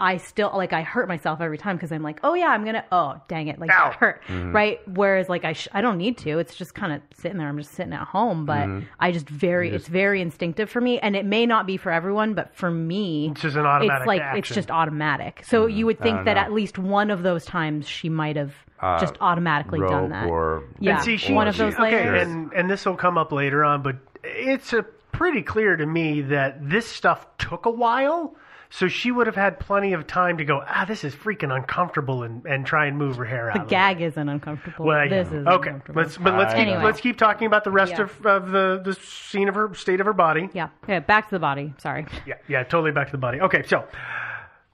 I 0.00 0.18
still 0.18 0.52
like 0.54 0.72
I 0.72 0.82
hurt 0.82 1.08
myself 1.08 1.40
every 1.40 1.58
time 1.58 1.76
because 1.76 1.90
I'm 1.90 2.02
like, 2.02 2.20
oh 2.22 2.34
yeah, 2.34 2.48
I'm 2.48 2.64
gonna. 2.64 2.84
Oh 2.92 3.20
dang 3.28 3.48
it, 3.48 3.58
like 3.58 3.70
Ow. 3.70 3.90
that 3.90 3.94
hurt, 3.94 4.22
mm-hmm. 4.28 4.52
right? 4.52 4.80
Whereas 4.88 5.28
like 5.28 5.44
I 5.44 5.54
sh- 5.54 5.68
I 5.72 5.80
don't 5.80 5.98
need 5.98 6.18
to. 6.18 6.38
It's 6.38 6.54
just 6.54 6.74
kind 6.74 6.92
of 6.92 7.02
sitting 7.14 7.38
there. 7.38 7.48
I'm 7.48 7.58
just 7.58 7.72
sitting 7.72 7.92
at 7.92 8.06
home, 8.06 8.46
but 8.46 8.66
mm-hmm. 8.66 8.86
I 9.00 9.10
just 9.10 9.28
very 9.28 9.70
it's 9.70 9.88
very 9.88 10.20
instinctive 10.20 10.70
for 10.70 10.80
me, 10.80 10.98
and 11.00 11.16
it 11.16 11.24
may 11.24 11.46
not 11.46 11.66
be 11.66 11.76
for 11.76 11.90
everyone, 11.90 12.34
but 12.34 12.54
for 12.54 12.70
me, 12.70 13.30
It's 13.32 13.42
just 13.42 13.56
an 13.56 13.66
automatic 13.66 14.02
It's 14.02 14.06
like 14.06 14.38
it's 14.38 14.48
just 14.48 14.70
automatic. 14.70 15.42
So 15.44 15.62
mm-hmm. 15.66 15.76
you 15.76 15.86
would 15.86 16.00
think 16.00 16.24
that 16.26 16.34
know. 16.34 16.42
at 16.42 16.52
least 16.52 16.78
one 16.78 17.10
of 17.10 17.22
those 17.22 17.44
times 17.44 17.88
she 17.88 18.08
might 18.08 18.36
have 18.36 18.54
uh, 18.80 19.00
just 19.00 19.14
automatically 19.20 19.80
done 19.80 20.10
that. 20.10 20.28
or 20.28 20.64
yeah, 20.78 20.96
And 20.96 21.04
see, 21.04 21.16
she, 21.16 21.32
one 21.32 21.48
of 21.48 21.54
she- 21.54 21.62
those 21.62 21.74
okay, 21.74 21.82
layers. 21.82 22.22
and 22.22 22.52
and 22.52 22.70
this 22.70 22.86
will 22.86 22.96
come 22.96 23.18
up 23.18 23.32
later 23.32 23.64
on, 23.64 23.82
but 23.82 23.96
it's 24.22 24.72
a 24.72 24.84
pretty 25.10 25.42
clear 25.42 25.76
to 25.76 25.86
me 25.86 26.20
that 26.20 26.58
this 26.68 26.86
stuff 26.86 27.26
took 27.38 27.66
a 27.66 27.70
while. 27.70 28.36
So 28.70 28.86
she 28.86 29.10
would 29.10 29.26
have 29.26 29.34
had 29.36 29.58
plenty 29.58 29.94
of 29.94 30.06
time 30.06 30.36
to 30.38 30.44
go. 30.44 30.62
Ah, 30.66 30.84
this 30.86 31.02
is 31.02 31.14
freaking 31.14 31.54
uncomfortable, 31.54 32.22
and, 32.22 32.44
and 32.44 32.66
try 32.66 32.84
and 32.86 32.98
move 32.98 33.16
her 33.16 33.24
hair 33.24 33.48
out. 33.50 33.54
the 33.54 33.62
of 33.62 33.68
gag 33.68 34.02
isn't 34.02 34.28
uncomfortable. 34.28 34.84
the 34.84 34.88
way. 34.90 35.08
Well, 35.10 35.24
this 35.24 35.32
is 35.32 35.46
okay. 35.46 35.68
uncomfortable. 35.70 36.02
Let's 36.02 36.18
but 36.18 36.34
let's 36.34 36.52
keep, 36.52 36.62
Anyway. 36.66 36.84
let's 36.84 37.00
keep 37.00 37.16
talking 37.16 37.46
about 37.46 37.64
the 37.64 37.70
rest 37.70 37.92
Yeah. 37.92 38.02
of, 38.02 38.26
of 38.26 38.50
the 38.50 38.82
the 38.84 38.92
scene 38.94 39.48
of 39.48 39.54
her 39.54 39.72
state 39.74 40.00
of 40.00 40.06
her 40.06 40.12
body. 40.12 40.50
yeah, 40.52 40.68
yeah. 40.86 41.00
Back 41.00 41.28
to 41.30 41.34
the 41.34 41.38
body. 41.38 41.72
Sorry. 41.78 42.06
Yeah, 42.26 42.34
yeah, 42.46 42.62
totally 42.62 42.92
back 42.92 43.06
to 43.06 43.12
the 43.12 43.18
body. 43.18 43.40
Okay, 43.40 43.62
so 43.62 43.84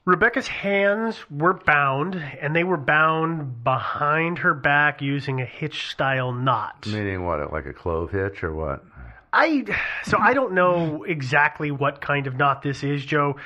Rebecca's 0.06 0.48
hands 0.48 1.18
were 1.30 1.54
bound, 1.54 2.14
and 2.40 2.54
they 2.54 2.64
were 2.64 2.76
bound 2.76 3.64
behind 3.64 4.38
her 4.40 4.52
back 4.54 5.00
using 5.00 5.40
a 5.40 5.46
hitch 5.46 5.88
style 5.88 6.30
knot. 6.32 6.86
Meaning 6.86 7.24
what, 7.24 7.52
like 7.52 7.64
a 7.66 7.72
clove 7.72 8.10
hitch 8.10 8.42
or 8.44 8.52
what? 8.54 8.84
I 9.34 9.64
so 10.04 10.16
I 10.18 10.32
don't 10.32 10.52
know 10.52 11.02
exactly 11.02 11.70
what 11.70 12.00
kind 12.00 12.26
of 12.26 12.36
knot 12.36 12.62
this 12.62 12.84
is, 12.84 13.04
Joe. 13.04 13.36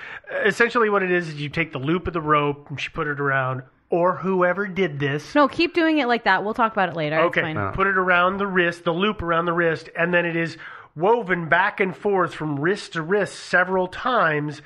Essentially, 0.44 0.90
what 0.90 1.02
it 1.02 1.10
is 1.10 1.28
is 1.28 1.34
you 1.40 1.48
take 1.48 1.72
the 1.72 1.78
loop 1.78 2.06
of 2.06 2.12
the 2.12 2.20
rope 2.20 2.66
and 2.68 2.78
she 2.80 2.90
put 2.90 3.06
it 3.06 3.18
around, 3.20 3.62
or 3.90 4.16
whoever 4.16 4.66
did 4.66 4.98
this. 5.00 5.34
No, 5.34 5.48
keep 5.48 5.72
doing 5.74 5.98
it 5.98 6.06
like 6.06 6.24
that. 6.24 6.44
We'll 6.44 6.54
talk 6.54 6.72
about 6.72 6.90
it 6.90 6.96
later. 6.96 7.16
It's 7.16 7.26
Okay, 7.36 7.54
fine. 7.54 7.72
put 7.72 7.86
it 7.86 7.96
around 7.96 8.36
the 8.36 8.46
wrist, 8.46 8.84
the 8.84 8.92
loop 8.92 9.22
around 9.22 9.46
the 9.46 9.52
wrist, 9.54 9.88
and 9.98 10.12
then 10.12 10.26
it 10.26 10.36
is 10.36 10.56
woven 10.94 11.48
back 11.48 11.80
and 11.80 11.96
forth 11.96 12.34
from 12.34 12.58
wrist 12.60 12.92
to 12.94 13.02
wrist 13.02 13.34
several 13.38 13.86
times, 13.88 14.60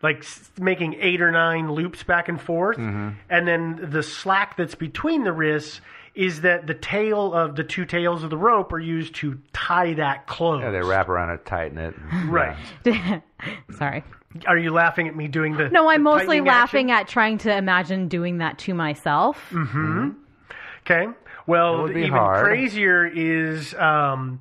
like 0.00 0.24
making 0.58 0.94
eight 1.00 1.20
or 1.20 1.30
nine 1.30 1.70
loops 1.72 2.02
back 2.02 2.28
and 2.28 2.40
forth. 2.40 2.78
Mm-hmm. 2.78 3.10
And 3.28 3.46
then 3.46 3.90
the 3.90 4.02
slack 4.02 4.56
that's 4.56 4.74
between 4.74 5.24
the 5.24 5.32
wrists 5.32 5.80
is 6.14 6.42
that 6.42 6.66
the 6.66 6.74
tail 6.74 7.32
of 7.32 7.56
the 7.56 7.64
two 7.64 7.84
tails 7.86 8.22
of 8.22 8.30
the 8.30 8.36
rope 8.36 8.72
are 8.72 8.78
used 8.80 9.14
to 9.16 9.38
tie 9.52 9.94
that 9.94 10.26
close. 10.26 10.60
Yeah, 10.62 10.70
they 10.70 10.80
wrap 10.82 11.08
around 11.08 11.30
it, 11.30 11.46
tighten 11.46 11.78
it. 11.78 11.94
and- 12.10 12.28
Right. 12.32 12.56
Sorry. 13.76 14.04
Are 14.46 14.56
you 14.58 14.70
laughing 14.70 15.08
at 15.08 15.16
me 15.16 15.28
doing 15.28 15.56
the? 15.56 15.68
No, 15.68 15.88
I'm 15.90 16.00
the 16.04 16.10
mostly 16.10 16.40
laughing 16.40 16.90
action? 16.90 17.02
at 17.06 17.08
trying 17.08 17.38
to 17.38 17.54
imagine 17.56 18.08
doing 18.08 18.38
that 18.38 18.58
to 18.60 18.74
myself. 18.74 19.38
Mm-hmm. 19.50 20.10
Okay. 20.86 21.08
Well, 21.46 21.80
It 21.80 21.82
would 21.82 21.94
be 21.94 22.00
even 22.00 22.12
hard. 22.12 22.44
crazier 22.44 23.04
is 23.06 23.74
um, 23.74 24.40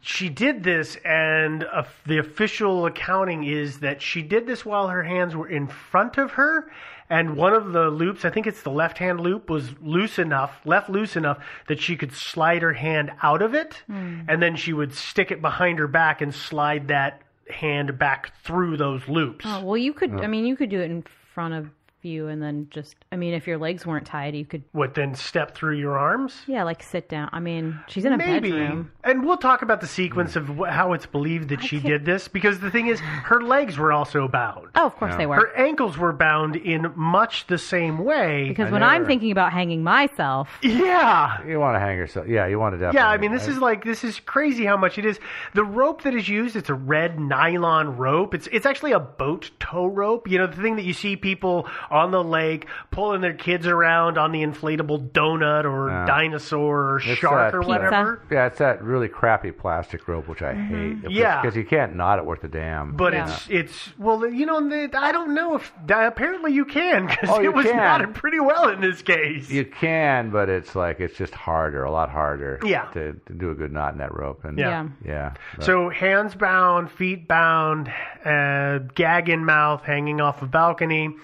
she 0.00 0.28
did 0.30 0.62
this, 0.62 0.96
and 1.04 1.64
uh, 1.64 1.82
the 2.06 2.18
official 2.18 2.86
accounting 2.86 3.44
is 3.44 3.80
that 3.80 4.00
she 4.00 4.22
did 4.22 4.46
this 4.46 4.64
while 4.64 4.88
her 4.88 5.02
hands 5.02 5.36
were 5.36 5.48
in 5.48 5.66
front 5.66 6.16
of 6.16 6.32
her. 6.32 6.70
And 7.10 7.36
one 7.36 7.52
of 7.52 7.72
the 7.72 7.90
loops, 7.90 8.24
I 8.24 8.30
think 8.30 8.46
it's 8.46 8.62
the 8.62 8.70
left 8.70 8.98
hand 8.98 9.20
loop, 9.20 9.50
was 9.50 9.74
loose 9.82 10.18
enough, 10.18 10.60
left 10.64 10.88
loose 10.88 11.16
enough 11.16 11.38
that 11.66 11.80
she 11.80 11.96
could 11.96 12.12
slide 12.14 12.62
her 12.62 12.72
hand 12.72 13.10
out 13.20 13.42
of 13.42 13.52
it. 13.52 13.82
Hmm. 13.88 14.20
And 14.28 14.40
then 14.40 14.54
she 14.54 14.72
would 14.72 14.94
stick 14.94 15.32
it 15.32 15.42
behind 15.42 15.80
her 15.80 15.88
back 15.88 16.20
and 16.20 16.32
slide 16.32 16.88
that 16.88 17.22
hand 17.50 17.98
back 17.98 18.32
through 18.44 18.76
those 18.76 19.06
loops. 19.08 19.44
Oh, 19.46 19.64
well, 19.64 19.76
you 19.76 19.92
could. 19.92 20.14
Uh. 20.14 20.22
I 20.22 20.28
mean, 20.28 20.46
you 20.46 20.54
could 20.54 20.70
do 20.70 20.80
it 20.80 20.90
in 20.90 21.04
front 21.34 21.54
of 21.54 21.68
you 22.04 22.28
and 22.28 22.42
then 22.42 22.68
just 22.70 22.96
I 23.12 23.16
mean 23.16 23.34
if 23.34 23.46
your 23.46 23.58
legs 23.58 23.84
weren't 23.86 24.06
tied 24.06 24.34
you 24.34 24.44
could 24.44 24.62
What 24.72 24.94
then 24.94 25.14
step 25.14 25.54
through 25.54 25.76
your 25.78 25.98
arms? 25.98 26.34
yeah 26.46 26.62
like 26.64 26.82
sit 26.82 27.08
down. 27.08 27.28
I 27.32 27.40
mean 27.40 27.78
she's 27.88 28.04
in 28.04 28.12
a 28.12 28.16
Maybe. 28.18 28.50
bedroom. 28.50 28.92
And 29.04 29.24
we'll 29.24 29.36
talk 29.38 29.62
about 29.62 29.80
the 29.80 29.86
sequence 29.86 30.36
of 30.36 30.46
wh- 30.46 30.68
how 30.68 30.92
it's 30.92 31.06
believed 31.06 31.48
that 31.50 31.62
she 31.64 31.80
did 31.80 32.04
this 32.04 32.28
because 32.28 32.60
the 32.60 32.70
thing 32.70 32.86
is, 32.86 33.00
her 33.00 33.40
legs 33.42 33.78
were 33.78 33.92
also 33.92 34.28
bound. 34.28 34.68
Oh, 34.74 34.86
of 34.86 34.96
course 34.96 35.16
they 35.16 35.26
were. 35.26 35.36
Her 35.36 35.56
ankles 35.56 35.96
were 35.98 36.12
bound 36.12 36.56
in 36.56 36.92
much 36.96 37.46
the 37.46 37.56
same 37.58 37.98
way. 38.04 38.48
because 38.48 38.70
when 38.70 38.82
I'm 38.82 39.06
thinking 39.06 39.30
about 39.32 39.52
hanging 39.52 39.82
myself, 39.82 40.48
yeah. 40.62 41.44
You 41.46 41.58
want 41.58 41.74
to 41.76 41.80
hang 41.80 41.96
yourself? 41.96 42.26
Yeah, 42.28 42.46
you 42.46 42.58
want 42.58 42.74
to 42.74 42.78
definitely. 42.78 42.98
Yeah, 43.00 43.08
I 43.08 43.16
mean, 43.16 43.32
this 43.32 43.48
is 43.48 43.58
like 43.58 43.84
this 43.84 44.04
is 44.04 44.20
crazy 44.20 44.64
how 44.64 44.76
much 44.76 44.98
it 44.98 45.04
is. 45.06 45.18
The 45.54 45.64
rope 45.64 46.02
that 46.02 46.14
is 46.14 46.28
used, 46.28 46.54
it's 46.56 46.68
a 46.70 46.74
red 46.74 47.18
nylon 47.18 47.96
rope. 47.96 48.34
It's 48.34 48.48
it's 48.52 48.66
actually 48.66 48.92
a 48.92 49.00
boat 49.00 49.50
tow 49.60 49.86
rope. 49.86 50.28
You 50.28 50.38
know, 50.38 50.46
the 50.46 50.60
thing 50.62 50.76
that 50.76 50.84
you 50.84 50.92
see 50.92 51.16
people 51.16 51.68
on 51.90 52.10
the 52.10 52.22
lake 52.22 52.66
pulling 52.90 53.20
their 53.20 53.32
kids 53.34 53.66
around 53.66 54.18
on 54.18 54.32
the 54.32 54.42
inflatable 54.42 55.10
donut 55.10 55.64
or 55.64 55.88
Yeah. 55.90 56.06
dinosaur 56.06 56.92
or 56.92 56.96
It's 56.98 57.06
shark 57.18 57.52
that- 57.52 57.56
or 57.56 57.62
whatever. 57.62 58.22
Yeah, 58.30 58.46
it's 58.46 58.58
that 58.58 58.82
really 58.82 59.08
crappy 59.08 59.50
plastic 59.52 60.06
rope 60.08 60.28
which 60.28 60.42
I 60.42 60.54
hate. 60.54 60.98
Yeah. 61.10 61.40
because 61.40 61.56
you 61.56 61.64
can't 61.64 61.96
knot 61.96 62.18
it 62.18 62.24
worth 62.24 62.44
a 62.44 62.48
damn. 62.48 62.92
But 62.92 63.14
it's 63.14 63.48
it's 63.50 63.98
well, 63.98 64.26
you 64.26 64.46
know, 64.46 64.58
I 64.94 65.12
don't 65.12 65.34
know 65.34 65.56
if 65.56 65.72
apparently 65.88 66.52
you 66.52 66.64
can 66.64 67.06
because 67.06 67.30
Oh, 67.30 67.42
it 67.42 67.52
was 67.52 67.66
can. 67.66 67.76
knotted 67.76 68.14
pretty 68.14 68.40
well 68.40 68.68
in 68.68 68.80
this 68.80 69.02
case. 69.02 69.50
You 69.50 69.64
can, 69.64 70.30
but 70.30 70.48
it's 70.48 70.74
like 70.76 71.00
it's 71.00 71.16
just 71.16 71.34
harder, 71.34 71.84
a 71.84 71.90
lot 71.90 72.10
harder. 72.10 72.58
Yeah. 72.64 72.84
To, 72.92 73.12
to 73.26 73.32
do 73.34 73.50
a 73.50 73.54
good 73.54 73.72
knot 73.72 73.92
in 73.92 73.98
that 73.98 74.14
rope. 74.14 74.44
And 74.44 74.58
Yeah. 74.58 74.86
yeah. 75.04 75.32
but- 75.56 75.64
So 75.64 75.88
hands 75.88 76.34
bound, 76.34 76.90
feet 76.90 77.26
bound, 77.28 77.92
uh, 78.24 78.78
gag 78.94 79.28
in 79.28 79.44
mouth, 79.44 79.82
hanging 79.84 80.20
off 80.20 80.42
a 80.42 80.46
balcony. 80.46 81.14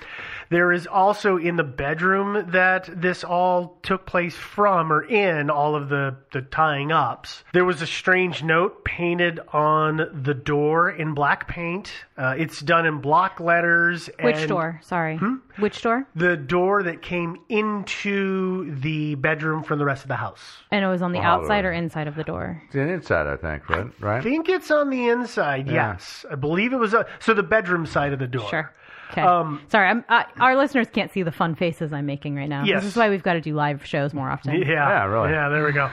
There 0.51 0.73
is 0.73 0.87
also 0.87 1.37
in 1.37 1.57
the 1.57 1.65
bedroom 1.65 2.51
that 2.53 2.89
this 3.01 3.25
all 3.25 3.79
took 3.83 4.07
place 4.07 4.35
from 4.37 4.93
or 4.93 5.03
in 5.03 5.51
all 5.51 5.75
of 5.75 5.89
the, 5.89 6.17
the 6.33 6.43
tying 6.43 6.93
ups. 6.93 7.45
There 7.53 7.65
was 7.65 7.83
a 7.83 7.87
strange 7.87 8.43
note 8.43 8.85
painted 8.85 9.41
on 9.53 10.23
the 10.23 10.35
door 10.35 10.91
in 10.91 11.15
black 11.15 11.49
paint. 11.49 11.93
Uh, 12.17 12.35
it's 12.39 12.61
done 12.61 12.87
in 12.87 13.01
block 13.01 13.41
letters. 13.41 14.09
which 14.21 14.37
and 14.37 14.49
door? 14.49 14.81
Sorry, 14.83 15.17
Hmm? 15.17 15.37
Which 15.59 15.83
door? 15.83 16.07
The 16.15 16.37
door 16.37 16.83
that 16.83 17.03
came 17.03 17.37
into 17.49 18.75
the 18.81 19.15
bedroom 19.17 19.63
from 19.63 19.79
the 19.79 19.85
rest 19.85 20.03
of 20.05 20.09
the 20.09 20.17
house. 20.17 20.41
And 20.71 20.85
it 20.85 20.89
was 20.89 21.03
on 21.03 21.13
the 21.13 21.19
Well, 21.19 21.41
outside 21.43 21.65
or 21.65 21.73
inside 21.73 22.09
of 22.09 22.15
the 22.15 22.25
door. 22.25 22.63
it's 22.67 22.75
an 22.75 22.89
inside, 22.89 23.27
I 23.27 23.37
think, 23.37 23.69
right? 23.69 23.87
I 23.87 24.05
Right. 24.05 24.23
think 24.23 24.49
it's 24.49 24.71
on 24.71 24.91
the 24.91 25.09
inside. 25.09 25.67
Yeah. 25.67 25.93
Yes, 25.93 26.25
I 26.31 26.35
believe 26.35 26.73
it 26.73 26.77
was. 26.79 26.95
Uh, 26.95 27.05
so 27.19 27.35
the 27.35 27.43
bedroom 27.43 27.87
side 27.87 28.13
of 28.13 28.19
the 28.19 28.27
door. 28.27 28.49
Sure. 28.49 28.73
Okay. 29.13 29.23
Um, 29.23 29.61
Sorry, 29.69 29.89
I'm, 29.89 30.05
uh, 30.09 30.25
our 30.41 30.57
listeners 30.57 30.89
can't 30.93 31.13
see 31.13 31.23
the 31.23 31.31
fun 31.31 31.55
faces 31.55 31.93
I'm 31.93 32.07
making 32.07 32.35
right 32.35 32.49
now. 32.49 32.65
Yes. 32.65 32.83
This 32.83 32.93
is 32.93 32.97
why 32.97 33.09
we've 33.09 33.23
got 33.23 33.35
to 33.35 33.41
do 33.41 33.55
live 33.55 33.87
shows 33.87 34.13
more 34.13 34.29
often. 34.29 34.55
Yeah. 34.57 34.67
Yeah, 34.67 35.05
really. 35.05 35.31
Yeah, 35.31 35.49
there 35.49 35.65
we 35.65 35.71
go. 35.73 35.89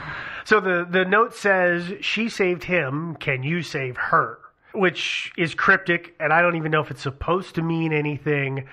So 0.45 0.59
the, 0.59 0.87
the 0.89 1.05
note 1.05 1.35
says, 1.35 1.93
She 2.01 2.27
saved 2.27 2.63
him. 2.63 3.15
Can 3.19 3.43
you 3.43 3.61
save 3.61 3.97
her? 3.97 4.39
Which 4.73 5.31
is 5.37 5.53
cryptic, 5.53 6.15
and 6.19 6.33
I 6.33 6.41
don't 6.41 6.55
even 6.55 6.71
know 6.71 6.81
if 6.81 6.89
it's 6.89 7.03
supposed 7.03 7.53
to 7.55 7.61
mean 7.61 7.93
anything. 7.93 8.67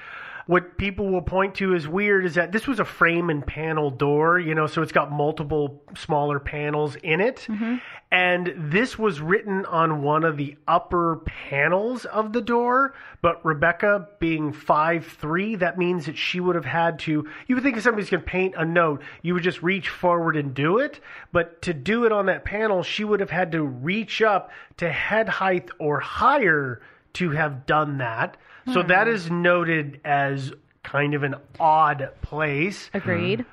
What 0.50 0.76
people 0.78 1.08
will 1.08 1.22
point 1.22 1.54
to 1.56 1.76
as 1.76 1.86
weird 1.86 2.26
is 2.26 2.34
that 2.34 2.50
this 2.50 2.66
was 2.66 2.80
a 2.80 2.84
frame 2.84 3.30
and 3.30 3.46
panel 3.46 3.88
door, 3.88 4.40
you 4.40 4.56
know, 4.56 4.66
so 4.66 4.82
it's 4.82 4.90
got 4.90 5.12
multiple 5.12 5.80
smaller 5.94 6.40
panels 6.40 6.96
in 6.96 7.20
it. 7.20 7.46
Mm-hmm. 7.48 7.76
And 8.10 8.52
this 8.56 8.98
was 8.98 9.20
written 9.20 9.64
on 9.66 10.02
one 10.02 10.24
of 10.24 10.36
the 10.36 10.56
upper 10.66 11.22
panels 11.24 12.04
of 12.04 12.32
the 12.32 12.40
door. 12.40 12.94
But 13.22 13.44
Rebecca 13.44 14.08
being 14.18 14.52
five 14.52 15.06
three, 15.06 15.54
that 15.54 15.78
means 15.78 16.06
that 16.06 16.18
she 16.18 16.40
would 16.40 16.56
have 16.56 16.64
had 16.64 16.98
to. 17.00 17.28
You 17.46 17.54
would 17.54 17.62
think 17.62 17.76
if 17.76 17.84
somebody's 17.84 18.10
going 18.10 18.24
to 18.24 18.28
paint 18.28 18.56
a 18.58 18.64
note, 18.64 19.02
you 19.22 19.34
would 19.34 19.44
just 19.44 19.62
reach 19.62 19.88
forward 19.88 20.36
and 20.36 20.52
do 20.52 20.78
it. 20.78 20.98
But 21.30 21.62
to 21.62 21.72
do 21.72 22.06
it 22.06 22.10
on 22.10 22.26
that 22.26 22.44
panel, 22.44 22.82
she 22.82 23.04
would 23.04 23.20
have 23.20 23.30
had 23.30 23.52
to 23.52 23.62
reach 23.62 24.20
up 24.20 24.50
to 24.78 24.90
head 24.90 25.28
height 25.28 25.70
or 25.78 26.00
higher 26.00 26.82
to 27.12 27.30
have 27.30 27.66
done 27.66 27.98
that. 27.98 28.36
So 28.72 28.82
that 28.82 29.08
is 29.08 29.30
noted 29.30 30.00
as 30.04 30.52
kind 30.82 31.14
of 31.14 31.22
an 31.22 31.36
odd 31.58 32.10
place. 32.22 32.90
Agreed. 32.94 33.44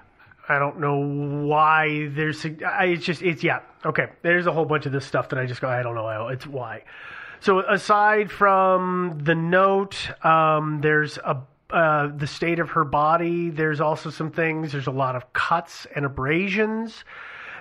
I 0.49 0.59
don't 0.59 0.79
know 0.79 0.97
why 1.45 2.07
there's. 2.09 2.45
I, 2.45 2.85
it's 2.85 3.05
just 3.05 3.21
it's 3.21 3.43
yeah 3.43 3.59
okay. 3.85 4.07
There's 4.21 4.47
a 4.47 4.51
whole 4.51 4.65
bunch 4.65 4.85
of 4.85 4.91
this 4.91 5.05
stuff 5.05 5.29
that 5.29 5.39
I 5.39 5.45
just 5.45 5.59
go 5.59 5.67
I 5.67 5.83
don't 5.83 5.95
know. 5.95 6.29
It's 6.29 6.47
why. 6.47 6.83
So 7.39 7.59
aside 7.59 8.31
from 8.31 9.19
the 9.21 9.35
note, 9.35 10.09
um, 10.25 10.79
there's 10.81 11.17
a 11.17 11.41
uh, 11.69 12.09
the 12.15 12.27
state 12.27 12.59
of 12.59 12.69
her 12.69 12.85
body. 12.85 13.49
There's 13.49 13.81
also 13.81 14.09
some 14.09 14.31
things. 14.31 14.71
There's 14.71 14.87
a 14.87 14.91
lot 14.91 15.17
of 15.17 15.33
cuts 15.33 15.85
and 15.93 16.05
abrasions. 16.05 17.03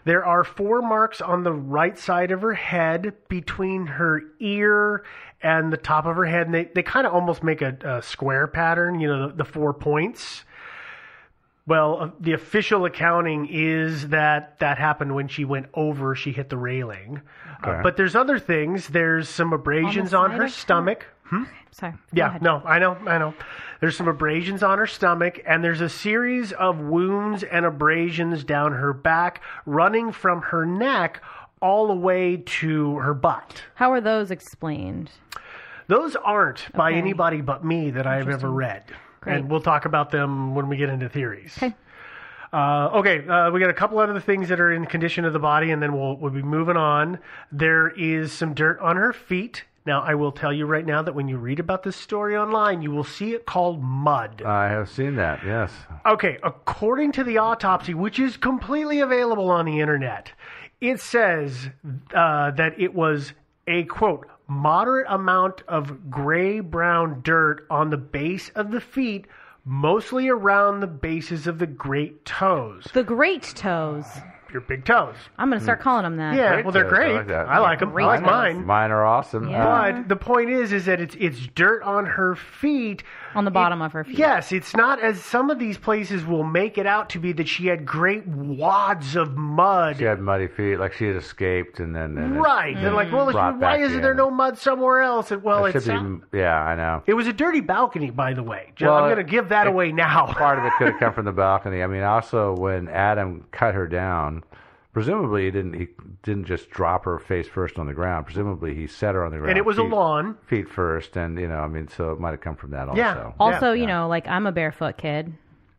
There 0.05 0.25
are 0.25 0.45
four 0.45 0.81
marks 0.81 1.21
on 1.21 1.43
the 1.43 1.53
right 1.53 1.99
side 1.99 2.31
of 2.31 2.41
her 2.43 2.55
head 2.55 3.15
between 3.29 3.87
her 3.87 4.23
ear 4.39 5.03
and 5.47 5.73
the 5.73 5.77
top 5.77 6.07
of 6.07 6.17
her 6.17 6.25
head, 6.25 6.47
and 6.47 6.55
they, 6.55 6.65
they 6.75 6.83
kind 6.83 7.07
of 7.07 7.15
almost 7.15 7.43
make 7.45 7.63
a, 7.63 7.77
a 7.85 8.03
square 8.03 8.47
pattern, 8.49 8.99
you 9.01 9.09
know, 9.09 9.29
the, 9.29 9.35
the 9.37 9.45
four 9.45 9.73
points. 9.73 10.43
Well, 11.67 11.99
uh, 12.01 12.11
the 12.21 12.33
official 12.33 12.85
accounting 12.85 13.49
is 13.51 14.09
that 14.09 14.59
that 14.61 14.79
happened 14.79 15.15
when 15.15 15.29
she 15.29 15.45
went 15.45 15.67
over, 15.75 16.15
she 16.15 16.33
hit 16.33 16.49
the 16.49 16.57
railing. 16.57 17.23
Uh, 17.63 17.83
but 17.83 17.97
there's 17.97 18.15
other 18.15 18.39
things. 18.39 18.89
There's 18.89 19.29
some 19.29 19.53
abrasions 19.53 20.13
on, 20.15 20.31
side 20.31 20.37
her 20.37 20.43
her? 20.45 20.49
stomach. 20.49 21.07
Hmm? 21.25 21.45
Sorry. 21.73 21.93
Go 21.93 21.99
Yeah, 22.13 22.29
ahead. 22.29 22.43
no, 22.43 22.63
I 22.65 22.79
know, 22.79 22.95
I 23.07 23.19
know. 23.19 23.35
There's 23.81 23.97
some 23.97 24.09
abrasions 24.09 24.63
on 24.63 24.79
her 24.79 24.87
stomach, 24.87 25.41
and 25.47 25.63
there's 25.63 25.81
a 25.81 25.89
series 25.89 26.53
of 26.53 26.79
wounds 26.79 27.43
and 27.43 27.67
abrasions 27.67 28.45
down 28.45 28.73
her 28.73 28.93
back, 28.93 29.43
running 29.67 30.13
from 30.13 30.43
her 30.43 30.65
neck 30.65 31.21
all 31.63 31.87
the 31.89 31.95
way 31.95 32.39
to 32.39 32.97
her 32.99 33.15
butt. 33.15 33.63
How 33.75 33.93
are 33.93 34.01
those 34.01 34.31
explained? 34.31 35.11
Those 35.89 36.17
aren't 36.17 36.71
by 36.75 36.91
Okay. 36.91 36.99
anybody 36.99 37.41
but 37.41 37.65
me 37.65 37.91
that 37.91 38.07
I've 38.07 38.29
ever 38.29 38.51
read. 38.51 38.85
Great. 39.21 39.37
And 39.37 39.51
we'll 39.51 39.61
talk 39.61 39.85
about 39.85 40.11
them 40.11 40.55
when 40.55 40.69
we 40.69 40.77
get 40.77 40.89
into 40.89 41.09
theories. 41.09 41.57
Okay. 41.63 41.75
Uh, 42.53 42.91
okay, 42.95 43.27
uh, 43.29 43.51
we 43.51 43.59
got 43.61 43.71
a 43.71 43.75
couple 43.75 43.99
other 43.99 44.21
things 44.21 44.49
that 44.49 44.61
are 44.61 44.73
in 44.73 44.87
condition 44.87 45.25
of 45.25 45.33
the 45.33 45.39
body, 45.39 45.73
and 45.73 45.83
then 45.83 45.93
we'll 45.93 46.17
we'll 46.17 46.31
be 46.31 46.43
moving 46.43 46.77
on. 46.77 47.19
There 47.51 47.89
is 47.89 48.33
some 48.33 48.55
dirt 48.55 48.79
on 48.81 48.97
her 48.97 49.13
feet. 49.13 49.65
Now, 49.85 50.03
I 50.03 50.15
will 50.15 50.33
tell 50.33 50.53
you 50.53 50.65
right 50.67 50.85
now 50.87 51.03
that 51.03 51.15
when 51.15 51.29
you 51.29 51.37
read 51.39 51.61
about 51.61 51.83
this 51.85 51.97
story 51.97 52.37
online, 52.37 52.83
you 52.83 52.91
will 52.91 53.05
see 53.05 53.35
it 53.35 53.47
called 53.47 53.83
mud. 53.83 54.43
I 54.43 54.69
have 54.69 54.89
seen 54.89 55.15
that. 55.17 55.45
Yes. 55.45 55.71
Okay, 56.05 56.39
according 56.43 57.13
to 57.13 57.25
the 57.25 57.39
autopsy, 57.39 57.95
which 57.95 58.19
is 58.19 58.37
completely 58.37 58.99
available 59.01 59.49
on 59.51 59.65
the 59.65 59.79
internet, 59.81 60.33
it 60.81 61.01
says 61.01 61.71
uh, 62.15 62.51
that 62.53 62.81
it 62.81 62.95
was 62.95 63.33
a 63.67 63.85
quote 63.85 64.27
moderate 64.49 65.07
amount 65.09 65.63
of 65.67 66.11
gray 66.11 66.61
brown 66.61 67.21
dirt 67.23 67.67
on 67.69 67.91
the 67.91 67.97
base 67.97 68.51
of 68.55 68.71
the 68.71 68.81
feet, 68.81 69.27
mostly 69.65 70.29
around 70.29 70.81
the 70.81 70.87
bases 70.87 71.47
of 71.47 71.59
the 71.59 71.67
great 71.67 72.25
toes. 72.25 72.87
The 72.93 73.03
great 73.03 73.43
toes. 73.43 74.05
Your 74.53 74.61
big 74.61 74.85
toes. 74.85 75.17
I'm 75.37 75.49
going 75.51 75.59
to 75.59 75.65
start 75.65 75.81
calling 75.81 76.05
them 76.05 76.17
that. 76.19 76.37
Yeah, 76.37 76.53
Great 76.55 76.65
well, 76.65 76.73
they're 76.73 76.85
toes. 76.85 76.93
I 76.93 76.97
great. 76.97 77.15
like 77.15 77.27
that. 77.27 77.49
I 77.49 77.59
like 77.59 77.81
them. 77.81 77.91
Great 77.91 78.05
I 78.05 78.09
like 78.09 78.23
mine. 78.23 78.65
Mine 78.65 78.93
are 78.93 79.05
awesome. 79.05 79.51
Yeah. 79.51 79.93
But 79.93 80.09
the 80.09 80.17
point 80.17 80.51
is, 80.51 80.73
is 80.73 80.87
that 80.87 81.01
it's 81.01 81.17
it's 81.19 81.49
dirt 81.49 81.83
on 81.83 82.07
her 82.07 82.37
feet. 82.37 83.03
On 83.35 83.45
the 83.45 83.51
bottom 83.51 83.83
of 83.83 83.93
her 83.93 84.05
feet. 84.05 84.19
Yes, 84.19 84.53
it's 84.53 84.75
not 84.75 85.03
as 85.03 85.23
some 85.23 85.51
of 85.51 85.59
these 85.59 85.77
places 85.77 86.25
will 86.25 86.45
make 86.45 86.79
it 86.79 86.87
out 86.87 87.11
to 87.11 87.19
be 87.19 87.33
that 87.33 87.49
she 87.49 87.67
had 87.67 87.85
great 87.85 88.27
wads 88.27 89.17
of 89.17 89.37
mud. 89.37 89.97
she 89.99 90.05
had 90.05 90.21
muddy 90.21 90.47
feet, 90.47 90.77
like 90.79 90.93
she 90.95 91.07
had 91.07 91.17
escaped, 91.17 91.81
and 91.81 91.95
then 91.95 92.17
and 92.17 92.41
Right. 92.41 92.75
They're 92.81 92.93
like, 92.93 93.13
well, 93.13 93.31
Brought 93.31 93.59
why 93.59 93.79
isn't 93.79 94.01
there 94.03 94.15
no 94.15 94.31
mud 94.31 94.59
somewhere 94.59 95.01
else? 95.03 95.31
And, 95.31 95.43
well, 95.43 95.65
it 95.67 95.75
it's 95.77 95.85
should 95.87 95.95
not- 95.95 96.31
be. 96.31 96.39
Yeah, 96.39 96.57
I 96.59 96.75
know. 96.75 97.03
it 97.07 97.15
was 97.15 97.27
a 97.27 97.33
dirty 97.33 97.61
balcony, 97.61 98.11
by 98.11 98.33
the 98.35 98.43
way. 98.43 98.73
Joe, 98.77 98.87
Well, 98.87 99.05
I'm 99.05 99.11
going 99.15 99.25
to 99.25 99.31
give 99.31 99.49
that 99.51 99.67
it- 99.67 99.71
away 99.71 99.93
now. 99.93 100.27
Part 100.27 100.59
of 100.59 100.65
it 100.65 100.73
could 100.79 100.89
have 100.93 100.99
come 100.99 101.13
from 101.15 101.25
the 101.27 101.33
balcony. 101.33 101.83
I 101.83 101.87
mean, 101.87 102.03
also 102.03 102.55
when 102.57 102.89
Adam 102.89 103.45
cut 103.53 103.75
her 103.75 103.87
down, 103.87 104.45
presumably 104.97 105.45
he 105.45 105.51
didn't. 105.51 105.75
He 105.75 105.89
didn't 106.23 106.47
just 106.47 106.71
drop 106.71 107.05
her 107.05 107.19
face 107.19 107.47
first 107.47 107.79
on 107.79 107.87
the 107.87 107.93
ground. 107.93 108.25
Presumably 108.25 108.75
he 108.75 108.87
set 108.87 109.15
her 109.15 109.27
on 109.27 109.31
the 109.31 109.37
ground. 109.37 109.51
and 109.51 109.59
it 109.59 109.65
was 109.67 109.77
a 109.77 109.83
lawn. 109.83 110.39
Feet 110.47 110.71
first, 110.71 111.19
and 111.19 111.39
you 111.39 111.47
know, 111.49 111.59
I 111.59 111.69
mean, 111.69 111.87
so 111.89 112.13
it 112.13 112.19
might 112.19 112.31
have 112.31 112.41
come 112.41 112.57
from 112.57 112.71
that 112.71 112.89
also. 112.89 112.99
Yeah. 112.99 113.33
Also, 113.39 113.73
Yeah. 113.73 113.81
you 113.83 113.87
know, 113.87 114.09
like 114.09 114.27
I'm 114.27 114.47
a 114.47 114.53
barefoot 114.53 114.97
kid. 114.97 115.35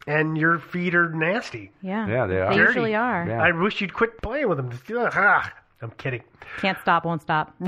And 0.05 0.37
your 0.37 0.59
feet 0.59 0.93
are 0.93 1.09
nasty. 1.09 1.71
Yeah. 1.81 2.07
Yeah, 2.07 2.27
they 2.27 2.39
are. 2.39 2.51
They 2.51 2.57
Dirty. 2.57 2.67
usually 2.69 2.95
are. 2.95 3.25
Yeah. 3.27 3.41
I 3.41 3.51
wish 3.51 3.81
you'd 3.81 3.95
quit 3.95 4.21
playing 4.21 4.47
with 4.49 4.57
them. 4.59 4.69
Ah, 5.15 5.51
I'm 5.81 5.89
kidding. 5.97 6.21
Can't 6.59 6.77
stop, 6.83 7.03
won't 7.03 7.23
stop. 7.23 7.55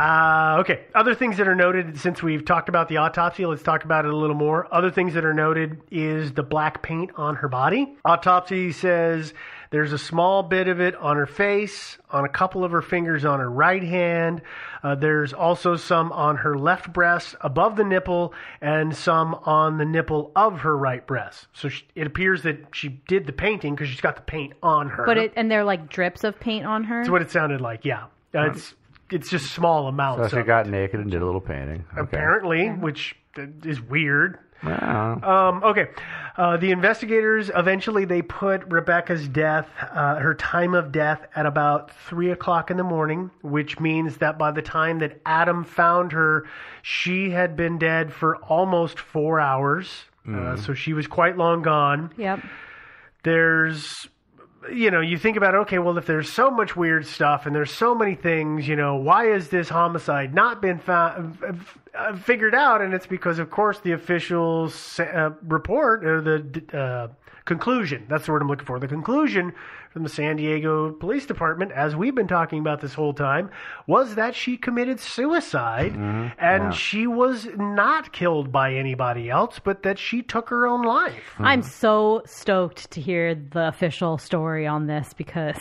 Uh, 0.00 0.56
okay. 0.60 0.80
Other 0.94 1.14
things 1.14 1.36
that 1.36 1.46
are 1.46 1.54
noted 1.54 2.00
since 2.00 2.22
we've 2.22 2.46
talked 2.46 2.70
about 2.70 2.88
the 2.88 2.96
autopsy, 2.96 3.44
let's 3.44 3.62
talk 3.62 3.84
about 3.84 4.06
it 4.06 4.10
a 4.10 4.16
little 4.16 4.34
more. 4.34 4.66
Other 4.74 4.90
things 4.90 5.12
that 5.12 5.26
are 5.26 5.34
noted 5.34 5.78
is 5.90 6.32
the 6.32 6.42
black 6.42 6.82
paint 6.82 7.10
on 7.16 7.36
her 7.36 7.48
body. 7.48 7.96
Autopsy 8.02 8.72
says 8.72 9.34
There's 9.68 9.92
a 9.92 9.98
small 9.98 10.42
bit 10.42 10.68
of 10.68 10.80
it 10.80 10.94
on 10.96 11.18
her 11.18 11.26
face, 11.26 11.98
on 12.10 12.24
a 12.24 12.30
couple 12.30 12.64
of 12.64 12.72
her 12.72 12.80
fingers 12.80 13.26
on 13.26 13.40
her 13.40 13.50
right 13.50 13.82
hand. 13.82 14.40
Uh, 14.82 14.94
there's 14.94 15.34
also 15.34 15.76
some 15.76 16.12
on 16.12 16.36
her 16.36 16.56
left 16.56 16.90
breast 16.94 17.34
above 17.42 17.76
the 17.76 17.84
nipple 17.84 18.32
and 18.62 18.96
some 18.96 19.34
on 19.34 19.76
the 19.76 19.84
nipple 19.84 20.32
of 20.34 20.60
her 20.60 20.74
right 20.74 21.06
breast. 21.06 21.46
So 21.52 21.68
she, 21.68 21.84
it 21.94 22.06
appears 22.06 22.44
that 22.44 22.74
she 22.74 22.88
did 22.88 23.26
the 23.26 23.34
painting 23.34 23.74
because 23.74 23.90
she's 23.90 24.00
got 24.00 24.16
the 24.16 24.22
paint 24.22 24.54
on 24.62 24.88
her. 24.88 25.04
But 25.04 25.18
it 25.18 25.34
and 25.36 25.50
they're 25.50 25.64
like 25.64 25.90
drips 25.90 26.24
of 26.24 26.40
paint 26.40 26.64
on 26.64 26.84
her. 26.84 27.00
That's 27.00 27.10
what 27.10 27.20
it 27.20 27.30
sounded 27.30 27.60
like, 27.60 27.84
yeah. 27.84 28.04
Uh, 28.34 28.52
it's 28.52 28.74
it's 29.10 29.30
just 29.30 29.52
small 29.52 29.88
amounts. 29.88 30.16
So 30.16 30.20
amounts. 30.20 30.34
she 30.34 30.40
of 30.40 30.46
got 30.46 30.66
it, 30.66 30.70
naked 30.70 31.00
and 31.00 31.10
did 31.10 31.22
a 31.22 31.24
little 31.24 31.40
painting. 31.40 31.84
Okay. 31.92 32.00
apparently, 32.02 32.68
which 32.68 33.16
is 33.64 33.80
weird. 33.80 34.38
Wow. 34.62 35.20
Um, 35.22 35.64
okay, 35.64 35.88
uh, 36.36 36.58
the 36.58 36.70
investigators 36.70 37.50
eventually 37.54 38.04
they 38.04 38.20
put 38.20 38.62
Rebecca's 38.70 39.26
death, 39.26 39.66
uh, 39.80 40.16
her 40.16 40.34
time 40.34 40.74
of 40.74 40.92
death, 40.92 41.26
at 41.34 41.46
about 41.46 41.90
three 42.08 42.30
o'clock 42.30 42.70
in 42.70 42.76
the 42.76 42.84
morning, 42.84 43.30
which 43.42 43.80
means 43.80 44.18
that 44.18 44.38
by 44.38 44.50
the 44.50 44.60
time 44.60 44.98
that 44.98 45.20
Adam 45.24 45.64
found 45.64 46.12
her, 46.12 46.46
she 46.82 47.30
had 47.30 47.56
been 47.56 47.78
dead 47.78 48.12
for 48.12 48.36
almost 48.36 48.98
four 48.98 49.40
hours. 49.40 50.04
Uh, 50.30 50.54
so 50.56 50.74
she 50.74 50.92
was 50.92 51.06
quite 51.06 51.38
long 51.38 51.62
gone. 51.62 52.12
Yep. 52.18 52.40
There's 53.24 54.06
you 54.72 54.90
know, 54.90 55.00
you 55.00 55.16
think 55.16 55.36
about 55.36 55.54
okay, 55.54 55.78
well, 55.78 55.96
if 55.96 56.06
there's 56.06 56.30
so 56.30 56.50
much 56.50 56.76
weird 56.76 57.06
stuff 57.06 57.46
and 57.46 57.54
there's 57.54 57.72
so 57.72 57.94
many 57.94 58.14
things, 58.14 58.68
you 58.68 58.76
know, 58.76 58.96
why 58.96 59.26
has 59.26 59.48
this 59.48 59.68
homicide 59.68 60.34
not 60.34 60.60
been 60.60 60.78
found, 60.78 61.38
uh, 61.94 62.16
figured 62.16 62.54
out? 62.54 62.82
And 62.82 62.92
it's 62.92 63.06
because, 63.06 63.38
of 63.38 63.50
course, 63.50 63.80
the 63.80 63.92
official 63.92 64.70
uh, 64.98 65.30
report 65.42 66.04
or 66.04 66.20
the 66.20 66.78
uh, 66.78 67.08
conclusion 67.44 68.06
that's 68.08 68.26
the 68.26 68.32
word 68.32 68.42
I'm 68.42 68.48
looking 68.48 68.66
for 68.66 68.78
the 68.78 68.86
conclusion 68.86 69.52
from 69.90 70.04
the 70.04 70.08
San 70.08 70.36
Diego 70.36 70.92
Police 70.92 71.26
Department, 71.26 71.72
as 71.72 71.96
we've 71.96 72.14
been 72.14 72.28
talking 72.28 72.60
about 72.60 72.80
this 72.80 72.94
whole 72.94 73.12
time, 73.12 73.50
was 73.88 74.14
that 74.14 74.36
she 74.36 74.56
committed 74.56 75.00
suicide 75.00 75.96
and 76.38 76.72
she 76.74 77.06
was 77.08 77.48
not 77.56 78.12
killed 78.12 78.52
by 78.52 78.74
anybody 78.74 79.28
else, 79.28 79.58
but 79.58 79.82
that 79.82 79.98
she 79.98 80.22
took 80.22 80.48
her 80.50 80.66
own 80.68 80.82
life. 80.82 81.34
I'm 81.40 81.62
so 81.62 82.22
stoked 82.24 82.90
to 82.92 83.00
hear 83.00 83.34
the 83.34 83.66
official 83.68 84.16
story 84.16 84.66
on 84.66 84.86
this 84.86 85.12
because 85.12 85.58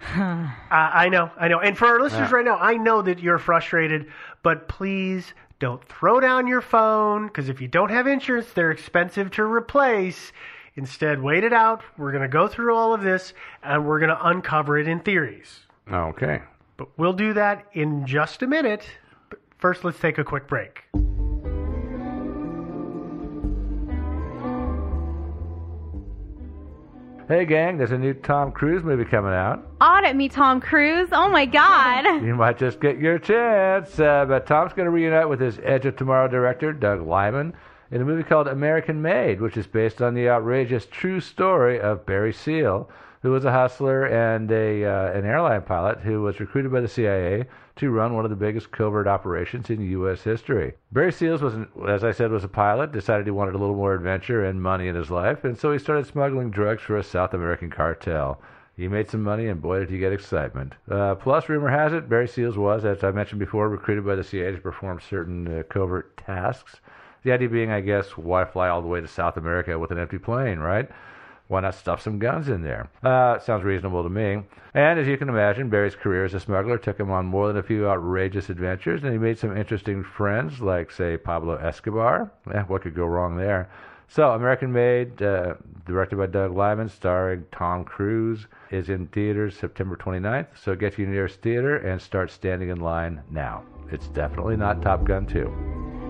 Uh, 0.16 0.46
I 0.70 1.08
know, 1.08 1.30
I 1.38 1.48
know. 1.48 1.60
And 1.60 1.78
for 1.78 1.86
our 1.86 2.00
listeners 2.00 2.32
right 2.32 2.44
now, 2.44 2.56
I 2.58 2.74
know 2.74 3.00
that 3.02 3.20
you're 3.20 3.38
frustrated, 3.38 4.06
but 4.42 4.68
please 4.68 5.32
don't 5.60 5.82
throw 5.88 6.20
down 6.20 6.46
your 6.46 6.60
phone 6.60 7.28
because 7.28 7.48
if 7.48 7.60
you 7.60 7.68
don't 7.68 7.90
have 7.90 8.06
insurance, 8.06 8.52
they're 8.52 8.72
expensive 8.72 9.30
to 9.32 9.44
replace. 9.44 10.32
Instead, 10.76 11.22
wait 11.22 11.44
it 11.44 11.52
out. 11.52 11.82
We're 11.96 12.10
going 12.10 12.22
to 12.22 12.28
go 12.28 12.48
through 12.48 12.74
all 12.74 12.92
of 12.94 13.02
this 13.02 13.32
and 13.62 13.86
we're 13.86 14.00
going 14.00 14.10
to 14.10 14.26
uncover 14.28 14.76
it 14.76 14.88
in 14.88 15.00
theories. 15.00 15.60
Okay. 15.90 16.42
But 16.76 16.88
we'll 16.98 17.12
do 17.12 17.32
that 17.34 17.66
in 17.74 18.06
just 18.06 18.42
a 18.42 18.46
minute. 18.46 18.84
But 19.30 19.38
first, 19.58 19.84
let's 19.84 20.00
take 20.00 20.18
a 20.18 20.24
quick 20.24 20.48
break. 20.48 20.82
Hey, 27.26 27.46
gang, 27.46 27.78
there's 27.78 27.92
a 27.92 27.96
new 27.96 28.12
Tom 28.12 28.52
Cruise 28.52 28.82
movie 28.82 29.06
coming 29.06 29.32
out. 29.32 29.66
audit 29.80 30.14
me, 30.14 30.28
Tom 30.28 30.60
Cruise. 30.60 31.08
Oh 31.10 31.30
my 31.30 31.46
God. 31.46 32.22
You 32.22 32.34
might 32.34 32.58
just 32.58 32.80
get 32.80 32.98
your 32.98 33.18
chance. 33.18 33.98
Uh, 33.98 34.26
but 34.26 34.46
Tom's 34.46 34.74
going 34.74 34.84
to 34.84 34.90
reunite 34.90 35.26
with 35.28 35.40
his 35.40 35.58
Edge 35.62 35.86
of 35.86 35.96
Tomorrow 35.96 36.28
director, 36.28 36.72
Doug 36.74 37.06
Liman, 37.06 37.54
in 37.94 38.02
a 38.02 38.04
movie 38.04 38.24
called 38.24 38.48
American 38.48 39.00
Made, 39.00 39.40
which 39.40 39.56
is 39.56 39.68
based 39.68 40.02
on 40.02 40.14
the 40.14 40.28
outrageous 40.28 40.84
true 40.90 41.20
story 41.20 41.80
of 41.80 42.04
Barry 42.04 42.32
Seal, 42.32 42.90
who 43.22 43.30
was 43.30 43.44
a 43.44 43.52
hustler 43.52 44.04
and 44.04 44.50
a 44.50 44.84
uh, 44.84 45.12
an 45.12 45.24
airline 45.24 45.62
pilot 45.62 46.00
who 46.00 46.20
was 46.20 46.40
recruited 46.40 46.72
by 46.72 46.80
the 46.80 46.88
CIA 46.88 47.46
to 47.76 47.92
run 47.92 48.12
one 48.12 48.24
of 48.24 48.30
the 48.30 48.36
biggest 48.36 48.72
covert 48.72 49.06
operations 49.06 49.70
in 49.70 49.80
U.S. 49.92 50.22
history. 50.22 50.74
Barry 50.90 51.12
Seals 51.12 51.40
was, 51.40 51.54
an, 51.54 51.68
as 51.86 52.02
I 52.02 52.10
said, 52.10 52.32
was 52.32 52.42
a 52.42 52.48
pilot. 52.48 52.90
Decided 52.90 53.26
he 53.26 53.30
wanted 53.30 53.54
a 53.54 53.58
little 53.58 53.76
more 53.76 53.94
adventure 53.94 54.44
and 54.44 54.60
money 54.60 54.88
in 54.88 54.96
his 54.96 55.12
life, 55.12 55.44
and 55.44 55.56
so 55.56 55.70
he 55.72 55.78
started 55.78 56.04
smuggling 56.04 56.50
drugs 56.50 56.82
for 56.82 56.96
a 56.96 57.04
South 57.04 57.32
American 57.32 57.70
cartel. 57.70 58.42
He 58.76 58.88
made 58.88 59.08
some 59.08 59.22
money, 59.22 59.46
and 59.46 59.62
boy, 59.62 59.78
did 59.78 59.90
he 59.90 59.98
get 59.98 60.12
excitement. 60.12 60.72
Uh, 60.90 61.14
plus, 61.14 61.48
rumor 61.48 61.68
has 61.68 61.92
it, 61.92 62.08
Barry 62.08 62.26
Seals 62.26 62.58
was, 62.58 62.84
as 62.84 63.04
I 63.04 63.12
mentioned 63.12 63.38
before, 63.38 63.68
recruited 63.68 64.04
by 64.04 64.16
the 64.16 64.24
CIA 64.24 64.50
to 64.50 64.58
perform 64.58 64.98
certain 64.98 65.60
uh, 65.60 65.62
covert 65.62 66.16
tasks. 66.16 66.80
The 67.24 67.32
idea 67.32 67.48
being, 67.48 67.70
I 67.70 67.80
guess, 67.80 68.16
why 68.16 68.44
fly 68.44 68.68
all 68.68 68.82
the 68.82 68.88
way 68.88 69.00
to 69.00 69.08
South 69.08 69.36
America 69.36 69.78
with 69.78 69.90
an 69.90 69.98
empty 69.98 70.18
plane, 70.18 70.58
right? 70.58 70.88
Why 71.48 71.60
not 71.60 71.74
stuff 71.74 72.00
some 72.00 72.18
guns 72.18 72.48
in 72.48 72.62
there? 72.62 72.88
Uh, 73.02 73.38
sounds 73.38 73.64
reasonable 73.64 74.02
to 74.02 74.08
me. 74.08 74.42
And 74.72 74.98
as 74.98 75.06
you 75.06 75.16
can 75.16 75.28
imagine, 75.28 75.68
Barry's 75.68 75.94
career 75.94 76.24
as 76.24 76.34
a 76.34 76.40
smuggler 76.40 76.78
took 76.78 76.98
him 76.98 77.10
on 77.10 77.26
more 77.26 77.48
than 77.48 77.56
a 77.56 77.62
few 77.62 77.88
outrageous 77.88 78.48
adventures, 78.48 79.02
and 79.02 79.12
he 79.12 79.18
made 79.18 79.38
some 79.38 79.56
interesting 79.56 80.02
friends, 80.02 80.60
like, 80.60 80.90
say, 80.90 81.16
Pablo 81.16 81.56
Escobar. 81.56 82.30
Eh, 82.52 82.62
what 82.62 82.82
could 82.82 82.94
go 82.94 83.06
wrong 83.06 83.36
there? 83.36 83.68
So, 84.08 84.30
American 84.30 84.72
Made, 84.72 85.22
uh, 85.22 85.54
directed 85.86 86.16
by 86.16 86.26
Doug 86.26 86.54
Liman, 86.54 86.88
starring 86.88 87.44
Tom 87.52 87.84
Cruise, 87.84 88.46
is 88.70 88.90
in 88.90 89.06
theaters 89.08 89.56
September 89.56 89.96
29th. 89.96 90.46
So 90.54 90.74
get 90.74 90.94
to 90.94 91.02
your 91.02 91.10
nearest 91.10 91.40
theater 91.40 91.76
and 91.76 92.00
start 92.00 92.30
standing 92.30 92.68
in 92.68 92.80
line 92.80 93.22
now. 93.30 93.62
It's 93.90 94.08
definitely 94.08 94.56
not 94.56 94.82
Top 94.82 95.04
Gun 95.04 95.26
2. 95.26 96.03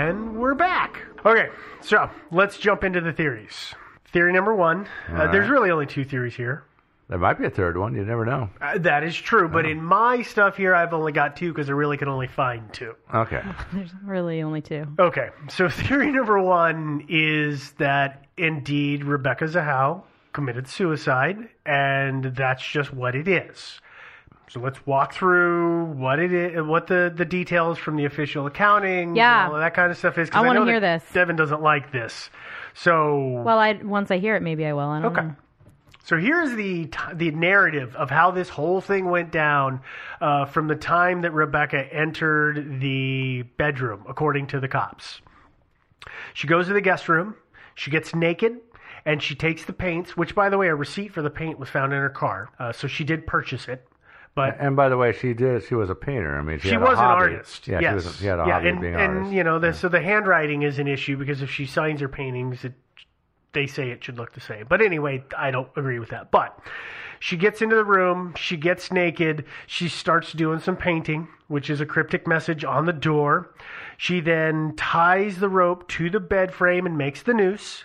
And 0.00 0.40
we're 0.40 0.54
back. 0.54 0.98
Okay, 1.26 1.50
so 1.82 2.08
let's 2.32 2.56
jump 2.56 2.84
into 2.84 3.02
the 3.02 3.12
theories. 3.12 3.74
Theory 4.10 4.32
number 4.32 4.54
one 4.54 4.88
uh, 5.12 5.30
there's 5.30 5.50
really 5.50 5.70
only 5.70 5.84
two 5.84 6.04
theories 6.06 6.34
here. 6.34 6.64
There 7.10 7.18
might 7.18 7.38
be 7.38 7.44
a 7.44 7.50
third 7.50 7.76
one. 7.76 7.94
You 7.94 8.02
never 8.06 8.24
know. 8.24 8.48
Uh, 8.62 8.78
that 8.78 9.04
is 9.04 9.14
true, 9.14 9.46
but 9.46 9.66
in 9.66 9.84
my 9.84 10.22
stuff 10.22 10.56
here, 10.56 10.74
I've 10.74 10.94
only 10.94 11.12
got 11.12 11.36
two 11.36 11.52
because 11.52 11.68
I 11.68 11.74
really 11.74 11.98
can 11.98 12.08
only 12.08 12.28
find 12.28 12.72
two. 12.72 12.94
Okay. 13.14 13.42
There's 13.74 13.90
really 14.02 14.40
only 14.40 14.62
two. 14.62 14.86
Okay, 14.98 15.28
so 15.50 15.68
theory 15.68 16.10
number 16.10 16.40
one 16.40 17.04
is 17.10 17.72
that 17.72 18.24
indeed 18.38 19.04
Rebecca 19.04 19.44
Zahau 19.44 20.04
committed 20.32 20.66
suicide, 20.66 21.36
and 21.66 22.24
that's 22.24 22.66
just 22.66 22.90
what 22.94 23.14
it 23.14 23.28
is. 23.28 23.82
So 24.50 24.58
let's 24.58 24.84
walk 24.84 25.14
through 25.14 25.84
what 25.92 26.18
it 26.18 26.32
is, 26.32 26.60
what 26.66 26.88
the, 26.88 27.12
the 27.14 27.24
details 27.24 27.78
from 27.78 27.94
the 27.94 28.04
official 28.04 28.46
accounting, 28.46 29.14
Yeah. 29.14 29.44
and 29.44 29.52
all 29.52 29.60
that 29.60 29.74
kind 29.74 29.92
of 29.92 29.96
stuff 29.96 30.18
is. 30.18 30.28
I 30.32 30.40
wanna 30.44 30.64
hear 30.64 30.80
this. 30.80 31.04
Devin 31.12 31.36
doesn't 31.36 31.62
like 31.62 31.92
this, 31.92 32.30
so 32.74 33.42
Well, 33.44 33.60
I 33.60 33.74
once 33.74 34.10
I 34.10 34.18
hear 34.18 34.34
it, 34.34 34.42
maybe 34.42 34.66
I 34.66 34.72
will. 34.72 34.88
I 34.88 35.02
don't 35.02 35.12
Okay. 35.16 35.26
know. 35.28 35.36
So 36.02 36.16
here's 36.16 36.52
the 36.56 36.90
the 37.14 37.30
narrative 37.30 37.94
of 37.94 38.10
how 38.10 38.32
this 38.32 38.48
whole 38.48 38.80
thing 38.80 39.04
went 39.08 39.30
down 39.30 39.82
uh, 40.20 40.46
from 40.46 40.66
the 40.66 40.74
time 40.74 41.20
that 41.20 41.32
Rebecca 41.32 41.86
entered 41.94 42.80
the 42.80 43.42
bedroom, 43.56 44.04
according 44.08 44.48
to 44.48 44.58
the 44.58 44.66
cops. 44.66 45.20
She 46.34 46.48
goes 46.48 46.66
to 46.66 46.72
the 46.72 46.80
guest 46.80 47.08
room. 47.08 47.36
She 47.76 47.92
gets 47.92 48.16
naked. 48.16 48.56
And 49.06 49.22
she 49.22 49.34
takes 49.34 49.64
the 49.64 49.72
paints, 49.72 50.14
which, 50.14 50.34
by 50.34 50.50
the 50.50 50.58
way, 50.58 50.68
a 50.68 50.74
receipt 50.74 51.12
for 51.14 51.22
the 51.22 51.30
paint 51.30 51.58
was 51.58 51.70
found 51.70 51.94
in 51.94 51.98
her 52.00 52.10
car. 52.10 52.50
Uh, 52.58 52.70
so 52.72 52.86
she 52.86 53.02
did 53.02 53.26
purchase 53.26 53.66
it. 53.66 53.86
But 54.34 54.56
And 54.60 54.76
by 54.76 54.88
the 54.88 54.96
way, 54.96 55.12
she 55.12 55.34
did. 55.34 55.64
She 55.64 55.74
was 55.74 55.90
a 55.90 55.94
painter. 55.94 56.38
I 56.38 56.42
mean, 56.42 56.58
she, 56.60 56.70
she 56.70 56.76
was 56.76 56.98
an 56.98 57.04
artist. 57.04 57.66
Yeah, 57.66 57.80
yes. 57.80 57.90
she, 57.90 57.94
was, 57.94 58.16
she 58.18 58.26
had 58.26 58.38
a 58.38 58.44
yeah, 58.46 58.52
hobby 58.54 58.68
and, 58.68 58.80
being 58.80 58.94
an 58.94 59.00
and 59.00 59.16
artist. 59.18 59.32
you 59.34 59.44
know, 59.44 59.58
the, 59.58 59.74
so 59.74 59.88
the 59.88 60.00
handwriting 60.00 60.62
is 60.62 60.78
an 60.78 60.86
issue 60.86 61.16
because 61.16 61.42
if 61.42 61.50
she 61.50 61.66
signs 61.66 62.00
her 62.00 62.08
paintings, 62.08 62.64
it, 62.64 62.74
they 63.52 63.66
say 63.66 63.90
it 63.90 64.04
should 64.04 64.18
look 64.18 64.32
the 64.32 64.40
same. 64.40 64.66
But 64.68 64.82
anyway, 64.82 65.24
I 65.36 65.50
don't 65.50 65.68
agree 65.76 65.98
with 65.98 66.10
that. 66.10 66.30
But 66.30 66.58
she 67.18 67.36
gets 67.36 67.60
into 67.60 67.76
the 67.76 67.84
room, 67.84 68.34
she 68.36 68.56
gets 68.56 68.90
naked, 68.90 69.44
she 69.66 69.88
starts 69.88 70.32
doing 70.32 70.58
some 70.58 70.76
painting, 70.76 71.28
which 71.48 71.68
is 71.68 71.80
a 71.80 71.86
cryptic 71.86 72.26
message 72.26 72.64
on 72.64 72.86
the 72.86 72.94
door. 72.94 73.54
She 73.98 74.20
then 74.20 74.74
ties 74.76 75.38
the 75.38 75.50
rope 75.50 75.86
to 75.88 76.08
the 76.08 76.20
bed 76.20 76.54
frame 76.54 76.86
and 76.86 76.96
makes 76.96 77.22
the 77.22 77.34
noose. 77.34 77.84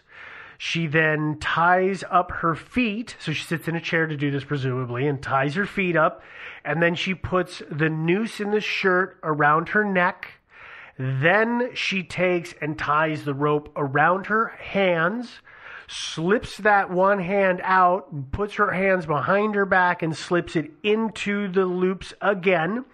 She 0.57 0.87
then 0.87 1.37
ties 1.39 2.03
up 2.09 2.31
her 2.31 2.55
feet. 2.55 3.15
So 3.19 3.33
she 3.33 3.43
sits 3.43 3.67
in 3.67 3.75
a 3.75 3.81
chair 3.81 4.07
to 4.07 4.17
do 4.17 4.31
this, 4.31 4.43
presumably, 4.43 5.07
and 5.07 5.21
ties 5.21 5.55
her 5.55 5.65
feet 5.65 5.95
up. 5.95 6.21
And 6.63 6.81
then 6.81 6.95
she 6.95 7.13
puts 7.13 7.61
the 7.69 7.89
noose 7.89 8.39
in 8.39 8.51
the 8.51 8.61
shirt 8.61 9.17
around 9.23 9.69
her 9.69 9.83
neck. 9.83 10.39
Then 10.97 11.71
she 11.73 12.03
takes 12.03 12.53
and 12.61 12.79
ties 12.79 13.25
the 13.25 13.33
rope 13.33 13.69
around 13.75 14.27
her 14.27 14.47
hands, 14.47 15.41
slips 15.87 16.57
that 16.57 16.89
one 16.89 17.19
hand 17.19 17.59
out, 17.63 18.31
puts 18.31 18.55
her 18.55 18.71
hands 18.71 19.05
behind 19.05 19.55
her 19.55 19.65
back, 19.65 20.01
and 20.01 20.15
slips 20.15 20.55
it 20.55 20.71
into 20.83 21.51
the 21.51 21.65
loops 21.65 22.13
again. 22.21 22.85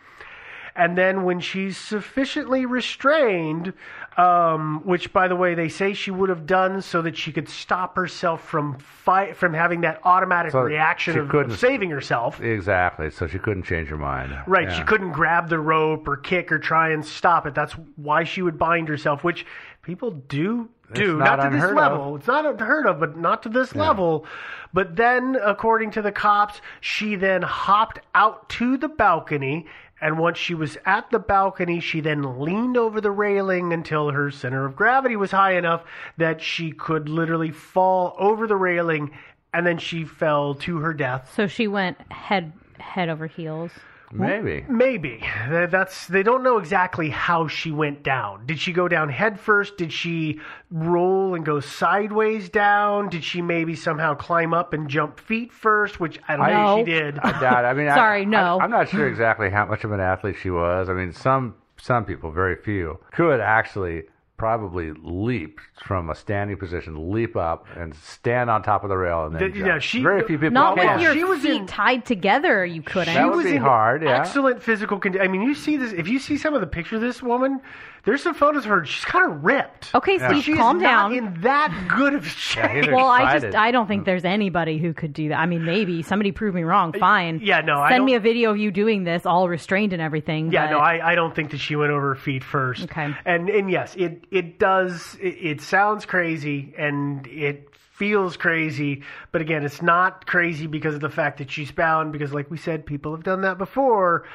And 0.75 0.97
then 0.97 1.23
when 1.23 1.39
she's 1.41 1.77
sufficiently 1.77 2.65
restrained, 2.65 3.73
um, 4.17 4.81
which 4.85 5.13
by 5.13 5.27
the 5.27 5.35
way 5.35 5.55
they 5.55 5.69
say 5.69 5.93
she 5.93 6.11
would 6.11 6.29
have 6.29 6.45
done 6.45 6.81
so 6.81 7.01
that 7.01 7.15
she 7.15 7.31
could 7.31 7.47
stop 7.47 7.95
herself 7.95 8.43
from 8.43 8.77
fight 8.77 9.37
from 9.37 9.53
having 9.53 9.81
that 9.81 10.01
automatic 10.03 10.51
So 10.51 10.59
reaction 10.61 11.17
of, 11.17 11.33
of 11.33 11.57
saving 11.57 11.89
herself. 11.89 12.41
Exactly. 12.41 13.09
So 13.09 13.25
she 13.27 13.39
couldn't 13.39 13.63
change 13.63 13.87
her 13.87 13.97
mind. 13.97 14.37
Right, 14.47 14.67
Yeah. 14.67 14.77
she 14.79 14.83
couldn't 14.83 15.13
grab 15.13 15.47
the 15.49 15.59
rope 15.59 16.07
or 16.07 16.17
kick 16.17 16.51
or 16.51 16.59
try 16.59 16.89
and 16.91 17.05
stop 17.05 17.45
it. 17.47 17.55
That's 17.55 17.73
why 17.95 18.25
she 18.25 18.41
would 18.41 18.57
bind 18.57 18.89
herself, 18.89 19.23
which 19.23 19.45
people 19.81 20.11
do 20.11 20.69
do. 20.93 21.17
not 21.17 21.37
Not, 21.39 21.45
to 21.45 21.49
this 21.51 21.63
unheard 21.63 21.71
of. 21.71 21.77
level. 21.77 22.15
It's 22.17 22.27
not 22.27 22.45
unheard 22.45 22.85
of, 22.85 22.99
but 22.99 23.17
not 23.17 23.43
to 23.43 23.49
this 23.49 23.73
level. 23.75 24.25
But 24.73 24.97
then, 24.97 25.37
according 25.41 25.91
to 25.91 26.01
the 26.01 26.11
cops, 26.11 26.59
she 26.81 27.15
then 27.15 27.41
hopped 27.43 27.99
out 28.13 28.49
to 28.49 28.75
the 28.75 28.89
balcony. 28.89 29.67
And 30.01 30.17
once 30.17 30.39
she 30.39 30.55
was 30.55 30.77
at 30.85 31.11
the 31.11 31.19
balcony, 31.19 31.79
she 31.79 32.01
then 32.01 32.39
leaned 32.39 32.75
over 32.75 32.99
the 32.99 33.11
railing 33.11 33.71
until 33.71 34.09
her 34.09 34.31
center 34.31 34.65
of 34.65 34.75
gravity 34.75 35.15
was 35.15 35.31
high 35.31 35.53
enough 35.53 35.83
that 36.17 36.41
she 36.41 36.71
could 36.71 37.07
literally 37.07 37.51
fall 37.51 38.15
over 38.17 38.47
the 38.47 38.55
railing. 38.55 39.11
And 39.53 39.65
then 39.65 39.77
she 39.77 40.03
fell 40.03 40.55
to 40.55 40.79
her 40.79 40.93
death. 40.93 41.31
So 41.35 41.45
she 41.45 41.67
went 41.67 42.01
head 42.11 42.51
head 42.79 43.09
over 43.09 43.27
heels. 43.27 43.71
Maybe. 44.13 44.65
Maybe 44.69 45.23
that's 45.49 46.07
they 46.07 46.23
don't 46.23 46.43
know 46.43 46.57
exactly 46.57 47.09
how 47.09 47.47
she 47.47 47.71
went 47.71 48.03
down. 48.03 48.45
Did 48.45 48.59
she 48.59 48.73
go 48.73 48.87
down 48.87 49.09
head 49.09 49.39
first? 49.39 49.77
Did 49.77 49.93
she 49.93 50.39
roll 50.69 51.35
and 51.35 51.45
go 51.45 51.59
sideways 51.59 52.49
down? 52.49 53.09
Did 53.09 53.23
she 53.23 53.41
maybe 53.41 53.75
somehow 53.75 54.15
climb 54.15 54.53
up 54.53 54.73
and 54.73 54.89
jump 54.89 55.19
feet 55.19 55.51
first? 55.51 55.99
Which 55.99 56.19
I 56.27 56.35
don't 56.37 56.49
No. 56.49 56.75
think 56.75 56.87
she 56.87 56.93
did. 56.93 57.19
I 57.19 57.39
doubt. 57.39 57.65
I 57.65 57.73
mean, 57.73 57.89
Sorry, 57.95 58.21
I, 58.21 58.25
no. 58.25 58.59
I, 58.59 58.63
am 58.65 58.71
not 58.71 58.89
sure 58.89 59.07
exactly 59.07 59.49
how 59.49 59.65
much 59.65 59.83
of 59.83 59.91
an 59.91 59.99
athlete 59.99 60.35
she 60.41 60.49
was. 60.49 60.89
I 60.89 60.93
mean, 60.93 61.13
some 61.13 61.55
some 61.77 62.05
people, 62.05 62.31
very 62.31 62.55
few, 62.55 62.99
could 63.11 63.39
actually 63.39 64.03
probably 64.41 64.91
leap 65.03 65.59
from 65.85 66.09
a 66.09 66.15
standing 66.15 66.57
position, 66.57 67.11
leap 67.13 67.35
up 67.35 67.67
and 67.77 67.93
stand 67.93 68.49
on 68.49 68.63
top 68.63 68.83
of 68.83 68.89
the 68.89 68.97
rail 68.97 69.25
and 69.25 69.35
then 69.35 69.43
The- 69.43 69.49
jump. 69.59 69.67
yeah, 69.67 69.77
she- 69.77 70.01
very 70.01 70.23
few 70.23 70.39
people. 70.39 70.53
Not 70.53 70.75
can. 70.77 70.95
with 70.95 71.03
your 71.03 71.13
she 71.13 71.23
was 71.23 71.41
feet 71.41 71.61
in- 71.61 71.67
tied 71.67 72.05
together. 72.05 72.65
You 72.65 72.81
couldn't. 72.81 73.13
That 73.13 73.21
She 73.21 73.29
would 73.29 73.35
was 73.35 73.45
be 73.45 73.57
in 73.57 73.61
hard, 73.61 74.01
yeah. 74.01 74.17
Excellent 74.17 74.59
physical 74.63 74.97
condition. 74.97 75.23
I 75.23 75.29
mean, 75.31 75.43
you 75.43 75.53
see 75.53 75.77
this. 75.77 75.93
If 75.93 76.07
you 76.07 76.17
see 76.17 76.37
some 76.37 76.55
of 76.55 76.61
the 76.61 76.65
pictures 76.65 76.95
of 76.95 77.01
this 77.01 77.21
woman, 77.21 77.61
there's 78.03 78.23
some 78.23 78.33
photos 78.33 78.63
of 78.65 78.69
her. 78.71 78.85
She's 78.85 79.05
kind 79.05 79.31
of 79.31 79.43
ripped. 79.43 79.93
Okay, 79.93 80.17
Yeah. 80.17 80.29
Steve, 80.29 80.43
She 80.43 80.53
calm 80.55 80.77
is 80.77 80.83
down. 80.83 81.13
in 81.13 81.41
that 81.41 81.87
good 81.95 82.13
of 82.13 82.27
shape. 82.27 82.65
either. 82.85 82.95
well, 82.95 83.07
I 83.07 83.39
just. 83.39 83.55
I 83.55 83.71
don't 83.71 83.87
think 83.87 84.05
there's 84.05 84.25
anybody 84.25 84.77
who 84.77 84.93
could 84.93 85.13
do 85.13 85.29
that. 85.29 85.39
I 85.39 85.45
mean, 85.45 85.65
maybe 85.65 86.01
somebody 86.01 86.31
prove 86.31 86.55
me 86.55 86.63
wrong. 86.63 86.95
Uh, 86.95 86.99
Fine. 86.99 87.41
yeah, 87.43 87.61
no, 87.61 87.79
I 87.79 87.89
Send 87.91 88.05
me 88.05 88.15
a 88.15 88.19
video 88.19 88.51
of 88.51 88.57
you 88.57 88.71
doing 88.71 89.03
this, 89.03 89.25
all 89.25 89.47
restrained 89.49 89.93
and 89.93 90.01
everything. 90.01 90.51
Yeah, 90.51 90.67
but- 90.67 90.71
no, 90.71 90.79
I, 90.79 91.11
I 91.11 91.15
don't 91.15 91.35
think 91.35 91.51
that 91.51 91.59
she 91.59 91.75
went 91.75 91.91
over 91.91 92.09
her 92.09 92.15
feet 92.15 92.43
first. 92.43 92.83
Okay. 92.83 93.15
And 93.25 93.49
and 93.49 93.69
yes, 93.69 93.95
it 93.95 94.23
it 94.31 94.57
does. 94.59 95.15
It, 95.21 95.37
it 95.41 95.61
sounds 95.61 96.05
crazy 96.05 96.73
and 96.77 97.27
it 97.27 97.67
feels 97.93 98.35
crazy, 98.35 99.03
but 99.31 99.41
again, 99.41 99.63
it's 99.63 99.81
not 99.83 100.25
crazy 100.25 100.65
because 100.65 100.95
of 100.95 101.01
the 101.01 101.09
fact 101.09 101.37
that 101.37 101.51
she's 101.51 101.71
bound. 101.71 102.11
Because, 102.11 102.33
like 102.33 102.49
we 102.49 102.57
said, 102.57 102.83
people 102.83 103.11
have 103.13 103.23
done 103.23 103.41
that 103.41 103.59
before. 103.59 104.25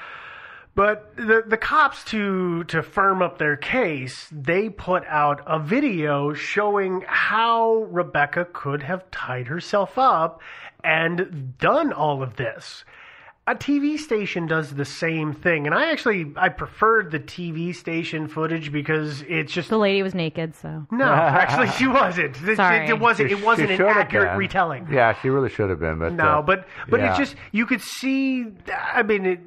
But 0.77 1.17
the 1.17 1.43
the 1.47 1.57
cops 1.57 2.05
to 2.05 2.63
to 2.65 2.83
firm 2.83 3.23
up 3.23 3.39
their 3.39 3.57
case, 3.57 4.29
they 4.31 4.69
put 4.69 5.05
out 5.09 5.41
a 5.47 5.59
video 5.59 6.35
showing 6.35 7.03
how 7.09 7.87
Rebecca 7.91 8.47
could 8.53 8.83
have 8.83 9.11
tied 9.11 9.47
herself 9.49 9.97
up 9.97 10.41
and 10.85 11.57
done 11.59 11.93
all 11.95 12.23
of 12.23 12.37
this. 12.37 12.85
A 13.49 13.55
TV 13.55 13.97
station 13.97 14.47
does 14.49 14.75
the 14.75 14.85
same 14.85 15.33
thing, 15.33 15.67
and 15.67 15.75
I 15.75 15.93
actually 15.93 16.33
I 16.37 16.51
preferred 16.51 17.11
the 17.11 17.21
TV 17.21 17.75
station 17.75 18.29
footage 18.29 18.71
because 18.71 19.23
it's 19.23 19.53
just 19.53 19.71
The 19.71 19.79
lady 19.79 20.03
was 20.03 20.15
naked, 20.15 20.55
so 20.57 20.85
no, 20.91 21.05
actually 21.13 21.69
she 21.71 21.87
wasn't. 21.87 22.37
It, 22.43 22.57
Sorry. 22.57 22.87
it 22.89 22.99
wasn't. 22.99 23.31
She- 23.31 23.37
It 23.37 23.43
wasn't 23.45 23.71
an 23.71 23.81
accurate 23.81 24.31
been. 24.33 24.39
retelling. 24.39 24.89
Yeah, 24.91 25.15
she 25.23 25.31
really 25.31 25.49
should 25.49 25.71
have 25.71 25.79
been. 25.81 25.99
But 26.01 26.13
No, 26.15 26.41
uh, 26.41 26.43
but 26.43 26.67
but 26.91 27.01
yeah. 27.01 27.11
it's 27.11 27.19
just 27.19 27.37
you 27.53 27.65
could 27.67 27.81
see. 27.81 28.47
I 28.77 29.03
mean, 29.05 29.25
it, 29.25 29.41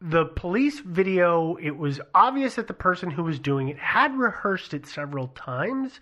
the 0.00 0.26
police 0.26 0.80
video. 0.80 1.56
It 1.60 1.76
was 1.76 2.00
obvious 2.14 2.54
that 2.54 2.66
the 2.68 2.74
person 2.74 3.10
who 3.10 3.24
was 3.24 3.38
doing 3.38 3.68
it 3.68 3.78
had 3.78 4.16
rehearsed 4.16 4.74
it 4.74 4.86
several 4.86 5.28
times. 5.28 6.00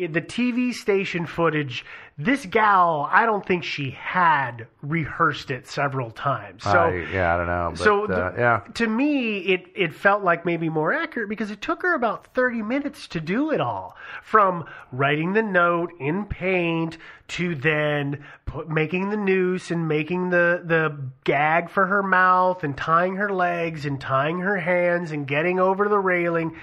In 0.00 0.12
the 0.12 0.22
TV 0.22 0.72
station 0.72 1.26
footage, 1.26 1.84
this 2.16 2.46
gal, 2.46 3.06
I 3.10 3.26
don't 3.26 3.44
think 3.44 3.64
she 3.64 3.90
had 3.90 4.66
rehearsed 4.80 5.50
it 5.50 5.66
several 5.66 6.10
times. 6.10 6.62
So 6.62 6.88
yeah, 6.88 7.34
I 7.34 7.36
don't 7.36 7.46
know. 7.46 7.68
But, 7.72 7.78
so 7.78 8.04
uh, 8.06 8.34
yeah, 8.36 8.60
to 8.74 8.86
me, 8.86 9.38
it, 9.40 9.66
it 9.74 9.94
felt 9.94 10.22
like 10.22 10.46
maybe 10.46 10.70
more 10.70 10.90
accurate 10.90 11.28
because 11.28 11.50
it 11.50 11.60
took 11.60 11.82
her 11.82 11.94
about 11.94 12.32
30 12.34 12.62
minutes 12.62 13.08
to 13.08 13.20
do 13.20 13.50
it 13.50 13.60
all. 13.60 13.94
From 14.22 14.64
writing 14.90 15.34
the 15.34 15.42
note 15.42 15.92
in 16.00 16.24
paint 16.24 16.96
to 17.28 17.54
then 17.54 18.24
put, 18.46 18.70
making 18.70 19.10
the 19.10 19.18
noose 19.18 19.70
and 19.70 19.86
making 19.86 20.30
the, 20.30 20.62
the 20.64 20.98
gag 21.24 21.68
for 21.68 21.86
her 21.86 22.02
mouth 22.02 22.64
and 22.64 22.74
tying 22.74 23.16
her 23.16 23.32
legs 23.32 23.84
and 23.84 24.00
tying 24.00 24.40
her 24.40 24.56
hands 24.56 25.10
and 25.10 25.26
getting 25.26 25.60
over 25.60 25.88
the 25.90 25.98
railing. 25.98 26.56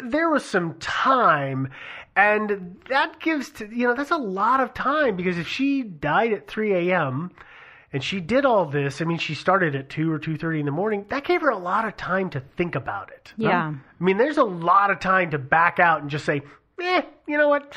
There 0.00 0.30
was 0.30 0.44
some 0.44 0.74
time. 0.78 1.70
And 2.18 2.76
that 2.88 3.20
gives 3.20 3.50
to, 3.52 3.66
you 3.72 3.86
know, 3.86 3.94
that's 3.94 4.10
a 4.10 4.16
lot 4.16 4.58
of 4.60 4.74
time 4.74 5.14
because 5.14 5.38
if 5.38 5.46
she 5.46 5.82
died 5.82 6.32
at 6.32 6.48
3 6.48 6.90
a.m., 6.90 7.30
and 7.92 8.04
she 8.04 8.20
did 8.20 8.44
all 8.44 8.66
this. 8.66 9.00
I 9.00 9.06
mean, 9.06 9.16
she 9.16 9.34
started 9.34 9.74
at 9.74 9.88
two 9.88 10.12
or 10.12 10.18
two 10.18 10.36
thirty 10.36 10.60
in 10.60 10.66
the 10.66 10.72
morning. 10.72 11.06
That 11.08 11.24
gave 11.24 11.40
her 11.40 11.48
a 11.48 11.56
lot 11.56 11.86
of 11.86 11.96
time 11.96 12.28
to 12.30 12.40
think 12.40 12.74
about 12.74 13.10
it. 13.10 13.32
Yeah. 13.38 13.72
I 13.72 14.04
mean, 14.04 14.18
there's 14.18 14.36
a 14.36 14.44
lot 14.44 14.90
of 14.90 15.00
time 15.00 15.30
to 15.30 15.38
back 15.38 15.78
out 15.78 16.02
and 16.02 16.10
just 16.10 16.26
say, 16.26 16.42
"Eh, 16.82 17.00
you 17.26 17.38
know 17.38 17.48
what? 17.48 17.72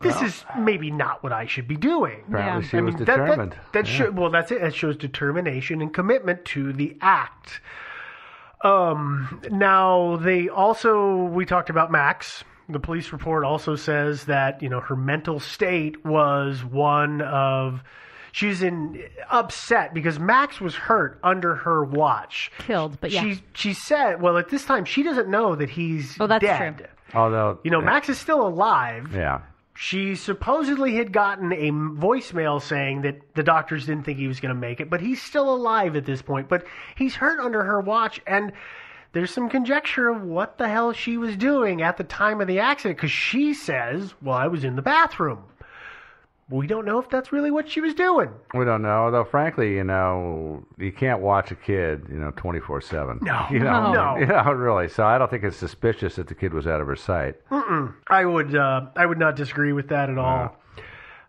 This 0.00 0.22
is 0.22 0.44
maybe 0.56 0.92
not 0.92 1.24
what 1.24 1.32
I 1.32 1.46
should 1.46 1.66
be 1.66 1.74
doing." 1.76 2.22
apparently 2.28 2.62
Yeah. 2.62 2.68
she 2.68 2.78
I 2.78 2.80
was 2.82 2.94
mean, 2.94 2.98
that- 2.98 3.06
that- 3.06 3.16
determined. 3.26 3.56
That, 3.72 3.88
Yeah. 3.88 3.92
show, 3.92 4.10
well, 4.12 4.30
that's 4.30 4.52
it. 4.52 4.60
That 4.60 4.72
shows 4.72 4.96
determination 4.96 5.82
and 5.82 5.92
commitment 5.92 6.44
to 6.46 6.72
the 6.72 6.96
act. 7.00 7.60
Um, 8.62 9.42
now 9.50 10.16
they 10.16 10.48
also 10.48 11.24
we 11.24 11.44
talked 11.44 11.70
about 11.70 11.90
Max. 11.90 12.44
The 12.68 12.80
police 12.80 13.12
report 13.12 13.44
also 13.44 13.76
says 13.76 14.24
that 14.24 14.62
you 14.62 14.68
know 14.68 14.80
her 14.80 14.96
mental 14.96 15.38
state 15.40 16.04
was 16.04 16.64
one 16.64 17.20
of 17.20 17.82
she's 18.32 18.62
in 18.62 19.02
upset 19.30 19.92
because 19.94 20.18
Max 20.18 20.60
was 20.60 20.74
hurt 20.74 21.18
under 21.22 21.54
her 21.56 21.84
watch. 21.84 22.50
Killed, 22.58 22.98
but 23.00 23.10
yeah. 23.10 23.20
She 23.22 23.42
she 23.52 23.72
said, 23.74 24.20
well, 24.22 24.38
at 24.38 24.48
this 24.48 24.64
time 24.64 24.84
she 24.84 25.02
doesn't 25.02 25.28
know 25.28 25.54
that 25.54 25.70
he's 25.70 26.16
Oh, 26.18 26.26
that's 26.26 26.42
dead. 26.44 26.78
true. 26.78 26.86
Although 27.12 27.58
You 27.64 27.70
know, 27.70 27.80
yeah, 27.80 27.86
Max 27.86 28.08
is 28.08 28.18
still 28.18 28.46
alive 28.46 29.14
Yeah, 29.14 29.42
she 29.76 30.14
supposedly 30.16 30.94
had 30.96 31.12
gotten 31.12 31.52
a 31.52 31.70
voicemail 31.70 32.60
saying 32.62 33.02
that 33.02 33.34
the 33.34 33.42
doctors 33.42 33.86
didn't 33.86 34.04
think 34.04 34.18
he 34.18 34.26
was 34.26 34.40
going 34.40 34.54
to 34.54 34.60
make 34.60 34.80
it, 34.80 34.88
but 34.90 35.00
he's 35.00 35.20
still 35.22 35.54
alive 35.54 35.96
at 35.96 36.06
this 36.06 36.22
point. 36.22 36.48
But 36.48 36.64
he's 36.96 37.14
hurt 37.14 37.40
under 37.40 37.62
her 37.62 37.80
watch, 37.80 38.20
and 38.26 38.52
there's 39.14 39.30
some 39.30 39.48
conjecture 39.48 40.08
of 40.08 40.22
what 40.22 40.58
the 40.58 40.68
hell 40.68 40.92
she 40.92 41.16
was 41.16 41.36
doing 41.36 41.80
at 41.82 41.96
the 41.96 42.04
time 42.04 42.40
of 42.40 42.46
the 42.46 42.58
accident 42.58 42.98
because 42.98 43.12
she 43.12 43.54
says, 43.54 44.12
Well, 44.20 44.36
I 44.36 44.48
was 44.48 44.64
in 44.64 44.76
the 44.76 44.82
bathroom. 44.82 45.44
We 46.50 46.66
don't 46.66 46.84
know 46.84 46.98
if 46.98 47.08
that's 47.08 47.32
really 47.32 47.50
what 47.50 47.70
she 47.70 47.80
was 47.80 47.94
doing. 47.94 48.28
we 48.52 48.66
don't 48.66 48.82
know. 48.82 49.04
Although 49.04 49.24
frankly, 49.24 49.74
you 49.76 49.84
know, 49.84 50.62
you 50.76 50.92
can't 50.92 51.20
watch 51.20 51.50
a 51.50 51.54
kid, 51.54 52.06
you 52.10 52.18
know, 52.18 52.32
twenty 52.32 52.60
four 52.60 52.82
seven. 52.82 53.18
No, 53.22 53.46
you 53.50 53.60
know, 53.60 53.92
no. 53.92 54.16
you 54.18 54.26
know, 54.26 54.52
really. 54.52 54.88
So 54.88 55.04
I 55.04 55.16
don't 55.16 55.30
think 55.30 55.42
it's 55.44 55.56
suspicious 55.56 56.16
that 56.16 56.26
the 56.26 56.34
kid 56.34 56.52
was 56.52 56.66
out 56.66 56.82
of 56.82 56.86
her 56.86 56.96
sight. 56.96 57.36
I 57.50 58.24
would 58.26 58.54
uh, 58.54 58.86
I 58.94 59.06
would 59.06 59.18
not 59.18 59.36
disagree 59.36 59.72
with 59.72 59.88
that 59.88 60.10
at 60.10 60.18
all. 60.18 60.54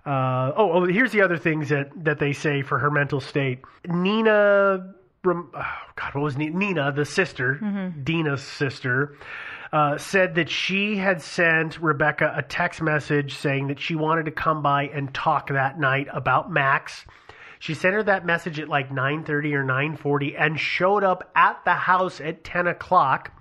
Uh, 0.06 0.52
oh, 0.56 0.72
oh, 0.72 0.86
here's 0.86 1.12
the 1.12 1.22
other 1.22 1.38
things 1.38 1.70
that, 1.70 1.90
that 2.04 2.20
they 2.20 2.32
say 2.32 2.62
for 2.62 2.78
her 2.78 2.92
mental 2.92 3.20
state. 3.20 3.62
Nina, 3.88 4.94
God, 5.34 6.14
what 6.14 6.24
was 6.24 6.38
Nina? 6.38 6.92
The 6.92 7.06
sister, 7.06 7.56
Dina's 8.04 8.44
sister, 8.44 9.18
uh, 9.74 9.98
said 9.98 10.36
that 10.36 10.50
she 10.50 10.98
had 10.98 11.22
sent 11.22 11.80
Rebecca 11.82 12.34
a 12.36 12.42
text 12.42 12.82
message 12.82 13.36
saying 13.36 13.68
that 13.68 13.80
she 13.80 13.96
wanted 13.96 14.26
to 14.26 14.32
come 14.32 14.62
by 14.62 14.84
and 14.84 15.14
talk 15.14 15.50
that 15.50 15.80
night 15.80 16.08
about 16.14 16.52
Max. 16.52 17.06
She 17.60 17.74
sent 17.74 17.96
her 17.96 18.04
that 18.04 18.26
message 18.26 18.60
at 18.60 18.70
like 18.70 18.92
9:30 18.92 19.54
or 19.56 19.64
9:40 19.64 20.36
and 20.38 20.60
showed 20.60 21.04
up 21.04 21.32
at 21.36 21.64
the 21.66 21.74
house 21.74 22.22
at 22.22 22.44
10 22.44 22.68
o'clock. 22.68 23.32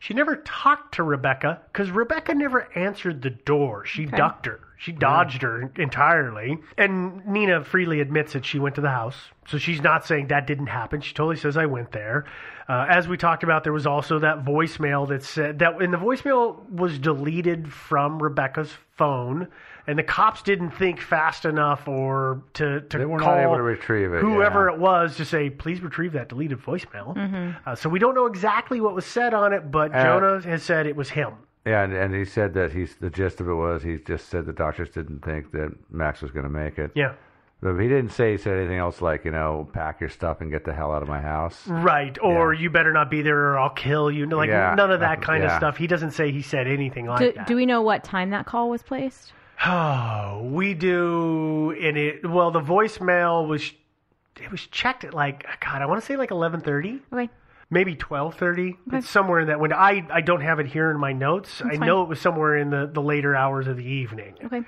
She 0.00 0.14
never 0.14 0.36
talked 0.36 0.94
to 0.94 1.02
Rebecca 1.02 1.60
because 1.72 1.90
Rebecca 1.90 2.34
never 2.34 2.68
answered 2.76 3.22
the 3.22 3.30
door. 3.30 3.84
She 3.84 4.06
ducked 4.06 4.46
her. 4.46 4.60
She 4.80 4.92
dodged 4.92 5.42
her 5.42 5.70
entirely. 5.76 6.56
And 6.78 7.26
Nina 7.26 7.62
freely 7.64 8.00
admits 8.00 8.32
that 8.32 8.46
she 8.46 8.58
went 8.58 8.76
to 8.76 8.80
the 8.80 8.88
house. 8.88 9.14
So 9.46 9.58
she's 9.58 9.82
not 9.82 10.06
saying 10.06 10.28
that 10.28 10.46
didn't 10.46 10.68
happen. 10.68 11.02
She 11.02 11.12
totally 11.12 11.36
says, 11.36 11.58
I 11.58 11.66
went 11.66 11.92
there. 11.92 12.24
Uh, 12.66 12.86
as 12.88 13.06
we 13.06 13.18
talked 13.18 13.42
about, 13.42 13.62
there 13.62 13.74
was 13.74 13.86
also 13.86 14.20
that 14.20 14.42
voicemail 14.42 15.06
that 15.08 15.22
said 15.22 15.58
that, 15.58 15.82
and 15.82 15.92
the 15.92 15.98
voicemail 15.98 16.66
was 16.70 16.98
deleted 16.98 17.70
from 17.70 18.22
Rebecca's 18.22 18.72
phone. 18.96 19.48
And 19.86 19.98
the 19.98 20.02
cops 20.02 20.40
didn't 20.40 20.70
think 20.70 20.98
fast 21.02 21.44
enough 21.44 21.86
or 21.86 22.42
to, 22.54 22.80
to 22.80 22.98
They 22.98 23.04
were 23.04 23.18
not 23.18 23.24
call 23.24 23.38
able 23.38 23.56
to 23.56 23.62
retrieve 23.62 24.14
it, 24.14 24.22
Whoever 24.22 24.68
yeah. 24.68 24.74
it 24.76 24.80
was 24.80 25.16
to 25.16 25.26
say, 25.26 25.50
please 25.50 25.82
retrieve 25.82 26.12
that 26.12 26.30
deleted 26.30 26.58
voicemail. 26.58 27.54
Uh, 27.66 27.74
so 27.74 27.90
we 27.90 27.98
don't 27.98 28.14
know 28.14 28.26
exactly 28.26 28.80
what 28.80 28.94
was 28.94 29.04
said 29.04 29.34
on 29.34 29.52
it, 29.52 29.70
but 29.70 29.94
Uh, 29.94 30.02
Jonah 30.02 30.40
has 30.42 30.62
said 30.62 30.86
it 30.86 30.96
was 30.96 31.10
him. 31.10 31.34
Yeah, 31.66 31.82
and, 31.84 31.92
and 31.92 32.14
he 32.14 32.24
said 32.24 32.54
that 32.54 32.72
he's 32.72 32.96
the 32.96 33.10
gist 33.10 33.40
of 33.40 33.48
it 33.48 33.54
was 33.54 33.82
he 33.82 33.98
just 33.98 34.28
said 34.28 34.46
the 34.46 34.52
doctors 34.52 34.88
didn't 34.90 35.24
think 35.24 35.52
that 35.52 35.72
Max 35.90 36.22
was 36.22 36.30
going 36.30 36.44
to 36.44 36.50
make 36.50 36.78
it. 36.78 36.90
Yeah. 36.94 37.14
But 37.62 37.76
he 37.78 37.88
didn't 37.88 38.12
say 38.12 38.32
he 38.32 38.38
said 38.38 38.56
anything 38.56 38.78
else 38.78 39.02
like 39.02 39.26
you 39.26 39.30
know 39.30 39.68
pack 39.74 40.00
your 40.00 40.08
stuff 40.08 40.40
and 40.40 40.50
get 40.50 40.64
the 40.64 40.72
hell 40.72 40.92
out 40.92 41.02
of 41.02 41.08
my 41.08 41.20
house. 41.20 41.60
Right, 41.68 42.16
or 42.22 42.54
you 42.54 42.70
better 42.70 42.90
not 42.94 43.10
be 43.10 43.20
there, 43.20 43.36
or 43.52 43.58
I'll 43.58 43.68
kill 43.68 44.10
you. 44.10 44.24
Like 44.24 44.48
Yeah. 44.48 44.74
none 44.74 44.90
of 44.90 45.00
that 45.00 45.20
kind 45.20 45.44
of 45.44 45.50
Yeah. 45.50 45.58
stuff. 45.58 45.76
He 45.76 45.86
doesn't 45.86 46.12
say 46.12 46.32
he 46.32 46.40
said 46.40 46.66
anything 46.66 47.04
like 47.06 47.18
Do, 47.18 47.32
that. 47.32 47.46
do 47.46 47.56
we 47.56 47.66
know 47.66 47.82
what 47.82 48.02
time 48.04 48.30
that 48.30 48.46
call 48.46 48.70
was 48.70 48.82
placed? 48.82 49.34
Oh, 49.66 50.40
we 50.50 50.72
do. 50.72 51.72
And 51.82 51.98
it 51.98 52.26
well, 52.26 52.50
the 52.50 52.62
voicemail 52.62 53.46
was 53.46 53.70
it 54.40 54.50
was 54.50 54.66
checked 54.68 55.04
at 55.04 55.12
like 55.12 55.44
God, 55.62 55.82
I 55.82 55.86
want 55.86 56.00
to 56.00 56.06
say 56.06 56.16
like 56.16 56.30
eleven 56.30 56.62
thirty, 56.62 57.00
Okay. 57.12 57.28
Maybe 57.70 57.94
twelve 57.94 58.34
thirty. 58.34 58.76
It's 58.92 59.08
somewhere 59.08 59.40
in 59.40 59.48
that 59.48 59.60
window. 59.60 59.76
I 59.76 60.04
I 60.10 60.20
don't 60.20 60.42
have 60.42 60.58
it 60.58 60.66
here 60.66 60.90
in 60.90 60.98
my 60.98 61.12
notes. 61.12 61.62
I 61.62 61.76
fine. 61.76 61.86
know 61.86 62.02
it 62.02 62.08
was 62.08 62.20
somewhere 62.20 62.56
in 62.56 62.70
the 62.70 62.90
the 62.92 63.00
later 63.00 63.34
hours 63.34 63.66
of 63.66 63.76
the 63.76 63.84
evening. 63.84 64.34
Okay. 64.44 64.62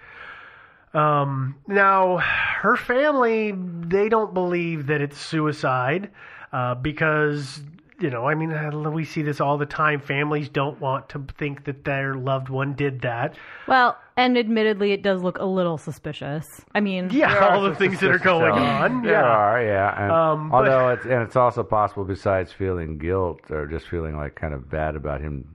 Um, 0.94 1.56
now, 1.66 2.18
her 2.18 2.76
family, 2.76 3.54
they 3.56 4.10
don't 4.10 4.34
believe 4.34 4.88
that 4.88 5.00
it's 5.00 5.18
suicide 5.18 6.10
uh, 6.52 6.74
because, 6.74 7.62
you 7.98 8.10
know, 8.10 8.26
I 8.26 8.34
mean, 8.34 8.92
we 8.92 9.06
see 9.06 9.22
this 9.22 9.40
all 9.40 9.56
the 9.56 9.64
time. 9.64 10.00
Families 10.00 10.50
don't 10.50 10.78
want 10.80 11.08
to 11.08 11.24
think 11.38 11.64
that 11.64 11.84
their 11.84 12.14
loved 12.14 12.50
one 12.50 12.74
did 12.74 13.00
that. 13.00 13.36
Well, 13.66 13.96
and 14.16 14.36
admittedly, 14.36 14.92
it 14.92 15.02
does 15.02 15.22
look 15.22 15.38
a 15.38 15.44
little 15.44 15.78
suspicious. 15.78 16.60
I 16.74 16.80
mean, 16.80 17.08
Yeah, 17.10 17.48
all 17.48 17.62
the 17.62 17.74
things 17.74 18.00
that 18.00 18.10
are 18.10 18.14
suspicious 18.18 18.24
going 18.24 18.52
elements. 18.56 18.94
on. 18.96 19.02
There 19.02 19.12
Yeah. 19.12 19.22
are, 19.22 19.62
yeah. 19.62 20.02
And 20.04 20.12
Um, 20.12 20.50
but- 20.50 20.56
although 20.56 20.88
it's 20.90 21.04
and 21.04 21.22
it's 21.22 21.36
also 21.36 21.62
possible, 21.62 22.04
besides 22.04 22.52
feeling 22.52 22.98
guilt 22.98 23.50
or 23.50 23.66
just 23.66 23.88
feeling 23.88 24.16
like 24.16 24.34
kind 24.34 24.54
of 24.54 24.68
bad 24.70 24.96
about 24.96 25.20
him 25.20 25.54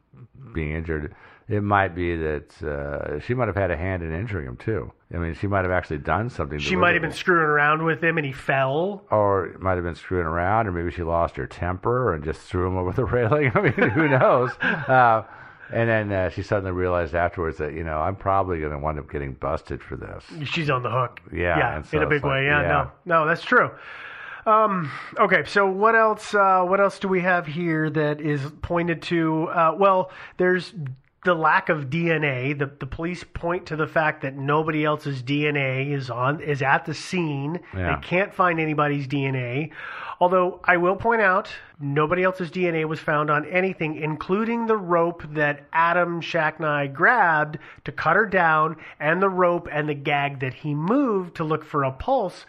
being 0.54 0.72
injured, 0.72 1.14
it 1.50 1.64
might 1.64 1.96
be 1.96 2.16
that 2.18 2.62
uh, 2.64 3.20
she 3.20 3.34
might 3.34 3.48
have 3.48 3.56
had 3.56 3.72
a 3.72 3.78
hand 3.78 4.04
in 4.04 4.12
injuring 4.14 4.46
him 4.48 4.58
too. 4.58 4.92
I 5.14 5.18
mean, 5.18 5.34
she 5.36 5.48
might 5.48 5.62
have 5.64 5.72
actually 5.72 6.00
done 6.00 6.30
something. 6.30 6.60
She 6.60 6.76
might 6.76 6.92
have 6.94 7.02
been 7.02 7.14
screwing 7.14 7.46
around 7.46 7.84
with 7.86 8.04
him 8.04 8.18
and 8.18 8.26
he 8.26 8.34
fell. 8.34 9.04
or 9.12 9.56
might 9.60 9.76
have 9.76 9.84
been 9.86 9.96
screwing 9.96 10.26
around, 10.26 10.68
or 10.68 10.74
maybe 10.74 10.92
she 10.92 11.04
lost 11.04 11.38
her 11.38 11.48
temper 11.48 12.14
and 12.14 12.24
just 12.26 12.42
threw 12.42 12.68
him 12.68 12.76
over 12.76 12.92
the 12.92 13.06
railing. 13.16 13.52
I 13.56 13.62
mean, 13.62 13.72
who 13.72 14.10
knows? 14.10 14.52
Uh, 14.62 15.24
and 15.72 15.90
then 15.90 16.12
uh, 16.12 16.30
she 16.30 16.44
suddenly 16.44 16.72
realized 16.72 17.16
afterwards 17.16 17.58
that 17.58 17.74
you 17.74 17.84
know 17.84 18.00
I'm 18.00 18.16
probably 18.16 18.60
going 18.60 18.72
to 18.72 18.80
wind 18.80 19.00
up 19.00 19.12
getting 19.12 19.34
busted 19.34 19.82
for 19.82 19.96
this. 19.96 20.24
She's 20.46 20.70
on 20.70 20.84
the 20.84 20.92
hook. 20.92 21.20
Yeah, 21.32 21.58
yeah, 21.58 21.82
so 21.82 21.98
in 21.98 22.04
a 22.04 22.08
big 22.08 22.24
like, 22.24 22.32
way. 22.32 22.46
Yeah, 22.46 22.62
yeah. 22.62 22.68
no, 22.68 22.92
no, 23.06 23.28
that's 23.28 23.44
true. 23.44 23.72
Um, 24.46 24.90
okay, 25.20 25.44
so 25.46 25.68
what 25.68 25.96
else? 25.96 26.34
Uh, 26.34 26.64
what 26.64 26.80
else 26.80 27.00
do 27.00 27.10
we 27.10 27.22
have 27.22 27.46
here 27.46 27.90
that 27.90 28.22
is 28.22 28.42
pointed 28.62 29.02
to? 29.04 29.48
Uh, 29.50 29.76
well, 29.78 30.12
there's 30.38 30.74
the 31.24 31.34
lack 31.34 31.70
of 31.70 31.90
DNA. 31.90 32.58
The 32.58 32.72
the 32.80 32.86
police 32.86 33.24
point 33.24 33.66
to 33.68 33.76
the 33.76 33.88
fact 33.88 34.22
that 34.22 34.36
nobody 34.36 34.86
else's 34.86 35.24
DNA 35.24 35.92
is 35.92 36.10
on 36.10 36.42
is 36.42 36.62
at 36.62 36.86
the 36.86 36.94
scene. 36.94 37.60
Yeah. 37.74 37.96
They 37.96 38.08
can't 38.08 38.34
find 38.34 38.60
anybody's 38.60 39.08
DNA. 39.08 39.72
Although 40.20 40.62
I 40.64 40.78
will 40.78 40.96
point 40.96 41.22
out, 41.22 41.50
nobody 41.80 42.24
else's 42.24 42.50
DNA 42.50 42.86
was 42.86 43.00
found 43.00 43.30
on 43.30 43.46
anything, 43.46 43.96
including 43.96 44.66
the 44.66 44.78
rope 44.78 45.24
that 45.34 45.68
Adam 45.72 46.22
Shacknai 46.22 46.92
grabbed 46.92 47.60
to 47.84 47.92
cut 47.92 48.16
her 48.16 48.26
down, 48.26 48.78
and 49.00 49.22
the 49.22 49.30
rope 49.30 49.68
and 49.72 49.88
the 49.88 49.94
gag 49.94 50.40
that 50.40 50.54
he 50.56 50.74
moved 50.74 51.36
to 51.36 51.44
look 51.44 51.64
for 51.64 51.84
a 51.84 51.92
pulse. 51.92 52.46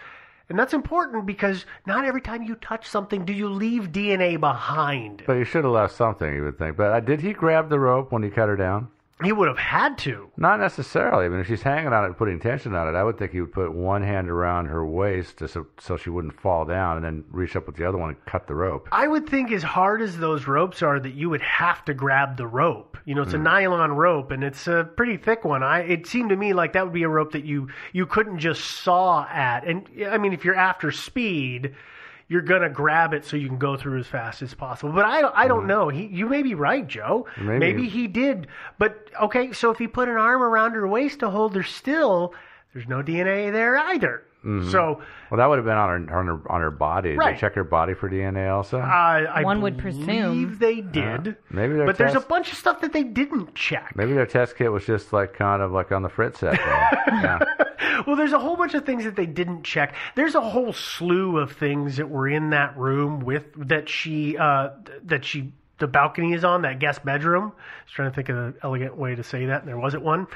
And 0.48 0.58
that's 0.58 0.72
important 0.72 1.26
because 1.26 1.66
not 1.86 2.04
every 2.04 2.22
time 2.22 2.42
you 2.42 2.54
touch 2.54 2.88
something 2.88 3.24
do 3.24 3.32
you 3.34 3.48
leave 3.48 3.92
DNA 3.92 4.40
behind. 4.40 5.22
But 5.26 5.36
he 5.36 5.44
should 5.44 5.64
have 5.64 5.72
left 5.72 5.94
something, 5.94 6.34
you 6.34 6.44
would 6.44 6.58
think. 6.58 6.76
But 6.76 6.92
uh, 6.92 7.00
did 7.00 7.20
he 7.20 7.34
grab 7.34 7.68
the 7.68 7.78
rope 7.78 8.10
when 8.12 8.22
he 8.22 8.30
cut 8.30 8.48
her 8.48 8.56
down? 8.56 8.88
He 9.22 9.32
would 9.32 9.48
have 9.48 9.58
had 9.58 9.98
to. 9.98 10.30
Not 10.36 10.60
necessarily. 10.60 11.24
I 11.26 11.28
mean, 11.28 11.40
if 11.40 11.48
she's 11.48 11.62
hanging 11.62 11.92
on 11.92 12.04
it 12.04 12.16
putting 12.16 12.38
tension 12.38 12.74
on 12.74 12.88
it, 12.88 12.96
I 12.96 13.02
would 13.02 13.18
think 13.18 13.32
he 13.32 13.40
would 13.40 13.52
put 13.52 13.72
one 13.72 14.02
hand 14.02 14.30
around 14.30 14.66
her 14.66 14.86
waist 14.86 15.38
to, 15.38 15.48
so, 15.48 15.66
so 15.80 15.96
she 15.96 16.08
wouldn't 16.08 16.40
fall 16.40 16.64
down 16.64 16.96
and 16.96 17.04
then 17.04 17.24
reach 17.30 17.56
up 17.56 17.66
with 17.66 17.74
the 17.74 17.88
other 17.88 17.98
one 17.98 18.10
and 18.10 18.24
cut 18.26 18.46
the 18.46 18.54
rope. 18.54 18.88
I 18.92 19.08
would 19.08 19.28
think 19.28 19.50
as 19.50 19.62
hard 19.62 20.02
as 20.02 20.16
those 20.16 20.46
ropes 20.46 20.82
are 20.82 21.00
that 21.00 21.14
you 21.14 21.30
would 21.30 21.42
have 21.42 21.84
to 21.86 21.94
grab 21.94 22.36
the 22.36 22.46
rope. 22.46 22.96
You 23.06 23.16
know, 23.16 23.22
it's 23.22 23.34
a 23.34 23.38
hmm. 23.38 23.44
nylon 23.44 23.92
rope 23.92 24.30
and 24.30 24.44
it's 24.44 24.68
a 24.68 24.88
pretty 24.96 25.16
thick 25.16 25.44
one. 25.44 25.64
I 25.64 25.80
it 25.80 26.06
seemed 26.06 26.30
to 26.30 26.36
me 26.36 26.52
like 26.52 26.74
that 26.74 26.84
would 26.84 26.92
be 26.92 27.02
a 27.02 27.08
rope 27.08 27.32
that 27.32 27.44
you 27.44 27.68
you 27.92 28.06
couldn't 28.06 28.38
just 28.38 28.64
saw 28.64 29.26
at. 29.28 29.66
And 29.66 29.88
I 30.08 30.18
mean, 30.18 30.32
if 30.32 30.44
you're 30.44 30.54
after 30.54 30.92
speed, 30.92 31.74
you're 32.28 32.42
gonna 32.42 32.68
grab 32.68 33.14
it 33.14 33.24
so 33.24 33.36
you 33.36 33.48
can 33.48 33.58
go 33.58 33.76
through 33.76 33.98
as 33.98 34.06
fast 34.06 34.42
as 34.42 34.54
possible. 34.54 34.92
But 34.92 35.06
I 35.06 35.22
don't, 35.22 35.34
I 35.34 35.48
don't 35.48 35.60
mm-hmm. 35.60 35.68
know. 35.68 35.88
He, 35.88 36.06
you 36.06 36.28
may 36.28 36.42
be 36.42 36.54
right, 36.54 36.86
Joe. 36.86 37.26
Maybe. 37.40 37.88
he 37.88 38.06
did. 38.06 38.46
But 38.78 39.08
okay, 39.22 39.52
so 39.52 39.70
if 39.70 39.78
he 39.78 39.88
put 39.88 40.08
an 40.08 40.16
arm 40.16 40.42
around 40.42 40.72
her 40.72 40.86
waist 40.86 41.20
to 41.20 41.30
hold 41.30 41.54
her 41.54 41.62
still, 41.62 42.34
there's 42.72 42.86
no 42.86 43.02
DNA 43.02 43.50
there 43.50 43.78
either. 43.78 44.24
So 44.70 45.02
Well, 45.30 45.38
that 45.38 45.46
would 45.46 45.58
have 45.58 45.64
been 45.64 45.76
on 45.76 46.06
her 46.06 46.16
on 46.16 46.26
her, 46.26 46.40
on 46.52 46.60
her 46.60 46.70
body. 46.70 47.10
Did 47.10 47.18
Right. 47.18 47.34
they 47.34 47.40
check 47.40 47.54
her 47.54 47.64
body 47.64 47.94
for 47.94 48.08
DNA 48.08 48.48
also? 48.50 48.78
I, 48.78 49.24
I 49.24 49.42
One 49.42 49.60
would 49.62 49.76
believe 49.76 49.96
presume. 50.06 50.58
they 50.58 50.80
did. 50.80 51.36
maybe 51.50 51.74
their 51.74 51.86
but 51.86 51.98
there's 51.98 52.14
a 52.14 52.20
bunch 52.20 52.52
of 52.52 52.56
stuff 52.58 52.80
that 52.82 52.92
they 52.92 53.02
didn't 53.02 53.54
check. 53.54 53.92
Maybe 53.96 54.12
their 54.14 54.26
test 54.26 54.56
kit 54.56 54.70
was 54.72 54.86
just 54.86 55.12
like 55.12 55.34
kind 55.34 55.60
of 55.60 55.72
like 55.72 55.90
on 55.92 56.02
the 56.02 56.08
Fritz 56.08 56.38
set. 56.40 56.52
There. 56.56 57.02
yeah. 57.08 57.38
Well, 58.06 58.14
there's 58.16 58.32
a 58.32 58.38
whole 58.38 58.56
bunch 58.56 58.74
of 58.74 58.86
things 58.86 59.04
that 59.04 59.16
they 59.16 59.26
didn't 59.26 59.64
check. 59.64 59.94
There's 60.14 60.36
a 60.36 60.40
whole 60.40 60.72
slew 60.72 61.38
of 61.38 61.52
things 61.52 61.96
that 61.96 62.08
were 62.08 62.28
in 62.28 62.50
that 62.50 62.78
room 62.78 63.20
with 63.20 63.44
that 63.68 63.88
she 63.88 64.38
uh, 64.38 64.70
that 65.04 65.24
she 65.24 65.52
the 65.78 65.88
balcony 65.88 66.32
is 66.32 66.44
on 66.44 66.62
that 66.62 66.78
guest 66.78 67.04
bedroom. 67.04 67.52
I 67.56 67.84
was 67.84 67.92
trying 67.92 68.10
to 68.10 68.14
think 68.14 68.28
of 68.28 68.36
an 68.36 68.54
elegant 68.62 68.96
way 68.96 69.14
to 69.16 69.22
say 69.24 69.46
that, 69.46 69.60
and 69.60 69.68
there 69.68 69.78
wasn't 69.78 70.04
one. 70.04 70.26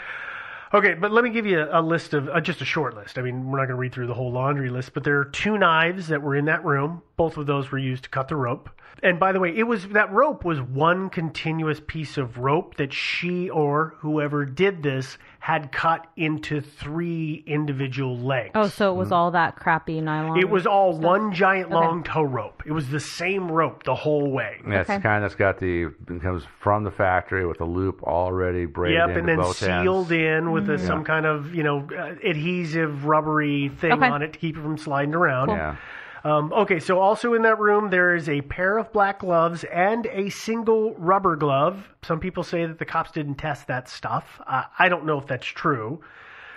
Okay, 0.75 0.95
but 0.95 1.13
let 1.13 1.23
me 1.23 1.29
give 1.29 1.45
you 1.45 1.67
a, 1.71 1.83
list 1.83 2.15
of 2.15 2.31
uh, 2.31 2.41
just 2.41 2.63
a 2.63 2.65
short 2.65 2.95
list. 2.95 3.19
I 3.19 3.23
mean, 3.23 3.51
we're 3.51 3.59
not 3.59 3.67
going 3.67 3.77
to 3.77 3.81
read 3.81 3.93
through 3.93 4.07
the 4.07 4.15
whole 4.15 4.33
laundry 4.33 4.71
list, 4.71 4.95
but 4.95 5.05
there 5.05 5.19
are 5.19 5.27
two 5.27 5.59
knives 5.59 6.09
that 6.09 6.23
were 6.23 6.35
in 6.35 6.47
that 6.47 6.65
room. 6.65 7.03
Both 7.23 7.37
of 7.37 7.47
those 7.47 7.71
were 7.71 7.79
used 7.79 8.03
to 8.03 8.11
cut 8.11 8.27
the 8.27 8.35
rope. 8.35 8.69
And 9.01 9.19
by 9.21 9.31
the 9.31 9.39
way, 9.39 9.57
it 9.57 9.63
was 9.63 9.87
that 9.91 10.13
rope 10.13 10.45
was 10.45 10.61
one 10.61 11.09
continuous 11.09 11.81
piece 11.87 12.19
of 12.19 12.39
rope 12.39 12.77
that 12.79 12.93
she 12.93 13.49
or 13.49 13.95
whoever 13.99 14.45
did 14.45 14.83
this 14.83 15.19
had 15.39 15.71
cut 15.71 16.07
into 16.17 16.61
three 16.61 17.43
individual 17.47 18.17
legs. 18.19 18.51
Oh, 18.57 18.67
so 18.69 18.93
it 18.93 18.97
was 18.97 19.11
all 19.13 19.31
that 19.33 19.55
crappy 19.57 20.01
nylon. 20.01 20.39
It 20.39 20.49
was 20.51 20.67
all 20.67 20.99
one 20.99 21.33
giant 21.33 21.71
long 21.71 22.03
tow 22.03 22.23
rope. 22.23 22.63
It 22.67 22.73
was 22.73 22.91
the 22.91 23.01
same 23.01 23.51
rope 23.51 23.85
the 23.85 23.95
whole 23.95 24.31
way. 24.31 24.59
That's 24.67 24.89
it's 24.89 24.99
the 24.99 25.03
kind 25.03 25.23
that's 25.23 25.37
got 25.37 25.59
the 25.61 25.91
comes 26.21 26.45
from 26.61 26.83
the 26.85 26.91
factory 26.93 27.47
with 27.47 27.59
the 27.59 27.65
loop 27.65 28.03
already 28.03 28.67
braided 28.67 28.99
Yep, 28.99 29.17
and 29.17 29.29
then 29.29 29.37
both 29.37 29.57
sealed 29.57 30.11
ends. 30.13 30.47
in 30.47 30.51
with 30.53 30.69
a, 30.69 30.79
some 30.79 31.05
kind 31.05 31.25
of 31.27 31.55
you 31.55 31.63
know 31.63 31.89
uh, 31.97 32.15
adhesive 32.29 33.05
rubbery 33.05 33.69
thing 33.69 33.93
Okay. 33.93 34.07
on 34.09 34.23
it 34.23 34.33
to 34.33 34.39
keep 34.41 34.57
it 34.57 34.61
from 34.61 34.77
sliding 34.77 35.15
around. 35.15 35.49
Yeah. 35.51 35.77
Um, 36.25 36.53
okay, 36.53 36.79
so 36.79 37.01
also 37.01 37.35
in 37.35 37.43
that 37.43 37.59
room 37.59 37.91
there 37.91 38.15
is 38.15 38.29
a 38.29 38.43
pair 38.43 38.79
of 38.79 38.93
black 38.93 39.21
gloves 39.21 39.65
and 39.65 40.07
a 40.07 40.31
single 40.31 40.95
rubber 40.95 41.35
glove. 41.35 41.89
Some 42.03 42.21
people 42.21 42.45
say 42.45 42.65
that 42.65 42.79
the 42.79 42.85
cops 42.85 43.11
didn't 43.11 43.37
test 43.37 43.67
that 43.67 43.89
stuff. 43.89 44.41
Uh, 44.47 44.63
I 44.79 44.89
don't 44.89 45.05
know 45.05 45.19
if 45.19 45.27
that's 45.27 45.47
true. 45.47 46.01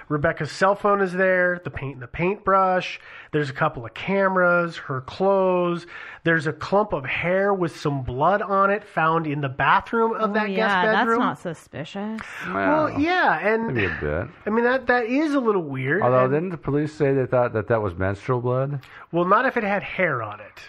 Rebecca's 0.07 0.51
cell 0.51 0.75
phone 0.75 1.01
is 1.01 1.13
there, 1.13 1.59
the 1.63 1.69
paint 1.71 1.93
and 1.95 2.01
the 2.03 2.07
paintbrush. 2.07 2.99
There's 3.31 3.49
a 3.49 3.53
couple 3.53 3.85
of 3.85 3.93
cameras, 3.93 4.77
her 4.77 5.01
clothes. 5.01 5.87
There's 6.23 6.47
a 6.47 6.53
clump 6.53 6.93
of 6.93 7.05
hair 7.05 7.53
with 7.53 7.75
some 7.79 8.03
blood 8.03 8.41
on 8.41 8.69
it 8.69 8.83
found 8.83 9.25
in 9.27 9.41
the 9.41 9.49
bathroom 9.49 10.13
of 10.13 10.29
Oh, 10.29 10.33
that 10.33 10.49
yeah, 10.51 10.55
guest 10.83 10.97
bedroom. 10.97 11.19
that's 11.19 11.45
not 11.45 11.55
suspicious. 11.57 12.21
well, 12.47 12.99
yeah, 12.99 13.39
and 13.39 13.67
Maybe 13.67 13.85
a 13.85 13.97
bit. 13.99 14.27
I 14.45 14.49
mean 14.51 14.63
that 14.65 14.87
that 14.87 15.05
is 15.07 15.33
a 15.33 15.39
little 15.39 15.63
weird. 15.63 16.01
Although 16.01 16.25
and- 16.25 16.33
didn't 16.33 16.49
the 16.49 16.57
police 16.57 16.93
say 16.93 17.13
they 17.13 17.25
thought 17.25 17.53
that 17.53 17.67
that 17.69 17.81
was 17.81 17.95
menstrual 17.95 18.41
blood? 18.41 18.81
Well, 19.11 19.25
not 19.25 19.45
if 19.45 19.57
it 19.57 19.63
had 19.63 19.81
hair 19.83 20.21
on 20.21 20.39
it. 20.39 20.59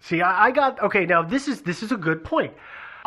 See, 0.00 0.22
I, 0.22 0.46
I 0.46 0.50
got 0.52 0.80
okay. 0.82 1.04
Now 1.04 1.22
this 1.22 1.48
is 1.48 1.62
this 1.62 1.82
is 1.82 1.92
a 1.92 1.96
good 1.96 2.22
point. 2.24 2.52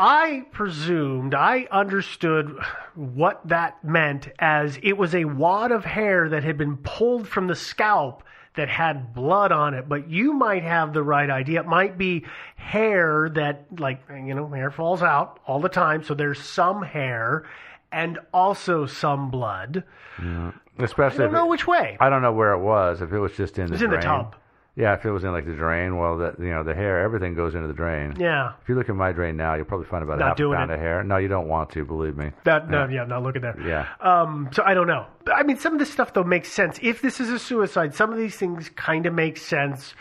I 0.02 0.46
presumed 0.54 1.34
I 1.34 1.68
understood 1.70 2.58
what 2.96 3.46
that 3.50 3.84
meant 3.84 4.30
as 4.40 4.80
it 4.82 4.94
was 4.94 5.14
a 5.14 5.26
wad 5.26 5.74
of 5.74 5.84
hair 5.84 6.30
that 6.30 6.44
had 6.46 6.58
been 6.58 6.78
pulled 6.78 7.28
from 7.28 7.48
the 7.48 7.56
scalp 7.56 8.24
that 8.56 8.70
had 8.70 9.14
blood 9.14 9.52
on 9.52 9.74
it. 9.74 9.90
But 9.90 10.10
you 10.10 10.32
might 10.32 10.64
have 10.64 10.94
the 10.94 11.04
right 11.04 11.30
idea. 11.30 11.60
It 11.60 11.68
might 11.68 11.98
be 11.98 12.26
hair 12.56 13.30
that, 13.36 13.66
like, 13.78 14.02
you 14.10 14.34
know, 14.34 14.48
hair 14.48 14.72
falls 14.72 15.04
out 15.04 15.42
all 15.46 15.60
the 15.60 15.68
time. 15.70 16.02
So 16.04 16.14
there's 16.14 16.40
some 16.42 16.82
hair 16.82 17.44
and 17.92 18.20
also 18.34 18.86
some 18.86 19.30
blood. 19.32 19.84
I 20.18 20.54
Especially 20.78 21.20
I 21.20 21.28
don't 21.28 21.34
know 21.34 21.46
it- 21.46 21.50
which 21.50 21.68
way. 21.68 21.98
I 22.00 22.10
don't 22.10 22.22
know 22.22 22.32
where 22.32 22.54
it 22.54 22.60
was. 22.60 23.02
If 23.02 23.12
it 23.12 23.20
was 23.20 23.34
just 23.36 23.60
in 23.60 23.66
the 23.66 23.72
was 23.74 23.82
in 23.82 23.90
the 23.90 23.98
tub. 23.98 24.36
Yeah, 24.76 24.94
if 24.94 25.04
it 25.04 25.12
was 25.12 25.24
in 25.26 25.32
like 25.32 25.46
the 25.46 25.54
drain, 25.56 25.98
well, 25.98 26.18
the 26.18 26.36
you 26.40 26.52
know 26.52 26.64
the 26.64 26.74
hair, 26.74 27.00
everything 27.02 27.34
goes 27.34 27.54
into 27.54 27.68
the 27.68 27.74
drain. 27.74 28.16
Yeah. 28.18 28.54
If 28.62 28.70
you 28.70 28.76
look 28.76 28.88
at 28.88 28.96
my 28.96 29.12
drain 29.12 29.36
now, 29.36 29.56
you'll 29.56 29.66
probably 29.66 29.88
find 29.88 30.04
about 30.04 30.20
Not 30.20 30.28
half 30.30 30.34
a 30.36 30.38
doing 30.38 30.58
pound 30.58 30.72
it. 30.72 30.76
of 30.76 30.80
hair. 30.80 31.04
No, 31.04 31.18
you 31.18 31.28
don't 31.28 31.48
want 31.48 31.72
to, 31.72 31.84
believe 31.84 32.16
me. 32.16 32.32
That 32.46 32.70
no, 32.70 32.88
yeah, 32.88 33.04
not 33.04 33.24
looking 33.24 33.42
there. 33.42 33.60
Yeah. 33.60 33.88
Um, 34.00 34.50
so 34.54 34.64
I 34.64 34.74
don't 34.74 34.88
know. 34.88 35.06
I 35.34 35.44
mean, 35.44 35.58
some 35.58 35.74
of 35.74 35.80
this 35.80 35.92
stuff 35.92 36.14
though 36.14 36.24
makes 36.24 36.50
sense. 36.52 36.80
If 36.82 37.02
this 37.02 37.20
is 37.20 37.30
a 37.30 37.40
suicide, 37.40 37.94
some 37.94 38.12
of 38.14 38.18
these 38.18 38.36
things 38.36 38.70
kind 38.70 39.06
of 39.06 39.14
make 39.14 39.38
sense. 39.38 39.94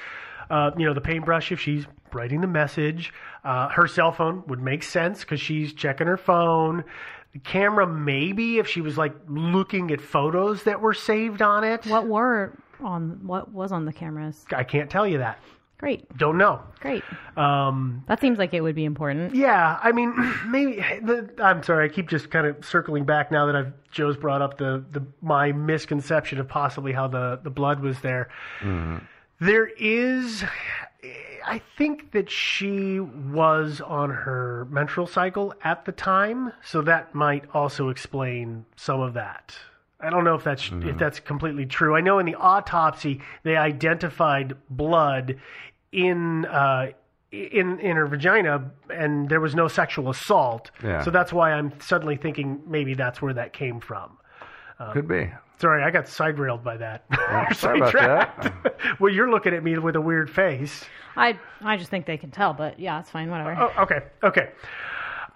Uh, 0.51 0.71
you 0.79 0.87
know, 0.87 0.95
the 0.95 1.01
paintbrush 1.01 1.51
if 1.51 1.61
she's 1.61 1.85
writing 2.13 2.41
the 2.41 2.47
message, 2.47 3.13
uh, 3.45 3.69
her 3.69 3.87
cell 3.89 4.13
phone 4.13 4.45
would 4.47 4.61
make 4.63 4.83
sense 4.83 5.21
because 5.21 5.41
she's 5.41 5.73
checking 5.75 6.07
her 6.07 6.17
phone. 6.17 6.85
The 7.33 7.39
camera, 7.41 7.87
maybe 7.87 8.59
if 8.59 8.67
she 8.69 8.81
was 8.81 8.97
like 8.97 9.15
looking 9.29 9.91
at 9.91 10.01
photos 10.01 10.63
that 10.63 10.81
were 10.81 10.95
saved 10.95 11.43
on 11.43 11.65
it. 11.65 11.85
What 11.85 12.07
were 12.07 12.55
on 12.83 13.21
what 13.27 13.53
was 13.53 13.73
on 13.73 13.85
the 13.85 13.93
cameras? 13.93 14.45
I 14.53 14.65
can't 14.65 14.91
tell 14.91 15.07
you 15.07 15.19
that. 15.19 15.39
Great, 15.79 16.19
Don't 16.19 16.37
know. 16.39 16.61
great. 16.81 17.05
Um, 17.37 18.03
That 18.09 18.21
seems 18.21 18.37
like 18.37 18.53
it 18.53 18.63
would 18.63 18.75
be 18.75 18.85
important. 18.85 19.33
yeah, 19.37 19.79
I 19.81 19.93
mean, 19.93 20.13
maybe. 20.49 20.85
The, 21.03 21.31
I'm 21.41 21.63
sorry, 21.63 21.85
I 21.85 21.89
keep 21.89 22.09
just 22.09 22.31
kind 22.33 22.49
of 22.49 22.65
circling 22.65 23.05
back 23.05 23.31
now 23.31 23.47
that 23.47 23.55
I've 23.55 23.73
Joe's 23.93 24.17
brought 24.17 24.43
up 24.43 24.59
the, 24.59 24.85
the 24.91 25.05
my 25.23 25.53
misconception 25.53 26.41
of 26.41 26.49
possibly 26.49 26.93
how 26.93 27.07
the, 27.07 27.39
the 27.45 27.51
blood 27.51 27.79
was 27.79 28.01
there. 28.01 28.29
There 29.41 29.69
is, 29.79 30.43
I 31.47 31.63
think 31.77 32.11
that 32.11 32.29
she 32.29 32.99
was 32.99 33.81
on 33.81 34.11
her 34.11 34.67
menstrual 34.71 35.07
cycle 35.07 35.55
at 35.63 35.85
the 35.85 35.93
time, 35.93 36.53
so 36.65 36.83
that 36.83 37.15
might 37.15 37.45
also 37.55 37.89
explain 37.89 38.65
some 38.75 38.99
of 39.01 39.15
that. 39.15 39.55
I 40.01 40.11
don't 40.11 40.25
know 40.25 40.35
if 40.37 40.45
that's 40.45 40.71
if 40.73 40.97
that's 40.97 41.19
completely 41.19 41.67
true. 41.67 41.97
I 41.97 42.01
know 42.01 42.21
in 42.21 42.27
the 42.27 42.37
autopsy 42.37 43.21
they 43.43 43.57
identified 43.57 44.55
blood 44.71 45.39
in 45.91 46.47
uh, 46.47 46.93
in 47.33 47.81
in 47.81 47.97
her 47.97 48.07
vagina, 48.07 48.71
and 48.91 49.29
there 49.29 49.41
was 49.41 49.57
no 49.57 49.67
sexual 49.67 50.09
assault. 50.09 50.71
Yeah. 50.85 51.03
So 51.03 51.11
that's 51.11 51.33
why 51.33 51.53
I'm 51.53 51.73
suddenly 51.81 52.17
thinking 52.17 52.63
maybe 52.67 52.95
that's 52.95 53.21
where 53.21 53.35
that 53.35 53.53
came 53.53 53.81
from. 53.81 54.19
Could 54.93 55.09
be. 55.09 55.29
Sorry, 55.61 55.83
I 55.83 55.91
got 55.91 56.07
side 56.07 56.39
railed 56.39 56.63
by 56.63 56.77
that. 56.77 57.05
sorry 57.57 57.79
about 57.81 57.93
Sidetracked. 57.93 59.01
well, 59.01 59.13
you're 59.13 59.29
looking 59.29 59.53
at 59.55 59.65
me 59.65 59.77
with 59.79 59.97
a 59.97 60.01
weird 60.01 60.31
face. 60.31 60.85
I 61.17 61.37
I 61.61 61.77
just 61.77 61.91
think 61.91 62.07
they 62.07 62.17
can 62.17 62.31
tell, 62.31 62.55
but 62.55 62.79
yeah, 62.79 63.01
it's 63.01 63.11
fine. 63.11 63.29
Whatever. 63.29 63.57
Oh, 63.59 63.83
okay, 63.83 64.03
okay. 64.23 64.51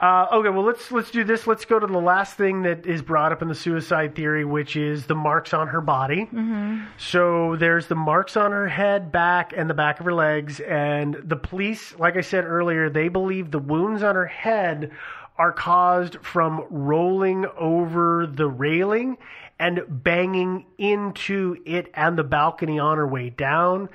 Uh, 0.03 0.27
okay, 0.33 0.49
well 0.49 0.65
let's 0.65 0.91
let's 0.91 1.13
do 1.13 1.23
this. 1.23 1.47
Let's 1.47 1.65
go 1.65 1.79
to 1.79 1.87
the 1.87 2.01
last 2.01 2.37
thing 2.37 2.63
that 2.63 2.87
is 2.87 3.01
brought 3.03 3.31
up 3.31 3.41
in 3.41 3.47
the 3.47 3.55
suicide 3.55 4.17
theory, 4.17 4.45
which 4.45 4.75
is 4.75 5.07
the 5.07 5.15
marks 5.15 5.55
on 5.55 5.69
her 5.69 5.81
body. 5.81 6.23
Mm-hmm. 6.23 6.87
So 6.99 7.55
there's 7.55 7.87
the 7.87 7.95
marks 7.95 8.37
on 8.37 8.51
her 8.51 8.67
head, 8.67 9.13
back, 9.13 9.53
and 9.57 9.71
the 9.71 9.75
back 9.75 10.01
of 10.01 10.07
her 10.07 10.13
legs. 10.13 10.59
And 10.59 11.15
the 11.23 11.37
police, 11.37 11.97
like 12.01 12.17
I 12.17 12.21
said 12.21 12.45
earlier, 12.45 12.91
they 12.91 13.07
believe 13.07 13.53
the 13.53 13.61
wounds 13.61 14.03
on 14.03 14.17
her 14.17 14.27
head 14.27 14.91
are 15.39 15.53
caused 15.53 16.17
from 16.21 16.67
rolling 16.69 17.47
over 17.57 18.27
the 18.27 18.49
railing 18.49 19.19
and 19.61 19.85
banging 19.89 20.67
into 20.79 21.57
it 21.65 21.89
and 21.95 22.19
the 22.19 22.25
balcony 22.25 22.81
on 22.81 22.97
her 22.97 23.07
way 23.07 23.31
down. 23.31 23.89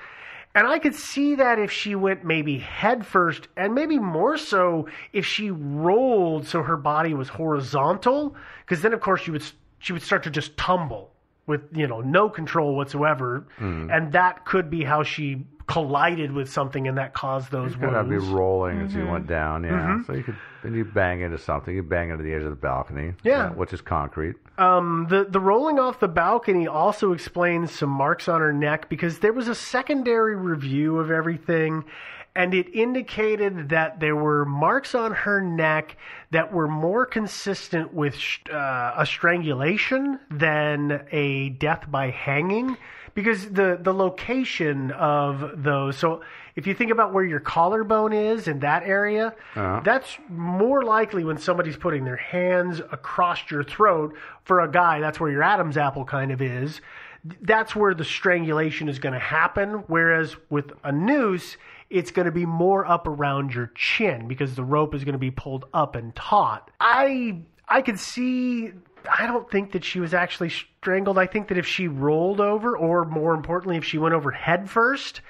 And 0.58 0.66
I 0.66 0.80
could 0.80 0.96
see 0.96 1.36
that 1.36 1.60
if 1.60 1.72
she 1.72 1.94
went 1.94 2.24
maybe 2.24 2.58
head 2.58 3.06
first, 3.06 3.48
and 3.56 3.76
maybe 3.76 4.00
more 4.00 4.38
so 4.38 4.88
if 5.14 5.24
she 5.24 5.52
rolled 5.52 6.48
so 6.48 6.64
her 6.64 6.78
body 6.78 7.14
was 7.14 7.30
horizontal, 7.30 8.36
because 8.66 8.82
then 8.82 8.92
of 8.92 9.00
course 9.00 9.22
she 9.22 9.30
would 9.30 9.44
she 9.78 9.94
would 9.94 10.02
start 10.02 10.24
to 10.24 10.32
just 10.32 10.58
tumble 10.58 11.12
with 11.46 11.62
you 11.72 11.86
know 11.86 12.02
no 12.02 12.28
control 12.28 12.76
whatsoever, 12.76 13.46
hmm. 13.60 13.88
and 13.92 14.14
that 14.14 14.46
could 14.46 14.72
be 14.72 14.84
how 14.84 15.04
she 15.04 15.46
collided 15.68 16.32
with 16.32 16.52
something, 16.52 16.88
and 16.88 16.98
that 16.98 17.14
caused 17.14 17.52
those 17.52 17.74
It's 17.74 17.80
gonna 17.80 18.04
be 18.04 18.18
wounds. 18.18 18.28
rolling 18.30 18.82
as 18.82 18.96
you 18.96 19.02
mm-hmm. 19.02 19.12
went 19.12 19.28
down, 19.28 19.64
yeah. 19.64 19.70
Mm-hmm. 19.70 20.04
So 20.08 20.14
you 20.14 20.24
could 20.24 20.38
then 20.64 20.74
you 20.74 20.86
bang 20.86 21.22
into 21.22 21.38
something. 21.38 21.76
You 21.76 21.84
bang 21.84 22.10
into 22.10 22.24
the 22.24 22.34
edge 22.34 22.42
of 22.42 22.50
the 22.50 22.56
balcony, 22.56 23.14
Yeah. 23.24 23.48
uh, 23.48 23.50
which 23.52 23.74
is 23.74 23.82
concrete. 23.82 24.38
Um, 24.58 25.06
the 25.10 25.26
the 25.30 25.40
rolling 25.40 25.78
off 25.78 26.00
the 26.00 26.08
balcony 26.08 26.68
also 26.68 27.14
explains 27.14 27.72
some 27.72 27.90
marks 27.90 28.28
on 28.28 28.42
her 28.42 28.54
neck 28.54 28.90
because 28.90 29.20
there 29.20 29.34
was 29.34 29.48
a 29.48 29.56
secondary 29.56 30.36
review 30.36 30.98
of 30.98 31.12
everything, 31.12 31.86
and 32.36 32.56
it 32.56 32.74
indicated 32.74 33.70
that 33.70 34.00
there 34.00 34.16
were 34.16 34.46
marks 34.46 34.96
on 34.96 35.12
her 35.12 35.42
neck 35.42 35.96
that 36.32 36.52
were 36.52 36.68
more 36.68 37.06
consistent 37.06 37.94
with 37.94 38.18
uh, 38.52 38.94
a 38.98 39.06
strangulation 39.06 40.20
than 40.32 41.06
a 41.12 41.50
death 41.50 41.86
by 41.90 42.10
hanging. 42.10 42.78
Because 43.14 43.50
the 43.50 43.80
the 43.80 43.94
location 43.94 44.92
of 44.92 45.64
those, 45.64 45.98
so 45.98 46.22
if 46.58 46.66
you 46.66 46.74
think 46.74 46.90
about 46.90 47.14
where 47.14 47.24
your 47.24 47.40
collarbone 47.40 48.12
is 48.12 48.48
in 48.48 48.60
that 48.62 48.82
area, 48.82 49.28
uh-huh. 49.56 49.82
that's 49.86 50.18
more 50.28 50.82
likely 50.82 51.24
when 51.24 51.38
somebody's 51.38 51.78
putting 51.78 52.04
their 52.04 52.18
hands 52.18 52.80
across 52.92 53.52
your 53.52 53.64
throat. 53.64 54.16
For 54.44 54.62
a 54.62 54.70
guy, 54.70 55.00
that's 55.00 55.20
where 55.20 55.30
your 55.30 55.44
Adam's 55.44 55.78
apple 55.78 56.04
kind 56.04 56.32
of 56.32 56.42
is. 56.42 56.82
That's 57.42 57.76
where 57.76 57.94
the 57.94 58.04
strangulation 58.04 58.90
is 58.90 58.98
going 58.98 59.14
to 59.14 59.20
happen. 59.20 59.84
Whereas 59.86 60.36
with 60.50 60.72
a 60.84 60.92
noose, 60.92 61.58
it's 61.92 62.10
going 62.10 62.26
to 62.26 62.32
be 62.32 62.48
more 62.48 62.88
up 62.88 63.06
around 63.06 63.54
your 63.54 63.72
chin 63.76 64.28
because 64.28 64.56
the 64.56 64.64
rope 64.64 64.96
is 64.96 65.04
going 65.04 65.14
to 65.14 65.20
be 65.20 65.32
pulled 65.32 65.66
up 65.76 65.96
and 65.96 66.16
taut. 66.16 66.72
I 66.80 67.44
I 67.70 67.84
could 67.84 68.00
see. 68.00 68.72
I 69.08 69.28
don't 69.28 69.50
think 69.50 69.74
that 69.74 69.86
she 69.86 70.00
was 70.00 70.16
actually 70.16 70.50
strangled. 70.50 71.20
I 71.20 71.28
think 71.28 71.50
that 71.50 71.58
if 71.60 71.68
she 71.68 71.88
rolled 71.88 72.42
over, 72.42 72.76
or 72.76 73.06
more 73.06 73.36
importantly, 73.36 73.78
if 73.78 73.86
she 73.86 74.00
went 74.00 74.16
over 74.16 74.32
head 74.32 74.70
first, 74.70 75.22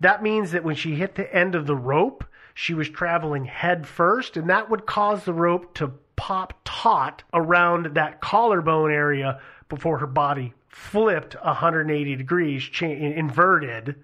that 0.00 0.22
means 0.22 0.52
that 0.52 0.64
when 0.64 0.76
she 0.76 0.94
hit 0.94 1.14
the 1.14 1.32
end 1.34 1.54
of 1.54 1.66
the 1.66 1.76
rope, 1.76 2.24
she 2.54 2.74
was 2.74 2.88
traveling 2.88 3.44
head 3.44 3.86
first, 3.86 4.36
and 4.36 4.48
that 4.50 4.70
would 4.70 4.86
cause 4.86 5.24
the 5.24 5.32
rope 5.34 5.74
to 5.74 5.92
pop 6.16 6.54
taut 6.64 7.22
around 7.34 7.94
that 7.96 8.20
collarbone 8.20 8.90
area 8.90 9.40
before 9.68 9.98
her 9.98 10.06
body 10.06 10.54
flipped 10.68 11.34
180 11.42 12.16
degrees, 12.16 12.62
cha- 12.62 12.86
inverted. 12.86 13.96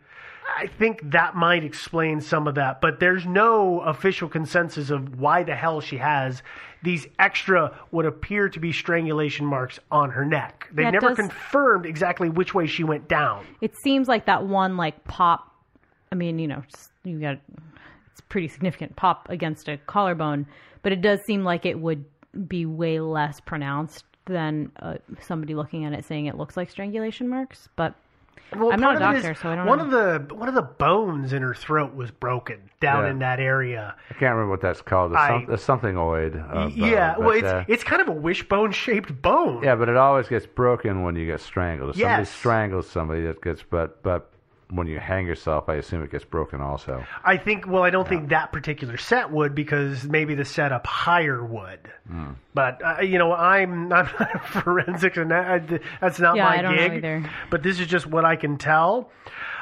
I 0.58 0.66
think 0.66 1.00
that 1.12 1.34
might 1.34 1.64
explain 1.64 2.20
some 2.20 2.46
of 2.46 2.56
that, 2.56 2.80
but 2.80 3.00
there's 3.00 3.24
no 3.24 3.80
official 3.80 4.28
consensus 4.28 4.90
of 4.90 5.18
why 5.18 5.44
the 5.44 5.54
hell 5.54 5.80
she 5.80 5.96
has 5.98 6.42
these 6.82 7.06
extra 7.18 7.78
what 7.90 8.04
appear 8.04 8.48
to 8.50 8.58
be 8.60 8.72
strangulation 8.72 9.46
marks 9.46 9.78
on 9.90 10.10
her 10.10 10.24
neck. 10.26 10.68
They 10.72 10.82
Yeah, 10.82 10.90
never 10.90 11.08
does- 11.08 11.16
confirmed 11.16 11.86
exactly 11.86 12.28
which 12.28 12.52
way 12.54 12.66
she 12.66 12.82
went 12.84 13.08
down. 13.08 13.46
It 13.60 13.74
seems 13.82 14.08
like 14.08 14.26
that 14.26 14.44
one 14.44 14.76
like 14.76 15.04
pop. 15.04 15.48
I 16.12 16.14
mean, 16.14 16.38
you 16.38 16.46
know, 16.46 16.62
you 17.04 17.18
got 17.18 17.38
it's 18.12 18.20
pretty 18.28 18.46
significant 18.48 18.94
pop 18.96 19.28
against 19.30 19.66
a 19.68 19.78
collarbone, 19.78 20.46
but 20.82 20.92
it 20.92 21.00
does 21.00 21.20
seem 21.24 21.42
like 21.42 21.64
it 21.66 21.78
would 21.80 22.04
be 22.46 22.66
way 22.66 23.00
less 23.00 23.40
pronounced 23.40 24.04
than 24.26 24.70
uh, 24.80 24.94
somebody 25.20 25.54
looking 25.54 25.84
at 25.86 25.92
it 25.94 26.04
saying 26.04 26.26
it 26.26 26.36
looks 26.36 26.56
like 26.56 26.70
strangulation 26.70 27.28
marks. 27.28 27.68
But 27.76 27.94
Well, 28.54 28.70
I'm 28.72 28.78
not 28.80 28.96
a 28.96 28.98
part 29.00 29.16
of 29.16 29.24
it 29.24 29.28
doctor, 29.28 29.32
is 29.32 29.38
so 29.40 29.48
I 29.48 29.56
don't 29.56 29.66
one 29.66 29.78
know. 29.78 29.84
of 29.86 30.28
the 30.28 30.34
one 30.34 30.48
of 30.48 30.54
the 30.54 30.62
bones 30.62 31.32
in 31.32 31.40
her 31.42 31.54
throat 31.54 31.94
was 31.94 32.10
broken 32.10 32.70
down 32.80 33.04
Yeah. 33.04 33.10
in 33.10 33.18
that 33.20 33.40
area. 33.40 33.94
I 34.10 34.12
can't 34.12 34.34
remember 34.34 34.50
what 34.50 34.60
that's 34.60 34.82
called. 34.82 35.12
It's, 35.12 35.18
I- 35.20 35.28
some, 35.28 35.46
it's 35.54 35.64
something 35.64 35.94
oid. 35.94 36.36
Uh, 36.54 36.68
yeah, 36.68 37.14
but, 37.16 37.20
well, 37.24 37.30
it's 37.36 37.46
uh, 37.48 37.64
it's 37.68 37.84
kind 37.84 38.02
of 38.02 38.08
a 38.08 38.12
wishbone 38.12 38.72
shaped 38.72 39.20
bone. 39.22 39.62
yeah, 39.64 39.74
but 39.74 39.88
it 39.88 39.96
always 39.96 40.28
gets 40.28 40.44
broken 40.46 41.02
when 41.02 41.16
you 41.16 41.24
get 41.26 41.40
strangled. 41.40 41.90
If 41.90 41.96
somebody 41.96 42.24
strangles 42.26 42.86
somebody, 42.88 43.22
that 43.22 43.40
gets. 43.42 43.62
But 43.62 44.02
but 44.02 44.28
when 44.74 44.86
you 44.86 44.98
hang 44.98 45.26
yourself, 45.26 45.68
I 45.68 45.74
assume 45.74 46.02
it 46.02 46.10
gets 46.10 46.24
broken 46.24 46.60
also. 46.60 47.04
I 47.24 47.36
think. 47.36 47.66
Well, 47.66 47.82
I 47.82 47.90
don't 47.90 48.08
think 48.08 48.30
that 48.30 48.52
particular 48.52 48.96
set 48.96 49.30
would 49.30 49.54
because 49.54 50.04
maybe 50.04 50.34
the 50.34 50.44
setup 50.44 50.86
higher 50.86 51.44
would. 51.44 51.80
Hmm. 52.08 52.30
But 52.54 52.80
uh, 52.84 53.00
you 53.02 53.18
know, 53.18 53.32
I'm 53.32 53.92
I'm 53.92 54.06
not 54.18 54.34
a 54.34 54.38
forensics, 54.38 55.16
and 55.18 55.30
that, 55.30 55.82
that's 56.00 56.18
not 56.18 56.36
Yeah, 56.36 56.44
my 56.44 56.58
I 56.58 56.62
don't 56.62 56.76
know 56.76 56.88
gig. 56.88 56.92
either. 57.04 57.30
But 57.50 57.62
this 57.62 57.80
is 57.80 57.86
just 57.86 58.06
what 58.06 58.24
I 58.24 58.36
can 58.36 58.56
tell. 58.58 59.10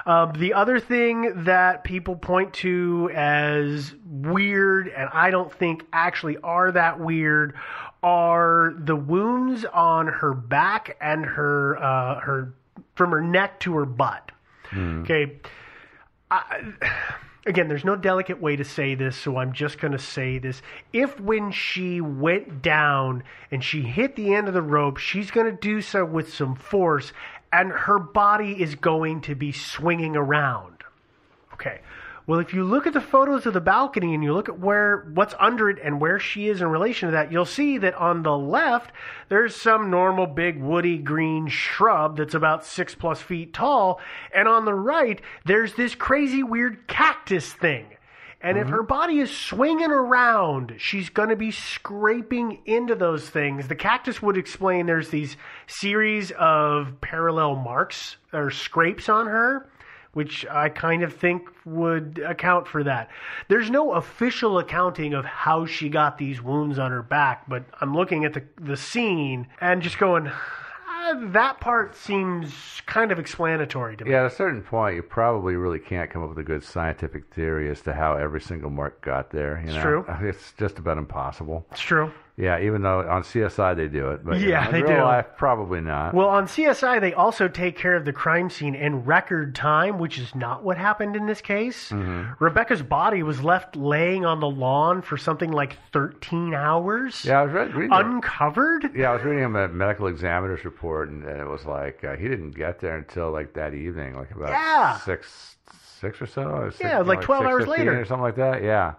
Um, 0.06 0.32
the 0.32 0.54
other 0.54 0.80
thing 0.80 1.44
that 1.44 1.84
people 1.84 2.16
point 2.16 2.54
to 2.54 3.10
as 3.14 3.94
weird, 4.06 4.88
and 4.88 5.10
I 5.12 5.30
don't 5.30 5.52
think 5.52 5.84
actually 5.92 6.38
are 6.38 6.72
that 6.72 6.98
weird, 6.98 7.54
are 8.02 8.72
the 8.78 8.96
wounds 8.96 9.64
on 9.66 10.06
her 10.06 10.32
back 10.32 10.96
and 11.00 11.24
her 11.26 11.76
uh, 11.76 12.20
her 12.20 12.54
from 12.94 13.10
her 13.10 13.20
neck 13.20 13.60
to 13.60 13.74
her 13.74 13.84
butt. 13.84 14.30
Hmm. 14.70 15.02
Okay. 15.02 15.40
I, 16.30 16.62
again, 17.46 17.68
there's 17.68 17.84
no 17.84 17.96
delicate 17.96 18.40
way 18.40 18.56
to 18.56 18.64
say 18.64 18.94
this, 18.94 19.16
so 19.16 19.36
I'm 19.36 19.52
just 19.52 19.78
going 19.78 19.92
to 19.92 19.98
say 19.98 20.38
this. 20.38 20.62
If 20.92 21.18
when 21.20 21.50
she 21.52 22.00
went 22.00 22.62
down 22.62 23.24
and 23.50 23.62
she 23.62 23.82
hit 23.82 24.16
the 24.16 24.34
end 24.34 24.48
of 24.48 24.54
the 24.54 24.62
rope, 24.62 24.98
she's 24.98 25.30
going 25.30 25.46
to 25.46 25.56
do 25.56 25.80
so 25.80 26.04
with 26.04 26.32
some 26.32 26.54
force, 26.54 27.12
and 27.52 27.70
her 27.70 27.98
body 27.98 28.60
is 28.60 28.74
going 28.74 29.22
to 29.22 29.34
be 29.34 29.52
swinging 29.52 30.16
around. 30.16 30.84
Okay. 31.54 31.80
Well, 32.26 32.40
if 32.40 32.54
you 32.54 32.64
look 32.64 32.86
at 32.86 32.92
the 32.92 33.00
photos 33.00 33.46
of 33.46 33.54
the 33.54 33.60
balcony 33.60 34.14
and 34.14 34.22
you 34.22 34.34
look 34.34 34.48
at 34.48 34.58
where 34.58 35.10
what's 35.14 35.34
under 35.40 35.70
it 35.70 35.78
and 35.82 36.00
where 36.00 36.18
she 36.18 36.48
is 36.48 36.60
in 36.60 36.68
relation 36.68 37.08
to 37.08 37.12
that, 37.12 37.32
you'll 37.32 37.44
see 37.44 37.78
that 37.78 37.94
on 37.94 38.22
the 38.22 38.36
left 38.36 38.92
there's 39.28 39.56
some 39.56 39.90
normal 39.90 40.26
big 40.26 40.60
woody 40.60 40.98
green 40.98 41.48
shrub 41.48 42.16
that's 42.16 42.34
about 42.34 42.64
six 42.64 42.94
plus 42.94 43.20
feet 43.20 43.52
tall, 43.52 44.00
and 44.34 44.46
on 44.46 44.64
the 44.64 44.74
right 44.74 45.20
there's 45.44 45.74
this 45.74 45.94
crazy 45.94 46.42
weird 46.42 46.86
cactus 46.86 47.52
thing. 47.52 47.86
And 48.42 48.56
if 48.56 48.64
mm-hmm. 48.64 48.76
her 48.76 48.82
body 48.82 49.18
is 49.18 49.30
swinging 49.30 49.90
around, 49.90 50.76
she's 50.78 51.10
going 51.10 51.28
to 51.28 51.36
be 51.36 51.50
scraping 51.50 52.62
into 52.64 52.94
those 52.94 53.28
things. 53.28 53.68
The 53.68 53.74
cactus 53.74 54.22
would 54.22 54.38
explain 54.38 54.86
there's 54.86 55.10
these 55.10 55.36
series 55.66 56.32
of 56.38 57.00
parallel 57.02 57.56
marks 57.56 58.16
or 58.32 58.50
scrapes 58.50 59.10
on 59.10 59.26
her 59.26 59.68
which 60.12 60.44
I 60.50 60.68
kind 60.68 61.02
of 61.02 61.14
think 61.14 61.48
would 61.64 62.20
account 62.26 62.66
for 62.66 62.82
that. 62.84 63.10
There's 63.48 63.70
no 63.70 63.92
official 63.92 64.58
accounting 64.58 65.14
of 65.14 65.24
how 65.24 65.66
she 65.66 65.88
got 65.88 66.18
these 66.18 66.42
wounds 66.42 66.78
on 66.78 66.90
her 66.90 67.02
back, 67.02 67.48
but 67.48 67.64
I'm 67.80 67.94
looking 67.94 68.24
at 68.24 68.32
the 68.34 68.42
the 68.60 68.76
scene 68.76 69.46
and 69.60 69.82
just 69.82 69.98
going, 69.98 70.26
Uh, 70.28 71.14
that 71.32 71.60
part 71.60 71.96
seems 71.96 72.82
kind 72.86 73.10
of 73.10 73.18
explanatory 73.18 73.96
to 73.96 74.04
me. 74.04 74.10
Yeah, 74.10 74.20
at 74.20 74.32
a 74.32 74.34
certain 74.34 74.62
point, 74.62 74.96
you 74.96 75.02
probably 75.02 75.54
really 75.56 75.78
can't 75.78 76.10
come 76.10 76.22
up 76.22 76.28
with 76.28 76.38
a 76.38 76.42
good 76.42 76.62
scientific 76.62 77.32
theory 77.32 77.70
as 77.70 77.80
to 77.82 77.94
how 77.94 78.14
every 78.16 78.40
single 78.40 78.68
mark 78.70 79.00
got 79.00 79.30
there. 79.30 79.58
You 79.60 79.68
It's 79.68 79.76
know? 79.76 79.82
true. 79.82 80.04
It's 80.28 80.52
just 80.58 80.78
about 80.78 80.98
impossible. 80.98 81.64
It's 81.70 81.80
true. 81.80 82.12
Yeah, 82.40 82.58
even 82.60 82.80
though 82.82 83.00
on 83.08 83.22
CSI 83.22 83.76
they 83.76 83.86
do 83.88 84.10
it, 84.12 84.24
but 84.24 84.40
Yeah, 84.40 84.66
in 84.66 84.72
they 84.72 84.82
real 84.82 84.96
do. 84.96 85.02
life, 85.02 85.26
probably 85.36 85.80
not. 85.82 86.14
Well, 86.14 86.28
on 86.28 86.46
CSI, 86.46 86.98
they 87.00 87.12
also 87.12 87.48
take 87.48 87.76
care 87.76 87.94
of 87.94 88.04
the 88.06 88.12
crime 88.12 88.48
scene 88.48 88.74
in 88.74 89.04
record 89.04 89.54
time, 89.54 89.98
which 89.98 90.18
is 90.18 90.34
not 90.34 90.64
what 90.64 90.78
happened 90.78 91.16
in 91.16 91.26
this 91.26 91.40
case. 91.42 91.90
Mm-hmm. 91.90 92.42
Rebecca's 92.42 92.82
body 92.82 93.22
was 93.22 93.42
left 93.42 93.76
laying 93.76 94.24
on 94.24 94.40
the 94.40 94.48
lawn 94.48 95.02
for 95.02 95.16
something 95.18 95.52
like 95.52 95.76
13 95.92 96.54
hours. 96.54 97.24
yeah, 97.24 97.40
I 97.40 97.44
was 97.44 97.52
read, 97.52 97.74
reading. 97.74 97.92
Uncovered? 97.92 98.90
yeah, 98.96 99.10
I 99.10 99.14
was 99.14 99.22
reading 99.22 99.44
him 99.44 99.56
a 99.56 99.68
medical 99.68 100.06
examiner's 100.06 100.64
report, 100.64 101.10
and, 101.10 101.22
and 101.24 101.40
it 101.40 101.46
was 101.48 101.64
like 101.66 102.02
uh, 102.04 102.16
he 102.16 102.26
didn't 102.28 102.52
get 102.52 102.80
there 102.80 102.96
until 102.96 103.30
like 103.30 103.52
that 103.54 103.74
evening, 103.74 104.14
like 104.16 104.30
about 104.30 104.48
Yeah. 104.48 104.96
six, 104.98 105.56
six 106.00 106.22
or 106.22 106.26
so. 106.26 106.68
six- 106.70 106.80
Yeah, 106.80 107.00
like 107.00 107.20
12 107.20 107.44
hours 107.44 107.66
later. 107.66 108.00
or 108.00 108.04
something 108.06 108.22
like 108.22 108.36
that. 108.36 108.62
Yeah, 108.62 108.94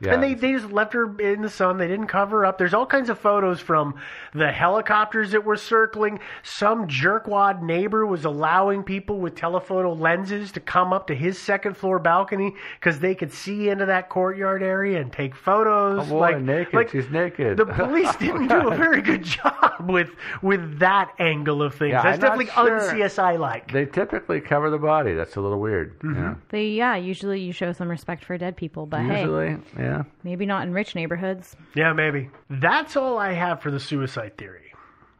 yeah. 0.00 0.14
And 0.14 0.22
they, 0.22 0.34
they 0.34 0.52
just 0.52 0.72
left 0.72 0.94
her 0.94 1.20
in 1.20 1.42
the 1.42 1.50
sun. 1.50 1.76
They 1.78 1.88
didn't 1.88 2.06
cover 2.06 2.38
her 2.38 2.46
up. 2.46 2.56
There's 2.58 2.72
all 2.72 2.86
kinds 2.86 3.10
of 3.10 3.18
photos 3.18 3.60
from 3.60 3.94
the 4.34 4.50
helicopters 4.50 5.32
that 5.32 5.44
were 5.44 5.56
circling. 5.56 6.20
Some 6.42 6.88
jerkwad 6.88 7.62
neighbor 7.62 8.06
was 8.06 8.24
allowing 8.24 8.82
people 8.82 9.18
with 9.18 9.34
telephoto 9.36 9.92
lenses 9.94 10.52
to 10.52 10.60
come 10.60 10.92
up 10.92 11.06
to 11.08 11.14
his 11.14 11.38
second 11.38 11.76
floor 11.76 11.98
balcony 11.98 12.54
because 12.78 13.00
they 13.00 13.14
could 13.14 13.32
see 13.32 13.68
into 13.68 13.86
that 13.86 14.08
courtyard 14.08 14.62
area 14.62 15.00
and 15.00 15.12
take 15.12 15.34
photos. 15.34 16.06
Oh, 16.06 16.10
boy, 16.10 16.18
like, 16.18 16.40
naked. 16.40 16.74
like 16.74 16.90
She's 16.90 17.10
naked. 17.10 17.56
The 17.58 17.66
police 17.66 18.14
didn't 18.16 18.48
do 18.48 18.68
a 18.68 18.76
very 18.76 19.02
good 19.02 19.22
job 19.24 19.88
with 19.88 20.10
with 20.42 20.78
that 20.78 21.12
angle 21.18 21.62
of 21.62 21.74
things. 21.74 21.92
Yeah, 21.92 22.02
That's 22.02 22.14
I'm 22.16 22.20
definitely 22.20 22.46
sure. 22.46 22.80
un-CSI 22.80 23.38
like. 23.38 23.70
They 23.72 23.84
typically 23.84 24.40
cover 24.40 24.70
the 24.70 24.78
body. 24.78 25.14
That's 25.14 25.36
a 25.36 25.40
little 25.40 25.60
weird. 25.60 25.98
Mm-hmm. 26.00 26.20
know? 26.20 26.36
They 26.48 26.68
yeah, 26.68 26.96
usually 26.96 27.40
you 27.40 27.52
show 27.52 27.72
some 27.72 27.88
respect 27.88 28.24
for 28.24 28.38
dead 28.38 28.56
people, 28.56 28.86
but 28.86 29.00
hey, 29.02 29.20
Usually, 29.20 29.58
yeah. 29.90 30.02
maybe 30.24 30.46
not 30.46 30.66
in 30.66 30.72
rich 30.72 30.94
neighborhoods. 30.94 31.56
Yeah, 31.74 31.92
maybe. 31.92 32.30
That's 32.48 32.96
all 32.96 33.18
I 33.18 33.32
have 33.32 33.60
for 33.60 33.70
the 33.70 33.80
suicide 33.80 34.36
theory. 34.38 34.72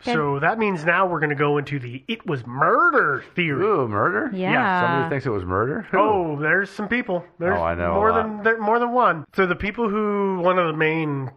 So 0.03 0.39
that 0.41 0.59
means 0.59 0.83
now 0.87 1.07
we're 1.07 1.21
going 1.21 1.29
to 1.29 1.37
go 1.37 1.59
into 1.59 1.79
the 1.79 2.03
it 2.09 2.27
was 2.27 2.47
murder 2.47 3.23
theory. 3.37 3.63
Ooh, 3.63 3.87
murder? 3.87 4.31
Yeah. 4.35 4.81
Somebody 4.81 5.11
thinks 5.11 5.27
it 5.27 5.31
was 5.31 5.45
murder? 5.45 5.83
Who? 5.91 5.99
Oh, 6.01 6.37
there's 6.41 6.71
some 6.71 6.89
people. 6.89 7.23
There's 7.39 7.59
Oh, 7.59 7.63
I 7.63 7.75
know 7.75 7.91
a 7.93 7.95
more 7.95 8.11
lot. 8.11 8.23
than 8.23 8.43
there, 8.43 8.59
more 8.59 8.79
than 8.79 8.93
one. 8.93 9.27
So 9.37 9.45
the 9.47 9.55
people 9.57 9.91
who 9.91 10.41
one 10.41 10.59
of 10.59 10.69
the 10.69 10.73
main 10.77 11.31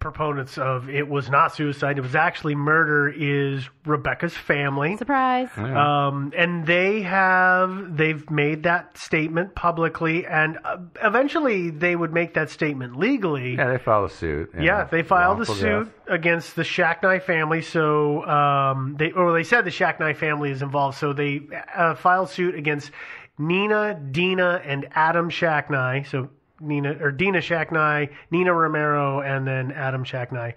proponents 0.00 0.58
of 0.58 0.88
it 0.88 1.08
was 1.08 1.28
not 1.28 1.54
suicide, 1.54 1.98
it 1.98 2.02
was 2.02 2.14
actually 2.14 2.54
murder 2.54 3.08
is 3.08 3.68
Rebecca's 3.84 4.34
family. 4.34 4.96
Surprise. 4.96 5.48
Um, 5.56 6.32
and 6.36 6.66
they 6.66 7.02
have 7.02 7.96
they've 7.96 8.28
made 8.30 8.62
that 8.64 8.96
statement 8.96 9.54
publicly, 9.54 10.26
and 10.26 10.58
uh, 10.64 10.76
eventually 11.02 11.70
they 11.70 11.96
would 11.96 12.12
make 12.12 12.34
that 12.34 12.50
statement 12.50 12.96
legally. 12.96 13.56
Yeah, 13.56 13.72
they 13.72 13.78
filed 13.78 14.10
a 14.10 14.14
suit. 14.14 14.50
you 14.56 14.64
Yeah, 14.64 14.84
they 14.84 15.02
filed 15.02 15.40
a 15.40 15.46
suit 15.46 15.84
death. 15.84 15.92
against 16.08 16.56
the 16.56 16.62
Shacknai 16.62 17.22
family. 17.22 17.62
So 17.62 18.24
um, 18.26 18.96
they, 18.98 19.10
or 19.12 19.32
they 19.32 19.44
said 19.44 19.64
the 19.64 19.70
Shacknai 19.70 20.16
family 20.16 20.50
is 20.50 20.62
involved. 20.62 20.98
So 20.98 21.12
they 21.12 21.40
uh, 21.74 21.94
filed 21.94 22.30
suit 22.30 22.54
against 22.54 22.90
Nina, 23.38 24.00
Dina, 24.10 24.60
and 24.64 24.88
Adam 24.92 25.30
Shacknai. 25.30 26.06
So 26.06 26.28
Nina 26.60 26.96
or 27.00 27.10
Dina 27.10 27.38
Shacknai, 27.38 28.10
Nina 28.30 28.52
Romano, 28.52 29.20
and 29.20 29.46
then 29.46 29.72
Adam 29.72 30.04
Shacknai. 30.04 30.54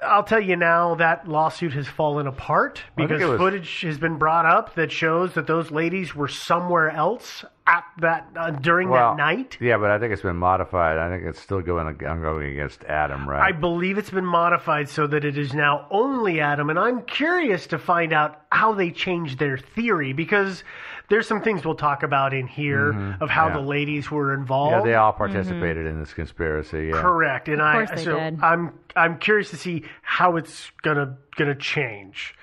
I'll 0.00 0.22
tell 0.22 0.40
you 0.40 0.54
now 0.54 0.94
that 0.96 1.26
lawsuit 1.26 1.72
has 1.72 1.88
fallen 1.88 2.26
apart 2.28 2.82
because 2.96 3.20
was- 3.20 3.38
footage 3.38 3.80
has 3.80 3.98
been 3.98 4.16
brought 4.16 4.46
up 4.46 4.74
that 4.76 4.92
shows 4.92 5.34
that 5.34 5.46
those 5.46 5.70
ladies 5.70 6.14
were 6.14 6.28
somewhere 6.28 6.90
else 6.90 7.44
at 7.66 7.84
that 8.00 8.28
uh, 8.36 8.50
during 8.50 8.88
Well, 8.88 9.16
that 9.16 9.18
night. 9.18 9.58
Yeah, 9.60 9.76
but 9.76 9.90
I 9.90 9.98
think 9.98 10.12
it's 10.12 10.22
been 10.22 10.36
modified. 10.36 10.98
I 10.98 11.08
think 11.10 11.24
it's 11.26 11.40
still 11.40 11.60
going, 11.60 11.92
going 11.96 12.52
against 12.52 12.84
Adam, 12.84 13.28
right? 13.28 13.42
I 13.42 13.52
believe 13.52 13.98
it's 13.98 14.10
been 14.10 14.24
modified 14.24 14.88
so 14.88 15.06
that 15.08 15.24
it 15.24 15.36
is 15.36 15.52
now 15.52 15.86
only 15.90 16.40
Adam, 16.40 16.70
and 16.70 16.78
I'm 16.78 17.02
curious 17.02 17.66
to 17.68 17.78
find 17.78 18.12
out 18.12 18.40
how 18.50 18.74
they 18.74 18.90
changed 18.90 19.38
their 19.38 19.58
theory 19.58 20.12
because 20.12 20.62
there's 21.08 21.26
some 21.26 21.40
things 21.42 21.64
we'll 21.64 21.74
talk 21.74 22.02
about 22.02 22.34
in 22.34 22.46
here 22.46 22.90
of 23.20 23.30
how 23.30 23.46
Mm-hmm. 23.48 23.56
yeah. 23.56 23.62
the 23.62 23.66
ladies 23.68 24.10
were 24.10 24.34
involved. 24.34 24.72
yeah, 24.86 24.92
they 24.92 24.94
all 24.94 25.12
participated 25.12 25.86
in 25.86 25.98
this 26.00 26.12
conspiracy. 26.12 26.86
Yeah. 26.92 27.00
Correct, 27.00 27.48
and 27.48 27.62
I 27.62 27.72
course 27.86 27.90
they 27.90 28.04
so 28.04 28.18
did. 28.18 28.40
I'm 28.42 28.72
I'm 28.94 29.18
curious 29.18 29.50
to 29.50 29.56
see 29.56 29.84
how 30.02 30.36
it's 30.36 30.70
gonna 30.82 31.16
gonna 31.36 31.54
change. 31.54 32.34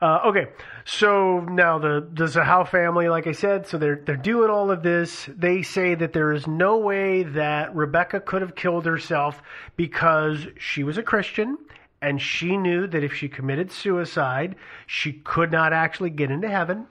Uh, 0.00 0.20
okay, 0.26 0.46
so 0.84 1.40
now 1.40 1.78
the 1.80 2.06
the 2.12 2.24
Zahau 2.26 2.68
family, 2.68 3.08
like 3.08 3.26
I 3.26 3.32
said, 3.32 3.66
so 3.66 3.78
they're 3.78 4.00
they're 4.04 4.16
doing 4.16 4.48
all 4.48 4.70
of 4.70 4.82
this. 4.84 5.28
They 5.36 5.62
say 5.62 5.96
that 5.96 6.12
there 6.12 6.32
is 6.32 6.46
no 6.46 6.78
way 6.78 7.24
that 7.24 7.74
Rebecca 7.74 8.20
could 8.20 8.40
have 8.42 8.54
killed 8.54 8.86
herself 8.86 9.42
because 9.76 10.46
she 10.58 10.84
was 10.84 10.98
a 10.98 11.02
Christian 11.02 11.58
and 12.00 12.22
she 12.22 12.56
knew 12.56 12.86
that 12.86 13.02
if 13.02 13.12
she 13.12 13.28
committed 13.28 13.72
suicide, 13.72 14.54
she 14.86 15.14
could 15.14 15.50
not 15.50 15.72
actually 15.72 16.10
get 16.10 16.30
into 16.30 16.48
heaven. 16.48 16.86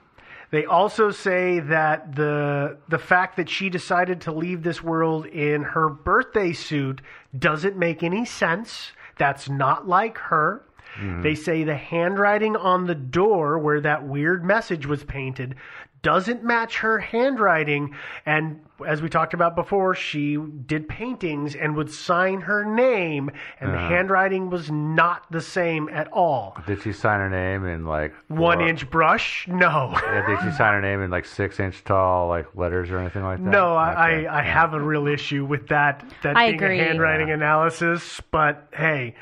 They 0.50 0.64
also 0.64 1.10
say 1.10 1.60
that 1.60 2.14
the 2.16 2.78
the 2.88 2.98
fact 2.98 3.36
that 3.36 3.50
she 3.50 3.68
decided 3.68 4.22
to 4.22 4.32
leave 4.32 4.62
this 4.62 4.82
world 4.82 5.26
in 5.26 5.62
her 5.62 5.88
birthday 5.88 6.52
suit 6.52 7.02
doesn't 7.38 7.76
make 7.76 8.02
any 8.02 8.24
sense. 8.24 8.92
That's 9.18 9.48
not 9.48 9.86
like 9.86 10.16
her. 10.18 10.62
Hmm. 10.94 11.20
They 11.20 11.34
say 11.34 11.64
the 11.64 11.76
handwriting 11.76 12.56
on 12.56 12.86
the 12.86 12.94
door 12.94 13.58
where 13.58 13.80
that 13.82 14.06
weird 14.06 14.44
message 14.44 14.86
was 14.86 15.04
painted 15.04 15.54
doesn't 16.02 16.44
match 16.44 16.78
her 16.78 16.98
handwriting. 16.98 17.94
And 18.24 18.60
as 18.86 19.02
we 19.02 19.08
talked 19.08 19.34
about 19.34 19.56
before, 19.56 19.94
she 19.94 20.36
did 20.36 20.88
paintings 20.88 21.56
and 21.56 21.74
would 21.74 21.90
sign 21.90 22.42
her 22.42 22.64
name, 22.64 23.30
and 23.60 23.74
the 23.74 23.78
handwriting 23.78 24.50
was 24.50 24.70
not 24.70 25.30
the 25.32 25.40
same 25.40 25.88
at 25.88 26.06
all. 26.12 26.56
Did 26.66 26.82
she 26.82 26.92
sign 26.92 27.18
her 27.18 27.28
name 27.28 27.66
in 27.66 27.84
like 27.84 28.14
One 28.28 28.58
four- 28.58 28.68
inch 28.68 28.88
brush? 28.88 29.46
No. 29.48 29.90
Yeah, 30.04 30.26
did 30.26 30.38
she 30.40 30.56
sign 30.56 30.74
her 30.74 30.80
name 30.80 31.02
in 31.02 31.10
like 31.10 31.24
six 31.26 31.58
inch 31.58 31.82
tall 31.84 32.28
like 32.28 32.46
letters 32.54 32.90
or 32.90 32.98
anything 32.98 33.24
like 33.24 33.38
that? 33.38 33.50
No, 33.50 33.74
I, 33.74 33.90
Okay. 34.18 34.26
I, 34.28 34.38
I 34.38 34.42
have 34.42 34.74
a 34.74 34.80
real 34.80 35.08
issue 35.08 35.44
with 35.44 35.68
that. 35.68 36.04
That 36.22 36.36
I 36.36 36.50
being 36.52 36.54
agree. 36.62 36.80
a 36.80 36.84
handwriting 36.84 37.30
analysis, 37.30 38.20
but 38.30 38.68
hey, 38.72 39.16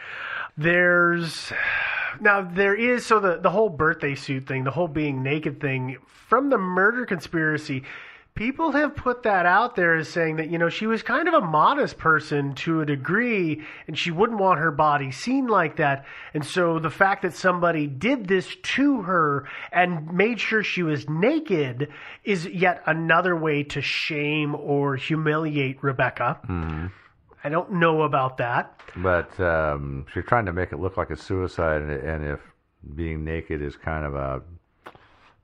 there's 0.59 1.53
now 2.21 2.43
there 2.43 2.75
is 2.75 3.05
so 3.07 3.21
the 3.21 3.39
the 3.39 3.51
whole 3.51 3.69
birthday 3.69 4.15
suit 4.15 4.47
thing, 4.47 4.65
the 4.65 4.71
whole 4.71 4.89
being 4.89 5.23
naked 5.23 5.61
thing 5.61 5.99
from 6.29 6.51
the 6.51 6.59
murder 6.59 7.07
conspiracy. 7.07 7.85
People 8.35 8.73
have 8.73 8.95
put 8.95 9.23
that 9.23 9.47
out 9.47 9.77
there 9.77 9.95
as 9.95 10.11
saying 10.11 10.37
that 10.37 10.51
you 10.51 10.59
know 10.59 10.69
she 10.69 10.87
was 10.87 11.03
kind 11.03 11.27
of 11.27 11.33
a 11.33 11.41
modest 11.41 11.97
person 11.97 12.55
to 12.57 12.83
a 12.83 12.87
degree, 12.87 13.63
and 13.87 13.97
she 13.97 14.11
wouldn't 14.11 14.39
want 14.39 14.61
her 14.61 14.71
body 14.71 15.11
seen 15.11 15.47
like 15.47 15.77
that. 15.77 16.05
And 16.35 16.45
so 16.45 16.79
the 16.79 16.91
fact 16.91 17.23
that 17.23 17.35
somebody 17.35 17.87
did 17.87 18.29
this 18.29 18.55
to 18.55 19.03
her 19.03 19.49
and 19.73 20.13
made 20.13 20.39
sure 20.39 20.63
she 20.63 20.83
was 20.83 21.09
naked 21.09 21.89
is 22.25 22.45
yet 22.47 22.83
another 22.85 23.35
way 23.35 23.63
to 23.63 23.81
shame 23.81 24.55
or 24.55 24.97
humiliate 24.97 25.83
Rebecca. 25.83 26.39
Mm-hmm. 26.47 26.87
I 27.45 27.49
don't 27.49 27.73
know 27.73 28.03
about 28.03 28.39
that. 28.39 28.81
But 28.97 29.39
um, 29.41 30.07
she's 30.13 30.25
trying 30.25 30.47
to 30.47 30.53
make 30.53 30.73
it 30.73 30.79
look 30.81 30.97
like 30.97 31.11
a 31.11 31.17
suicide, 31.17 31.83
and, 31.83 31.91
and 31.91 32.25
if 32.25 32.41
being 32.95 33.25
naked 33.25 33.63
is 33.63 33.77
kind 33.77 34.05
of 34.05 34.15
a 34.15 34.43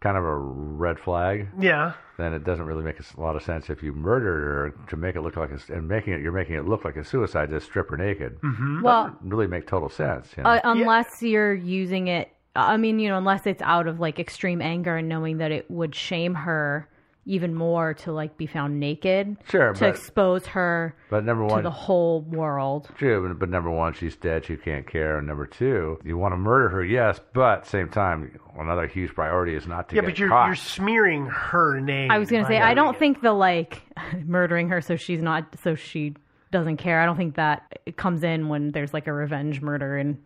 kind 0.01 0.17
of 0.17 0.25
a 0.25 0.35
red 0.37 0.99
flag, 0.99 1.47
Yeah. 1.61 1.93
then 2.19 2.33
it 2.35 2.43
doesn't 2.43 2.65
really 2.67 2.83
make 2.83 2.99
a 2.99 3.21
lot 3.21 3.37
of 3.37 3.43
sense 3.45 3.71
if 3.71 3.85
you 3.85 3.93
murdered 3.93 4.43
her 4.75 4.87
to 4.89 4.97
make 4.97 5.15
it 5.15 5.21
look 5.21 5.37
like 5.37 5.51
a, 5.53 5.73
and 5.73 5.87
making 5.87 6.13
it 6.15 6.21
you're 6.23 6.33
making 6.33 6.57
it 6.57 6.67
look 6.67 6.85
like 6.85 6.97
a 6.97 7.05
suicide 7.05 7.51
to 7.51 7.61
strip 7.61 7.89
her 7.91 7.97
naked. 7.97 8.41
Mm-hmm. 8.41 8.83
Well, 8.83 9.17
Really 9.23 9.47
make 9.47 9.69
total 9.69 9.89
sense. 9.89 10.35
You 10.37 10.43
know? 10.43 10.51
uh, 10.51 10.61
unless 10.65 11.23
you're 11.23 11.55
using 11.55 12.09
it, 12.09 12.33
I 12.57 12.77
mean, 12.79 12.99
you 12.99 13.09
know, 13.11 13.17
unless 13.17 13.47
it's 13.47 13.63
out 13.63 13.87
of 13.87 14.01
like 14.01 14.19
extreme 14.19 14.61
anger 14.61 14.97
and 14.97 15.09
knowing 15.09 15.39
that 15.39 15.53
it 15.53 15.71
would 15.71 15.95
shame 15.95 16.35
her 16.35 16.89
even 17.25 17.55
more 17.55 17.95
to 17.95 18.11
like 18.13 18.37
be 18.37 18.47
found 18.47 18.81
naked, 18.81 19.37
Sure, 19.49 19.73
to 19.73 19.79
but- 19.81 19.89
expose 19.89 20.47
her 20.49 20.97
but 21.09 21.25
number 21.25 21.47
to 21.47 21.55
one, 21.55 21.63
the 21.63 21.71
whole 21.71 22.23
world. 22.23 22.89
True, 22.97 23.29
but, 23.29 23.39
but 23.39 23.49
number 23.49 23.71
one, 23.71 23.93
she's 23.95 24.17
dead. 24.17 24.45
She 24.45 24.57
can't 24.57 24.87
care. 24.87 25.19
And 25.19 25.27
number 25.29 25.47
two, 25.47 25.99
you 26.05 26.19
want 26.19 26.33
to 26.33 26.37
murder 26.37 26.69
her, 26.71 26.85
yes, 26.85 27.21
but 27.33 27.67
same 27.67 27.89
time, 27.89 28.39
another 28.59 28.87
huge 28.89 29.15
priority 29.15 29.55
is 29.55 29.67
not 29.67 29.89
to 29.91 29.95
Yeah, 29.95 30.01
get 30.03 30.07
but 30.09 30.19
you're 30.19 30.29
caught. 30.31 30.47
you're 30.47 30.57
smearing 30.57 31.27
her 31.27 31.79
name. 31.81 32.11
I 32.11 32.19
was 32.19 32.29
gonna 32.31 32.43
by 32.43 32.49
say, 32.49 32.59
I 32.59 32.75
doing 32.75 32.85
don't 32.87 32.95
it. 32.97 32.99
think 32.99 33.21
the 33.23 33.33
like 33.33 33.83
murdering 34.25 34.69
her 34.71 34.81
so 34.81 34.97
she's 34.97 35.23
not 35.23 35.55
so 35.63 35.75
she 35.77 36.15
doesn't 36.51 36.77
care. 36.79 37.01
I 37.01 37.07
don't 37.07 37.17
think 37.17 37.37
that 37.37 37.79
it 37.87 37.97
comes 37.97 38.23
in 38.25 38.49
when 38.49 38.73
there's 38.73 38.93
like 38.93 39.07
a 39.07 39.13
revenge 39.13 39.61
murder 39.63 39.97
and, 39.97 40.19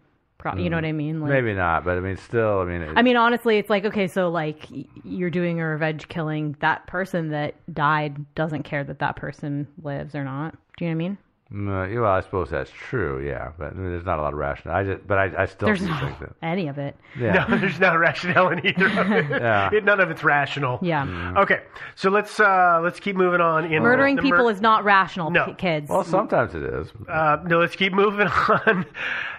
pro- 0.53 0.63
you 0.63 0.71
know 0.71 0.77
mm. 0.77 0.83
what 0.83 0.89
I 0.89 0.93
mean? 0.93 1.21
Like, 1.21 1.31
Maybe 1.31 1.55
not, 1.55 1.85
but 1.85 1.97
I 1.97 2.01
mean, 2.01 2.17
still, 2.17 2.61
I 2.61 2.65
mean, 2.65 2.83
it, 2.83 2.93
I 2.97 3.03
mean, 3.03 3.17
honestly, 3.17 3.59
it's 3.59 3.71
like 3.71 3.85
okay, 3.85 4.07
so 4.07 4.29
like 4.29 4.67
you're 5.05 5.31
doing 5.31 5.61
a 5.61 5.67
revenge 5.67 6.09
killing. 6.09 6.57
That 6.61 6.87
person 6.87 7.31
that 7.31 7.55
died 7.73 8.35
doesn't 8.35 8.63
care 8.65 8.85
that 8.85 8.99
that 9.01 9.17
person 9.17 9.67
lives 9.83 10.15
or 10.15 10.25
not. 10.25 10.57
Do 10.77 10.85
you 10.85 10.91
know 10.91 10.97
what 10.97 11.05
I 11.05 11.09
mean? 11.09 11.19
No, 11.49 11.89
well, 12.03 12.11
I 12.11 12.23
suppose 12.23 12.51
that's 12.51 12.73
true. 12.73 13.25
Yeah, 13.25 13.53
but 13.57 13.69
I 13.69 13.71
mean, 13.75 13.91
there's 13.93 14.05
not 14.05 14.19
a 14.19 14.23
lot 14.23 14.33
of 14.33 14.39
rationale. 14.39 14.77
I 14.79 14.83
just, 14.85 15.07
but 15.07 15.17
I, 15.17 15.43
I 15.43 15.47
still 15.47 15.67
There's 15.67 15.79
do 15.79 15.87
no 15.87 15.99
think 16.01 16.19
that. 16.19 16.31
any 16.43 16.67
of 16.67 16.77
it. 16.79 16.97
Yeah. 17.17 17.47
No, 17.49 17.57
there's 17.61 17.79
no 17.79 17.95
rationale 17.97 18.49
in 18.49 18.67
either 18.67 18.87
of 18.87 19.11
it. 19.13 19.31
Yeah. 19.31 19.71
It- 19.73 19.85
None 19.85 20.01
of 20.01 20.11
it's 20.11 20.25
rational. 20.25 20.81
Yeah. 20.83 21.35
Okay, 21.37 21.61
so 21.95 22.11
let's 22.11 22.41
uh, 22.41 22.81
let's 22.83 22.99
keep 22.99 23.15
moving 23.15 23.41
on. 23.41 23.73
In 23.73 23.85
Murdering 23.85 24.17
people 24.17 24.45
mur- 24.47 24.51
is 24.51 24.61
not 24.61 24.83
rational, 24.83 25.31
No. 25.31 25.47
p- 25.47 25.55
kids. 25.55 25.89
Well, 25.89 26.03
sometimes 26.03 26.55
it 26.57 26.65
is. 26.65 26.89
Uh, 27.09 27.37
no, 27.47 27.61
let's 27.61 27.77
keep 27.77 27.93
moving 27.93 28.27
on. 28.67 28.85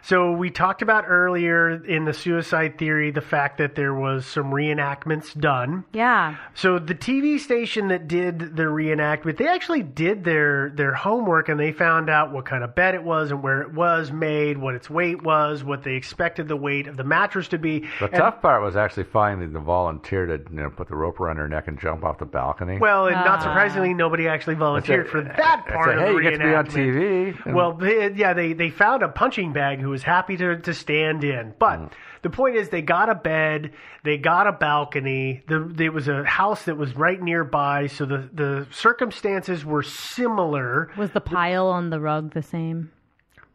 So 0.02 0.32
we 0.32 0.50
talked 0.50 0.82
about 0.82 1.04
earlier 1.10 1.84
in 1.84 2.06
the 2.06 2.14
suicide 2.14 2.78
theory 2.78 3.12
the 3.12 3.20
fact 3.20 3.58
that 3.58 3.76
there 3.76 3.94
was 3.94 4.26
some 4.26 4.52
reenactments 4.52 5.38
done. 5.38 5.84
yeah. 5.92 6.38
So 6.54 6.80
the 6.80 6.96
TV 6.96 7.38
station 7.38 7.90
that 7.90 8.08
did 8.08 8.56
the 8.56 8.64
reenactment, 8.64 9.38
they 9.38 9.48
actually 9.48 9.84
did 9.84 10.24
their 10.24 10.70
their 10.70 10.94
homework 10.94 11.50
and 11.50 11.60
they 11.60 11.74
found 11.74 11.97
out 12.10 12.32
what 12.32 12.46
kind 12.46 12.64
of 12.64 12.76
bed 12.76 12.94
it 12.96 13.04
was 13.04 13.32
and 13.32 13.42
where 13.42 13.62
it 13.62 13.74
was 13.74 14.12
made, 14.12 14.58
what 14.58 14.76
its 14.76 14.90
weight 14.90 15.24
was, 15.24 15.64
what 15.64 15.84
they 15.84 15.94
expected 15.96 16.48
the 16.48 16.56
weight 16.56 16.88
of 16.88 16.96
the 16.98 17.04
mattress 17.04 17.48
to 17.50 17.58
be. 17.58 17.80
The 18.00 18.06
And- 18.06 18.14
tough 18.14 18.42
part 18.42 18.62
was 18.62 18.76
actually 18.76 19.06
finding 19.06 19.54
the 19.54 19.60
volunteer 19.60 20.26
to 20.26 20.34
you 20.52 20.62
know 20.62 20.70
put 20.70 20.88
the 20.88 20.96
rope 20.96 21.20
around 21.20 21.38
her 21.38 21.48
neck 21.48 21.68
and 21.68 21.80
jump 21.80 22.04
off 22.04 22.20
the 22.20 22.26
balcony. 22.26 22.78
Well, 22.78 23.08
and 23.08 23.16
not 23.16 23.40
Ah. 23.40 23.44
surprisingly, 23.44 23.94
nobody 23.94 24.28
actually 24.28 24.56
volunteered 24.56 25.10
for 25.10 25.22
that 25.22 25.64
I 25.68 25.72
part 25.72 25.90
said, 25.90 25.98
of 25.98 26.04
hey, 26.04 26.08
the 26.10 26.14
you 26.14 26.22
get 26.22 26.38
to 26.38 26.44
be 26.44 26.56
on. 26.56 26.66
TV. 26.66 27.54
Well, 27.54 27.78
yeah, 28.16 28.34
they, 28.34 28.54
they 28.54 28.70
found 28.70 29.04
a 29.04 29.08
punching 29.10 29.54
bag 29.54 29.80
who 29.80 29.90
was 29.90 30.04
happy 30.04 30.38
to, 30.38 30.58
to 30.58 30.74
stand 30.74 31.24
in. 31.24 31.54
But 31.60 31.80
Mm. 31.80 31.92
The 32.22 32.30
point 32.30 32.56
is, 32.56 32.70
they 32.70 32.82
got 32.82 33.10
a 33.10 33.16
bed, 33.16 33.74
they 34.04 34.18
got 34.18 34.48
a 34.48 34.52
balcony. 34.52 35.44
The, 35.48 35.60
there 35.60 35.92
was 35.92 36.08
a 36.08 36.24
house 36.24 36.66
that 36.66 36.78
was 36.78 36.96
right 36.96 37.22
nearby, 37.22 37.88
so 37.88 38.06
the, 38.06 38.30
the 38.34 38.68
circumstances 38.72 39.66
were 39.66 39.84
similar. 39.84 40.92
Was 40.98 41.12
the 41.12 41.22
pile 41.22 41.68
on 41.68 41.90
the 41.90 42.00
rug 42.00 42.34
the 42.34 42.44
same? 42.44 42.92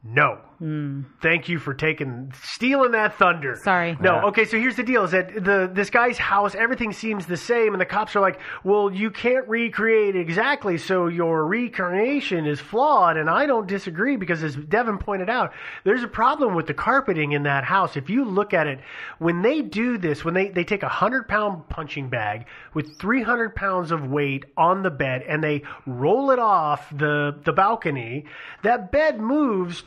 No. 0.05 0.41
Mm. 0.63 1.07
Thank 1.21 1.49
you 1.49 1.59
for 1.59 1.75
taking 1.75 2.33
stealing 2.41 2.93
that 2.93 3.19
thunder. 3.19 3.57
Sorry. 3.65 3.97
No. 4.01 4.15
Yeah. 4.15 4.25
Okay. 4.27 4.45
So 4.45 4.57
here's 4.59 4.77
the 4.77 4.85
deal: 4.85 5.03
is 5.03 5.11
that 5.11 5.35
the 5.35 5.69
this 5.73 5.91
guy's 5.91 6.19
house, 6.19 6.55
everything 6.55 6.93
seems 6.93 7.27
the 7.27 7.37
same, 7.37 7.75
and 7.75 7.81
the 7.81 7.87
cops 7.87 8.15
are 8.15 8.21
like, 8.21 8.39
"Well, 8.63 8.93
you 8.93 9.11
can't 9.11 9.49
recreate 9.49 10.15
exactly, 10.15 10.79
so 10.79 11.09
your 11.09 11.45
recreation 11.47 12.47
is 12.47 12.61
flawed." 12.61 13.17
And 13.17 13.29
I 13.29 13.47
don't 13.47 13.67
disagree 13.67 14.15
because, 14.15 14.45
as 14.45 14.55
Devin 14.55 14.99
pointed 14.99 15.29
out, 15.29 15.53
there's 15.83 16.05
a 16.05 16.09
problem 16.09 16.55
with 16.55 16.69
the 16.69 16.75
carpeting 16.75 17.33
in 17.33 17.43
that 17.43 17.65
house. 17.65 17.97
If 17.97 18.09
you 18.09 18.25
look 18.25 18.55
at 18.55 18.69
it, 18.69 18.79
when 19.19 19.43
they 19.43 19.63
do 19.63 19.99
this, 19.99 20.25
when 20.25 20.35
they 20.35 20.51
they 20.51 20.63
take 20.63 20.85
a 20.85 20.89
hundred 20.89 21.27
pound 21.27 21.69
punching 21.71 22.09
bag 22.09 22.47
with 22.73 23.01
300 23.01 23.57
pounds 23.57 23.91
of 23.91 24.07
weight 24.07 24.45
on 24.57 24.85
the 24.85 24.91
bed 24.91 25.23
and 25.29 25.43
they 25.43 25.63
roll 25.87 26.31
it 26.31 26.39
off 26.39 26.89
the 26.97 27.37
the 27.45 27.53
balcony, 27.53 28.27
that 28.63 28.93
bed 28.93 29.19
moves 29.19 29.83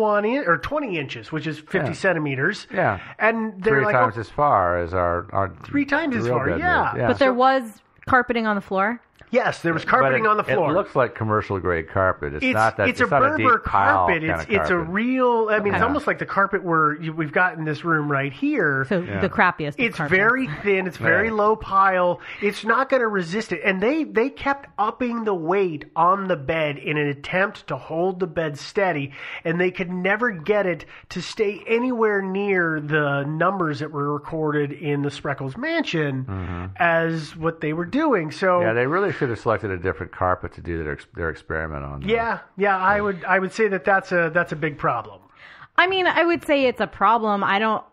21 0.00 0.24
in, 0.24 0.44
or 0.46 0.56
20 0.58 0.98
inches, 0.98 1.30
which 1.32 1.46
is 1.46 1.58
50 1.58 1.78
Yeah. 1.78 1.92
centimeters. 1.92 2.66
Yeah. 2.72 3.00
and 3.18 3.62
they're 3.62 3.76
three 3.76 3.84
like, 3.84 3.94
times 3.94 4.14
oh, 4.16 4.20
as 4.20 4.28
far 4.30 4.78
as 4.82 4.94
our, 4.94 5.26
our 5.32 5.52
Three 5.64 5.84
times 5.84 6.16
as 6.16 6.26
far, 6.26 6.46
bed 6.48 6.58
yeah. 6.58 6.96
yeah. 6.96 7.06
But 7.06 7.18
there 7.18 7.34
was 7.34 7.82
carpeting 8.08 8.46
on 8.46 8.56
the 8.56 8.62
floor. 8.62 9.00
Yes, 9.30 9.62
there 9.62 9.72
was 9.72 9.84
carpeting 9.84 10.24
it- 10.24 10.28
on 10.28 10.36
the 10.36 10.44
floor. 10.44 10.70
It 10.70 10.74
looks 10.74 10.96
like 10.96 11.14
commercial 11.14 11.58
grade 11.60 11.88
carpet. 11.88 12.34
It's, 12.34 12.44
it's, 12.44 12.54
not 12.54 12.76
that. 12.78 12.88
it's, 12.88 13.00
It's, 13.00 13.08
a 13.08 13.10
not 13.12 13.20
Berber 13.20 13.34
a 13.34 13.56
deep 13.58 13.64
pile 13.64 13.96
carpet. 14.06 14.22
kind 14.22 14.30
It's 14.40 14.42
of 14.44 14.50
it's 14.50 14.70
a 14.70 14.78
real. 14.78 15.48
I 15.50 15.60
mean, 15.60 15.74
it's 15.74 15.82
almost 15.82 16.06
like 16.06 16.18
the 16.18 16.26
carpet 16.26 16.62
we're 16.64 17.00
you- 17.00 17.12
we've 17.12 17.32
got 17.32 17.56
in 17.56 17.64
this 17.64 17.84
room 17.84 18.10
right 18.10 18.32
here. 18.32 18.84
So 18.88 19.00
the 19.00 19.28
crappiest. 19.28 19.74
It's 19.78 19.96
carpets. 19.96 20.16
very 20.16 20.46
thin. 20.62 20.86
It's 20.86 20.96
very 20.96 21.28
Yeah. 21.28 21.34
low 21.34 21.56
pile. 21.56 22.20
It's 22.42 22.64
not 22.64 22.88
going 22.88 23.02
to 23.02 23.08
resist 23.08 23.52
it. 23.52 23.60
And 23.64 23.80
they 23.80 24.04
they 24.04 24.30
kept 24.30 24.68
upping 24.78 25.24
the 25.24 25.34
weight 25.34 25.84
on 25.94 26.26
the 26.28 26.36
bed 26.36 26.78
in 26.78 26.96
an 26.98 27.06
attempt 27.08 27.66
to 27.68 27.76
hold 27.76 28.20
the 28.20 28.26
bed 28.26 28.58
steady, 28.58 29.12
and 29.44 29.60
they 29.60 29.70
could 29.70 29.90
never 29.90 30.30
get 30.30 30.66
it 30.66 30.84
to 31.10 31.22
stay 31.22 31.62
anywhere 31.66 32.20
near 32.22 32.80
the 32.80 33.22
numbers 33.24 33.78
that 33.78 33.92
were 33.92 34.12
recorded 34.12 34.72
in 34.72 35.02
the 35.02 35.08
Spreckels 35.10 35.56
Mansion 35.56 36.70
as 36.76 37.36
what 37.36 37.60
they 37.60 37.72
were 37.72 37.84
doing. 37.84 38.30
So 38.30 38.50
Mm-hmm. 38.50 38.66
Yeah, 38.66 38.72
they 38.72 38.86
really 38.86 39.12
should 39.20 39.28
have 39.28 39.38
selected 39.38 39.70
a 39.70 39.76
different 39.76 40.12
carpet 40.12 40.54
to 40.54 40.62
do 40.62 40.82
their 40.82 40.98
their 41.14 41.28
experiment 41.28 41.84
on. 41.84 42.00
though. 42.00 42.06
yeah, 42.08 42.38
yeah, 42.56 42.78
I 42.78 43.02
would 43.02 43.22
I 43.24 43.38
would 43.38 43.52
say 43.52 43.68
that 43.68 43.84
that's 43.84 44.12
a 44.12 44.30
that's 44.32 44.52
a 44.52 44.56
big 44.56 44.78
problem. 44.78 45.20
I 45.76 45.86
mean, 45.86 46.06
I 46.06 46.24
would 46.24 46.42
say 46.46 46.64
it's 46.64 46.80
a 46.80 46.86
problem. 46.86 47.44
I 47.44 47.58
don't. 47.58 47.84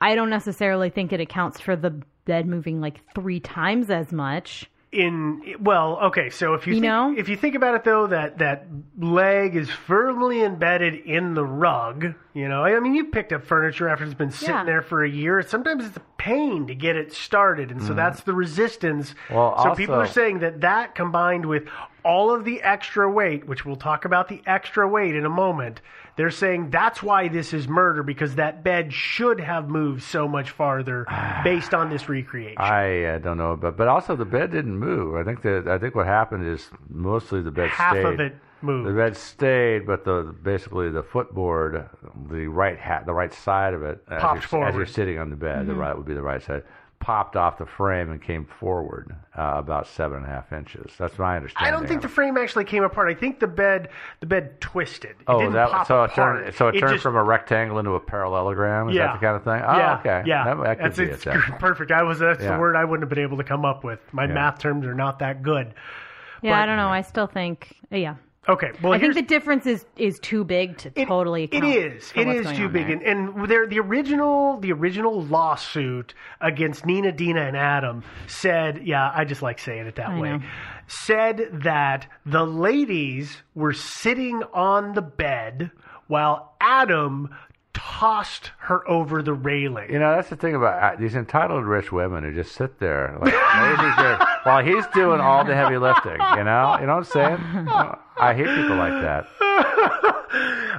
I 0.00 0.14
don't 0.14 0.30
necessarily 0.30 0.90
think 0.90 1.12
it 1.12 1.20
accounts 1.20 1.58
for 1.58 1.74
the 1.74 1.90
bed 2.24 2.46
moving 2.46 2.80
like 2.80 3.00
three 3.16 3.40
times 3.40 3.90
as 3.90 4.12
much. 4.12 4.70
In 4.92 5.42
well 5.60 5.98
okay 6.00 6.30
so 6.30 6.54
if 6.54 6.66
you, 6.66 6.74
You 6.74 6.80
think, 6.80 6.90
know? 6.90 7.14
if 7.16 7.28
you 7.28 7.36
think 7.36 7.56
about 7.56 7.74
it 7.74 7.82
though 7.84 8.06
that 8.06 8.38
that 8.38 8.66
leg 8.96 9.56
is 9.56 9.68
firmly 9.68 10.42
embedded 10.44 10.94
in 10.94 11.34
the 11.34 11.44
rug 11.44 12.14
you 12.34 12.48
know 12.48 12.64
i 12.64 12.78
mean 12.78 12.94
you've 12.94 13.10
picked 13.10 13.32
up 13.32 13.44
furniture 13.44 13.88
after 13.88 14.04
it's 14.04 14.14
been 14.14 14.30
sitting 14.30 14.54
Yeah. 14.54 14.64
there 14.64 14.82
for 14.82 15.02
a 15.04 15.10
year 15.10 15.42
sometimes 15.42 15.84
it's 15.84 15.96
a 15.96 16.02
pain 16.18 16.68
to 16.68 16.74
get 16.74 16.96
it 16.96 17.12
started 17.12 17.70
and 17.72 17.80
so 17.80 17.88
mm-hmm. 17.88 17.96
that's 17.96 18.22
the 18.22 18.32
resistance. 18.32 19.14
Well, 19.30 19.60
so 19.62 19.74
people 19.74 19.94
are 19.96 20.06
saying 20.08 20.40
that 20.40 20.60
that 20.62 20.94
combined 20.94 21.46
with 21.46 21.68
all 22.04 22.34
of 22.34 22.44
the 22.44 22.62
extra 22.62 23.10
weight 23.10 23.46
which 23.46 23.64
we'll 23.64 23.76
talk 23.76 24.04
about 24.04 24.28
the 24.28 24.40
extra 24.46 24.88
weight 24.88 25.14
in 25.14 25.24
a 25.24 25.30
moment 25.30 25.80
they're 26.16 26.30
saying 26.30 26.70
that's 26.70 27.02
why 27.02 27.28
this 27.28 27.52
is 27.52 27.68
murder 27.68 28.02
because 28.02 28.34
that 28.36 28.64
bed 28.64 28.92
should 28.92 29.40
have 29.40 29.68
moved 29.68 30.02
so 30.02 30.26
much 30.26 30.50
farther 30.50 31.06
based 31.44 31.74
on 31.74 31.90
this 31.90 32.08
recreation 32.08 32.58
I 32.58 33.04
uh, 33.04 33.18
don't 33.18 33.38
know, 33.38 33.56
but 33.56 33.76
but 33.76 33.88
also 33.88 34.16
the 34.16 34.24
bed 34.24 34.50
didn't 34.50 34.78
move. 34.78 35.16
I 35.16 35.24
think 35.24 35.42
that 35.42 35.68
I 35.68 35.78
think 35.78 35.94
what 35.94 36.06
happened 36.06 36.46
is 36.46 36.70
mostly 36.88 37.42
the 37.42 37.50
bed 37.50 37.68
stayed. 37.68 37.76
half 37.76 37.92
stayed. 37.94 38.06
of 38.06 38.20
it 38.20 38.36
moved 38.62 38.88
The 38.88 38.94
bed 38.94 39.16
stayed, 39.16 39.86
but 39.86 40.04
the 40.04 40.34
basically 40.42 40.90
the 40.90 41.02
footboard, 41.02 41.88
the 42.30 42.46
right 42.48 42.78
hat, 42.78 43.06
the 43.06 43.14
right 43.14 43.32
side 43.32 43.74
of 43.74 43.82
it, 43.82 44.02
as 44.10 44.20
Popped 44.20 44.50
you're, 44.52 44.64
as 44.66 44.74
you're 44.74 44.86
sitting 44.86 45.18
on 45.18 45.30
the 45.30 45.36
bed, 45.36 45.66
the 45.66 45.74
right 45.74 45.96
would 45.96 46.06
be 46.06 46.14
the 46.14 46.22
right 46.22 46.42
side, 46.42 46.62
popped 47.06 47.36
off 47.36 47.56
the 47.56 47.64
frame 47.64 48.10
and 48.10 48.20
came 48.20 48.44
forward 48.44 49.14
uh, 49.38 49.52
about 49.54 49.86
seven 49.86 50.16
and 50.16 50.26
a 50.26 50.28
half 50.28 50.52
inches. 50.52 50.90
That's 50.98 51.16
my 51.20 51.36
understanding. 51.36 51.72
I 51.72 51.76
don't 51.76 51.86
think 51.86 52.02
the 52.02 52.08
frame 52.08 52.36
actually 52.36 52.64
came 52.64 52.82
apart. 52.82 53.08
I 53.08 53.14
think 53.14 53.38
the 53.38 53.46
bed 53.46 53.90
the 54.18 54.26
bed 54.26 54.60
twisted. 54.60 55.10
It 55.10 55.16
Oh, 55.28 55.38
didn't 55.38 55.52
that 55.52 55.70
pop 55.70 55.86
so 55.86 56.02
it 56.02 56.10
apart. 56.10 56.42
turned 56.42 56.54
so 56.56 56.66
it, 56.66 56.72
turned 56.80 56.94
just- 56.94 57.04
from 57.04 57.14
a 57.14 57.22
rectangle 57.22 57.78
into 57.78 57.92
a 57.92 58.00
parallelogram. 58.00 58.88
Is 58.88 58.96
yeah. 58.96 59.06
that 59.06 59.20
the 59.20 59.24
kind 59.24 59.36
of 59.36 59.44
thing? 59.44 59.62
Oh, 59.64 59.78
yeah, 59.78 59.98
okay. 60.00 60.22
Yeah, 60.26 60.44
that, 60.46 60.64
that 60.64 60.76
could 60.78 60.84
that's 60.86 60.98
be 60.98 61.04
it's 61.04 61.26
it. 61.28 61.40
Perfect. 61.60 61.92
I 61.92 62.02
was 62.02 62.18
that's 62.18 62.42
Yeah. 62.42 62.54
the 62.54 62.58
word 62.60 62.74
I 62.74 62.84
wouldn't 62.84 63.04
have 63.08 63.14
been 63.14 63.22
able 63.22 63.36
to 63.36 63.44
come 63.44 63.64
up 63.64 63.84
with. 63.84 64.00
My 64.12 64.24
Yeah. 64.26 64.34
math 64.34 64.58
terms 64.58 64.84
are 64.84 64.92
not 64.94 65.20
that 65.20 65.44
good. 65.44 65.74
Yeah, 66.42 66.54
But- 66.56 66.62
I 66.64 66.66
don't 66.66 66.76
know. 66.76 66.88
I 66.88 67.02
still 67.02 67.28
think. 67.28 67.76
Yeah. 67.88 68.16
Okay, 68.48 68.70
well 68.80 68.92
I 68.92 68.98
think 69.00 69.14
the 69.14 69.22
difference 69.22 69.66
is 69.66 69.84
is 69.96 70.18
too 70.20 70.44
big 70.44 70.78
to 70.78 70.92
It- 70.94 71.06
totally. 71.08 71.48
It 71.50 71.64
is. 71.64 72.12
It 72.14 72.28
is 72.28 72.46
too 72.56 72.68
big, 72.68 72.86
there. 72.86 72.96
and, 72.96 73.02
and 73.02 73.48
there, 73.48 73.66
the 73.66 73.80
original 73.80 74.58
the 74.60 74.70
original 74.72 75.22
lawsuit 75.24 76.14
against 76.40 76.86
Nina, 76.86 77.10
Dina, 77.12 77.40
and 77.42 77.56
Adam 77.56 78.04
said, 78.28 78.86
yeah, 78.86 79.10
I 79.14 79.24
just 79.24 79.42
like 79.42 79.58
saying 79.58 79.86
it 79.86 79.96
that 79.96 80.10
I 80.10 80.18
way. 80.20 80.28
know. 80.30 80.40
Said 80.86 81.60
that 81.64 82.06
the 82.24 82.44
ladies 82.44 83.36
were 83.54 83.72
sitting 83.72 84.42
on 84.54 84.94
the 84.94 85.02
bed 85.02 85.72
while 86.06 86.54
Adam 86.60 87.34
tossed 87.76 88.52
her 88.58 88.88
over 88.88 89.22
the 89.22 89.34
railing. 89.34 89.92
You 89.92 89.98
know, 89.98 90.16
that's 90.16 90.30
the 90.30 90.36
thing 90.36 90.54
about 90.54 90.82
uh, 90.82 90.96
these 90.98 91.14
entitled 91.14 91.66
rich 91.66 91.92
women 91.92 92.24
who 92.24 92.32
just 92.32 92.54
sit 92.54 92.78
there 92.78 93.18
like 93.20 93.34
while 94.46 94.64
he's 94.64 94.86
doing 94.94 95.20
all 95.20 95.44
the 95.44 95.54
heavy 95.54 95.76
lifting. 95.76 96.12
You 96.12 96.44
know, 96.44 96.78
you 96.80 96.86
know 96.86 96.96
what 96.96 96.98
I'm 96.98 97.04
saying? 97.04 97.38
I 98.18 98.32
hate 98.34 98.46
people 98.46 98.76
like 98.76 99.02
that. 99.02 99.26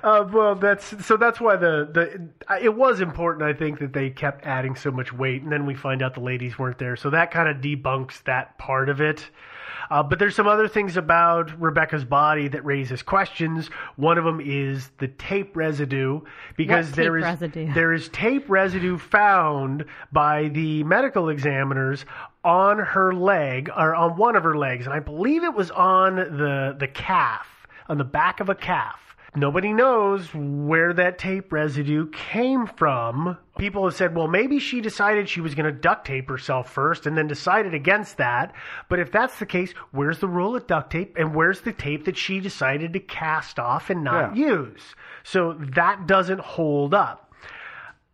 Uh, 0.03 0.27
well, 0.31 0.53
that's 0.53 1.03
so. 1.03 1.17
That's 1.17 1.41
why 1.41 1.55
the 1.55 1.89
the 1.91 2.57
it 2.61 2.75
was 2.75 3.01
important. 3.01 3.43
I 3.43 3.53
think 3.53 3.79
that 3.79 3.93
they 3.93 4.11
kept 4.11 4.45
adding 4.45 4.75
so 4.75 4.91
much 4.91 5.11
weight, 5.11 5.41
and 5.41 5.51
then 5.51 5.65
we 5.65 5.73
find 5.73 6.03
out 6.03 6.13
the 6.13 6.19
ladies 6.21 6.59
weren't 6.59 6.77
there, 6.77 6.95
so 6.95 7.09
that 7.09 7.31
kind 7.31 7.49
of 7.49 7.57
debunks 7.57 8.23
that 8.25 8.57
part 8.59 8.89
of 8.89 9.01
it. 9.01 9.27
Uh, 9.89 10.03
but 10.03 10.19
there's 10.19 10.35
some 10.35 10.47
other 10.47 10.67
things 10.67 10.97
about 10.97 11.59
Rebecca's 11.59 12.03
body 12.05 12.47
that 12.49 12.65
raises 12.65 13.01
questions. 13.01 13.67
One 13.95 14.17
of 14.17 14.25
them 14.25 14.41
is 14.41 14.89
the 14.97 15.07
tape 15.07 15.55
residue, 15.55 16.21
because 16.55 16.87
What 16.87 16.95
there 16.95 17.15
tape 17.15 17.19
is 17.19 17.23
residue? 17.41 17.73
there 17.73 17.93
is 17.93 18.09
tape 18.09 18.49
residue 18.49 18.97
found 18.97 19.85
by 20.11 20.49
the 20.49 20.83
medical 20.83 21.29
examiners 21.29 22.05
on 22.43 22.79
her 22.79 23.13
leg 23.13 23.69
or 23.75 23.95
on 23.95 24.17
one 24.17 24.35
of 24.35 24.43
her 24.43 24.57
legs, 24.57 24.85
and 24.85 24.93
I 24.93 24.99
believe 24.99 25.43
it 25.43 25.53
was 25.53 25.71
on 25.71 26.15
the 26.15 26.75
the 26.77 26.87
calf, 26.87 27.47
on 27.87 27.97
the 27.97 28.03
back 28.03 28.39
of 28.39 28.49
a 28.49 28.55
calf. 28.55 29.06
Nobody 29.37 29.71
knows 29.71 30.33
where 30.33 30.93
that 30.93 31.19
tape 31.19 31.51
residue 31.51 32.09
came 32.09 32.65
from. 32.65 33.37
People 33.59 33.83
have 33.85 33.93
said, 33.93 34.15
well, 34.15 34.27
maybe 34.27 34.57
she 34.57 34.81
decided 34.81 35.29
she 35.29 35.41
was 35.41 35.53
going 35.53 35.71
to 35.71 35.79
duct 35.79 36.07
tape 36.07 36.27
herself 36.27 36.71
first 36.71 37.05
and 37.05 37.15
then 37.15 37.27
decided 37.27 37.75
against 37.75 38.17
that. 38.17 38.55
But 38.89 38.97
if 38.97 39.11
that's 39.11 39.37
the 39.37 39.45
case, 39.45 39.73
where's 39.91 40.17
the 40.17 40.27
roll 40.27 40.55
of 40.55 40.65
duct 40.65 40.91
tape 40.91 41.15
and 41.19 41.35
where's 41.35 41.61
the 41.61 41.71
tape 41.71 42.05
that 42.05 42.17
she 42.17 42.39
decided 42.39 42.93
to 42.93 42.99
cast 42.99 43.59
off 43.59 43.91
and 43.91 44.03
not 44.03 44.35
Yeah. 44.35 44.47
use? 44.47 44.95
So 45.23 45.53
that 45.75 46.07
doesn't 46.07 46.39
hold 46.39 46.95
up. 46.95 47.26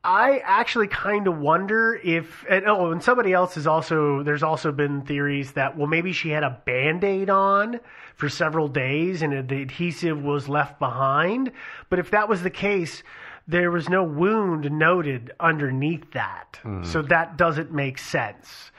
I 0.03 0.39
actually 0.43 0.87
kind 0.87 1.27
of 1.27 1.37
wonder 1.37 1.95
if, 2.03 2.45
and, 2.49 2.65
oh, 2.67 2.91
and 2.91 3.01
somebody 3.01 3.31
else 3.31 3.55
is 3.55 3.65
also, 3.65 4.21
there's 4.21 4.43
also 4.43 4.73
been 4.73 5.03
theories 5.03 5.53
that, 5.53 5.77
well, 5.77 5.87
maybe 5.87 6.11
she 6.11 6.29
had 6.29 6.43
a 6.43 6.61
band 6.65 7.05
aid 7.05 7.29
on 7.29 7.79
for 8.15 8.27
several 8.27 8.67
days 8.67 9.21
and 9.21 9.47
the 9.47 9.61
adhesive 9.61 10.21
was 10.21 10.49
left 10.49 10.77
behind. 10.77 11.53
But 11.89 11.99
if 11.99 12.11
that 12.11 12.27
was 12.27 12.43
the 12.43 12.49
case, 12.49 13.01
there 13.47 13.71
was 13.71 13.87
no 13.87 14.03
wound 14.03 14.69
noted 14.71 15.31
underneath 15.39 16.11
that. 16.11 16.59
Hmm. 16.63 16.83
So 16.83 17.01
that 17.03 17.37
doesn't 17.37 17.71
make 17.71 17.97
sense. 17.97 18.71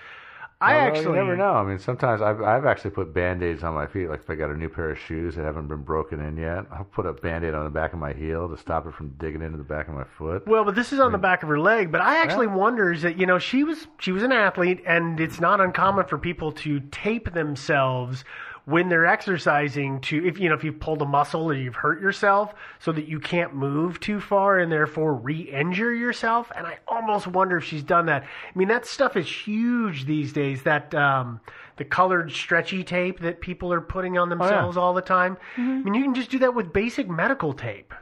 I 0.64 0.74
Although 0.74 0.86
actually 0.86 1.18
you 1.18 1.24
never 1.24 1.36
know. 1.36 1.52
I 1.52 1.62
mean, 1.62 1.78
sometimes 1.78 2.22
I've 2.22 2.40
I've 2.40 2.64
actually 2.64 2.92
put 2.92 3.12
band 3.12 3.42
aids 3.42 3.62
on 3.62 3.74
my 3.74 3.86
feet. 3.86 4.08
Like 4.08 4.20
if 4.20 4.30
I 4.30 4.34
got 4.34 4.50
a 4.50 4.56
new 4.56 4.68
pair 4.68 4.90
of 4.90 4.98
shoes 4.98 5.36
that 5.36 5.44
haven't 5.44 5.68
been 5.68 5.82
broken 5.82 6.20
in 6.20 6.36
yet, 6.36 6.64
I'll 6.72 6.84
put 6.84 7.04
a 7.04 7.12
band 7.12 7.44
aid 7.44 7.54
on 7.54 7.64
the 7.64 7.70
back 7.70 7.92
of 7.92 7.98
my 7.98 8.12
heel 8.14 8.48
to 8.48 8.56
stop 8.56 8.86
it 8.86 8.94
from 8.94 9.10
digging 9.18 9.42
into 9.42 9.58
the 9.58 9.64
back 9.64 9.88
of 9.88 9.94
my 9.94 10.04
foot. 10.04 10.46
Well, 10.46 10.64
but 10.64 10.74
this 10.74 10.92
is 10.92 11.00
on 11.00 11.12
the 11.12 11.18
back 11.18 11.42
of 11.42 11.50
her 11.50 11.60
leg. 11.60 11.92
But 11.92 12.00
I 12.00 12.22
actually 12.22 12.46
wonder 12.46 12.92
is 12.92 13.02
that 13.02 13.18
you 13.18 13.26
know 13.26 13.38
she 13.38 13.62
was 13.62 13.86
she 13.98 14.12
was 14.12 14.22
an 14.22 14.32
athlete, 14.32 14.82
and 14.86 15.20
it's 15.20 15.40
not 15.40 15.60
uncommon 15.60 16.06
for 16.06 16.16
people 16.16 16.52
to 16.52 16.80
tape 16.90 17.34
themselves 17.34 18.24
when 18.64 18.88
they're 18.88 19.06
exercising 19.06 20.00
to 20.00 20.24
if 20.26 20.38
you 20.38 20.48
know 20.48 20.54
if 20.54 20.64
you've 20.64 20.80
pulled 20.80 21.02
a 21.02 21.06
muscle 21.06 21.44
or 21.50 21.54
you've 21.54 21.74
hurt 21.74 22.00
yourself 22.00 22.54
so 22.78 22.92
that 22.92 23.06
you 23.06 23.20
can't 23.20 23.54
move 23.54 24.00
too 24.00 24.20
far 24.20 24.58
and 24.58 24.72
therefore 24.72 25.14
re-injure 25.14 25.94
yourself 25.94 26.50
and 26.56 26.66
i 26.66 26.78
almost 26.88 27.26
wonder 27.26 27.58
if 27.58 27.64
she's 27.64 27.82
done 27.82 28.06
that 28.06 28.22
i 28.22 28.58
mean 28.58 28.68
that 28.68 28.86
stuff 28.86 29.16
is 29.16 29.30
huge 29.30 30.06
these 30.06 30.32
days 30.32 30.62
that 30.62 30.94
um 30.94 31.40
the 31.76 31.84
colored 31.84 32.30
stretchy 32.30 32.84
tape 32.84 33.20
that 33.20 33.40
people 33.40 33.72
are 33.72 33.80
putting 33.80 34.16
on 34.16 34.28
themselves 34.28 34.76
all 34.76 34.94
the 34.94 35.02
time 35.02 35.36
i 35.56 35.60
mean 35.60 35.94
you 35.94 36.02
can 36.02 36.14
just 36.14 36.30
do 36.30 36.38
that 36.38 36.54
with 36.54 36.72
basic 36.72 37.08
medical 37.08 37.52
tape 37.52 37.92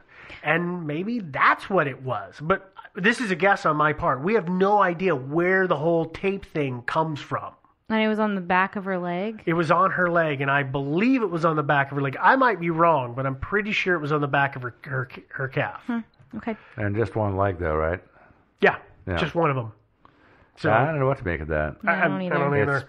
and 0.43 0.85
maybe 0.85 1.19
that's 1.19 1.69
what 1.69 1.87
it 1.87 2.01
was. 2.03 2.35
But 2.41 2.73
this 2.95 3.21
is 3.21 3.31
a 3.31 3.35
guess 3.35 3.65
on 3.65 3.77
my 3.77 3.93
part. 3.93 4.21
We 4.21 4.33
have 4.35 4.49
no 4.49 4.81
idea 4.81 5.15
where 5.15 5.67
the 5.67 5.77
whole 5.77 6.05
tape 6.05 6.45
thing 6.45 6.81
comes 6.83 7.19
from. 7.19 7.53
And 7.89 8.01
it 8.01 8.07
was 8.07 8.19
on 8.19 8.33
the 8.35 8.41
back 8.41 8.75
of 8.75 8.85
her 8.85 8.97
leg. 8.97 9.43
It 9.45 9.53
was 9.53 9.69
on 9.69 9.91
her 9.91 10.09
leg, 10.09 10.41
and 10.41 10.49
I 10.49 10.63
believe 10.63 11.21
it 11.21 11.29
was 11.29 11.45
on 11.45 11.55
the 11.55 11.63
back 11.63 11.91
of 11.91 11.95
her 11.97 12.01
leg. 12.01 12.17
I 12.19 12.35
might 12.35 12.59
be 12.59 12.69
wrong, 12.69 13.13
but 13.13 13.25
I'm 13.25 13.35
pretty 13.35 13.71
sure 13.71 13.93
it 13.95 13.99
was 13.99 14.11
on 14.11 14.21
the 14.21 14.27
back 14.27 14.55
of 14.55 14.61
her 14.61 14.73
her, 14.83 15.09
her 15.29 15.47
calf. 15.47 15.83
Okay. 16.37 16.55
And 16.77 16.95
just 16.95 17.15
one 17.15 17.35
leg, 17.35 17.59
though, 17.59 17.75
right? 17.75 18.01
Yeah, 18.61 18.77
Yeah. 19.05 19.17
just 19.17 19.35
one 19.35 19.49
of 19.49 19.55
them. 19.55 19.71
So 20.55 20.71
I 20.71 20.85
don't 20.85 20.99
know 20.99 21.07
what 21.07 21.17
to 21.17 21.25
make 21.25 21.41
of 21.41 21.47
that. 21.49 21.75
Yeah, 21.83 21.91
I 22.05 22.07
don't 22.07 22.21
I 22.21 22.25
either. 22.25 22.35
don't 22.37 22.75
It's 22.75 22.85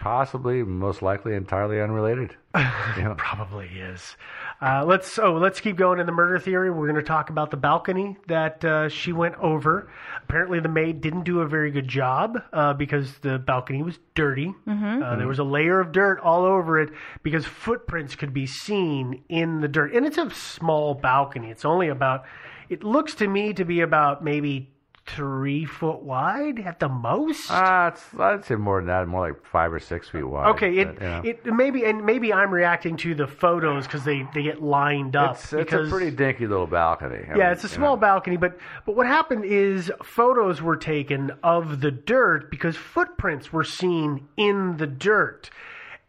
possibly, 0.00 0.62
most 0.62 1.02
likely, 1.02 1.34
entirely 1.34 1.80
unrelated. 1.80 2.36
Yeah. 2.54 3.14
Probably 3.16 3.66
is. 3.68 4.16
Uh, 4.62 4.84
let's 4.84 5.18
oh 5.18 5.34
let's 5.34 5.60
keep 5.60 5.76
going 5.76 5.98
in 5.98 6.06
the 6.06 6.12
murder 6.12 6.38
theory. 6.38 6.70
We're 6.70 6.86
going 6.86 6.94
to 6.94 7.02
talk 7.02 7.30
about 7.30 7.50
the 7.50 7.56
balcony 7.56 8.16
that 8.28 8.64
uh, 8.64 8.88
she 8.88 9.12
went 9.12 9.34
over. 9.36 9.90
Apparently, 10.22 10.60
the 10.60 10.68
maid 10.68 11.00
didn't 11.00 11.24
do 11.24 11.40
a 11.40 11.48
very 11.48 11.72
good 11.72 11.88
job 11.88 12.40
uh, 12.52 12.72
because 12.72 13.18
the 13.18 13.40
balcony 13.40 13.82
was 13.82 13.98
dirty. 14.14 14.54
Uh, 15.02 15.16
there 15.16 15.26
was 15.26 15.40
a 15.40 15.44
layer 15.44 15.80
of 15.80 15.90
dirt 15.90 16.20
all 16.20 16.44
over 16.44 16.80
it 16.80 16.90
because 17.24 17.44
footprints 17.44 18.14
could 18.14 18.32
be 18.32 18.46
seen 18.46 19.24
in 19.28 19.60
the 19.60 19.68
dirt. 19.68 19.92
And 19.94 20.06
it's 20.06 20.18
a 20.18 20.30
small 20.30 20.94
balcony. 20.94 21.50
It's 21.50 21.64
only 21.64 21.88
about. 21.88 22.24
It 22.68 22.84
looks 22.84 23.16
to 23.16 23.26
me 23.26 23.52
to 23.54 23.64
be 23.64 23.80
about 23.80 24.22
maybe 24.22 24.70
three 25.06 25.64
foot 25.64 26.02
wide 26.02 26.60
at 26.60 26.78
the 26.78 26.88
most. 26.88 27.50
Uh, 27.50 27.90
it's, 27.92 28.02
I'd 28.18 28.44
say 28.44 28.54
more 28.54 28.80
than 28.80 28.86
that, 28.86 29.06
more 29.08 29.28
like 29.28 29.44
five 29.44 29.72
or 29.72 29.80
six 29.80 30.08
feet 30.08 30.22
wide. 30.22 30.50
Okay, 30.50 30.78
it, 30.78 30.94
but, 30.94 31.02
you 31.02 31.08
know. 31.08 31.22
it 31.24 31.46
maybe 31.46 31.84
and 31.84 32.04
maybe 32.04 32.32
I'm 32.32 32.50
reacting 32.50 32.96
to 32.98 33.14
the 33.14 33.26
photos 33.26 33.86
because 33.86 34.04
they, 34.04 34.26
they 34.34 34.42
get 34.42 34.62
lined 34.62 35.16
up. 35.16 35.34
it's, 35.34 35.52
it's 35.52 35.64
because, 35.64 35.88
a 35.88 35.90
pretty 35.90 36.10
dinky 36.10 36.46
little 36.46 36.66
balcony. 36.66 37.24
I 37.28 37.36
yeah, 37.36 37.44
mean, 37.44 37.52
it's 37.52 37.64
a 37.64 37.68
you 37.68 37.74
small 37.74 37.96
know. 37.96 38.00
balcony, 38.00 38.36
but 38.36 38.58
but 38.86 38.96
what 38.96 39.06
happened 39.06 39.44
is 39.44 39.90
photos 40.02 40.62
were 40.62 40.76
taken 40.76 41.32
of 41.42 41.80
the 41.80 41.90
dirt 41.90 42.50
because 42.50 42.76
footprints 42.76 43.52
were 43.52 43.64
seen 43.64 44.28
in 44.36 44.76
the 44.76 44.86
dirt. 44.86 45.50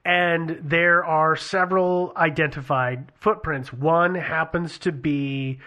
And 0.05 0.59
there 0.61 1.05
are 1.05 1.37
several 1.37 2.11
identified 2.17 3.13
footprints. 3.15 3.71
One 3.71 4.15
happens 4.15 4.77
to 4.79 4.91
be 4.91 5.59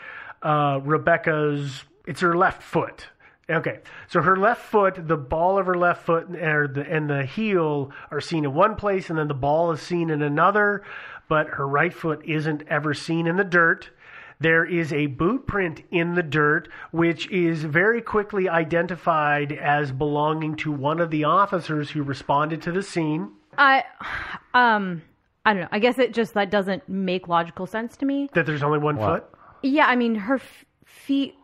uh, 0.42 0.80
Rebecca's. 0.82 1.84
It's 2.06 2.20
her 2.20 2.36
left 2.36 2.62
foot. 2.62 3.06
Okay, 3.48 3.78
so 4.08 4.22
her 4.22 4.36
left 4.36 4.62
foot, 4.62 5.06
the 5.06 5.16
ball 5.16 5.56
of 5.56 5.66
her 5.66 5.76
left 5.76 6.04
foot, 6.04 6.34
or 6.34 6.66
the, 6.66 6.80
and 6.82 7.08
the 7.08 7.24
heel 7.24 7.92
are 8.10 8.20
seen 8.20 8.44
in 8.44 8.52
one 8.54 8.74
place, 8.74 9.08
and 9.08 9.18
then 9.18 9.28
the 9.28 9.34
ball 9.34 9.70
is 9.70 9.80
seen 9.80 10.10
in 10.10 10.20
another. 10.20 10.82
But 11.28 11.48
her 11.50 11.66
right 11.66 11.94
foot 11.94 12.22
isn't 12.24 12.64
ever 12.68 12.92
seen 12.92 13.26
in 13.28 13.36
the 13.36 13.44
dirt. 13.44 13.90
There 14.40 14.64
is 14.64 14.92
a 14.92 15.06
boot 15.06 15.46
print 15.46 15.82
in 15.90 16.14
the 16.14 16.22
dirt, 16.22 16.68
which 16.90 17.30
is 17.30 17.64
very 17.64 18.02
quickly 18.02 18.48
identified 18.48 19.52
as 19.52 19.92
belonging 19.92 20.56
to 20.56 20.72
one 20.72 21.00
of 21.00 21.10
the 21.10 21.24
officers 21.24 21.90
who 21.90 22.02
responded 22.02 22.60
to 22.62 22.72
the 22.72 22.82
scene. 22.82 23.30
I, 23.56 23.84
um, 24.52 25.02
I 25.46 25.52
don't 25.52 25.62
know. 25.62 25.68
I 25.72 25.78
guess 25.78 25.98
it 25.98 26.12
just 26.12 26.34
that 26.34 26.50
doesn't 26.50 26.88
make 26.88 27.28
logical 27.28 27.66
sense 27.66 27.96
to 27.98 28.06
me. 28.06 28.28
That 28.34 28.44
there's 28.44 28.62
only 28.62 28.78
one 28.78 28.96
foot. 28.98 29.24
Yeah, 29.62 29.86
I 29.86 29.96
mean 29.96 30.16
her 30.16 30.34
f- 30.34 30.64
feet, 30.84 31.34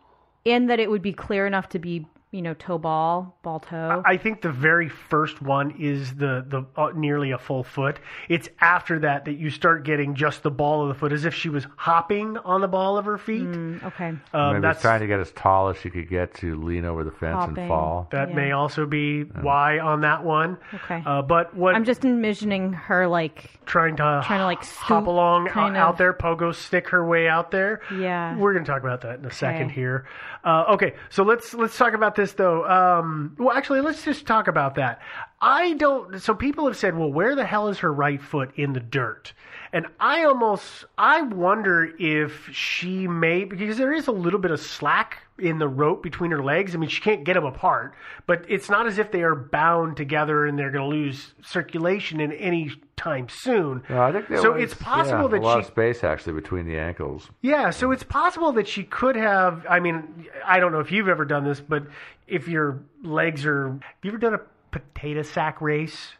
and 0.45 0.69
that 0.69 0.79
it 0.79 0.89
would 0.89 1.01
be 1.01 1.13
clear 1.13 1.45
enough 1.47 1.69
to 1.69 1.79
be, 1.79 2.05
you 2.31 2.41
know, 2.41 2.55
toe 2.55 2.79
ball, 2.79 3.37
ball 3.43 3.59
toe. 3.59 4.01
I 4.05 4.17
think 4.17 4.41
the 4.41 4.51
very 4.51 4.89
first 4.89 5.39
one 5.39 5.75
is 5.79 6.15
the 6.15 6.43
the 6.47 6.65
uh, 6.75 6.89
nearly 6.95 7.29
a 7.29 7.37
full 7.37 7.63
foot. 7.63 7.99
It's 8.27 8.49
after 8.59 8.97
that 9.01 9.25
that 9.25 9.33
you 9.33 9.51
start 9.51 9.83
getting 9.85 10.15
just 10.15 10.41
the 10.41 10.49
ball 10.49 10.81
of 10.81 10.87
the 10.87 10.95
foot, 10.95 11.13
as 11.13 11.25
if 11.25 11.35
she 11.35 11.49
was 11.49 11.67
hopping 11.77 12.37
on 12.37 12.61
the 12.61 12.67
ball 12.67 12.97
of 12.97 13.05
her 13.05 13.19
feet. 13.19 13.45
okay. 13.83 14.13
Um, 14.33 14.53
Maybe 14.53 14.61
that's 14.61 14.81
trying 14.81 15.01
to 15.01 15.07
get 15.07 15.19
as 15.19 15.31
tall 15.33 15.69
as 15.69 15.77
she 15.77 15.91
could 15.91 16.09
get 16.09 16.33
to 16.37 16.55
lean 16.59 16.85
over 16.85 17.03
the 17.03 17.11
fence 17.11 17.35
Hopping. 17.35 17.57
and 17.59 17.67
fall. 17.67 18.07
that 18.11 18.29
Yeah. 18.29 18.35
may 18.35 18.51
also 18.51 18.87
be 18.87 19.21
why 19.25 19.77
on 19.77 20.01
that 20.01 20.23
one. 20.23 20.57
Okay. 20.73 21.03
Uh, 21.05 21.21
but 21.21 21.55
what 21.55 21.75
I'm 21.75 21.85
just 21.85 22.03
envisioning 22.03 22.73
her 22.73 23.07
like 23.07 23.51
trying 23.67 23.95
to 23.97 24.21
trying 24.25 24.39
to, 24.39 24.45
like, 24.45 24.65
hop 24.65 25.05
along 25.05 25.47
out, 25.49 25.53
kind 25.53 25.77
out 25.77 25.97
there, 25.99 26.13
pogo 26.13 26.53
stick 26.53 26.89
her 26.89 27.05
way 27.05 27.27
out 27.27 27.51
there. 27.51 27.81
Yeah. 27.95 28.35
we're 28.37 28.53
gonna 28.53 28.65
talk 28.65 28.81
about 28.81 29.01
that 29.01 29.19
in 29.19 29.25
a 29.25 29.31
second 29.31 29.69
here. 29.69 30.05
Uh, 30.43 30.65
okay, 30.71 30.93
so 31.09 31.23
let's 31.23 31.53
let's 31.53 31.77
talk 31.77 31.93
about 31.93 32.15
this 32.15 32.33
though. 32.33 32.67
Um, 32.67 33.35
well, 33.39 33.55
actually, 33.55 33.79
let's 33.79 34.03
just 34.03 34.25
talk 34.25 34.47
about 34.49 34.75
that. 34.75 34.99
I 35.41 35.73
don't. 35.73 36.21
So 36.21 36.33
people 36.33 36.65
have 36.67 36.75
said, 36.75 36.97
well, 36.97 37.11
where 37.11 37.35
the 37.35 37.45
hell 37.45 37.69
is 37.69 37.79
her 37.79 37.93
right 37.93 38.21
foot 38.21 38.51
in 38.57 38.73
the 38.73 38.81
dirt? 38.81 39.33
And 39.73 39.87
I 39.99 40.23
almost 40.23 40.85
I 40.99 41.23
wonder 41.23 41.91
if 41.97 42.47
she 42.53 43.07
may 43.07 43.43
because 43.43 43.77
there 43.77 43.91
is 43.91 44.05
a 44.05 44.11
little 44.11 44.39
bit 44.39 44.51
of 44.51 44.59
slack 44.59 45.23
in 45.39 45.57
the 45.57 45.67
rope 45.67 46.03
between 46.03 46.29
her 46.29 46.43
legs. 46.43 46.75
I 46.75 46.77
mean, 46.77 46.89
she 46.89 47.01
can't 47.01 47.23
get 47.23 47.33
them 47.33 47.43
apart, 47.43 47.95
but 48.27 48.45
it's 48.47 48.69
not 48.69 48.85
as 48.85 48.99
if 48.99 49.11
they 49.11 49.23
are 49.23 49.33
bound 49.33 49.97
together 49.97 50.45
and 50.45 50.59
they're 50.59 50.69
going 50.69 50.87
to 50.87 50.95
lose 50.95 51.33
circulation 51.41 52.19
in 52.19 52.31
any 52.33 52.71
time 52.97 53.27
soon. 53.29 53.81
No, 53.89 54.03
I 54.03 54.11
think 54.11 54.27
so 54.27 54.51
was, 54.51 54.63
it's 54.63 54.75
possible 54.75 55.23
yeah, 55.23 55.27
that 55.29 55.41
a 55.41 55.41
lot 55.41 55.55
she 55.55 55.59
of 55.61 55.65
space 55.65 56.03
actually 56.03 56.33
between 56.33 56.67
the 56.67 56.77
ankles. 56.77 57.31
yeah, 57.41 57.71
so 57.71 57.89
it's 57.89 58.03
possible 58.03 58.51
that 58.51 58.67
she 58.67 58.83
could 58.83 59.15
have. 59.15 59.65
I 59.67 59.79
mean, 59.79 60.27
I 60.45 60.59
don't 60.59 60.71
know 60.71 60.81
if 60.81 60.91
you've 60.91 61.09
ever 61.09 61.25
done 61.25 61.45
this, 61.45 61.59
but 61.59 61.87
if 62.27 62.47
your 62.47 62.79
legs 63.01 63.43
are. 63.43 63.69
Have 63.69 63.81
you 64.03 64.11
ever 64.11 64.19
done 64.19 64.35
a 64.35 64.41
potato 64.69 65.23
sack 65.23 65.61
race 65.61 66.13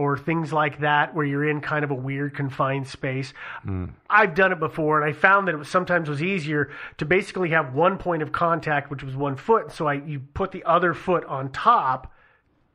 or 0.00 0.16
things 0.16 0.50
like 0.50 0.80
that 0.80 1.14
where 1.14 1.26
you're 1.26 1.46
in 1.46 1.60
kind 1.60 1.84
of 1.84 1.90
a 1.90 1.94
weird 1.94 2.34
confined 2.34 2.88
space? 2.88 3.34
Hmm. 3.62 3.86
I've 4.08 4.34
done 4.34 4.50
it 4.50 4.58
before, 4.58 4.98
and 4.98 5.08
I 5.08 5.12
found 5.12 5.46
that 5.46 5.54
it 5.54 5.58
was 5.58 5.68
sometimes 5.68 6.08
was 6.08 6.22
easier 6.22 6.70
to 6.96 7.04
basically 7.04 7.50
have 7.50 7.74
one 7.74 7.98
point 7.98 8.22
of 8.22 8.32
contact, 8.32 8.90
which 8.90 9.02
was 9.02 9.14
one 9.14 9.36
foot. 9.36 9.72
So 9.72 9.86
I 9.86 9.94
you 9.94 10.20
put 10.32 10.52
the 10.52 10.64
other 10.64 10.94
foot 10.94 11.24
on 11.26 11.52
top 11.52 12.12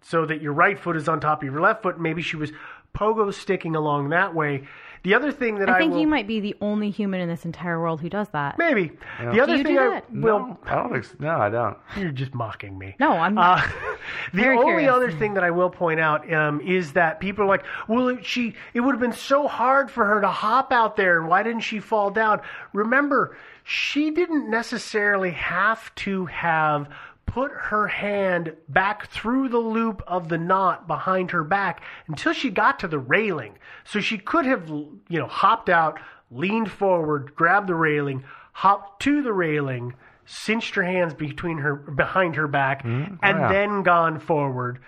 so 0.01 0.23
that 0.27 0.39
your 0.39 0.53
right 0.53 0.77
foot 0.77 0.95
is 0.95 1.07
on 1.07 1.19
top 1.19 1.41
of 1.41 1.49
your 1.51 1.59
left 1.59 1.81
foot. 1.81 1.99
Maybe 1.99 2.21
she 2.21 2.35
was 2.35 2.51
pogo 2.95 3.33
sticking 3.33 3.75
along 3.75 4.09
that 4.09 4.35
way. 4.35 4.67
The 5.05 5.13
other 5.13 5.31
thing 5.31 5.59
that 5.59 5.69
I, 5.69 5.75
I 5.75 5.77
think 5.77 5.93
will, 5.93 6.01
you 6.01 6.07
might 6.07 6.27
be 6.27 6.41
the 6.41 6.55
only 6.59 6.89
human 6.89 7.21
in 7.21 7.29
this 7.29 7.45
entire 7.45 7.79
world 7.79 8.01
who 8.01 8.09
does 8.09 8.27
that. 8.29 8.57
Maybe. 8.57 8.91
The 9.21 9.39
other 9.39 9.55
you 9.55 9.63
thing 9.63 9.75
do 9.75 9.79
I 9.81 9.89
that? 9.91 10.11
will 10.11 10.39
no, 10.39 10.57
I 10.65 10.75
don't 10.75 10.91
think. 10.91 11.05
So. 11.05 11.15
No, 11.19 11.37
I 11.37 11.49
don't. 11.49 11.77
you're 11.97 12.11
just 12.11 12.33
mocking 12.33 12.77
me. 12.77 12.95
No, 12.99 13.11
I'm 13.13 13.37
Uh, 13.37 13.55
not. 13.55 13.69
the 14.33 14.41
Very 14.41 14.57
only 14.57 14.71
curious. 14.71 14.91
other 14.91 15.11
thing 15.11 15.35
that 15.35 15.43
I 15.43 15.51
will 15.51 15.69
point 15.69 15.99
out 16.01 16.31
um, 16.33 16.59
is 16.59 16.93
that 16.93 17.19
people 17.21 17.45
are 17.45 17.47
like, 17.47 17.63
"Well, 17.87 18.09
it, 18.09 18.25
she 18.25 18.55
it 18.73 18.81
would 18.81 18.93
have 18.95 18.99
been 19.01 19.13
so 19.13 19.47
hard 19.47 19.89
for 19.91 20.05
her 20.05 20.19
to 20.21 20.27
hop 20.27 20.73
out 20.73 20.95
there, 20.97 21.19
and 21.19 21.29
why 21.29 21.43
didn't 21.43 21.61
she 21.61 21.79
fall 21.79 22.09
down?" 22.09 22.41
Remember, 22.73 23.37
she 23.63 24.11
didn't 24.11 24.49
necessarily 24.49 25.31
have 25.31 25.93
to 25.95 26.25
have 26.25 26.89
put 27.25 27.51
her 27.51 27.87
hand 27.87 28.55
back 28.69 29.07
through 29.07 29.49
the 29.49 29.59
loop 29.59 30.01
of 30.07 30.29
the 30.29 30.37
knot 30.37 30.87
behind 30.87 31.31
her 31.31 31.43
back 31.43 31.81
until 32.07 32.33
she 32.33 32.49
got 32.49 32.79
to 32.79 32.87
the 32.87 32.99
railing. 32.99 33.57
So 33.83 33.99
she 33.99 34.17
could 34.17 34.45
have, 34.45 34.69
you 34.69 35.19
know, 35.19 35.27
hopped 35.27 35.69
out, 35.69 35.99
leaned 36.31 36.71
forward, 36.71 37.35
grabbed 37.35 37.67
the 37.67 37.75
railing, 37.75 38.23
hopped 38.53 39.01
to 39.03 39.21
the 39.21 39.33
railing, 39.33 39.93
cinched 40.25 40.75
her 40.75 40.83
hands 40.83 41.13
between 41.13 41.59
her 41.59 41.75
behind 41.75 42.35
her 42.35 42.47
back, 42.47 42.83
mm-hmm. 42.83 43.15
and 43.21 43.37
oh, 43.37 43.41
yeah. 43.41 43.51
then 43.51 43.83
gone 43.83 44.19
forward. 44.19 44.79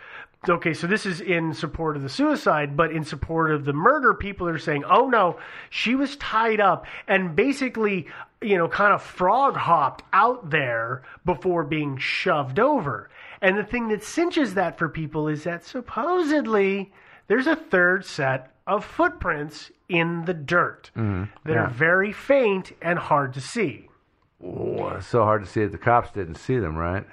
Okay, 0.50 0.74
so 0.74 0.88
this 0.88 1.06
is 1.06 1.22
in 1.22 1.54
support 1.54 1.96
of 1.96 2.04
the 2.04 2.10
suicide, 2.10 2.78
but 2.78 2.92
in 2.92 3.04
support 3.04 3.52
of 3.52 3.66
the 3.66 3.74
murder, 3.74 4.14
people 4.14 4.48
are 4.48 4.58
saying, 4.58 4.84
oh 4.86 5.08
no, 5.08 5.40
she 5.70 5.96
was 5.96 6.16
tied 6.18 6.60
up 6.60 6.86
and 7.08 7.36
basically, 7.36 8.08
you 8.42 8.58
know, 8.58 8.68
kind 8.68 8.94
of 8.94 9.02
frog 9.02 9.56
hopped 9.56 10.04
out 10.14 10.50
there 10.50 11.04
before 11.26 11.64
being 11.64 11.98
shoved 11.98 12.60
over. 12.60 13.10
And 13.42 13.58
the 13.58 13.64
thing 13.64 13.90
that 13.90 14.04
cinches 14.04 14.56
that 14.56 14.78
for 14.78 14.90
people 14.90 15.28
is 15.28 15.44
that 15.44 15.66
supposedly 15.66 16.92
there's 17.28 17.48
a 17.48 17.56
third 17.56 18.06
set 18.06 18.52
of 18.66 18.84
footprints 18.84 19.72
in 19.90 20.26
the 20.26 20.34
dirt 20.34 20.92
mm-hmm. 20.96 21.24
that 21.46 21.54
yeah. 21.54 21.66
are 21.66 21.70
very 21.70 22.12
faint 22.12 22.74
and 22.82 23.00
hard 23.00 23.34
to 23.34 23.42
see. 23.42 23.90
Oh, 24.44 24.90
it's 24.90 25.08
so 25.08 25.24
hard 25.24 25.44
to 25.44 25.50
see 25.50 25.62
it. 25.62 25.72
The 25.72 25.78
cops 25.78 26.12
didn't 26.12 26.36
see 26.36 26.58
them, 26.58 26.76
right? 26.76 27.06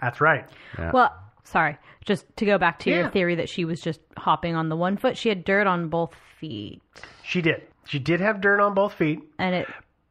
That's 0.00 0.20
right. 0.20 0.46
Well, 0.92 1.12
sorry. 1.48 1.78
Just 2.04 2.24
to 2.36 2.46
go 2.46 2.58
back 2.58 2.78
to 2.80 2.90
Yeah. 2.90 3.00
your 3.00 3.10
theory 3.10 3.34
that 3.36 3.48
she 3.48 3.64
was 3.64 3.80
just 3.80 4.00
hopping 4.16 4.54
on 4.54 4.68
the 4.68 4.76
one 4.76 4.96
foot, 4.96 5.16
she 5.16 5.28
had 5.28 5.44
dirt 5.44 5.66
on 5.66 5.88
both 5.88 6.14
feet. 6.38 6.80
She 7.22 7.42
did. 7.42 7.62
She 7.86 7.98
did 7.98 8.20
have 8.20 8.40
dirt 8.40 8.60
on 8.60 8.74
both 8.74 8.94
feet. 8.94 9.20
And 9.38 9.54
it 9.54 9.66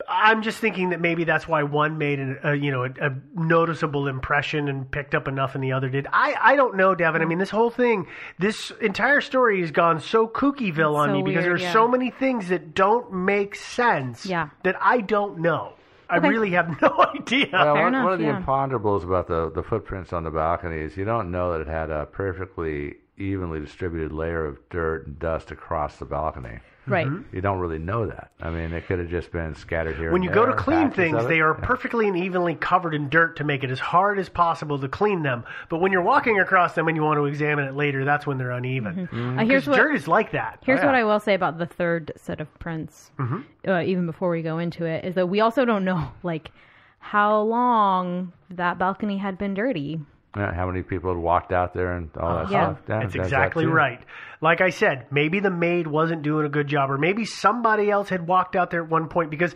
I'm 0.09 0.41
just 0.41 0.59
thinking 0.59 0.91
that 0.91 1.01
maybe 1.01 1.23
that's 1.25 1.47
why 1.47 1.63
one 1.63 1.97
made 1.97 2.19
an, 2.19 2.39
a 2.43 2.55
you 2.55 2.71
know 2.71 2.83
a, 2.85 3.07
a 3.07 3.15
noticeable 3.35 4.07
impression 4.07 4.69
and 4.69 4.89
picked 4.89 5.13
up 5.15 5.27
enough, 5.27 5.55
and 5.55 5.63
the 5.63 5.73
other 5.73 5.89
did. 5.89 6.07
I 6.11 6.35
I 6.39 6.55
don't 6.55 6.75
know, 6.77 6.95
Devin. 6.95 7.21
I 7.21 7.25
mean, 7.25 7.39
this 7.39 7.49
whole 7.49 7.69
thing, 7.69 8.07
this 8.39 8.71
entire 8.79 9.21
story 9.21 9.59
has 9.61 9.71
gone 9.71 9.99
so 9.99 10.27
kookyville 10.27 10.95
on 10.95 11.09
so 11.09 11.13
me 11.13 11.23
because 11.23 11.43
weird, 11.43 11.45
there's 11.45 11.61
yeah. 11.63 11.73
so 11.73 11.87
many 11.87 12.11
things 12.11 12.49
that 12.49 12.73
don't 12.73 13.11
make 13.11 13.55
sense. 13.55 14.25
Yeah. 14.25 14.49
That 14.63 14.75
I 14.79 15.01
don't 15.01 15.39
know. 15.39 15.73
I 16.09 16.17
Okay. 16.17 16.29
really 16.29 16.51
have 16.51 16.81
no 16.81 17.05
idea. 17.15 17.49
Well, 17.51 17.75
Fair 17.75 17.83
one, 17.83 17.93
enough, 17.93 18.03
one 18.05 18.13
of 18.13 18.19
the 18.19 18.25
yeah. 18.25 18.41
imponderables 18.41 19.03
about 19.03 19.27
the, 19.27 19.51
the 19.51 19.63
footprints 19.63 20.13
on 20.13 20.23
the 20.23 20.31
balcony 20.31 20.77
is 20.77 20.95
you 20.97 21.05
don't 21.05 21.31
know 21.31 21.51
that 21.53 21.61
it 21.61 21.67
had 21.67 21.89
a 21.89 22.05
perfectly 22.05 22.95
evenly 23.17 23.59
distributed 23.59 24.11
layer 24.11 24.45
of 24.45 24.57
dirt 24.69 25.07
and 25.07 25.17
dust 25.19 25.51
across 25.51 25.97
the 25.97 26.05
balcony. 26.05 26.59
right. 26.85 27.07
You 27.33 27.41
don't 27.41 27.59
really 27.59 27.79
know 27.79 28.05
that. 28.05 28.31
I 28.39 28.49
mean, 28.49 28.71
it 28.71 28.87
could 28.87 28.99
have 28.99 29.09
just 29.09 29.31
been 29.33 29.55
scattered 29.55 29.97
here. 29.97 30.11
when 30.11 30.21
and 30.21 30.29
you 30.29 30.31
go 30.33 30.45
to 30.45 30.53
clean 30.53 30.89
things, 30.91 31.25
they 31.25 31.41
are 31.41 31.57
Yeah. 31.59 31.65
perfectly 31.65 32.07
and 32.07 32.15
evenly 32.15 32.55
covered 32.55 32.93
in 32.93 33.09
dirt 33.09 33.35
to 33.37 33.43
make 33.43 33.63
it 33.65 33.69
as 33.71 33.79
hard 33.79 34.19
as 34.19 34.29
possible 34.29 34.79
to 34.79 34.87
clean 34.87 35.21
them. 35.23 35.43
But 35.67 35.79
when 35.81 35.91
you're 35.91 36.01
walking 36.01 36.39
across 36.39 36.75
them 36.75 36.87
and 36.87 36.95
you 36.95 37.03
want 37.03 37.17
to 37.17 37.25
examine 37.25 37.65
it 37.65 37.75
later, 37.75 38.05
that's 38.05 38.25
when 38.25 38.37
they're 38.37 38.51
uneven. 38.51 39.09
Uh, 39.11 39.43
here's 39.43 39.65
Because 39.65 39.67
what 39.67 39.75
dirt 39.77 39.95
is 39.95 40.07
like 40.07 40.31
that. 40.31 40.59
Here's 40.65 40.79
Oh, 40.79 40.83
yeah. 40.83 40.85
what 40.85 40.95
I 40.95 41.03
will 41.03 41.19
say 41.19 41.33
about 41.33 41.57
the 41.57 41.65
third 41.65 42.13
set 42.15 42.39
of 42.39 42.47
prints, 42.59 43.11
uh, 43.67 43.81
even 43.81 44.05
before 44.05 44.29
we 44.29 44.41
go 44.41 44.57
into 44.59 44.85
it, 44.85 45.03
is 45.03 45.15
that 45.15 45.27
we 45.27 45.41
also 45.41 45.65
don't 45.65 45.83
know 45.83 46.11
like 46.23 46.51
how 46.99 47.41
long 47.41 48.31
that 48.49 48.77
balcony 48.77 49.17
had 49.17 49.37
been 49.37 49.53
dirty. 49.53 49.99
Yeah, 50.35 50.53
how 50.53 50.67
many 50.67 50.83
people 50.83 51.13
had 51.13 51.21
walked 51.21 51.51
out 51.51 51.73
there 51.73 51.93
and 51.93 52.09
all 52.17 52.35
that 52.35 52.51
Yeah. 52.51 52.65
stuff? 52.75 52.77
Yeah, 52.87 52.99
That's 52.99 53.13
there's 53.13 53.25
exactly 53.27 53.65
that 53.65 53.71
right. 53.71 54.01
Like 54.41 54.61
I 54.61 54.69
said, 54.69 55.07
maybe 55.09 55.39
the 55.39 55.49
maid 55.49 55.87
wasn't 55.87 56.21
doing 56.21 56.45
a 56.45 56.49
good 56.49 56.67
job, 56.67 56.91
or 56.91 56.97
maybe 56.97 57.25
somebody 57.25 57.89
else 57.89 58.09
had 58.09 58.27
walked 58.27 58.55
out 58.55 58.69
there 58.69 58.83
at 58.83 58.89
one 58.89 59.07
point 59.07 59.31
because 59.31 59.55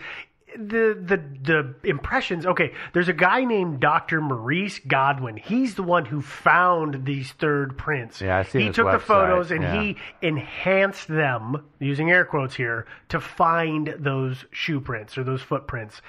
the 0.56 0.98
the 1.00 1.18
the 1.44 1.90
impressions. 1.90 2.46
Okay, 2.46 2.74
there's 2.94 3.08
a 3.10 3.14
guy 3.14 3.46
named 3.46 3.80
Dr. 3.80 4.22
Maurice 4.22 4.80
Godwin. 4.80 5.38
He's 5.38 5.76
the 5.76 5.84
one 5.84 6.06
who 6.06 6.22
found 6.22 7.06
these 7.06 7.32
third 7.34 7.78
prints. 7.78 8.22
Yeah, 8.22 8.40
I 8.40 8.44
seen 8.44 8.62
He 8.62 8.68
his 8.68 8.76
took 8.76 8.92
the 8.92 9.00
photos 9.00 9.52
and 9.52 9.62
yeah. 9.62 9.82
he 9.82 9.98
enhanced 10.22 11.08
them 11.08 11.64
using 11.80 12.12
air 12.12 12.26
quotes 12.26 12.56
here 12.56 12.86
to 13.10 13.20
find 13.20 13.96
those 14.00 14.44
shoe 14.52 14.82
prints 14.82 15.18
or 15.18 15.24
those 15.24 15.42
footprints. 15.42 16.02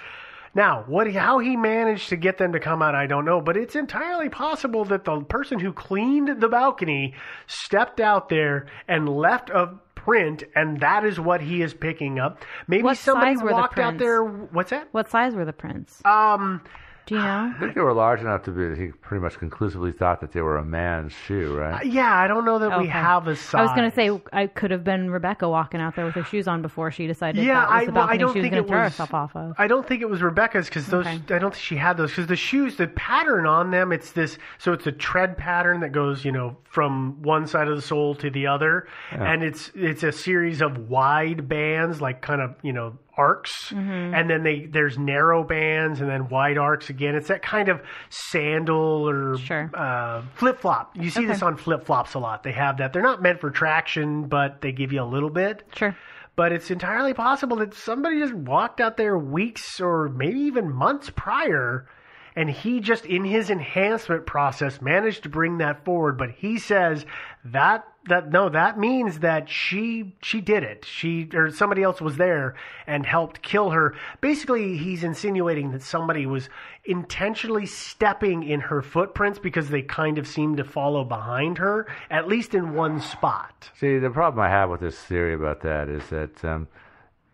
Now, 0.55 0.85
what 0.87 1.07
he, 1.07 1.15
how 1.15 1.39
he 1.39 1.57
managed 1.57 2.11
to 2.11 2.17
get 2.17 2.39
them 2.39 2.53
to 2.53 2.61
come 2.61 2.83
out, 2.83 2.95
I 2.95 3.07
don't 3.07 3.25
know, 3.25 3.41
but 3.41 3.57
it's 3.57 3.75
entirely 3.75 4.29
possible 4.29 4.85
that 4.87 5.05
the 5.05 5.21
person 5.21 5.59
who 5.59 5.73
cleaned 5.73 6.41
the 6.41 6.49
balcony 6.49 7.15
stepped 7.47 8.01
out 8.01 8.29
there 8.29 8.67
and 8.87 9.09
left 9.09 9.49
a 9.49 9.75
print, 9.95 10.43
and 10.55 10.81
that 10.81 11.05
is 11.05 11.19
what 11.19 11.41
he 11.41 11.63
is 11.63 11.73
picking 11.73 12.19
up. 12.19 12.45
Maybe 12.67 12.83
What 12.83 12.99
somebody 12.99 13.37
size 13.37 13.43
were 13.43 13.51
the 13.51 13.55
walked 13.55 13.79
out 13.79 13.99
there. 13.99 14.23
What's 14.23 14.71
that? 14.71 14.89
What 14.93 15.09
size 15.09 15.35
were 15.35 15.45
the 15.45 15.53
prints? 15.53 16.03
Um, 16.05 16.63
Do 17.07 17.17
you 17.17 17.21
know? 17.21 17.53
I 17.57 17.59
think 17.59 17.75
they 17.75 17.81
were 17.81 17.93
large 17.93 18.21
enough 18.21 18.45
to 18.45 18.51
be. 18.53 18.81
He 18.81 18.93
pretty 18.93 19.21
much 19.23 19.37
conclusively 19.39 19.91
thought 19.91 20.21
that 20.21 20.31
they 20.33 20.41
were 20.41 20.57
a 20.57 20.65
man's 20.65 21.13
shoe, 21.13 21.57
right? 21.57 21.81
Uh, 21.81 21.85
yeah, 21.85 22.15
I 22.15 22.29
don't 22.29 22.45
know 22.45 22.61
that 22.61 22.71
we 22.79 22.85
Okay. 22.85 22.93
have 22.93 23.27
a 23.27 23.35
size. 23.35 23.55
I 23.59 23.63
was 23.63 23.73
going 23.73 23.91
to 23.91 23.95
say 23.95 24.21
I 24.33 24.47
could 24.47 24.71
have 24.71 24.85
been 24.85 25.11
Rebecca 25.11 25.49
walking 25.49 25.81
out 25.81 25.97
there 25.97 26.05
with 26.05 26.15
her 26.15 26.23
shoes 26.23 26.47
on 26.47 26.63
before 26.63 26.93
she 26.93 27.09
decided 27.09 27.45
Yeah, 27.45 27.55
that 27.55 27.71
was 27.71 27.83
I, 27.83 27.85
the 27.87 27.93
well, 27.93 28.07
I 28.09 28.17
don't 28.17 28.33
she 28.33 28.39
was 28.39 28.45
think 28.45 28.53
going 28.55 28.65
it 28.65 28.67
to 28.67 28.69
throw 28.69 28.83
was. 28.85 28.93
herself 28.93 29.15
off 29.15 29.35
of. 29.35 29.55
I 29.59 29.67
don't 29.67 29.87
think 29.87 30.01
it 30.03 30.09
was 30.09 30.23
Rebecca's 30.23 30.67
because 30.67 30.87
those. 30.87 31.07
Okay. 31.07 31.35
I 31.35 31.39
don't 31.41 31.53
think 31.53 31.65
she 31.65 31.77
had 31.77 31.97
those 31.97 32.11
because 32.11 32.29
the 32.29 32.37
shoes, 32.37 32.77
the 32.77 32.87
pattern 32.87 33.47
on 33.47 33.73
them, 33.73 33.91
it's 33.91 34.13
this. 34.13 34.39
So 34.59 34.73
it's 34.73 34.87
a 34.87 34.93
tread 34.93 35.37
pattern 35.37 35.81
that 35.81 35.91
goes, 35.91 36.25
you 36.25 36.31
know, 36.31 36.57
from 36.63 37.21
one 37.23 37.49
side 37.49 37.67
of 37.67 37.75
the 37.75 37.83
sole 37.83 38.15
to 38.17 38.31
the 38.31 38.47
other, 38.47 38.87
and 39.11 39.43
it's 39.43 39.73
it's 39.75 40.05
a 40.05 40.13
series 40.13 40.63
of 40.63 40.89
wide 40.89 41.49
bands, 41.49 42.01
like 42.01 42.23
kind 42.23 42.41
of 42.41 42.55
you 42.63 42.73
know 42.73 42.97
arcs, 43.17 43.71
Mm-hmm. 43.71 44.15
and 44.15 44.31
then 44.31 44.43
they 44.43 44.67
there's 44.67 44.99
narrow 44.99 45.45
bands 45.45 46.01
and 46.01 46.09
then 46.09 46.29
wide 46.29 46.59
arcs 46.59 46.89
again. 46.91 47.15
It's 47.15 47.29
that 47.29 47.43
kind 47.43 47.69
of 47.69 47.81
sandal 48.09 49.09
or 49.09 49.39
Sure. 49.39 49.71
uh, 49.75 50.23
flip 50.35 50.61
flop. 50.61 50.97
You 50.97 51.11
see 51.11 51.27
this 51.27 51.43
on 51.43 51.57
flip 51.57 51.85
flops 51.85 52.15
a 52.15 52.19
lot. 52.19 52.43
They 52.43 52.53
have 52.53 52.79
that. 52.79 52.93
They're 52.93 53.03
not 53.03 53.23
meant 53.23 53.41
for 53.41 53.51
traction, 53.51 54.25
but 54.29 54.61
they 54.61 54.73
give 54.73 54.93
you 54.93 55.03
a 55.03 55.05
little 55.05 55.31
bit 55.31 55.63
Sure. 55.77 55.97
but 56.37 56.53
it's 56.53 56.71
entirely 56.71 57.13
possible 57.15 57.57
that 57.59 57.75
somebody 57.75 58.19
just 58.19 58.35
walked 58.35 58.81
out 58.81 58.97
there 58.97 59.19
weeks 59.19 59.81
or 59.81 60.09
maybe 60.09 60.41
even 60.41 60.71
months 60.73 61.11
prior 61.15 61.87
and 62.35 62.49
he 62.49 62.81
just 62.81 63.05
in 63.05 63.25
his 63.25 63.51
enhancement 63.51 64.25
process 64.25 64.81
managed 64.81 65.23
to 65.25 65.29
bring 65.29 65.59
that 65.59 65.85
forward 65.85 66.17
but 66.17 66.31
he 66.31 66.59
says 66.59 67.05
that 67.45 67.85
that 68.09 68.31
no 68.31 68.49
that 68.49 68.79
means 68.79 69.21
that 69.21 69.49
she 69.49 70.15
she 70.23 70.41
did 70.41 70.63
it 70.65 70.85
she 70.85 71.29
or 71.35 71.51
somebody 71.51 71.83
else 71.83 72.01
was 72.01 72.17
there 72.17 72.55
and 72.87 73.07
helped 73.07 73.43
kill 73.43 73.71
her 73.71 73.95
basically 74.21 74.77
he's 74.77 75.05
insinuating 75.05 75.71
that 75.71 75.83
somebody 75.83 76.27
was 76.27 76.49
intentionally 76.85 77.65
stepping 77.67 78.43
in 78.43 78.61
her 78.61 78.83
footprints 78.83 79.39
because 79.39 79.69
they 79.71 79.83
kind 79.83 80.19
of 80.19 80.27
seem 80.27 80.57
to 80.57 80.65
follow 80.65 81.05
behind 81.05 81.59
her 81.59 81.87
at 82.11 82.27
least 82.27 82.55
in 82.55 82.75
one 82.75 83.01
spot 83.01 83.71
See, 83.79 83.99
the 83.99 84.11
problem 84.11 84.45
I 84.45 84.49
have 84.49 84.69
with 84.71 84.81
this 84.81 84.99
theory 84.99 85.35
about 85.35 85.61
that 85.63 85.89
is 85.89 86.07
that 86.09 86.45
um, 86.45 86.67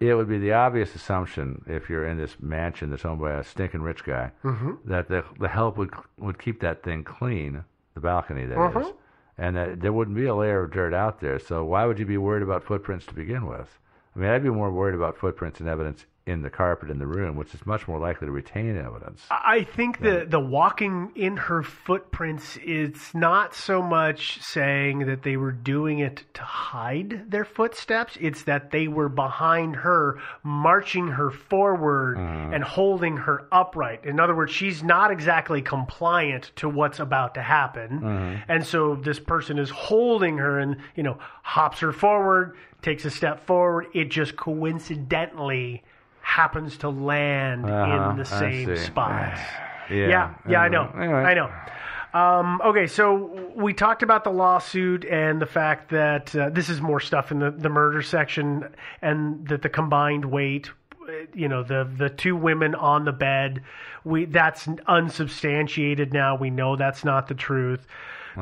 it 0.01 0.15
would 0.15 0.28
be 0.28 0.39
the 0.39 0.53
obvious 0.53 0.95
assumption 0.95 1.65
if 1.66 1.89
you're 1.89 2.07
in 2.07 2.19
this 2.19 2.36
mansion 2.40 2.90
that's 2.90 3.05
owned 3.05 3.20
by 3.20 3.32
a 3.32 3.43
stinking 3.43 3.81
rich 3.82 4.05
guy 4.05 4.31
Mm-hmm. 4.45 4.73
that 4.85 5.09
the 5.09 5.24
the 5.40 5.49
help 5.49 5.78
would 5.78 5.93
would 6.19 6.39
keep 6.39 6.61
that 6.61 6.82
thing 6.82 7.03
clean, 7.05 7.65
the 7.95 8.01
balcony 8.01 8.45
that 8.45 8.53
is, 8.53 8.74
Mhm. 8.86 8.95
And 9.39 9.56
that 9.56 9.81
there 9.81 9.93
wouldn't 9.93 10.16
be 10.16 10.27
a 10.27 10.35
layer 10.35 10.65
of 10.65 10.73
dirt 10.73 10.93
out 10.93 11.20
there. 11.20 11.39
So 11.39 11.65
why 11.65 11.86
would 11.86 11.98
you 11.98 12.06
be 12.06 12.19
worried 12.19 12.43
about 12.43 12.65
footprints 12.65 13.06
to 13.06 13.15
begin 13.15 13.47
with? 13.47 13.78
I 14.15 14.19
mean, 14.19 14.31
I'd 14.31 14.43
be 14.43 14.51
more 14.51 14.70
worried 14.70 14.97
about 14.97 15.16
footprints 15.16 15.60
and 15.60 15.69
evidence 15.69 16.05
in 16.28 16.42
the 16.42 16.50
carpet 16.50 16.90
in 16.90 16.98
the 16.98 17.06
room, 17.06 17.36
which 17.36 17.55
is 17.55 17.64
much 17.64 17.88
more 17.88 17.98
likely 17.98 18.26
to 18.26 18.30
retain 18.30 18.76
evidence. 18.76 19.22
I 19.30 19.64
think 19.64 20.00
the 20.00 20.26
the 20.28 20.38
walking 20.38 21.10
in 21.16 21.38
her 21.38 21.62
footprints 21.62 22.59
is 22.59 22.94
not 23.14 23.55
so 23.55 23.82
much 23.82 24.40
saying 24.42 25.06
that 25.06 25.22
they 25.22 25.38
were 25.38 25.52
doing 25.52 26.00
it 26.00 26.24
to 26.34 26.42
hide 26.42 27.30
their 27.30 27.46
footsteps. 27.46 28.18
It's 28.20 28.42
that 28.42 28.70
they 28.70 28.88
were 28.88 29.09
behind 29.09 29.76
her, 29.76 30.20
marching 30.42 31.09
her 31.09 31.30
forward 31.30 32.18
mm. 32.18 32.55
and 32.55 32.62
holding 32.62 33.16
her 33.16 33.48
upright. 33.50 34.05
In 34.05 34.20
other 34.20 34.36
words, 34.36 34.52
she's 34.52 34.82
not 34.82 35.10
exactly 35.10 35.62
compliant 35.62 36.52
to 36.56 36.68
what's 36.68 37.00
about 37.00 37.34
to 37.34 37.42
happen, 37.42 38.00
mm-hmm. 38.00 38.50
and 38.50 38.66
so 38.66 38.96
this 38.96 39.18
person 39.18 39.59
is 39.59 39.70
holding 39.70 40.36
her 40.36 40.59
and 40.59 40.76
you 40.94 41.02
know 41.02 41.18
hops 41.42 41.80
her 41.80 41.92
forward, 41.92 42.55
takes 42.82 43.06
a 43.06 43.10
step 43.10 43.46
forward. 43.46 43.86
It 43.94 44.10
just 44.10 44.36
coincidentally 44.36 45.82
happens 46.28 46.76
to 46.78 46.90
land 46.90 47.64
Uh-huh, 47.64 48.10
in 48.10 48.16
the 48.18 48.24
same 48.24 48.76
spot. 48.76 49.38
Yeah, 49.90 50.06
Yeah, 50.09 50.34
yeah, 50.46 50.60
I 50.60 50.68
know. 50.68 50.92
Anyway. 50.94 51.14
I 51.14 51.32
know. 51.32 51.50
Um, 52.12 52.60
okay, 52.62 52.86
so 52.86 53.50
we 53.56 53.72
talked 53.72 54.02
about 54.02 54.22
the 54.22 54.30
lawsuit 54.30 55.06
and 55.06 55.40
the 55.40 55.46
fact 55.46 55.88
that 55.92 56.36
uh, 56.36 56.50
this 56.50 56.68
is 56.68 56.82
more 56.82 57.00
stuff 57.00 57.32
in 57.32 57.38
the, 57.38 57.50
the 57.50 57.70
murder 57.70 58.02
section, 58.02 58.68
and 59.00 59.48
that 59.48 59.62
the 59.62 59.70
combined 59.70 60.26
weight, 60.26 60.70
you 61.34 61.48
know, 61.48 61.62
the 61.62 61.90
the 61.96 62.10
two 62.10 62.36
women 62.36 62.74
on 62.74 63.06
the 63.06 63.12
bed, 63.12 63.62
we 64.05 64.26
that's 64.26 64.68
unsubstantiated 64.86 66.12
now. 66.12 66.36
We 66.36 66.50
know 66.50 66.76
that's 66.76 67.02
not 67.02 67.28
the 67.28 67.34
truth. 67.34 67.86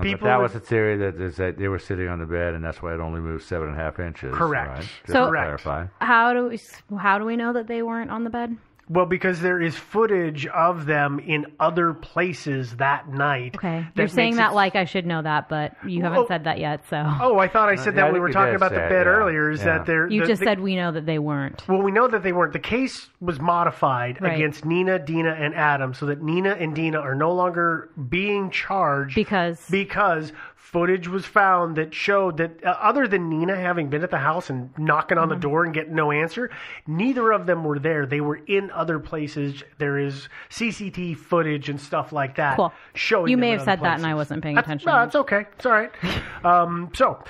But 0.02 0.20
that 0.20 0.40
was 0.40 0.52
the 0.52 0.60
theory 0.60 0.96
that 0.98 1.20
is 1.20 1.36
that 1.36 1.56
they 1.58 1.68
were 1.68 1.78
sitting 1.78 2.08
on 2.08 2.18
the 2.18 2.26
bed, 2.26 2.54
and 2.54 2.64
that's 2.64 2.82
why 2.82 2.94
it 2.94 3.00
only 3.00 3.20
moved 3.20 3.44
seven 3.44 3.68
and 3.68 3.76
a 3.78 3.80
half 3.82 3.98
inches. 3.98 4.34
Correct. 4.34 4.68
Right? 4.68 4.80
Just 4.80 4.92
So- 5.06 5.24
to 5.24 5.30
Correct. 5.30 5.62
clarify. 5.62 5.86
How 6.04 6.32
do 6.34 6.48
we 6.48 6.60
how 6.98 7.18
do 7.18 7.24
we 7.24 7.36
know 7.36 7.52
that 7.52 7.66
they 7.66 7.82
weren't 7.82 8.10
on 8.10 8.24
the 8.24 8.30
bed? 8.30 8.56
Well 8.88 9.06
because 9.06 9.40
there 9.40 9.60
is 9.60 9.74
footage 9.76 10.46
of 10.46 10.86
them 10.86 11.18
in 11.18 11.46
other 11.58 11.92
places 11.94 12.76
that 12.76 13.08
night. 13.08 13.54
Okay, 13.56 13.80
that 13.94 13.96
you're 13.96 14.08
saying 14.08 14.36
that 14.36 14.52
it- 14.52 14.54
like 14.54 14.76
I 14.76 14.84
should 14.84 15.06
know 15.06 15.22
that, 15.22 15.48
but 15.48 15.72
you 15.86 16.02
haven't 16.02 16.18
Well- 16.18 16.26
said 16.28 16.44
that 16.44 16.58
yet. 16.58 16.86
So 16.88 17.04
Oh, 17.20 17.38
I 17.38 17.48
thought 17.48 17.68
I 17.68 17.74
said 17.76 17.94
Yeah, 17.94 18.02
that 18.02 18.06
I 18.08 18.12
we 18.12 18.20
were 18.20 18.30
talking 18.30 18.54
about 18.54 18.70
the 18.70 18.78
bed 18.78 19.06
yeah. 19.06 19.12
earlier. 19.12 19.50
Is 19.50 19.60
Yeah. 19.60 19.78
that 19.78 19.86
there? 19.86 20.06
you 20.08 20.20
the- 20.22 20.26
just 20.28 20.40
the- 20.40 20.46
said 20.46 20.60
we 20.60 20.76
know 20.76 20.92
that 20.92 21.06
they 21.06 21.18
weren't. 21.18 21.64
Well, 21.68 21.82
we 21.82 21.90
know 21.90 22.06
that 22.08 22.22
they 22.22 22.32
weren't. 22.32 22.52
The 22.52 22.58
case 22.58 23.10
was 23.20 23.40
modified 23.40 24.18
Right. 24.20 24.34
against 24.34 24.64
Nina, 24.64 24.98
Dina, 24.98 25.30
and 25.30 25.54
Adam, 25.54 25.92
so 25.94 26.06
that 26.06 26.22
Nina 26.22 26.50
and 26.50 26.74
Dina 26.74 27.00
are 27.00 27.14
no 27.14 27.32
longer 27.32 27.90
being 28.08 28.50
charged 28.50 29.14
Because 29.14 29.66
because 29.70 30.32
footage 30.76 31.08
was 31.08 31.24
found 31.24 31.74
that 31.76 31.94
showed 31.94 32.36
that 32.36 32.62
uh, 32.62 32.76
other 32.82 33.08
than 33.08 33.30
Nina 33.30 33.56
having 33.56 33.88
been 33.88 34.02
at 34.02 34.10
the 34.10 34.18
house 34.18 34.50
and 34.50 34.68
knocking 34.76 35.16
on 35.16 35.30
the 35.30 35.34
door 35.34 35.64
and 35.64 35.72
getting 35.72 35.94
no 35.94 36.12
answer, 36.12 36.50
neither 36.86 37.32
of 37.32 37.46
them 37.46 37.64
were 37.64 37.78
there. 37.78 38.04
They 38.04 38.20
were 38.20 38.40
in 38.46 38.70
other 38.72 38.98
places. 38.98 39.62
There 39.78 39.98
is 39.98 40.28
CCTV 40.50 41.16
footage 41.16 41.70
and 41.70 41.80
stuff 41.80 42.12
like 42.12 42.36
that 42.36 42.56
Cool. 42.56 42.74
showing. 42.92 43.30
You 43.30 43.38
may 43.38 43.52
have 43.52 43.62
said 43.62 43.80
that 43.80 43.96
and 43.96 44.06
I 44.06 44.12
wasn't 44.12 44.42
paying 44.42 44.56
That's- 44.56 44.68
attention. 44.68 44.92
No, 44.92 45.02
it's 45.02 45.14
okay. 45.14 45.46
It's 45.56 45.64
all 45.64 45.72
right. 45.72 45.90
um, 46.44 46.90
so. 46.94 47.24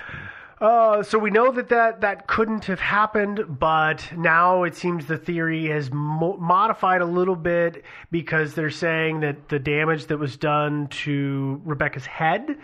Uh, 0.58 1.02
so 1.02 1.18
we 1.18 1.28
know 1.28 1.52
that, 1.52 1.68
that 1.68 2.00
that 2.00 2.26
couldn't 2.26 2.64
have 2.64 2.80
happened, 2.80 3.44
but 3.60 4.10
now 4.16 4.62
it 4.62 4.74
seems 4.74 5.04
the 5.04 5.18
theory 5.18 5.66
has 5.66 5.90
mo- 5.92 6.38
modified 6.38 7.02
a 7.02 7.04
little 7.04 7.36
bit 7.36 7.84
because 8.10 8.54
they're 8.54 8.70
saying 8.70 9.20
that 9.20 9.50
the 9.50 9.58
damage 9.58 10.06
that 10.06 10.18
was 10.18 10.38
done 10.38 10.86
to 10.88 11.60
Rebecca's 11.66 12.06
head 12.06 12.56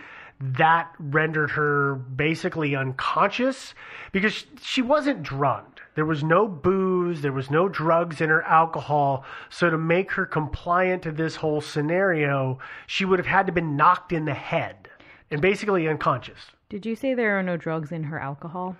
that 0.43 0.91
rendered 0.99 1.51
her 1.51 1.95
basically 1.95 2.75
unconscious 2.75 3.73
because 4.11 4.45
she 4.61 4.81
wasn't 4.81 5.23
drugged. 5.23 5.79
There 5.95 6.05
was 6.05 6.21
no 6.21 6.47
booze, 6.47 7.21
there 7.21 7.31
was 7.31 7.49
no 7.49 7.69
drugs 7.69 8.19
in 8.19 8.29
her 8.29 8.43
alcohol. 8.43 9.23
So 9.49 9.69
to 9.69 9.77
make 9.77 10.11
her 10.11 10.25
compliant 10.25 11.03
to 11.03 11.11
this 11.11 11.37
whole 11.37 11.61
scenario, 11.61 12.59
she 12.87 13.05
would 13.05 13.19
have 13.19 13.25
had 13.25 13.43
to 13.43 13.51
have 13.51 13.55
been 13.55 13.77
knocked 13.77 14.11
in 14.11 14.25
the 14.25 14.33
head 14.33 14.89
and 15.31 15.39
basically 15.39 15.87
unconscious. 15.87 16.39
Did 16.67 16.85
you 16.85 16.95
say 16.95 17.13
there 17.13 17.39
are 17.39 17.43
no 17.43 17.55
drugs 17.55 17.91
in 17.91 18.03
her 18.03 18.19
alcohol? 18.19 18.75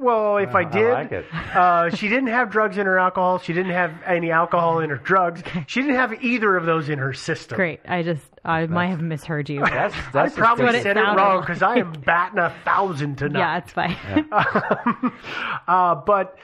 Well, 0.00 0.38
if 0.38 0.54
I 0.54 0.60
I 0.60 0.64
did, 0.64 0.92
like 0.92 1.12
it. 1.12 1.26
uh, 1.54 1.90
she 1.90 2.08
didn't 2.08 2.28
have 2.28 2.50
drugs 2.50 2.78
in 2.78 2.86
her 2.86 2.98
alcohol. 2.98 3.38
She 3.38 3.52
didn't 3.52 3.72
have 3.72 3.92
any 4.06 4.30
alcohol 4.30 4.80
in 4.80 4.90
her 4.90 4.96
drugs. 4.96 5.42
She 5.66 5.80
didn't 5.82 5.96
have 5.96 6.22
either 6.24 6.56
of 6.56 6.64
those 6.64 6.88
in 6.88 6.98
her 6.98 7.12
system. 7.12 7.56
Great. 7.56 7.80
I 7.86 8.02
just 8.02 8.24
I 8.44 8.66
might 8.66 8.86
have 8.88 9.02
misheard 9.02 9.50
you. 9.50 9.60
That's 9.60 9.94
I 10.14 10.28
probably 10.30 10.64
what 10.64 10.74
it 10.74 10.82
said 10.82 10.96
it 10.96 11.00
sounded 11.04 11.20
wrong 11.20 11.36
like. 11.36 11.46
because 11.46 11.62
I 11.62 11.76
am 11.76 11.92
batting 11.92 12.38
a 12.38 12.50
thousand 12.64 13.16
tonight. 13.16 13.38
yeah, 13.38 13.58
it's 13.58 13.72
fine. 13.72 13.96
uh, 15.68 15.94
but 15.96 16.36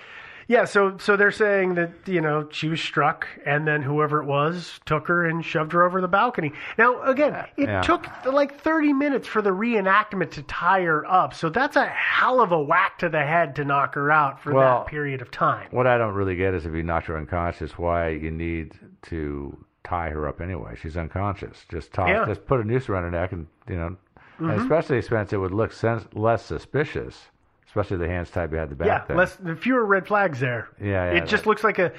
yeah, 0.48 0.64
so 0.64 0.96
so 0.98 1.16
they're 1.16 1.30
saying 1.30 1.74
that 1.74 1.90
you 2.06 2.20
know 2.20 2.48
she 2.50 2.68
was 2.68 2.80
struck, 2.80 3.26
and 3.44 3.66
then 3.66 3.82
whoever 3.82 4.20
it 4.22 4.26
was 4.26 4.78
took 4.86 5.08
her 5.08 5.26
and 5.26 5.44
shoved 5.44 5.72
her 5.72 5.82
over 5.84 6.00
the 6.00 6.08
balcony. 6.08 6.52
Now 6.78 7.02
again, 7.02 7.34
it 7.56 7.68
Yeah. 7.68 7.80
took 7.82 8.06
like 8.24 8.60
thirty 8.60 8.92
minutes 8.92 9.26
for 9.26 9.42
the 9.42 9.50
reenactment 9.50 10.30
to 10.32 10.42
tie 10.42 10.82
her 10.82 11.04
up, 11.10 11.34
so 11.34 11.48
that's 11.48 11.76
a 11.76 11.86
hell 11.86 12.40
of 12.40 12.52
a 12.52 12.60
whack 12.62 12.98
to 12.98 13.08
the 13.08 13.22
head 13.24 13.56
to 13.56 13.64
knock 13.64 13.94
her 13.94 14.10
out 14.12 14.40
for 14.40 14.52
Well, 14.54 14.80
that 14.80 14.86
period 14.86 15.22
of 15.22 15.30
time. 15.30 15.66
What 15.70 15.86
I 15.86 15.98
don't 15.98 16.14
really 16.14 16.36
get 16.36 16.54
is 16.54 16.64
if 16.66 16.72
you 16.74 16.82
knocked 16.82 17.06
her 17.06 17.16
unconscious, 17.16 17.76
why 17.78 18.10
you 18.10 18.30
need 18.30 18.72
to 19.02 19.56
tie 19.84 20.10
her 20.10 20.26
up 20.26 20.40
anyway. 20.40 20.74
She's 20.80 20.96
unconscious. 20.96 21.64
Just 21.68 21.92
tie, 21.92 22.08
Yeah. 22.10 22.20
Mm-hmm. 22.22 22.30
just 22.30 22.46
put 22.46 22.60
a 22.60 22.64
noose 22.64 22.88
around 22.88 23.04
her 23.04 23.10
neck, 23.10 23.32
and 23.32 23.46
you 23.68 23.76
know, 23.76 23.96
and 24.38 24.50
especially 24.60 25.00
since 25.02 25.32
it 25.32 25.38
would 25.38 25.52
look 25.54 25.72
less 26.12 26.44
suspicious, 26.44 27.28
especially 27.76 27.98
the 28.06 28.08
hands 28.10 28.30
tied 28.30 28.50
behind 28.50 28.70
the 28.70 28.74
back. 28.76 28.86
Yeah, 28.86 29.04
thing. 29.04 29.16
less 29.16 29.36
fewer 29.60 29.84
red 29.84 30.06
flags 30.06 30.40
there. 30.40 30.68
Yeah, 30.80 31.12
yeah, 31.12 31.18
it 31.22 31.26
just 31.26 31.46
looks 31.46 31.62
like 31.62 31.78
a. 31.78 31.92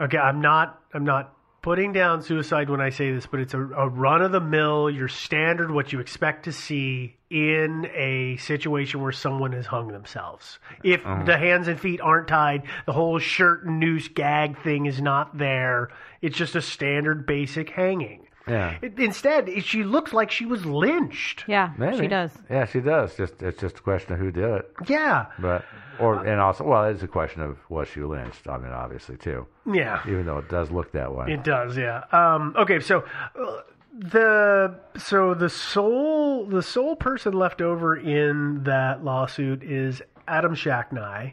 Okay, 0.00 0.18
I'm 0.18 0.40
not. 0.40 0.80
I'm 0.92 1.04
not 1.04 1.32
putting 1.62 1.92
down 1.92 2.22
suicide 2.22 2.70
when 2.70 2.80
I 2.80 2.90
say 2.90 3.12
this, 3.12 3.26
but 3.26 3.40
it's 3.40 3.54
a, 3.54 3.60
a 3.60 3.88
run 3.88 4.22
of 4.22 4.30
the 4.30 4.40
mill, 4.40 4.88
your 4.88 5.08
standard, 5.08 5.70
what 5.70 5.92
you 5.92 5.98
expect 5.98 6.44
to 6.44 6.52
see 6.52 7.16
in 7.28 7.86
a 7.92 8.36
situation 8.36 9.00
where 9.02 9.10
someone 9.10 9.50
has 9.52 9.66
hung 9.66 9.88
themselves. 9.88 10.60
If 10.84 11.04
Uh-huh. 11.04 11.24
the 11.24 11.36
hands 11.36 11.66
and 11.66 11.80
feet 11.80 12.00
aren't 12.00 12.28
tied, 12.28 12.62
the 12.86 12.92
whole 12.92 13.18
shirt 13.18 13.64
and 13.64 13.80
noose 13.80 14.06
gag 14.06 14.62
thing 14.62 14.86
is 14.86 15.00
not 15.02 15.36
there. 15.38 15.88
It's 16.22 16.36
just 16.36 16.54
a 16.54 16.62
standard, 16.62 17.26
basic 17.26 17.70
hanging. 17.70 18.28
Yeah. 18.48 18.78
It, 18.80 18.98
instead, 18.98 19.50
she 19.64 19.82
looks 19.82 20.12
like 20.12 20.30
she 20.30 20.46
was 20.46 20.64
lynched. 20.64 21.44
Yeah, 21.48 21.72
Maybe. 21.76 21.98
she 21.98 22.06
does. 22.06 22.30
Yeah, 22.48 22.64
she 22.66 22.80
does. 22.80 23.16
Just 23.16 23.42
it's 23.42 23.60
just 23.60 23.78
a 23.78 23.82
question 23.82 24.12
of 24.12 24.20
who 24.20 24.30
did 24.30 24.44
it, 24.44 24.72
Yeah, 24.86 25.26
but 25.38 25.64
or 25.98 26.24
and 26.24 26.40
also 26.40 26.64
well, 26.64 26.84
it's 26.84 27.02
a 27.02 27.08
question 27.08 27.42
of 27.42 27.58
was 27.68 27.88
she 27.88 28.02
lynched. 28.02 28.48
I 28.48 28.58
mean, 28.58 28.72
obviously 28.72 29.16
too, 29.16 29.46
yeah. 29.66 30.00
even 30.06 30.26
though 30.26 30.38
it 30.38 30.48
does 30.48 30.70
look 30.70 30.92
that 30.92 31.12
way. 31.12 31.32
It 31.32 31.42
does, 31.42 31.76
yeah. 31.76 32.04
Um, 32.12 32.54
okay, 32.56 32.78
so 32.80 33.04
uh, 33.38 33.62
the 33.92 34.78
so 34.96 35.34
the 35.34 35.48
sole 35.48 36.46
the 36.46 36.62
sole 36.62 36.96
person 36.96 37.32
left 37.32 37.60
over 37.60 37.96
in 37.96 38.62
that 38.64 39.02
lawsuit 39.04 39.62
is 39.62 40.02
Adam 40.28 40.54
Shacknai, 40.54 41.32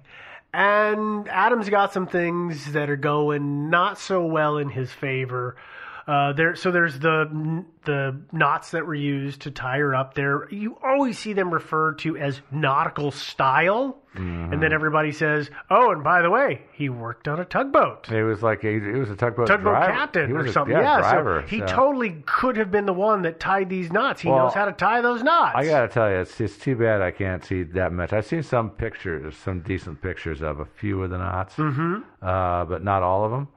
and 0.54 1.28
Adam's 1.28 1.70
got 1.70 1.94
some 1.94 2.08
things 2.08 2.72
that 2.72 2.90
are 2.90 2.96
going 2.96 3.70
not 3.70 3.98
so 4.00 4.26
well 4.26 4.58
in 4.58 4.70
his 4.70 4.92
favor. 4.92 5.58
Uh, 6.06 6.34
there, 6.34 6.56
so 6.56 6.70
there's 6.72 7.00
the 7.00 7.64
the 7.86 8.20
knots 8.32 8.72
that 8.72 8.86
were 8.86 8.96
used 8.96 9.42
to 9.42 9.52
tie 9.52 9.78
her 9.78 9.96
up. 9.96 10.14
There, 10.16 10.48
you 10.52 10.78
always 10.84 11.18
see 11.18 11.32
them 11.34 11.54
referred 11.54 12.00
to 12.00 12.18
as 12.18 12.42
nautical 12.52 13.12
style, 13.12 13.98
and 14.16 14.62
then 14.62 14.74
everybody 14.74 15.12
says, 15.14 15.50
"Oh, 15.70 15.92
and 15.92 16.04
by 16.04 16.22
the 16.22 16.30
way, 16.30 16.62
he 16.74 16.90
worked 16.90 17.28
on 17.30 17.40
a 17.40 17.46
tugboat." 17.46 18.10
It 18.12 18.24
was 18.24 18.44
like 18.44 18.62
he, 18.62 18.74
he 18.74 18.80
was 19.00 19.10
a 19.10 19.16
tugboat, 19.16 19.48
tugboat 19.48 19.76
driver. 19.76 19.94
captain 19.94 20.32
or 20.34 20.46
a- 20.46 20.52
something. 20.52 20.76
Yeah, 20.76 20.96
Yeah, 20.98 21.00
driver. 21.00 21.42
so 21.42 21.48
he 21.48 21.60
so. 21.60 21.66
totally 21.68 22.22
could 22.26 22.58
have 22.58 22.70
been 22.70 22.86
the 22.86 22.94
one 22.94 23.22
that 23.22 23.40
tied 23.40 23.70
these 23.70 23.92
knots. 23.92 24.22
He 24.22 24.30
Well, 24.30 24.40
knows 24.46 24.54
how 24.54 24.66
to 24.66 24.74
tie 24.74 25.00
those 25.02 25.24
knots. 25.24 25.56
I 25.56 25.66
gotta 25.66 25.88
tell 25.88 26.10
you, 26.10 26.18
it's 26.18 26.40
it's 26.42 26.58
too 26.58 26.76
bad 26.76 27.02
I 27.02 27.12
can't 27.12 27.44
see 27.46 27.64
that 27.64 27.94
much. 27.94 28.12
I've 28.12 28.26
seen 28.26 28.44
some 28.44 28.70
pictures, 28.72 29.38
some 29.38 29.62
decent 29.62 30.02
pictures 30.02 30.42
of 30.42 30.60
a 30.60 30.66
few 30.66 31.02
of 31.02 31.10
the 31.12 31.18
knots, 31.18 31.56
mm-hmm. 31.56 32.02
uh, 32.22 32.66
but 32.66 32.84
not 32.84 33.04
all 33.04 33.24
of 33.24 33.32
them. 33.32 33.48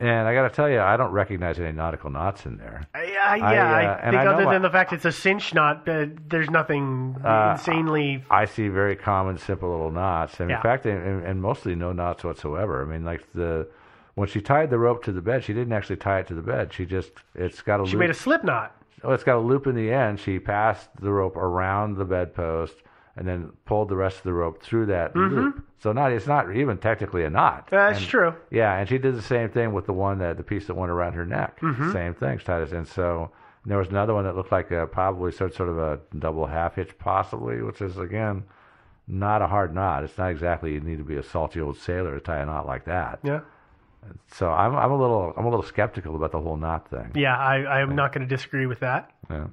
And 0.00 0.26
I 0.26 0.34
gotta 0.34 0.50
tell 0.50 0.68
you, 0.68 0.80
I 0.80 0.96
don't 0.96 1.12
recognize 1.12 1.60
any 1.60 1.70
nautical 1.70 2.10
knots 2.10 2.44
in 2.44 2.56
there. 2.56 2.88
I, 2.92 2.98
I, 2.98 3.36
yeah, 3.36 3.72
I, 3.72 3.84
uh, 3.86 3.98
and 4.02 4.10
think 4.16 4.22
I 4.22 4.26
other 4.32 4.48
I- 4.48 4.52
than 4.52 4.62
the 4.62 4.70
fact 4.70 4.92
it's 4.92 5.04
a 5.04 5.12
cinch 5.12 5.54
knot, 5.54 5.88
uh, 5.88 6.06
there's 6.28 6.50
nothing 6.50 7.16
Uh, 7.24 7.52
insanely. 7.56 8.24
I 8.28 8.46
see 8.46 8.66
very 8.68 8.96
common, 8.96 9.38
simple 9.38 9.70
little 9.70 9.92
knots, 9.92 10.40
and 10.40 10.50
Yeah. 10.50 10.56
in 10.56 10.62
fact, 10.62 10.86
and, 10.86 11.24
and 11.24 11.40
mostly 11.40 11.76
no 11.76 11.92
knots 11.92 12.24
whatsoever. 12.24 12.82
I 12.82 12.84
mean, 12.86 13.04
like 13.04 13.22
the 13.32 13.68
when 14.14 14.28
she 14.28 14.40
tied 14.42 14.70
the 14.70 14.78
rope 14.78 15.04
to 15.04 15.12
the 15.12 15.22
bed, 15.22 15.42
she 15.44 15.54
didn't 15.54 15.72
actually 15.72 15.96
tie 15.96 16.18
it 16.18 16.26
to 16.26 16.34
the 16.34 16.42
bed. 16.42 16.72
She 16.72 16.84
just 16.84 17.12
it's 17.36 17.62
got 17.62 17.80
a 17.80 17.86
She 17.86 17.92
loop. 17.92 18.00
made 18.00 18.10
a 18.10 18.14
slip 18.14 18.42
knot. 18.42 18.74
Oh, 19.04 19.12
it's 19.12 19.24
got 19.24 19.36
a 19.36 19.40
loop 19.40 19.66
in 19.68 19.74
the 19.76 19.92
end. 19.92 20.18
She 20.20 20.38
passed 20.40 20.88
the 21.00 21.12
rope 21.12 21.36
around 21.36 21.96
the 21.96 22.04
bedpost 22.04 22.74
and 23.16 23.28
then 23.28 23.50
pulled 23.66 23.88
the 23.90 23.96
rest 23.96 24.16
of 24.18 24.22
the 24.22 24.32
rope 24.32 24.62
through 24.62 24.86
that 24.86 25.14
loop. 25.14 25.64
So 25.80 25.92
not 25.92 26.12
it's 26.12 26.26
not 26.26 26.54
even 26.56 26.78
technically 26.78 27.24
a 27.24 27.30
knot. 27.30 27.66
Mm-hmm. 27.66 27.76
That's 27.76 27.98
And- 27.98 28.08
true. 28.08 28.34
Yeah, 28.50 28.76
and 28.78 28.88
she 28.88 28.98
did 28.98 29.16
the 29.16 29.22
same 29.22 29.50
thing 29.50 29.72
with 29.72 29.86
the 29.86 29.92
one 29.92 30.18
that 30.18 30.36
the 30.36 30.42
piece 30.42 30.66
that 30.68 30.74
went 30.74 30.90
around 30.90 31.12
her 31.14 31.26
neck. 31.26 31.60
Mm-hmm. 31.60 31.92
Same 31.92 32.14
thing, 32.14 32.40
it. 32.46 32.72
And 32.72 32.86
so 32.88 33.30
there 33.66 33.78
was 33.78 33.88
another 33.88 34.14
one 34.14 34.24
that 34.24 34.34
looked 34.34 34.50
like 34.52 34.70
a, 34.70 34.86
probably 34.86 35.30
sort 35.32 35.54
sort 35.54 35.68
of 35.68 35.78
a 35.78 36.00
double 36.18 36.46
half 36.46 36.76
hitch, 36.76 36.96
possibly, 36.98 37.60
which 37.62 37.80
is 37.82 37.98
again 37.98 38.44
not 39.06 39.42
a 39.42 39.46
hard 39.46 39.74
knot. 39.74 40.04
It's 40.04 40.16
not 40.16 40.30
exactly 40.30 40.72
you 40.72 40.80
need 40.80 40.98
to 40.98 41.04
be 41.04 41.16
a 41.16 41.22
salty 41.22 41.60
old 41.60 41.76
sailor 41.76 42.14
to 42.14 42.20
tie 42.20 42.38
a 42.38 42.46
knot 42.46 42.66
like 42.66 42.84
that. 42.86 43.18
Yeah, 43.22 43.40
So 44.32 44.48
I'm 44.50 44.74
I'm 44.74 44.90
a 44.90 44.96
little 44.96 45.34
I'm 45.36 45.44
a 45.44 45.50
little 45.50 45.64
skeptical 45.64 46.16
about 46.16 46.32
the 46.32 46.40
whole 46.40 46.56
knot 46.56 46.88
thing. 46.88 47.12
yeah. 47.14 47.36
I, 47.36 47.80
I'm 47.80 47.94
not 47.94 48.12
going 48.12 48.26
to 48.26 48.34
disagree 48.36 48.66
with 48.66 48.80
that. 48.80 49.10
Yeah. 49.28 49.46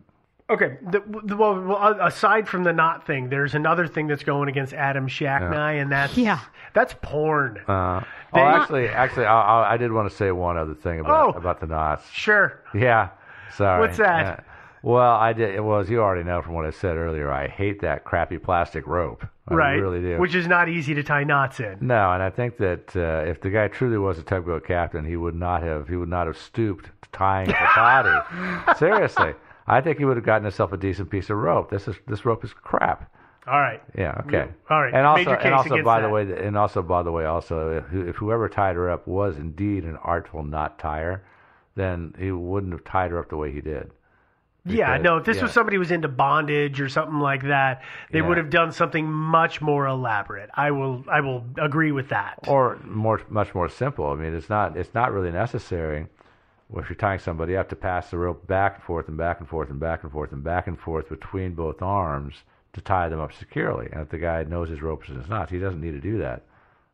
Okay. 0.50 0.78
The, 0.82 1.04
the, 1.24 1.38
well, 1.38 1.62
well, 1.62 1.98
aside 2.02 2.48
from 2.48 2.64
the 2.64 2.74
knot 2.74 3.06
thing, 3.06 3.30
there's 3.30 3.54
another 3.56 3.86
thing 3.88 4.08
that's 4.08 4.24
going 4.24 4.50
against 4.50 4.74
Adam 4.74 5.08
Shacknai, 5.08 5.82
and 5.82 5.92
that's 5.92 6.18
Yeah. 6.18 6.40
that's 6.74 6.96
porn. 7.02 7.60
Uh, 7.68 8.02
They- 8.34 8.42
oh, 8.42 8.46
actually, 8.46 8.88
actually, 8.90 9.26
I, 9.26 9.42
I, 9.42 9.74
I 9.74 9.78
did 9.78 9.92
want 9.92 10.10
to 10.10 10.16
say 10.16 10.32
one 10.32 10.58
other 10.58 10.74
thing 10.74 11.00
about 11.00 11.36
Oh. 11.36 11.38
about 11.38 11.60
the 11.60 11.68
knots. 11.68 12.10
Sure. 12.12 12.60
Yeah, 12.74 13.10
sorry. 13.56 13.80
What's 13.82 13.98
that? 13.98 14.22
Yeah. 14.26 14.40
Well, 14.82 15.16
I 15.16 15.34
did. 15.34 15.60
Well, 15.60 15.80
as 15.82 15.90
you 15.90 16.02
already 16.02 16.24
know 16.24 16.42
from 16.42 16.54
what 16.54 16.66
I 16.66 16.70
said 16.72 16.96
earlier. 16.96 17.30
I 17.32 17.48
hate 17.50 17.82
that 17.82 18.06
crappy 18.06 18.38
plastic 18.38 18.88
rope. 18.88 19.26
I 19.50 19.54
right. 19.54 19.74
really 19.76 20.00
do. 20.00 20.18
Which 20.20 20.36
is 20.36 20.48
not 20.48 20.70
easy 20.70 20.94
to 20.94 21.04
tie 21.04 21.26
knots 21.26 21.60
in. 21.60 21.78
no, 21.82 22.12
and 22.14 22.24
I 22.24 22.30
think 22.30 22.58
that 22.58 22.96
uh, 22.96 23.28
if 23.30 23.42
the 23.42 23.50
guy 23.50 23.68
truly 23.68 23.98
was 23.98 24.18
a 24.20 24.24
tugboat 24.24 24.66
captain, 24.66 25.04
he 25.06 25.18
would 25.18 25.36
not 25.36 25.64
have 25.64 25.90
he 25.90 25.96
would 25.98 26.08
not 26.10 26.28
have 26.28 26.38
stooped 26.38 26.86
to 26.86 27.10
tying 27.12 27.48
the 27.48 27.56
body. 27.76 28.78
Seriously, 28.78 29.34
I 29.70 29.82
think 29.82 30.00
he 30.00 30.06
would 30.06 30.18
have 30.18 30.26
gotten 30.26 30.44
himself 30.44 30.74
a 30.74 30.78
decent 30.78 31.10
piece 31.10 31.30
of 31.30 31.38
rope. 31.38 31.70
This 31.70 31.88
is 31.88 31.96
this 32.08 32.26
rope 32.26 32.44
is 32.44 32.54
crap. 32.54 33.12
All 33.48 33.60
right. 33.60 33.82
Yeah. 33.98 34.22
Okay. 34.28 34.48
All 34.70 34.84
right. 34.84 34.94
And 34.94 35.06
also, 35.06 35.24
Made 35.24 35.28
your 35.30 35.38
case 35.38 35.46
and 35.46 35.54
also, 35.56 35.84
by 35.84 36.02
the 36.02 36.10
way, 36.10 36.24
and 36.46 36.58
also, 36.58 36.82
by 36.82 37.04
the 37.04 37.12
way, 37.12 37.26
also, 37.26 37.78
if, 37.78 38.10
if 38.10 38.16
whoever 38.18 38.50
tied 38.50 38.76
her 38.76 38.90
up 38.90 39.08
was 39.08 39.38
indeed 39.38 39.86
an 39.86 39.98
artful 40.04 40.44
knot 40.44 40.78
tire, 40.78 41.24
then 41.76 42.14
he 42.20 42.32
wouldn't 42.32 42.74
have 42.74 42.84
tied 42.84 43.12
her 43.12 43.20
up 43.20 43.30
the 43.30 43.38
way 43.38 43.52
he 43.52 43.62
did. 43.62 43.91
Yeah, 44.66 44.98
no, 44.98 45.18
if 45.18 45.26
this 45.26 45.38
yeah. 45.38 45.44
was 45.44 45.54
somebody 45.54 45.78
who 45.78 45.80
was 45.80 45.90
into 45.90 46.10
bondage 46.10 46.80
or 46.82 46.90
something 46.90 47.20
like 47.20 47.44
that, 47.44 47.82
they 48.12 48.20
Yeah. 48.20 48.28
would 48.28 48.38
have 48.38 48.50
done 48.50 48.72
something 48.72 49.10
much 49.10 49.62
more 49.62 49.88
elaborate. 49.88 50.50
I 50.54 50.72
will 50.72 51.04
I 51.10 51.22
will 51.22 51.44
agree 51.58 51.91
with 51.91 52.10
that. 52.10 52.40
or 52.48 52.78
more, 52.86 53.22
much 53.30 53.56
more 53.56 53.70
simple. 53.70 54.08
I 54.12 54.16
mean, 54.16 54.36
it's 54.36 54.50
not, 54.50 54.78
it's 54.78 54.94
not 54.94 55.12
really 55.12 55.32
necessary. 55.32 56.08
Well, 56.70 56.84
if 56.84 56.90
you're 56.90 56.98
tying 56.98 57.20
somebody 57.20 57.58
up 57.58 57.68
to 57.70 57.76
pass 57.76 58.12
the 58.12 58.20
rope 58.20 58.46
back 58.46 58.76
and 58.76 58.84
forth 58.84 59.08
and 59.08 59.18
back 59.18 59.40
and 59.40 59.50
forth 59.50 59.72
and 59.72 59.80
back 59.80 60.04
and 60.04 60.12
forth 60.12 60.32
and 60.32 60.44
back 60.44 60.68
and 60.68 60.80
forth 60.80 61.10
between 61.10 61.56
both 61.56 61.82
arms 61.82 62.44
to 62.74 62.82
tie 62.82 63.10
them 63.10 63.20
up 63.20 63.34
securely. 63.34 63.90
And 63.91 64.02
if 64.02 64.10
the 64.10 64.20
guy 64.20 64.44
knows 64.44 64.70
his 64.70 64.84
ropes 64.84 65.10
and 65.10 65.18
his 65.18 65.28
knots, 65.28 65.52
he 65.52 65.58
doesn't 65.58 65.82
need 65.82 65.94
to 65.94 66.00
do 66.00 66.20
that. 66.20 66.44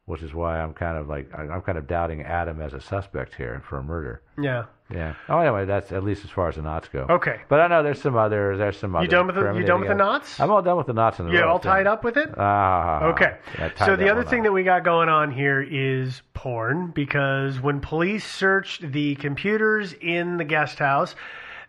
Which 0.06 0.22
is 0.22 0.34
why 0.36 0.60
I'm 0.62 0.74
kind 0.74 0.98
of 0.98 1.08
like 1.08 1.30
I- 1.36 1.48
I'm 1.48 1.62
kind 1.62 1.78
of 1.78 1.88
doubting 1.88 2.22
Adam 2.22 2.62
as 2.62 2.74
a 2.74 2.80
suspect 2.82 3.34
here 3.36 3.62
for 3.68 3.78
a 3.80 3.84
murder. 3.84 4.22
Yeah. 4.40 4.66
Yeah. 4.94 5.16
Oh, 5.28 5.40
anyway, 5.40 5.66
that's 5.66 5.92
at 5.92 6.04
least 6.04 6.24
as 6.24 6.30
far 6.30 6.48
as 6.48 6.58
the 6.58 6.62
knots 6.62 6.90
go. 6.90 7.08
Okay. 7.10 7.42
But 7.50 7.60
I 7.60 7.68
know 7.68 7.82
there's 7.82 8.00
some 8.02 8.16
others. 8.16 8.60
There's 8.60 8.78
some 8.78 8.96
other. 8.96 9.08
done 9.08 9.26
with 9.26 9.36
the- 9.36 9.54
you 9.54 9.64
done 9.64 9.80
with 9.80 9.90
the 9.90 9.96
knots? 9.96 10.40
I'm 10.40 10.52
all 10.52 10.62
done 10.62 10.78
with 10.78 10.86
the 10.86 10.94
knots 10.94 11.20
in 11.20 11.26
the 11.26 11.32
You 11.34 11.40
rope 11.40 11.50
all 11.50 11.58
thing. 11.58 11.72
tied 11.72 11.88
up 11.88 12.04
with 12.04 12.18
it? 12.18 12.30
Ah. 12.38 13.06
Okay. 13.06 13.36
so 13.78 13.96
the 13.96 14.10
other 14.12 14.24
thing 14.24 14.42
up. 14.42 14.46
that 14.46 14.52
we 14.52 14.64
got 14.64 14.84
going 14.84 15.10
on 15.10 15.32
here 15.32 15.60
is 15.68 16.22
porn 16.36 16.88
because 16.92 17.60
when 17.60 17.80
police 17.80 18.32
searched 18.32 18.92
the 18.92 19.16
computers 19.16 19.94
in 19.94 20.38
the 20.38 20.44
guest 20.46 20.78
house, 20.78 21.16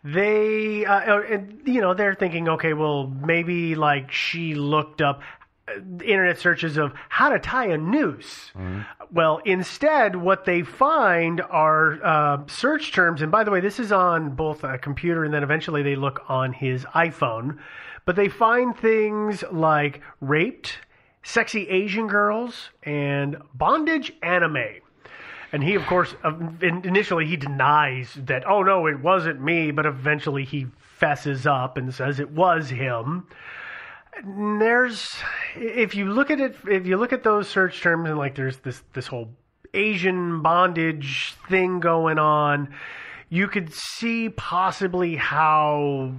they, 0.05 0.85
uh, 0.85 1.23
you 1.65 1.81
know, 1.81 1.95
they're 1.95 2.15
thinking, 2.15 2.51
okay, 2.51 2.75
well, 2.75 3.07
maybe 3.07 3.75
like 3.77 4.13
she 4.13 4.55
looked 4.55 5.01
up 5.01 5.23
internet 6.05 6.39
searches 6.39 6.77
of 6.77 6.93
how 7.09 7.29
to 7.29 7.39
tie 7.39 7.67
a 7.67 7.79
noose. 7.79 8.53
Well, 9.13 9.41
instead, 9.45 10.17
what 10.17 10.45
they 10.45 10.63
find 10.63 11.41
are 11.41 12.05
uh, 12.05 12.47
search 12.47 12.93
terms. 12.93 13.23
And 13.23 13.33
by 13.33 13.45
the 13.45 13.51
way, 13.51 13.61
this 13.61 13.79
is 13.79 13.93
on 13.93 14.31
both 14.31 14.65
a 14.65 14.79
computer 14.79 15.25
and 15.25 15.33
then 15.35 15.43
eventually 15.43 15.83
they 15.83 15.97
look 15.97 16.23
on 16.29 16.53
his 16.53 16.85
iPhone. 16.87 17.59
But 18.05 18.17
they 18.17 18.29
find 18.29 18.77
things 18.77 19.43
like 19.51 20.01
raped, 20.21 20.79
sexy 21.25 21.69
Asian 21.69 22.07
girls, 22.07 22.71
and 22.85 23.37
bondage 23.55 24.13
anime. 24.23 24.81
And 25.53 25.63
he, 25.63 25.75
of 25.75 25.87
course, 25.87 26.15
uh, 26.23 26.33
initially 26.61 27.27
he 27.27 27.37
denies 27.37 28.15
that, 28.25 28.47
oh 28.47 28.63
no, 28.63 28.87
it 28.87 29.01
wasn't 29.01 29.41
me, 29.41 29.71
but 29.71 29.87
eventually 29.87 30.45
he 30.45 30.67
fesses 30.79 31.47
up 31.47 31.77
and 31.77 31.93
says 31.93 32.21
it 32.21 32.31
was 32.31 32.71
him 32.71 33.27
there's 34.25 35.15
if 35.57 35.95
you 35.95 36.11
look 36.11 36.31
at 36.31 36.41
it 36.41 36.57
if 36.69 36.87
you 36.87 36.97
look 36.97 37.13
at 37.13 37.23
those 37.23 37.49
search 37.49 37.81
terms 37.81 38.09
and 38.09 38.19
like 38.19 38.35
there's 38.35 38.59
this 38.59 38.83
this 38.93 39.07
whole 39.07 39.29
asian 39.75 40.43
bondage 40.43 41.35
thing 41.49 41.81
going 41.81 42.19
on 42.19 42.73
you 43.29 43.49
could 43.49 43.73
see 43.73 44.29
possibly 44.31 45.17
how 45.17 46.13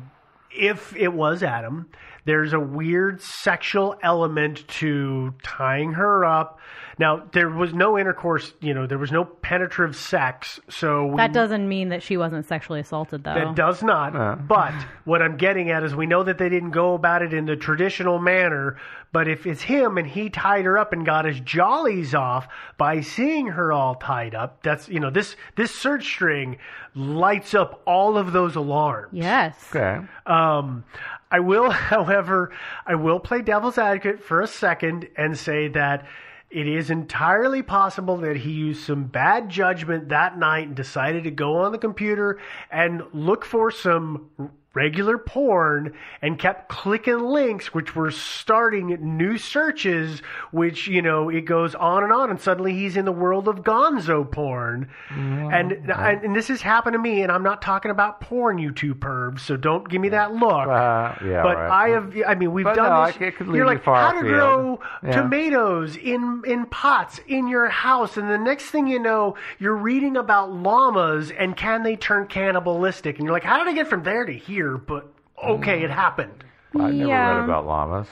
if 0.56 0.96
it 0.96 1.12
was 1.12 1.42
adam 1.44 1.90
there's 2.28 2.54
a 2.54 2.60
weird 2.60 3.20
sexual 3.22 3.96
element 4.04 4.68
to 4.68 5.34
tying 5.42 5.94
her 5.94 6.24
up 6.24 6.60
now 7.00 7.24
there 7.32 7.50
was 7.50 7.74
no 7.74 7.98
intercourse 7.98 8.54
you 8.60 8.74
know 8.74 8.86
there 8.86 8.98
was 8.98 9.12
no 9.12 9.24
penetrative 9.26 9.96
sex 9.96 10.60
so 10.70 11.06
we 11.08 11.18
That 11.18 11.32
doesn't 11.34 11.68
mean 11.68 11.90
that 11.90 12.04
she 12.04 12.18
wasn't 12.18 12.46
sexually 12.46 12.80
assaulted, 12.82 13.24
though. 13.24 13.34
that 13.34 13.56
does 13.56 13.82
not. 13.82 14.48
But 14.48 14.74
what 15.06 15.22
I'm 15.22 15.38
getting 15.38 15.70
at 15.72 15.84
is 15.84 15.96
we 15.96 16.06
know 16.08 16.24
that 16.24 16.38
they 16.38 16.50
didn't 16.50 16.72
go 16.72 16.94
about 16.96 17.22
it 17.22 17.34
in 17.34 17.46
the 17.46 17.56
traditional 17.56 18.20
manner. 18.20 18.78
But 19.14 19.28
if 19.28 19.46
it's 19.46 19.62
him 19.62 19.98
and 19.98 20.06
he 20.08 20.30
tied 20.30 20.66
her 20.66 20.78
up 20.78 20.92
and 20.92 21.06
got 21.06 21.26
his 21.26 21.40
jollies 21.40 22.14
off 22.14 22.48
by 22.78 23.02
seeing 23.02 23.48
her 23.48 23.72
all 23.72 23.96
tied 23.96 24.36
up, 24.36 24.62
that's 24.64 24.90
you 24.90 25.00
know 25.00 25.10
this 25.10 25.36
this 25.56 25.74
search 25.74 26.04
string 26.06 26.58
lights 26.96 27.54
up 27.54 27.82
all 27.86 28.18
of 28.18 28.34
those 28.34 28.56
alarms. 28.56 29.10
yes. 29.14 29.56
Okay. 29.74 30.00
Um, 30.26 30.84
I 31.32 31.40
will, 31.40 31.70
however, 31.72 32.52
I 32.86 32.96
will 32.96 33.20
play 33.20 33.42
devil's 33.42 33.78
advocate 33.78 34.24
for 34.24 34.42
a 34.42 34.48
second 34.48 35.10
and 35.16 35.38
say 35.38 35.68
that 35.70 36.06
it 36.50 36.68
is 36.68 36.90
entirely 36.90 37.62
possible 37.62 38.18
that 38.18 38.38
he 38.38 38.52
used 38.52 38.84
some 38.84 39.04
bad 39.06 39.50
judgment 39.50 40.10
that 40.10 40.38
night 40.38 40.68
and 40.68 40.76
decided 40.76 41.26
to 41.26 41.32
go 41.32 41.58
on 41.58 41.74
the 41.74 41.78
computer 41.78 42.40
and 42.72 43.04
look 43.12 43.44
for 43.44 43.70
some 43.70 44.30
regular 44.78 45.18
porn 45.18 45.94
and 46.22 46.38
kept 46.38 46.70
clicking 46.70 47.20
links 47.20 47.74
which 47.74 47.96
were 47.96 48.12
starting 48.12 48.88
new 49.18 49.38
searches 49.38 50.22
which 50.52 50.88
you 50.88 51.02
know 51.02 51.30
it 51.30 51.42
goes 51.46 51.74
on 51.76 52.04
and 52.04 52.14
on 52.14 52.30
and 52.30 52.40
suddenly 52.40 52.74
he's 52.74 52.96
in 52.96 53.06
the 53.06 53.12
world 53.12 53.48
of 53.48 53.58
gonzo 53.64 54.30
porn 54.30 54.88
and, 55.10 55.72
and 55.72 55.90
and 56.24 56.36
this 56.36 56.48
has 56.48 56.62
happened 56.62 56.94
to 56.94 57.00
me 57.00 57.24
and 57.24 57.32
i'm 57.32 57.44
not 57.44 57.62
talking 57.62 57.90
about 57.90 58.22
porn 58.22 58.58
you 58.60 58.72
two 58.72 58.94
pervs 58.94 59.40
so 59.40 59.58
don't 59.58 59.90
give 59.90 60.00
me 60.02 60.10
that 60.10 60.32
look 60.34 60.68
Uh, 60.68 61.16
yeah. 61.26 61.42
but 61.44 61.56
right. 61.58 61.72
I 61.72 61.90
have, 61.90 62.14
I 62.28 62.36
mean, 62.36 62.52
we've 62.52 62.66
But 62.66 62.76
done 62.76 62.90
no, 62.90 63.06
this. 63.08 63.16
it 63.20 63.36
could 63.38 63.48
You're 63.48 63.58
you 63.58 63.66
like, 63.66 63.84
far 63.84 63.96
how 64.12 64.22
to 64.22 64.28
grow 64.28 64.80
Yeah. 65.04 65.22
tomatoes 65.22 65.96
in 65.98 66.42
in 66.46 66.66
pots 66.68 67.20
in 67.28 67.48
your 67.48 67.68
house, 67.70 68.18
and 68.18 68.30
the 68.30 68.38
next 68.38 68.66
thing 68.72 68.88
you 68.88 69.00
know, 69.00 69.36
you're 69.60 69.76
reading 69.76 70.18
about 70.18 70.52
llamas 70.52 71.32
and 71.32 71.56
can 71.56 71.84
they 71.84 71.96
turn 71.96 72.28
cannibalistic, 72.28 73.18
and 73.18 73.26
you're 73.26 73.34
like, 73.34 73.44
how 73.44 73.58
did 73.58 73.68
I 73.68 73.74
get 73.74 73.88
from 73.88 74.04
there 74.04 74.26
to 74.26 74.34
here? 74.34 74.67
But 74.76 75.08
okay, 75.42 75.84
it 75.84 75.90
happened. 75.92 76.44
I've 76.76 76.94
never 76.94 77.08
Yeah. 77.10 77.36
read 77.38 77.44
about 77.46 77.66
llamas. 77.66 78.08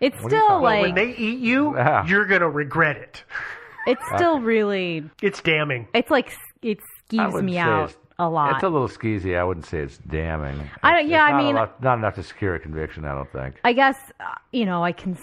It's 0.00 0.16
are 0.18 0.22
you 0.22 0.28
still 0.28 0.46
talking- 0.46 0.62
like 0.62 0.82
when 0.82 0.94
they 0.94 1.08
eat 1.16 1.38
you, 1.40 1.74
Yeah. 1.76 2.06
you're 2.06 2.26
gonna 2.26 2.48
regret 2.48 2.96
it. 2.98 3.24
it's 3.88 4.02
still 4.14 4.40
really 4.40 5.08
It's 5.22 5.40
damning. 5.42 5.88
it's 5.94 6.10
like 6.10 6.32
it 6.62 6.78
I 6.78 7.14
skeeves 7.14 7.26
wouldn't 7.32 7.44
me 7.44 7.52
say 7.54 7.58
out 7.60 7.90
it's- 7.90 8.05
a 8.18 8.28
lot. 8.28 8.54
It's 8.54 8.62
a 8.64 8.68
little 8.68 8.88
skeezy. 8.88 9.36
I 9.38 9.44
wouldn't 9.44 9.66
say 9.66 9.78
it's 9.80 9.98
damning. 9.98 10.70
I 10.82 10.92
don't- 10.94 11.08
yeah, 11.08 11.26
it's 11.26 11.34
I 11.34 11.38
mean- 11.38 11.50
enough, 11.56 11.70
not 11.82 11.98
enough 11.98 12.14
to 12.14 12.22
secure 12.22 12.54
a 12.54 12.58
conviction. 12.58 13.04
I 13.04 13.14
don't 13.14 13.30
think. 13.30 13.60
I 13.64 13.72
guess 13.74 13.98
uh, 14.20 14.24
you 14.52 14.64
know 14.64 14.82
I 14.82 14.92
can. 14.92 15.18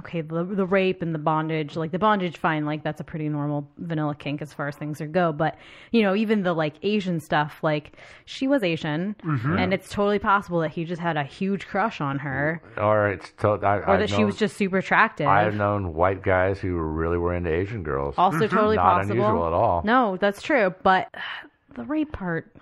Okay, 0.00 0.20
the 0.20 0.44
the 0.44 0.64
rape 0.64 1.02
and 1.02 1.12
the 1.14 1.18
bondage, 1.18 1.74
like 1.76 1.90
the 1.90 1.98
bondage, 1.98 2.36
fine. 2.36 2.64
Like 2.64 2.84
that's 2.84 3.00
a 3.00 3.04
pretty 3.04 3.28
normal 3.28 3.68
vanilla 3.78 4.14
kink 4.14 4.40
as 4.40 4.52
far 4.52 4.68
as 4.68 4.76
things 4.76 5.00
are 5.00 5.06
go. 5.08 5.32
But 5.32 5.56
you 5.90 6.02
know, 6.02 6.14
even 6.14 6.42
the 6.44 6.52
like 6.52 6.74
Asian 6.82 7.18
stuff, 7.20 7.58
like 7.62 7.96
she 8.24 8.46
was 8.46 8.62
Asian, 8.62 9.16
Mm-hmm. 9.24 9.58
and 9.58 9.74
it's 9.74 9.88
totally 9.90 10.18
possible 10.20 10.60
that 10.60 10.70
he 10.70 10.84
just 10.84 11.00
had 11.02 11.16
a 11.16 11.24
huge 11.24 11.66
crush 11.66 12.00
on 12.00 12.18
her, 12.20 12.62
Or 12.76 13.08
it's 13.10 13.32
to, 13.38 13.48
I, 13.48 13.78
or 13.84 13.98
that 13.98 14.10
she 14.10 14.24
was 14.24 14.36
just 14.36 14.56
super 14.56 14.78
attractive. 14.78 15.26
I've 15.26 15.54
known 15.56 15.92
white 15.94 16.22
guys 16.22 16.60
who 16.60 16.76
really 16.76 17.18
were 17.18 17.34
into 17.34 17.50
Asian 17.52 17.82
girls. 17.82 18.14
also 18.16 18.46
totally 18.46 18.76
Not 18.76 18.98
possible. 19.02 19.12
unusual 19.24 19.46
at 19.48 19.52
all. 19.52 19.82
No, 19.84 20.16
that's 20.16 20.40
true. 20.40 20.72
But 20.82 21.12
the 21.78 21.84
rape 21.84 22.12
part, 22.12 22.54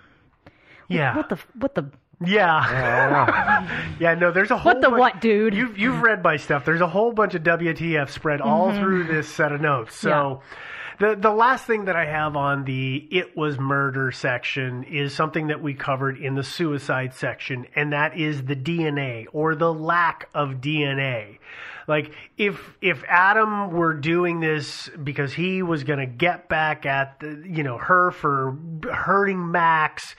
Yeah, 0.89 1.17
what 1.17 1.29
the 1.29 1.39
what 1.59 1.75
the 1.75 1.91
yeah, 2.25 3.67
yeah. 4.01 4.15
No, 4.19 4.31
there's 4.31 4.51
a 4.51 4.57
whole. 4.57 4.73
what 4.73 4.81
the 4.81 4.89
bunch- 4.89 5.01
what, 5.01 5.21
dude? 5.21 5.55
You've 5.55 5.77
you've 5.77 6.01
read 6.01 6.23
my 6.23 6.37
stuff. 6.37 6.65
There's 6.65 6.81
a 6.81 6.87
whole 6.87 7.13
bunch 7.13 7.35
of 7.35 7.43
WTF 7.43 8.09
spread 8.11 8.41
all 8.41 8.71
mm-hmm. 8.71 8.81
through 8.81 9.05
this 9.05 9.29
set 9.29 9.53
of 9.53 9.61
notes. 9.61 9.97
So 9.97 10.41
the 10.99 11.17
the 11.17 11.31
last 11.31 11.67
thing 11.67 11.87
that 11.87 11.97
I 11.97 12.07
have 12.07 12.37
on 12.37 12.65
the 12.65 12.97
it 13.11 13.37
was 13.37 13.59
murder 13.59 14.13
section 14.13 14.85
is 14.85 15.15
something 15.15 15.49
that 15.49 15.63
we 15.63 15.75
covered 15.75 16.19
in 16.19 16.35
the 16.35 16.45
suicide 16.45 17.15
section, 17.15 17.67
and 17.75 17.93
that 17.93 18.19
is 18.19 18.45
the 18.45 18.57
DNA 18.57 19.27
or 19.33 19.55
the 19.55 19.73
lack 19.73 20.29
of 20.35 20.61
DNA. 20.61 21.39
Like 21.87 22.13
if 22.37 22.77
if 22.81 23.05
Adam 23.09 23.71
were 23.71 23.95
doing 23.95 24.41
this 24.41 24.89
because 25.03 25.33
he 25.33 25.63
was 25.63 25.85
going 25.85 26.01
to 26.01 26.07
get 26.07 26.49
back 26.49 26.87
at 26.87 27.21
the, 27.21 27.43
you 27.47 27.63
know 27.63 27.79
her 27.79 28.11
for 28.11 28.57
hurting 28.91 29.51
Max 29.51 30.17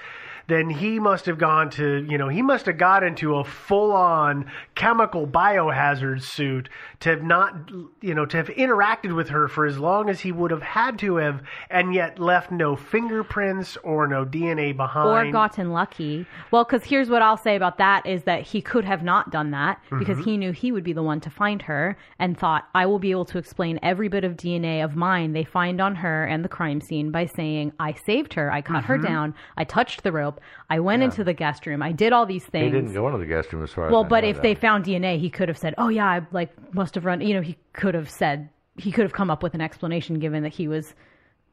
then 0.47 0.69
he 0.69 0.99
must 0.99 1.25
have 1.25 1.37
gone 1.37 1.69
to, 1.71 2.05
you 2.09 2.17
know, 2.17 2.29
he 2.29 2.41
must 2.41 2.65
have 2.65 2.77
got 2.77 3.03
into 3.03 3.35
a 3.35 3.43
full 3.43 3.91
on 3.91 4.49
chemical 4.75 5.27
biohazard 5.27 6.21
suit 6.21 6.69
to 7.01 7.09
have 7.09 7.23
not, 7.23 7.69
you 8.01 8.13
know, 8.13 8.25
to 8.25 8.37
have 8.37 8.47
interacted 8.47 9.13
with 9.13 9.29
her 9.29 9.47
for 9.47 9.65
as 9.65 9.77
long 9.77 10.09
as 10.09 10.21
he 10.21 10.31
would 10.31 10.51
have 10.51 10.61
had 10.61 10.97
to 10.99 11.17
have, 11.17 11.41
and 11.69 11.93
yet 11.93 12.17
left 12.17 12.49
no 12.49 12.75
fingerprints 12.75 13.77
or 13.83 14.07
no 14.07 14.25
DNA 14.25 14.75
behind. 14.75 15.27
or 15.27 15.31
gotten 15.31 15.71
lucky. 15.71 16.25
Well, 16.51 16.63
because 16.63 16.83
here's 16.83 17.09
what 17.09 17.21
I'll 17.21 17.37
say 17.37 17.55
about 17.55 17.77
that 17.77 18.05
is 18.05 18.23
that 18.23 18.43
he 18.43 18.61
could 18.61 18.85
have 18.85 19.03
not 19.03 19.31
done 19.31 19.51
that 19.51 19.81
because 19.99 20.17
mm-hmm. 20.17 20.29
he 20.29 20.37
knew 20.37 20.51
he 20.51 20.71
would 20.71 20.83
be 20.83 20.93
the 20.93 21.03
one 21.03 21.19
to 21.21 21.29
find 21.29 21.61
her 21.63 21.97
and 22.19 22.37
thought, 22.37 22.67
I 22.73 22.85
will 22.85 22.99
be 22.99 23.11
able 23.11 23.25
to 23.25 23.37
explain 23.37 23.79
every 23.83 24.07
bit 24.07 24.23
of 24.23 24.37
DNA 24.37 24.83
of 24.83 24.95
mine 24.95 25.33
they 25.33 25.43
find 25.43 25.81
on 25.81 25.95
her 25.95 26.25
and 26.25 26.43
the 26.43 26.49
crime 26.49 26.79
scene 26.79 27.11
by 27.11 27.25
saying, 27.25 27.73
I 27.79 27.93
saved 27.93 28.33
her, 28.35 28.51
I 28.51 28.61
cut 28.61 28.85
her 28.85 28.97
mm-hmm. 28.97 29.07
down, 29.07 29.35
I 29.57 29.65
touched 29.65 30.03
the 30.03 30.11
rope, 30.11 30.36
I 30.69 30.79
went 30.79 31.03
into 31.03 31.23
the 31.23 31.33
guest 31.33 31.65
room, 31.65 31.81
I 31.81 31.91
did 31.91 32.13
all 32.13 32.25
these 32.25 32.45
things. 32.45 32.65
He 32.65 32.71
didn't 32.71 32.93
go 32.93 33.07
into 33.07 33.19
the 33.19 33.25
guest 33.25 33.51
room 33.53 33.63
as 33.63 33.71
far 33.71 33.87
as 33.87 33.91
Well, 33.91 34.03
I 34.05 34.07
but 34.07 34.23
know 34.23 34.29
if 34.29 34.35
that. 34.37 34.43
they 34.43 34.55
found 34.55 34.85
DNA, 34.85 35.19
he 35.19 35.29
could 35.29 35.47
have 35.49 35.57
said, 35.57 35.73
"Oh 35.77 35.89
yeah, 35.89 36.05
I 36.07 36.21
like 36.31 36.51
must 36.73 36.95
have 36.95 37.05
run." 37.05 37.21
You 37.21 37.33
know, 37.35 37.41
he 37.41 37.57
could 37.73 37.95
have 37.95 38.09
said 38.09 38.49
he 38.77 38.91
could 38.91 39.03
have 39.03 39.13
come 39.13 39.29
up 39.29 39.43
with 39.43 39.53
an 39.53 39.61
explanation 39.61 40.19
given 40.19 40.43
that 40.43 40.53
he 40.53 40.67
was 40.67 40.93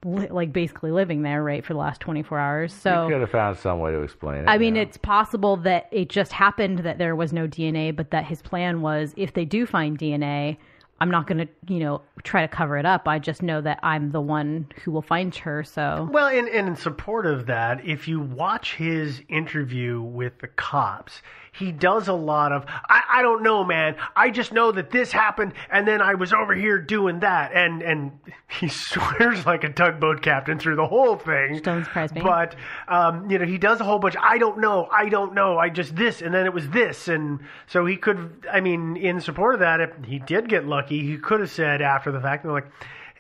li- 0.05 0.29
like 0.29 0.53
basically 0.53 0.91
living 0.91 1.23
there 1.23 1.43
right 1.43 1.65
for 1.65 1.73
the 1.73 1.79
last 1.79 2.01
24 2.01 2.39
hours. 2.39 2.73
So 2.73 3.07
he 3.07 3.13
could 3.13 3.21
have 3.21 3.31
found 3.31 3.57
some 3.57 3.81
way 3.81 3.93
to 3.93 4.01
explain 4.03 4.43
it. 4.43 4.49
I 4.49 4.59
mean, 4.59 4.77
yeah. 4.77 4.83
it's 4.83 4.97
possible 4.97 5.57
that 5.59 5.89
it 5.91 6.09
just 6.09 6.33
happened 6.33 6.81
that 6.81 6.99
there 6.99 7.17
was 7.17 7.33
no 7.33 7.49
DNA, 7.49 7.95
but 7.95 8.11
that 8.11 8.25
his 8.27 8.43
plan 8.43 8.83
was 8.83 9.15
if 9.17 9.33
they 9.33 9.45
do 9.45 9.67
find 9.67 9.99
DNA, 9.99 10.59
I'm 11.01 11.11
not 11.11 11.27
going 11.27 11.39
to, 11.39 11.49
you 11.73 11.81
know, 11.81 12.03
try 12.23 12.43
to 12.43 12.49
cover 12.49 12.79
it 12.79 12.87
up. 12.87 13.09
I 13.09 13.19
just 13.19 13.43
know 13.43 13.61
that 13.61 13.81
I'm 13.83 14.13
the 14.13 14.21
one 14.21 14.69
who 14.83 14.93
will 14.93 15.03
find 15.03 15.35
her. 15.37 15.65
So 15.65 16.09
Well, 16.11 16.29
and, 16.29 16.49
and 16.49 16.69
in 16.69 16.77
support 16.77 17.27
of 17.27 17.47
that, 17.47 17.85
if 17.85 18.07
you 18.07 18.21
watch 18.21 18.77
his 18.77 19.21
interview 19.29 20.01
with 20.01 20.39
the 20.39 20.49
cops, 20.49 21.21
he 21.57 21.71
does 21.71 22.09
a 22.09 22.13
lot 22.13 22.53
of, 22.53 22.65
I, 22.67 23.03
I 23.15 23.23
don't 23.23 23.43
know, 23.43 23.65
man. 23.65 23.97
I 24.17 24.31
just 24.31 24.53
know 24.53 24.73
that 24.73 24.91
this 24.91 25.13
happened, 25.13 25.55
and 25.71 25.87
then 25.87 26.03
I 26.03 26.15
was 26.15 26.33
over 26.33 26.55
here 26.55 26.81
doing 26.81 27.21
that. 27.21 27.53
And, 27.55 27.83
and 27.83 28.13
he 28.61 28.69
swears 28.69 29.47
like 29.47 29.63
a 29.63 29.73
tugboat 29.73 30.21
captain 30.21 30.59
through 30.59 30.77
the 30.77 30.87
whole 30.87 31.17
thing. 31.17 31.61
Don't 31.63 31.85
surprise 31.85 32.13
me. 32.13 32.23
But, 32.23 32.57
um, 32.89 33.31
you 33.31 33.39
know, 33.39 33.47
he 33.47 33.59
does 33.59 33.81
a 33.81 33.85
whole 33.85 33.99
bunch, 33.99 34.17
I 34.21 34.39
don't 34.39 34.59
know, 34.59 34.89
I 34.91 35.09
don't 35.09 35.35
know, 35.35 35.59
I 35.59 35.69
just 35.69 35.95
this, 35.95 36.23
and 36.23 36.35
then 36.35 36.45
it 36.45 36.53
was 36.53 36.69
this. 36.71 37.09
And 37.09 37.41
so 37.67 37.87
he 37.87 37.97
could, 37.97 38.47
I 38.53 38.61
mean, 38.61 38.97
in 38.97 39.21
support 39.21 39.55
of 39.55 39.61
that, 39.61 39.81
if 39.81 39.91
he 40.05 40.19
did 40.19 40.49
get 40.49 40.67
lucky, 40.67 41.07
he 41.07 41.19
could 41.19 41.41
have 41.41 41.51
said 41.51 41.83
after 41.83 42.11
the 42.11 42.21
fact, 42.21 42.43
they're 42.43 42.53
like, 42.53 42.71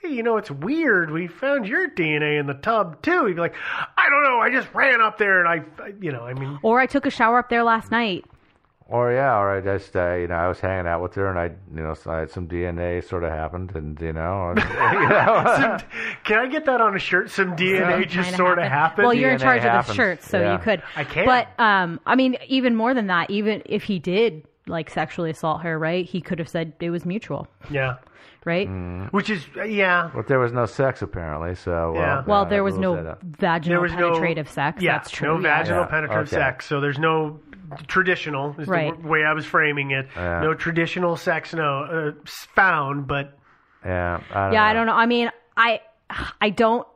hey, 0.05 0.13
you 0.15 0.23
know, 0.23 0.37
it's 0.37 0.51
weird. 0.51 1.11
We 1.11 1.27
found 1.27 1.67
your 1.67 1.89
DNA 1.91 2.39
in 2.39 2.47
the 2.47 2.55
tub 2.55 3.01
too. 3.03 3.27
He'd 3.27 3.35
be 3.35 3.41
like, 3.41 3.55
I 3.97 4.09
don't 4.11 4.23
know. 4.25 4.39
I 4.41 4.51
just 4.51 4.73
ran 4.75 5.01
up 5.01 5.19
there 5.19 5.45
and 5.45 5.49
I, 5.49 5.83
I 5.83 5.93
you 6.01 6.13
know, 6.13 6.25
I 6.25 6.35
mean, 6.35 6.59
Or 6.63 6.81
I 6.81 6.87
took 6.87 7.07
a 7.07 7.11
shower 7.11 7.39
up 7.39 7.49
there 7.49 7.63
last 7.65 7.91
night. 7.91 8.25
Or 8.87 9.11
yeah, 9.13 9.39
or 9.39 9.49
I 9.51 9.61
just 9.63 9.97
uh, 9.97 10.13
you 10.17 10.29
know 10.29 10.35
I 10.35 10.47
was 10.47 10.61
hanging 10.61 10.87
out 10.87 11.01
with 11.03 11.15
her 11.15 11.31
and 11.31 11.39
I 11.39 11.47
you 11.75 11.83
know 11.83 11.95
so 11.95 12.11
I 12.11 12.19
had 12.19 12.31
some 12.31 12.47
DNA 12.47 13.03
sort 13.03 13.25
of 13.25 13.31
happened 13.31 13.75
and 13.75 13.99
you 13.99 14.13
know, 14.13 14.51
and, 14.51 14.59
you 14.63 15.09
know 15.09 15.43
some, 15.81 15.89
can 16.25 16.39
I 16.39 16.47
get 16.49 16.67
that 16.67 16.83
on 16.83 16.95
a 16.95 16.99
shirt? 16.99 17.31
Some 17.31 17.57
DNA 17.57 18.03
just 18.07 18.25
Kinda 18.29 18.37
sort 18.37 18.59
of 18.59 18.65
happened. 18.65 18.73
happened. 18.75 19.05
Well, 19.07 19.15
you're 19.15 19.31
in 19.31 19.39
DNA 19.39 19.43
charge 19.43 19.59
of 19.61 19.65
the 19.65 19.71
happens. 19.71 19.97
shirts, 19.97 20.29
so 20.29 20.39
Yeah. 20.39 20.53
you 20.53 20.59
could. 20.59 20.83
I 20.97 21.05
can. 21.05 21.25
But 21.25 21.49
um, 21.59 21.99
I 22.05 22.15
mean, 22.15 22.37
even 22.47 22.77
more 22.77 22.93
than 22.93 23.07
that, 23.07 23.31
even 23.31 23.63
if 23.65 23.85
he 23.85 23.99
did 23.99 24.45
like 24.67 24.91
sexually 24.91 25.31
assault 25.31 25.63
her, 25.63 25.79
right? 25.79 26.05
He 26.05 26.21
could 26.21 26.39
have 26.39 26.49
said 26.51 26.75
it 26.79 26.91
was 26.91 27.07
mutual, 27.07 27.49
yeah, 27.71 27.97
right? 28.45 28.69
Mm. 28.69 29.11
which 29.12 29.31
is 29.31 29.47
yeah. 29.66 30.11
but 30.15 30.27
there 30.29 30.39
was 30.39 30.53
no 30.53 30.66
sex 30.66 31.03
apparently, 31.03 31.55
so 31.55 31.93
Yeah. 31.95 32.16
well, 32.16 32.25
Well, 32.27 32.47
there 32.47 32.62
was 32.65 32.77
no 32.79 33.16
vaginal 33.23 33.75
There 33.77 33.81
was 33.81 33.93
no 33.95 34.11
penetrative 34.12 34.49
sex. 34.51 34.83
Yeah, 34.83 34.93
That's 34.93 35.11
true. 35.11 35.35
no 35.37 35.39
vaginal 35.41 35.81
Yeah. 35.83 35.87
penetrative 35.87 36.29
Okay. 36.29 36.37
sex. 36.37 36.66
So 36.66 36.81
there's 36.81 36.99
no 36.99 37.41
traditional. 37.87 38.55
Is 38.59 38.69
Right. 38.69 39.01
the 39.01 39.09
way 39.09 39.25
I 39.25 39.33
was 39.33 39.47
framing 39.47 39.91
it. 39.93 40.09
Yeah. 40.15 40.41
No 40.41 40.55
traditional 40.55 41.16
sex. 41.16 41.55
No 41.55 41.85
uh, 41.85 42.12
found, 42.55 43.07
but 43.07 43.37
Yeah, 43.85 44.21
I 44.31 44.45
don't 44.45 44.53
yeah, 44.53 44.61
know. 44.61 44.66
I 44.66 44.73
don't 44.75 44.87
know. 44.87 44.95
I 44.95 45.07
mean, 45.07 45.31
I, 45.57 45.81
I 46.41 46.51
don't, 46.51 46.87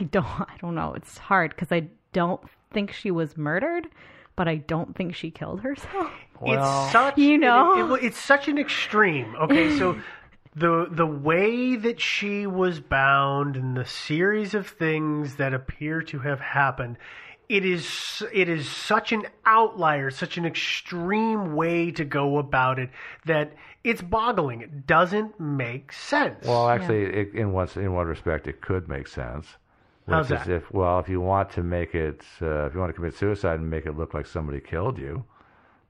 I 0.00 0.04
don't, 0.04 0.24
I 0.40 0.56
don't 0.60 0.74
know. 0.74 0.94
It's 0.94 1.18
hard 1.18 1.50
because 1.50 1.72
I 1.72 1.88
don't 2.12 2.40
think 2.72 2.92
she 2.92 3.10
was 3.10 3.36
murdered, 3.36 3.86
but 4.36 4.48
I 4.48 4.56
don't 4.56 4.96
think 4.96 5.14
she 5.14 5.30
killed 5.30 5.60
herself. 5.60 6.10
it's 6.42 6.92
such 6.92 7.16
You 7.18 7.38
know? 7.38 7.94
it- 7.96 8.02
it- 8.02 8.06
it's 8.06 8.18
such 8.18 8.48
an 8.48 8.58
extreme. 8.58 9.34
Okay, 9.36 9.76
so 9.78 9.96
the 10.56 10.86
the 10.90 11.06
way 11.06 11.76
that 11.76 12.00
she 12.00 12.46
was 12.46 12.80
bound 12.80 13.56
and 13.56 13.76
the 13.76 13.84
series 13.84 14.54
of 14.54 14.68
things 14.68 15.36
that 15.36 15.52
appear 15.52 16.02
to 16.02 16.20
have 16.20 16.40
happened. 16.40 16.96
It 17.48 17.64
is 17.64 18.22
it 18.32 18.48
is 18.48 18.68
such 18.68 19.12
an 19.12 19.24
outlier, 19.44 20.10
such 20.10 20.38
an 20.38 20.46
extreme 20.46 21.54
way 21.54 21.90
to 21.92 22.04
go 22.04 22.38
about 22.38 22.78
it 22.78 22.90
that 23.26 23.52
it's 23.82 24.00
boggling. 24.00 24.62
It 24.62 24.86
doesn't 24.86 25.38
make 25.38 25.92
sense. 25.92 26.46
Well, 26.46 26.68
actually, 26.68 27.04
it, 27.04 27.34
in 27.34 27.52
one 27.52 27.68
in 27.76 27.92
one 27.92 28.06
respect, 28.06 28.46
it 28.46 28.60
could 28.60 28.88
make 28.88 29.08
sense. 29.08 29.46
Which 30.06 30.14
How's 30.14 30.30
is 30.30 30.30
that? 30.30 30.48
if 30.48 30.72
well, 30.72 30.98
if 31.00 31.08
you 31.08 31.20
want 31.20 31.50
to 31.52 31.62
make 31.62 31.94
it, 31.94 32.22
uh, 32.40 32.66
if 32.66 32.74
you 32.74 32.80
want 32.80 32.90
to 32.90 32.94
commit 32.94 33.14
suicide 33.14 33.60
and 33.60 33.68
make 33.68 33.86
it 33.86 33.96
look 33.96 34.14
like 34.14 34.26
somebody 34.26 34.60
killed 34.60 34.98
you, 34.98 35.24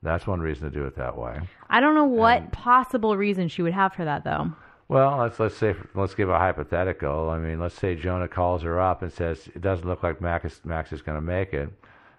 that's 0.04 0.26
one 0.26 0.40
reason 0.40 0.70
to 0.70 0.70
do 0.70 0.84
it 0.84 0.94
that 0.96 1.16
way. 1.16 1.40
I 1.68 1.80
don't 1.80 1.94
know 1.94 2.04
what 2.04 2.52
possible 2.52 3.16
reason 3.16 3.48
she 3.48 3.62
would 3.62 3.72
have 3.72 3.94
for 3.94 4.04
that, 4.04 4.22
though. 4.22 4.52
Well, 4.86 5.16
let's 5.16 5.40
let's 5.40 5.56
say 5.56 5.74
let's 5.94 6.14
give 6.14 6.28
a 6.28 6.38
hypothetical. 6.38 7.30
I 7.30 7.38
mean, 7.38 7.58
let's 7.58 7.74
say 7.74 7.96
Jonah 7.96 8.28
calls 8.28 8.62
her 8.62 8.78
up 8.78 9.02
and 9.02 9.10
says 9.10 9.48
it 9.54 9.62
doesn't 9.62 9.88
look 9.88 10.02
like 10.02 10.20
Max 10.20 10.44
is, 10.44 10.60
Max 10.62 10.92
is 10.92 11.00
going 11.00 11.16
to 11.16 11.22
make 11.22 11.54
it, 11.54 11.70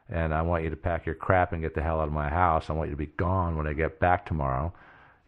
and 0.09 0.33
I 0.33 0.41
want 0.41 0.63
you 0.63 0.71
to 0.71 0.75
pack 0.75 1.05
your 1.05 1.15
crap 1.15 1.53
and 1.53 1.61
get 1.61 1.75
the 1.75 1.83
hell 1.83 2.01
out 2.01 2.07
of 2.07 2.13
my 2.13 2.27
house. 2.27 2.69
I 2.69 2.73
want 2.73 2.89
you 2.89 2.95
to 2.95 2.97
be 2.97 3.11
gone 3.17 3.55
when 3.55 3.67
I 3.67 3.73
get 3.73 3.99
back 3.99 4.25
tomorrow, 4.25 4.73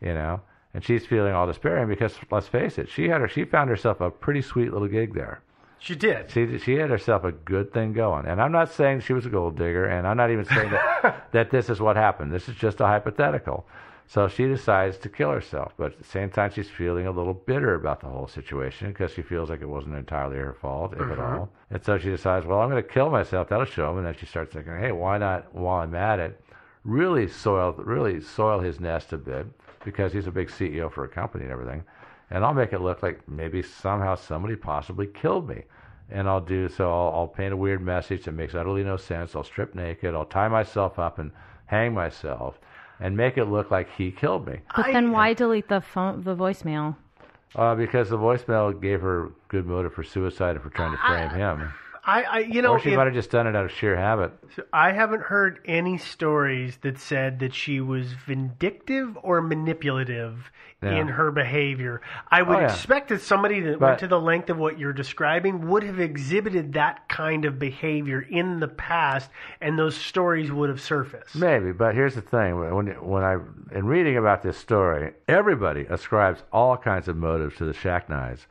you 0.02 0.14
know. 0.16 0.42
And 0.74 0.84
she's 0.84 1.06
feeling 1.06 1.34
all 1.34 1.48
despairing 1.48 1.88
because 1.88 2.16
let's 2.32 2.48
face 2.48 2.80
it, 2.80 2.90
she 2.90 3.08
had 3.08 3.22
her 3.22 3.28
she 3.28 3.46
found 3.46 3.70
herself 3.70 4.02
a 4.02 4.10
pretty 4.10 4.42
sweet 4.42 4.74
little 4.74 4.88
gig 4.88 5.14
there. 5.14 5.42
She 5.80 5.96
did. 5.96 6.32
She 6.32 6.58
she 6.60 6.76
had 6.76 6.90
herself 6.90 7.24
a 7.24 7.32
good 7.32 7.74
thing 7.74 7.94
going, 7.94 8.26
and 8.26 8.42
I'm 8.42 8.52
not 8.52 8.72
saying 8.72 9.02
she 9.02 9.14
was 9.14 9.26
a 9.26 9.30
gold 9.30 9.58
digger, 9.58 9.86
and 9.86 10.08
I'm 10.08 10.18
not 10.18 10.32
even 10.32 10.46
saying 10.46 10.72
that 10.72 11.28
that 11.32 11.52
this 11.52 11.70
is 11.70 11.80
what 11.80 11.96
happened. 11.96 12.34
This 12.34 12.50
is 12.50 12.56
just 12.56 12.82
a 12.82 12.86
hypothetical. 12.86 13.66
So 14.10 14.30
she 14.30 14.48
decides 14.48 14.98
to 15.00 15.10
kill 15.10 15.32
herself, 15.32 15.74
but 15.78 15.92
at 15.92 15.98
the 15.98 16.06
same 16.06 16.30
time, 16.30 16.52
she's 16.52 16.70
feeling 16.70 17.08
a 17.08 17.12
little 17.12 17.34
bitter 17.34 17.76
about 17.76 18.00
the 18.00 18.08
whole 18.08 18.30
situation 18.30 18.88
because 18.88 19.12
she 19.12 19.22
feels 19.22 19.50
like 19.50 19.62
it 19.62 19.68
wasn't 19.68 19.96
entirely 19.96 20.38
her 20.38 20.54
fault, 20.54 20.94
if 20.94 21.02
at 21.02 21.20
uh-huh. 21.20 21.40
all. 21.40 21.50
And 21.70 21.84
so 21.84 21.98
she 21.98 22.10
decides, 22.10 22.46
well, 22.46 22.62
I'm 22.62 22.70
going 22.70 22.82
to 22.82 22.88
kill 22.88 23.10
myself. 23.10 23.50
That'll 23.50 23.66
show 23.66 23.92
him. 23.92 23.98
And 23.98 24.08
then 24.08 24.16
she 24.18 24.26
starts 24.26 24.54
thinking, 24.54 24.78
hey, 24.80 24.94
why 24.94 25.18
not? 25.18 25.54
While 25.54 25.82
I'm 25.82 25.94
at 25.94 26.20
it, 26.20 26.40
really 26.86 27.28
soil 27.28 27.74
really 27.74 28.22
soil 28.22 28.62
his 28.62 28.80
nest 28.80 29.12
a 29.12 29.18
bit 29.18 29.46
because 29.84 30.14
he's 30.14 30.28
a 30.28 30.32
big 30.32 30.50
CEO 30.50 30.90
for 30.90 31.04
a 31.04 31.10
company 31.10 31.44
and 31.44 31.52
everything, 31.52 31.84
and 32.30 32.44
I'll 32.44 32.54
make 32.54 32.74
it 32.74 32.82
look 32.82 33.04
like 33.04 33.28
maybe 33.28 33.62
somehow 33.62 34.16
somebody 34.16 34.56
possibly 34.56 35.08
killed 35.08 35.48
me. 35.48 35.64
And 36.10 36.30
I'll 36.30 36.42
do 36.42 36.70
so. 36.70 36.90
I'll, 36.90 37.14
I'll 37.14 37.28
paint 37.28 37.54
a 37.54 37.58
weird 37.58 37.82
message 37.82 38.26
that 38.26 38.32
makes 38.32 38.56
utterly 38.56 38.84
no 38.84 38.96
sense. 38.96 39.36
I'll 39.36 39.44
strip 39.44 39.76
naked. 39.76 40.16
I'll 40.16 40.26
tie 40.26 40.48
myself 40.48 41.00
up 41.00 41.20
and 41.20 41.32
hang 41.66 41.94
myself, 41.94 42.58
and 43.00 43.16
make 43.18 43.38
it 43.38 43.46
look 43.46 43.72
like 43.72 43.90
he 43.98 44.12
killed 44.12 44.48
me. 44.48 44.60
But 44.76 44.88
then 44.94 45.12
why 45.12 45.34
delete 45.34 45.68
the 45.68 45.82
phone, 45.82 46.24
the 46.24 46.36
voicemail? 46.36 46.96
Uh, 47.56 47.76
because 47.76 48.10
the 48.10 48.18
voicemail 48.18 48.80
gave 48.80 49.02
her 49.02 49.32
good 49.50 49.66
motive 49.66 49.94
for 49.94 50.04
suicide 50.04 50.56
and 50.56 50.64
for 50.64 50.70
trying 50.70 50.92
to 50.92 50.98
frame 50.98 51.30
him. 51.30 51.74
I, 52.08 52.24
I 52.24 52.40
you 52.40 52.62
know, 52.62 52.72
or 52.74 52.80
she 52.80 52.92
if- 52.92 52.96
might 52.96 53.06
have 53.06 53.14
just 53.14 53.30
done 53.32 53.46
it 53.48 53.56
out 53.56 53.66
of 53.66 53.72
sheer 53.72 53.96
habit. 53.98 54.32
So 54.56 54.64
I 54.72 54.94
haven't 54.94 55.22
heard 55.24 55.60
any 55.66 55.98
stories 55.98 56.78
that 56.82 56.98
said 57.00 57.40
that 57.40 57.54
she 57.54 57.82
was 57.82 58.14
vindictive 58.14 59.18
or 59.22 59.42
manipulative 59.42 60.50
Yeah. 60.82 60.92
in 60.92 61.08
her 61.10 61.32
behavior. 61.32 62.02
I 62.32 62.44
would 62.44 62.58
Oh, 62.58 62.60
yeah. 62.62 62.66
expect 62.68 63.10
that 63.10 63.22
somebody 63.22 63.60
that 63.62 63.80
But- 63.80 63.86
went 63.86 64.00
to 64.00 64.08
the 64.08 64.22
length 64.22 64.50
of 64.50 64.58
what 64.58 64.80
you're 64.80 64.94
describing 64.94 65.68
would 65.68 65.84
have 65.84 66.00
exhibited 66.00 66.74
that 66.74 67.10
kind 67.10 67.44
of 67.46 67.60
behavior 67.60 68.26
in 68.30 68.60
the 68.62 68.68
past, 68.68 69.30
and 69.60 69.78
those 69.78 69.96
stories 69.98 70.52
would 70.52 70.70
have 70.70 70.80
surfaced. 70.80 71.36
Maybe, 71.36 71.72
but 71.72 71.94
here's 71.96 72.16
the 72.16 72.22
thing: 72.22 72.58
when 72.74 72.88
when 73.04 73.24
I 73.24 73.38
in 73.72 73.86
reading 73.88 74.16
about 74.18 74.44
this 74.44 74.58
story, 74.58 75.12
everybody 75.28 75.86
ascribes 75.90 76.44
all 76.54 76.78
kinds 76.78 77.08
of 77.08 77.18
motives 77.18 77.58
to 77.58 77.66
the 77.66 77.74
Shacknais, 77.74 78.46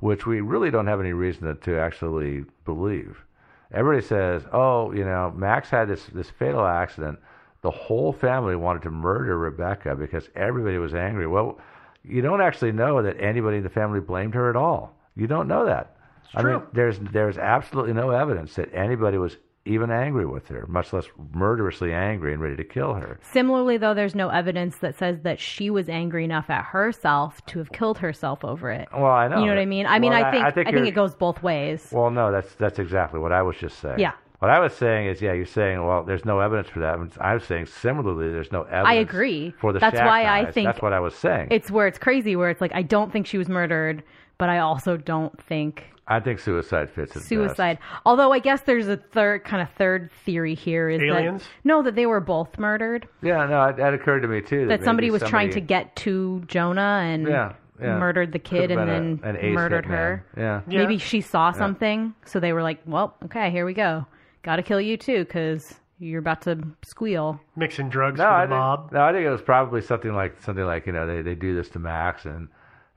which 0.00 0.26
we 0.26 0.40
really 0.40 0.70
don't 0.70 0.86
have 0.86 1.00
any 1.00 1.12
reason 1.12 1.46
to, 1.46 1.54
to 1.54 1.78
actually 1.78 2.44
believe. 2.64 3.24
Everybody 3.72 4.06
says, 4.06 4.44
"Oh, 4.52 4.92
you 4.92 5.04
know, 5.04 5.32
Max 5.36 5.68
had 5.68 5.88
this 5.88 6.06
this 6.06 6.30
fatal 6.30 6.64
accident. 6.64 7.18
The 7.60 7.70
whole 7.70 8.12
family 8.12 8.56
wanted 8.56 8.82
to 8.82 8.90
murder 8.90 9.36
Rebecca 9.36 9.94
because 9.94 10.28
everybody 10.34 10.78
was 10.78 10.94
angry." 10.94 11.26
Well, 11.26 11.58
you 12.02 12.22
don't 12.22 12.40
actually 12.40 12.72
know 12.72 13.02
that 13.02 13.20
anybody 13.20 13.58
in 13.58 13.62
the 13.62 13.68
family 13.68 14.00
blamed 14.00 14.34
her 14.34 14.48
at 14.48 14.56
all. 14.56 14.96
You 15.16 15.26
don't 15.26 15.48
know 15.48 15.66
that. 15.66 15.96
I 16.34 16.42
mean, 16.42 16.58
true. 16.58 16.68
there's 16.72 16.98
there's 16.98 17.38
absolutely 17.38 17.92
no 17.92 18.10
evidence 18.10 18.54
that 18.54 18.72
anybody 18.72 19.18
was 19.18 19.36
even 19.68 19.90
angry 19.90 20.26
with 20.26 20.48
her, 20.48 20.66
much 20.68 20.92
less 20.92 21.06
murderously 21.32 21.92
angry 21.92 22.32
and 22.32 22.42
ready 22.42 22.56
to 22.56 22.64
kill 22.64 22.94
her. 22.94 23.18
Similarly, 23.32 23.76
though, 23.76 23.94
there's 23.94 24.14
no 24.14 24.28
evidence 24.28 24.78
that 24.78 24.96
says 24.96 25.20
that 25.22 25.38
she 25.40 25.70
was 25.70 25.88
angry 25.88 26.24
enough 26.24 26.50
at 26.50 26.64
herself 26.66 27.44
to 27.46 27.58
have 27.58 27.70
killed 27.72 27.98
herself 27.98 28.44
over 28.44 28.70
it. 28.70 28.88
Well, 28.92 29.06
I 29.06 29.28
know. 29.28 29.40
You 29.40 29.46
know 29.46 29.52
what 29.54 29.60
I 29.60 29.66
mean? 29.66 29.86
I 29.86 29.98
mean, 29.98 30.12
Well, 30.12 30.24
I 30.24 30.30
think 30.30 30.44
I 30.44 30.50
think, 30.50 30.70
you're- 30.70 30.88
it 30.88 30.92
goes 30.92 31.14
both 31.14 31.42
ways. 31.42 31.88
Well, 31.92 32.10
no, 32.10 32.32
that's 32.32 32.54
that's 32.54 32.78
exactly 32.78 33.20
what 33.20 33.32
I 33.32 33.42
was 33.42 33.56
just 33.56 33.78
saying. 33.78 33.98
Yeah. 33.98 34.12
What 34.40 34.52
I 34.52 34.60
was 34.60 34.72
saying 34.72 35.08
is, 35.08 35.20
yeah, 35.20 35.32
you're 35.32 35.46
saying, 35.46 35.84
well, 35.84 36.04
there's 36.04 36.24
no 36.24 36.38
evidence 36.38 36.68
for 36.68 36.78
that. 36.78 36.96
I'm 37.20 37.40
saying 37.40 37.66
similarly, 37.66 38.30
there's 38.32 38.52
no 38.52 38.62
evidence. 38.62 38.86
I 38.88 38.94
agree. 38.94 39.52
For 39.60 39.72
the 39.72 39.80
That's 39.80 39.98
why 39.98 40.26
I 40.26 40.48
think 40.52 40.68
that's 40.68 40.80
what 40.80 40.92
I 40.92 41.00
was 41.00 41.14
saying. 41.16 41.48
It's 41.50 41.72
where 41.72 41.88
it's 41.88 41.98
crazy, 41.98 42.36
where 42.36 42.48
it's 42.48 42.60
like 42.60 42.72
I 42.72 42.82
don't 42.82 43.12
think 43.12 43.26
she 43.26 43.36
was 43.36 43.48
murdered, 43.48 44.04
but 44.38 44.48
I 44.48 44.58
also 44.58 44.96
don't 44.96 45.40
think 45.42 45.84
I 46.10 46.20
think 46.20 46.38
suicide 46.38 46.88
fits 46.90 47.12
it 47.12 47.14
best. 47.16 47.28
suicide. 47.28 47.78
Although 48.06 48.32
I 48.32 48.38
guess 48.38 48.62
there's 48.62 48.88
a 48.88 48.96
third 48.96 49.44
kind 49.44 49.60
of 49.60 49.68
third 49.76 50.10
theory 50.24 50.54
here 50.54 50.88
is 50.88 51.02
Aliens? 51.02 51.42
that 51.42 51.48
no, 51.64 51.82
that 51.82 51.96
they 51.96 52.06
were 52.06 52.20
both 52.20 52.58
murdered. 52.58 53.06
Yeah, 53.20 53.44
no, 53.46 53.72
that 53.76 53.92
occurred 53.92 54.20
to 54.20 54.28
me 54.28 54.40
too. 54.40 54.60
That 54.68 54.80
maybe 54.80 54.84
somebody 54.84 55.10
was 55.10 55.22
trying 55.22 55.50
to 55.50 55.60
get 55.60 55.94
to 55.96 56.42
Jonah 56.46 57.00
and 57.04 57.26
Yeah, 57.28 57.52
yeah. 57.80 57.98
murdered 57.98 58.32
the 58.32 58.38
kid 58.38 58.70
Could've 58.70 58.78
and 58.78 58.88
then 58.88 59.20
a- 59.22 59.38
an 59.38 59.52
murdered 59.54 59.84
hitman. 59.84 59.88
her. 59.88 60.24
Yeah. 60.36 60.60
Yeah. 60.66 60.78
Maybe 60.80 60.96
she 60.96 61.20
saw 61.20 61.52
something, 61.52 62.14
so 62.24 62.40
they 62.40 62.54
were 62.54 62.62
like, 62.62 62.78
"Well, 62.86 63.14
okay, 63.26 63.50
here 63.50 63.66
we 63.66 63.74
go. 63.74 64.06
Got 64.44 64.56
to 64.56 64.62
kill 64.62 64.80
you 64.80 64.96
too, 64.96 65.24
because 65.26 65.78
you're 65.98 66.20
about 66.20 66.40
to 66.42 66.58
squeal." 66.84 67.38
Mixing 67.54 67.90
drugs 67.90 68.16
No, 68.18 68.24
for 68.24 68.30
the 68.30 68.34
I 68.34 68.40
think, 68.42 68.50
mob. 68.50 68.92
no, 68.92 69.00
I 69.02 69.12
think 69.12 69.26
it 69.26 69.30
was 69.30 69.42
probably 69.42 69.82
something 69.82 70.14
like 70.14 70.40
something 70.40 70.64
like 70.64 70.86
you 70.86 70.92
know 70.92 71.06
they, 71.06 71.20
they 71.20 71.34
do 71.34 71.54
this 71.54 71.68
to 71.70 71.78
Max 71.78 72.24
and 72.24 72.48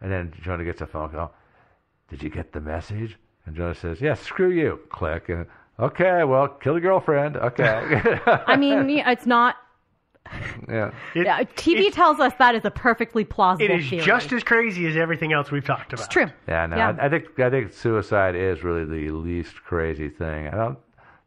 and 0.02 0.12
then 0.12 0.34
Jonah 0.42 0.64
gets 0.64 0.82
a 0.82 0.88
phone 0.88 1.10
call. 1.10 1.34
Did 2.10 2.22
you 2.24 2.30
get 2.30 2.52
the 2.52 2.60
message? 2.62 3.18
And 3.46 3.56
Jonah 3.56 3.76
says, 3.76 4.02
"Yes, 4.02 4.20
screw 4.22 4.52
you." 4.52 4.80
Click 4.90 5.30
and 5.30 5.46
okay, 5.80 6.24
well, 6.24 6.48
kill 6.48 6.74
your 6.74 6.82
girlfriend. 6.82 7.38
Okay. 7.38 8.20
I 8.26 8.56
mean, 8.56 8.90
it's 8.90 9.26
not. 9.26 9.56
yeah. 10.70 10.92
It- 11.16 11.26
yeah, 11.26 11.44
TV 11.56 11.92
tells 11.92 12.20
us 12.20 12.34
that 12.38 12.54
is 12.56 12.64
a 12.66 12.72
perfectly 12.72 13.24
plausible 13.24 13.66
it 13.66 13.80
is 13.80 13.90
theory. 13.90 14.04
just 14.06 14.32
as 14.32 14.44
crazy 14.44 14.86
as 14.88 14.96
everything 14.96 15.34
else 15.34 15.50
we've 15.52 15.66
talked 15.66 15.94
about. 15.94 16.06
it's 16.06 16.14
true. 16.14 16.28
Yeah, 16.48 16.68
no, 16.68 16.78
Yeah. 16.78 16.96
I, 17.00 17.06
I 17.06 17.10
think 17.10 17.40
I 17.40 17.50
think 17.50 17.74
suicide 17.74 18.36
is 18.36 18.64
really 18.64 18.86
the 18.86 19.12
least 19.12 19.56
crazy 19.64 20.10
thing. 20.10 20.48
I 20.48 20.52
don't. 20.52 20.78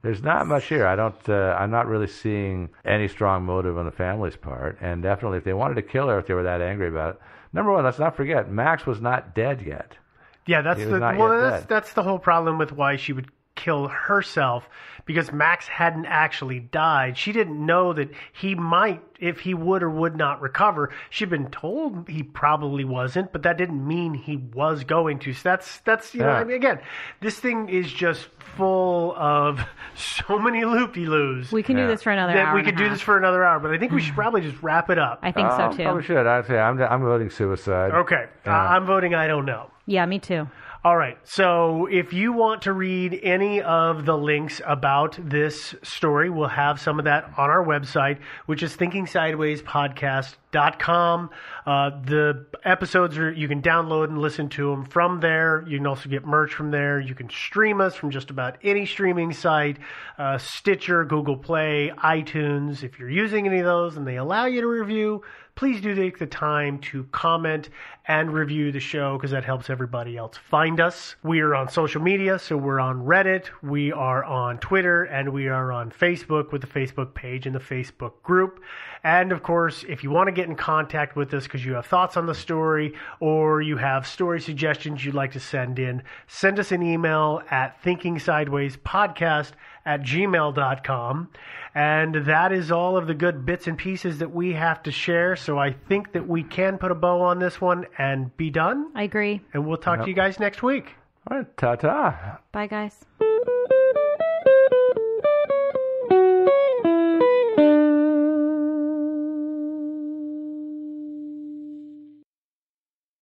There's 0.02 0.22
not 0.22 0.46
much 0.46 0.66
here. 0.66 0.86
I 0.86 0.96
don't. 0.96 1.28
Uh, 1.28 1.56
I'm 1.59 1.70
not 1.70 1.86
really 1.86 2.06
seeing 2.06 2.68
any 2.84 3.09
strong 3.09 3.44
motive 3.44 3.78
on 3.78 3.86
the 3.86 3.90
family's 3.90 4.36
part, 4.36 4.76
and 4.82 5.02
definitely, 5.02 5.38
if 5.38 5.44
they 5.44 5.55
wanted 5.55 5.74
to 5.76 5.82
kill 5.82 6.09
her, 6.09 6.18
if 6.18 6.26
they 6.26 6.34
were 6.34 6.42
that 6.42 6.60
angry 6.60 6.88
about 6.88 7.14
it. 7.14 7.20
Number 7.55 7.72
one, 7.72 7.85
let's 7.85 8.01
not 8.01 8.16
forget, 8.16 8.51
Max 8.51 8.85
was 8.85 9.01
not 9.01 9.35
dead 9.35 9.62
yet. 9.62 9.97
Yeah, 10.44 10.60
that's 10.60 10.81
the 10.81 10.98
well, 10.98 11.40
that's 11.40 11.62
dead. 11.62 11.68
that's 11.68 11.93
the 11.94 12.02
whole 12.02 12.18
problem 12.18 12.59
with 12.59 12.72
why 12.72 12.97
she 12.97 13.14
would 13.14 13.31
kill 13.65 13.89
herself 13.89 14.69
because 15.07 15.32
Max 15.32 15.66
hadn't 15.69 16.07
actually 16.07 16.61
died. 16.61 17.16
She 17.19 17.32
didn't 17.32 17.65
know 17.65 17.93
that 17.93 18.11
he 18.32 18.55
might, 18.55 19.03
if 19.20 19.41
he 19.41 19.53
would 19.55 19.82
or 19.82 19.91
would 19.91 20.16
not 20.16 20.41
recover. 20.41 20.91
She'd 21.11 21.31
been 21.31 21.51
told 21.51 22.09
he 22.09 22.23
probably 22.23 22.85
wasn't, 22.85 23.32
but 23.32 23.43
that 23.43 23.59
didn't 23.59 23.86
mean 23.86 24.15
he 24.15 24.36
was 24.36 24.85
going 24.85 25.19
to. 25.20 25.32
So 25.32 25.41
that's 25.45 25.81
that's 25.81 26.15
you 26.15 26.20
know, 26.20 26.28
I 26.31 26.45
mean, 26.45 26.57
again, 26.57 26.81
this 27.20 27.39
thing 27.39 27.69
is 27.69 27.93
just 27.93 28.28
full 28.57 29.15
of 29.16 29.61
so 29.95 30.39
many 30.39 30.65
loopy 30.65 31.07
loos. 31.07 31.51
We 31.53 31.62
can 31.62 31.77
Yeah. 31.77 31.85
do 31.85 31.89
this 31.93 32.03
for 32.03 32.11
another 32.11 32.39
hour. 32.39 32.55
we 32.55 32.62
could 32.62 32.77
do 32.77 32.85
half. 32.85 32.93
this 32.95 33.01
for 33.03 33.16
another 33.19 33.45
hour, 33.45 33.59
but 33.61 33.73
I 33.73 33.78
think 33.78 33.93
we 33.93 34.01
should 34.01 34.15
probably 34.15 34.41
just 34.43 34.62
wrap 34.62 34.91
it 34.91 34.99
up. 34.99 35.19
I 35.23 35.32
think 35.32 35.49
Oh, 35.51 35.70
so 35.70 35.77
too. 35.77 35.95
We 35.97 36.03
should. 36.03 36.27
I'd 36.27 36.47
say 36.47 36.59
I'm, 36.59 36.81
I'm 36.81 37.03
voting 37.03 37.31
suicide. 37.31 37.93
Okay, 37.93 38.24
uh, 38.47 38.51
I'm 38.51 38.86
voting 38.86 39.15
I 39.15 39.27
don't 39.27 39.45
know. 39.47 39.70
Yeah, 39.86 40.07
me 40.07 40.19
too. 40.19 40.49
All 40.85 40.97
right. 40.98 41.16
So 41.24 41.86
if 41.86 42.12
you 42.12 42.35
want 42.35 42.61
to 42.62 42.73
read 42.74 43.19
any 43.23 43.62
of 43.62 44.05
the 44.05 44.19
links 44.19 44.61
about 44.66 45.19
this 45.19 45.74
story, 45.82 46.28
we'll 46.28 46.48
have 46.48 46.78
some 46.78 46.98
of 46.98 47.06
that 47.06 47.32
on 47.39 47.48
our 47.48 47.65
website, 47.65 48.19
which 48.44 48.62
is 48.62 48.77
thinkingsidewayspodcast.com. 48.77 51.31
Uh, 51.65 51.90
the 52.05 52.44
episodes 52.65 53.16
are, 53.16 53.32
you 53.32 53.48
can 53.48 53.62
download 53.62 54.09
and 54.09 54.19
listen 54.19 54.51
to 54.51 54.69
them 54.69 54.85
from 54.85 55.20
there. 55.20 55.65
You 55.66 55.78
can 55.78 55.86
also 55.86 56.11
get 56.11 56.27
merch 56.27 56.52
from 56.52 56.70
there. 56.70 57.01
You 57.01 57.15
can 57.15 57.31
stream 57.31 57.81
us 57.81 57.94
from 57.94 58.11
just 58.11 58.28
about 58.28 58.59
any 58.62 58.85
streaming 58.85 59.32
site, 59.32 59.78
uh, 60.19 60.36
Stitcher, 60.36 61.06
Google 61.06 61.39
Play, 61.39 61.93
iTunes. 61.97 62.82
If 62.82 62.98
you're 62.98 63.09
using 63.09 63.47
any 63.47 63.61
of 63.61 63.65
those 63.65 63.97
and 63.97 64.06
they 64.06 64.16
allow 64.16 64.44
you 64.44 64.61
to 64.61 64.69
review, 64.69 65.23
please 65.56 65.81
do 65.81 65.94
take 65.94 66.18
the 66.18 66.26
time 66.26 66.78
to 66.78 67.05
comment 67.12 67.68
and 68.06 68.32
review 68.32 68.72
the 68.72 68.81
show 68.81 69.16
because 69.16 69.31
that 69.31 69.44
helps 69.44 69.70
everybody 69.70 70.16
else 70.16 70.36
find 70.36 70.81
us. 70.81 71.14
We 71.22 71.40
are 71.40 71.55
on 71.55 71.68
social 71.68 72.02
media, 72.02 72.39
so 72.39 72.56
we're 72.56 72.81
on 72.81 73.05
Reddit, 73.05 73.47
we 73.62 73.93
are 73.93 74.24
on 74.24 74.59
Twitter, 74.59 75.05
and 75.05 75.28
we 75.31 75.48
are 75.48 75.72
on 75.72 75.90
Facebook 75.90 76.52
with 76.52 76.60
the 76.60 76.66
Facebook 76.66 77.14
page 77.14 77.47
and 77.47 77.55
the 77.55 77.60
Facebook 77.60 78.20
group. 78.22 78.60
And 79.05 79.32
of 79.32 79.43
course, 79.43 79.85
if 79.89 80.02
you 80.02 80.10
want 80.10 80.28
to 80.28 80.32
get 80.32 80.48
in 80.48 80.56
contact 80.56 81.14
with 81.14 81.32
us 81.35 81.44
because 81.44 81.64
you 81.64 81.74
have 81.74 81.86
thoughts 81.86 82.16
on 82.16 82.26
the 82.26 82.35
story 82.35 82.94
or 83.20 83.62
you 83.62 83.76
have 83.76 84.06
story 84.06 84.40
suggestions 84.40 85.05
you'd 85.05 85.14
like 85.14 85.32
to 85.32 85.40
send 85.40 85.78
in, 85.78 86.02
send 86.26 86.59
us 86.59 86.72
an 86.72 86.82
email 86.82 87.43
at 87.51 87.82
thinkingsidewayspodcast 87.82 89.52
at 89.86 90.02
gmail.com. 90.02 91.28
And 91.74 92.26
that 92.26 92.52
is 92.52 92.70
all 92.70 92.96
of 92.96 93.06
the 93.06 93.14
good 93.14 93.44
bits 93.44 93.66
and 93.66 93.76
pieces 93.76 94.18
that 94.18 94.32
we 94.32 94.52
have 94.52 94.82
to 94.84 94.92
share. 94.92 95.34
So 95.34 95.59
I 95.59 95.72
think 95.72 96.12
that 96.12 96.28
we 96.28 96.44
can 96.44 96.78
put 96.78 96.92
a 96.92 96.94
bow 96.94 97.20
on 97.22 97.40
this 97.40 97.60
one 97.60 97.86
and 97.98 98.34
be 98.36 98.51
done. 98.51 98.92
I 98.94 99.02
agree. 99.02 99.40
And 99.52 99.66
we'll 99.66 99.76
talk 99.76 100.02
to 100.02 100.09
you 100.09 100.14
guys 100.14 100.38
next 100.38 100.62
week. 100.62 100.94
All 101.30 101.38
right, 101.38 101.56
ta 101.56 101.74
ta. 101.74 102.38
Bye, 102.52 102.68
guys. 102.68 103.05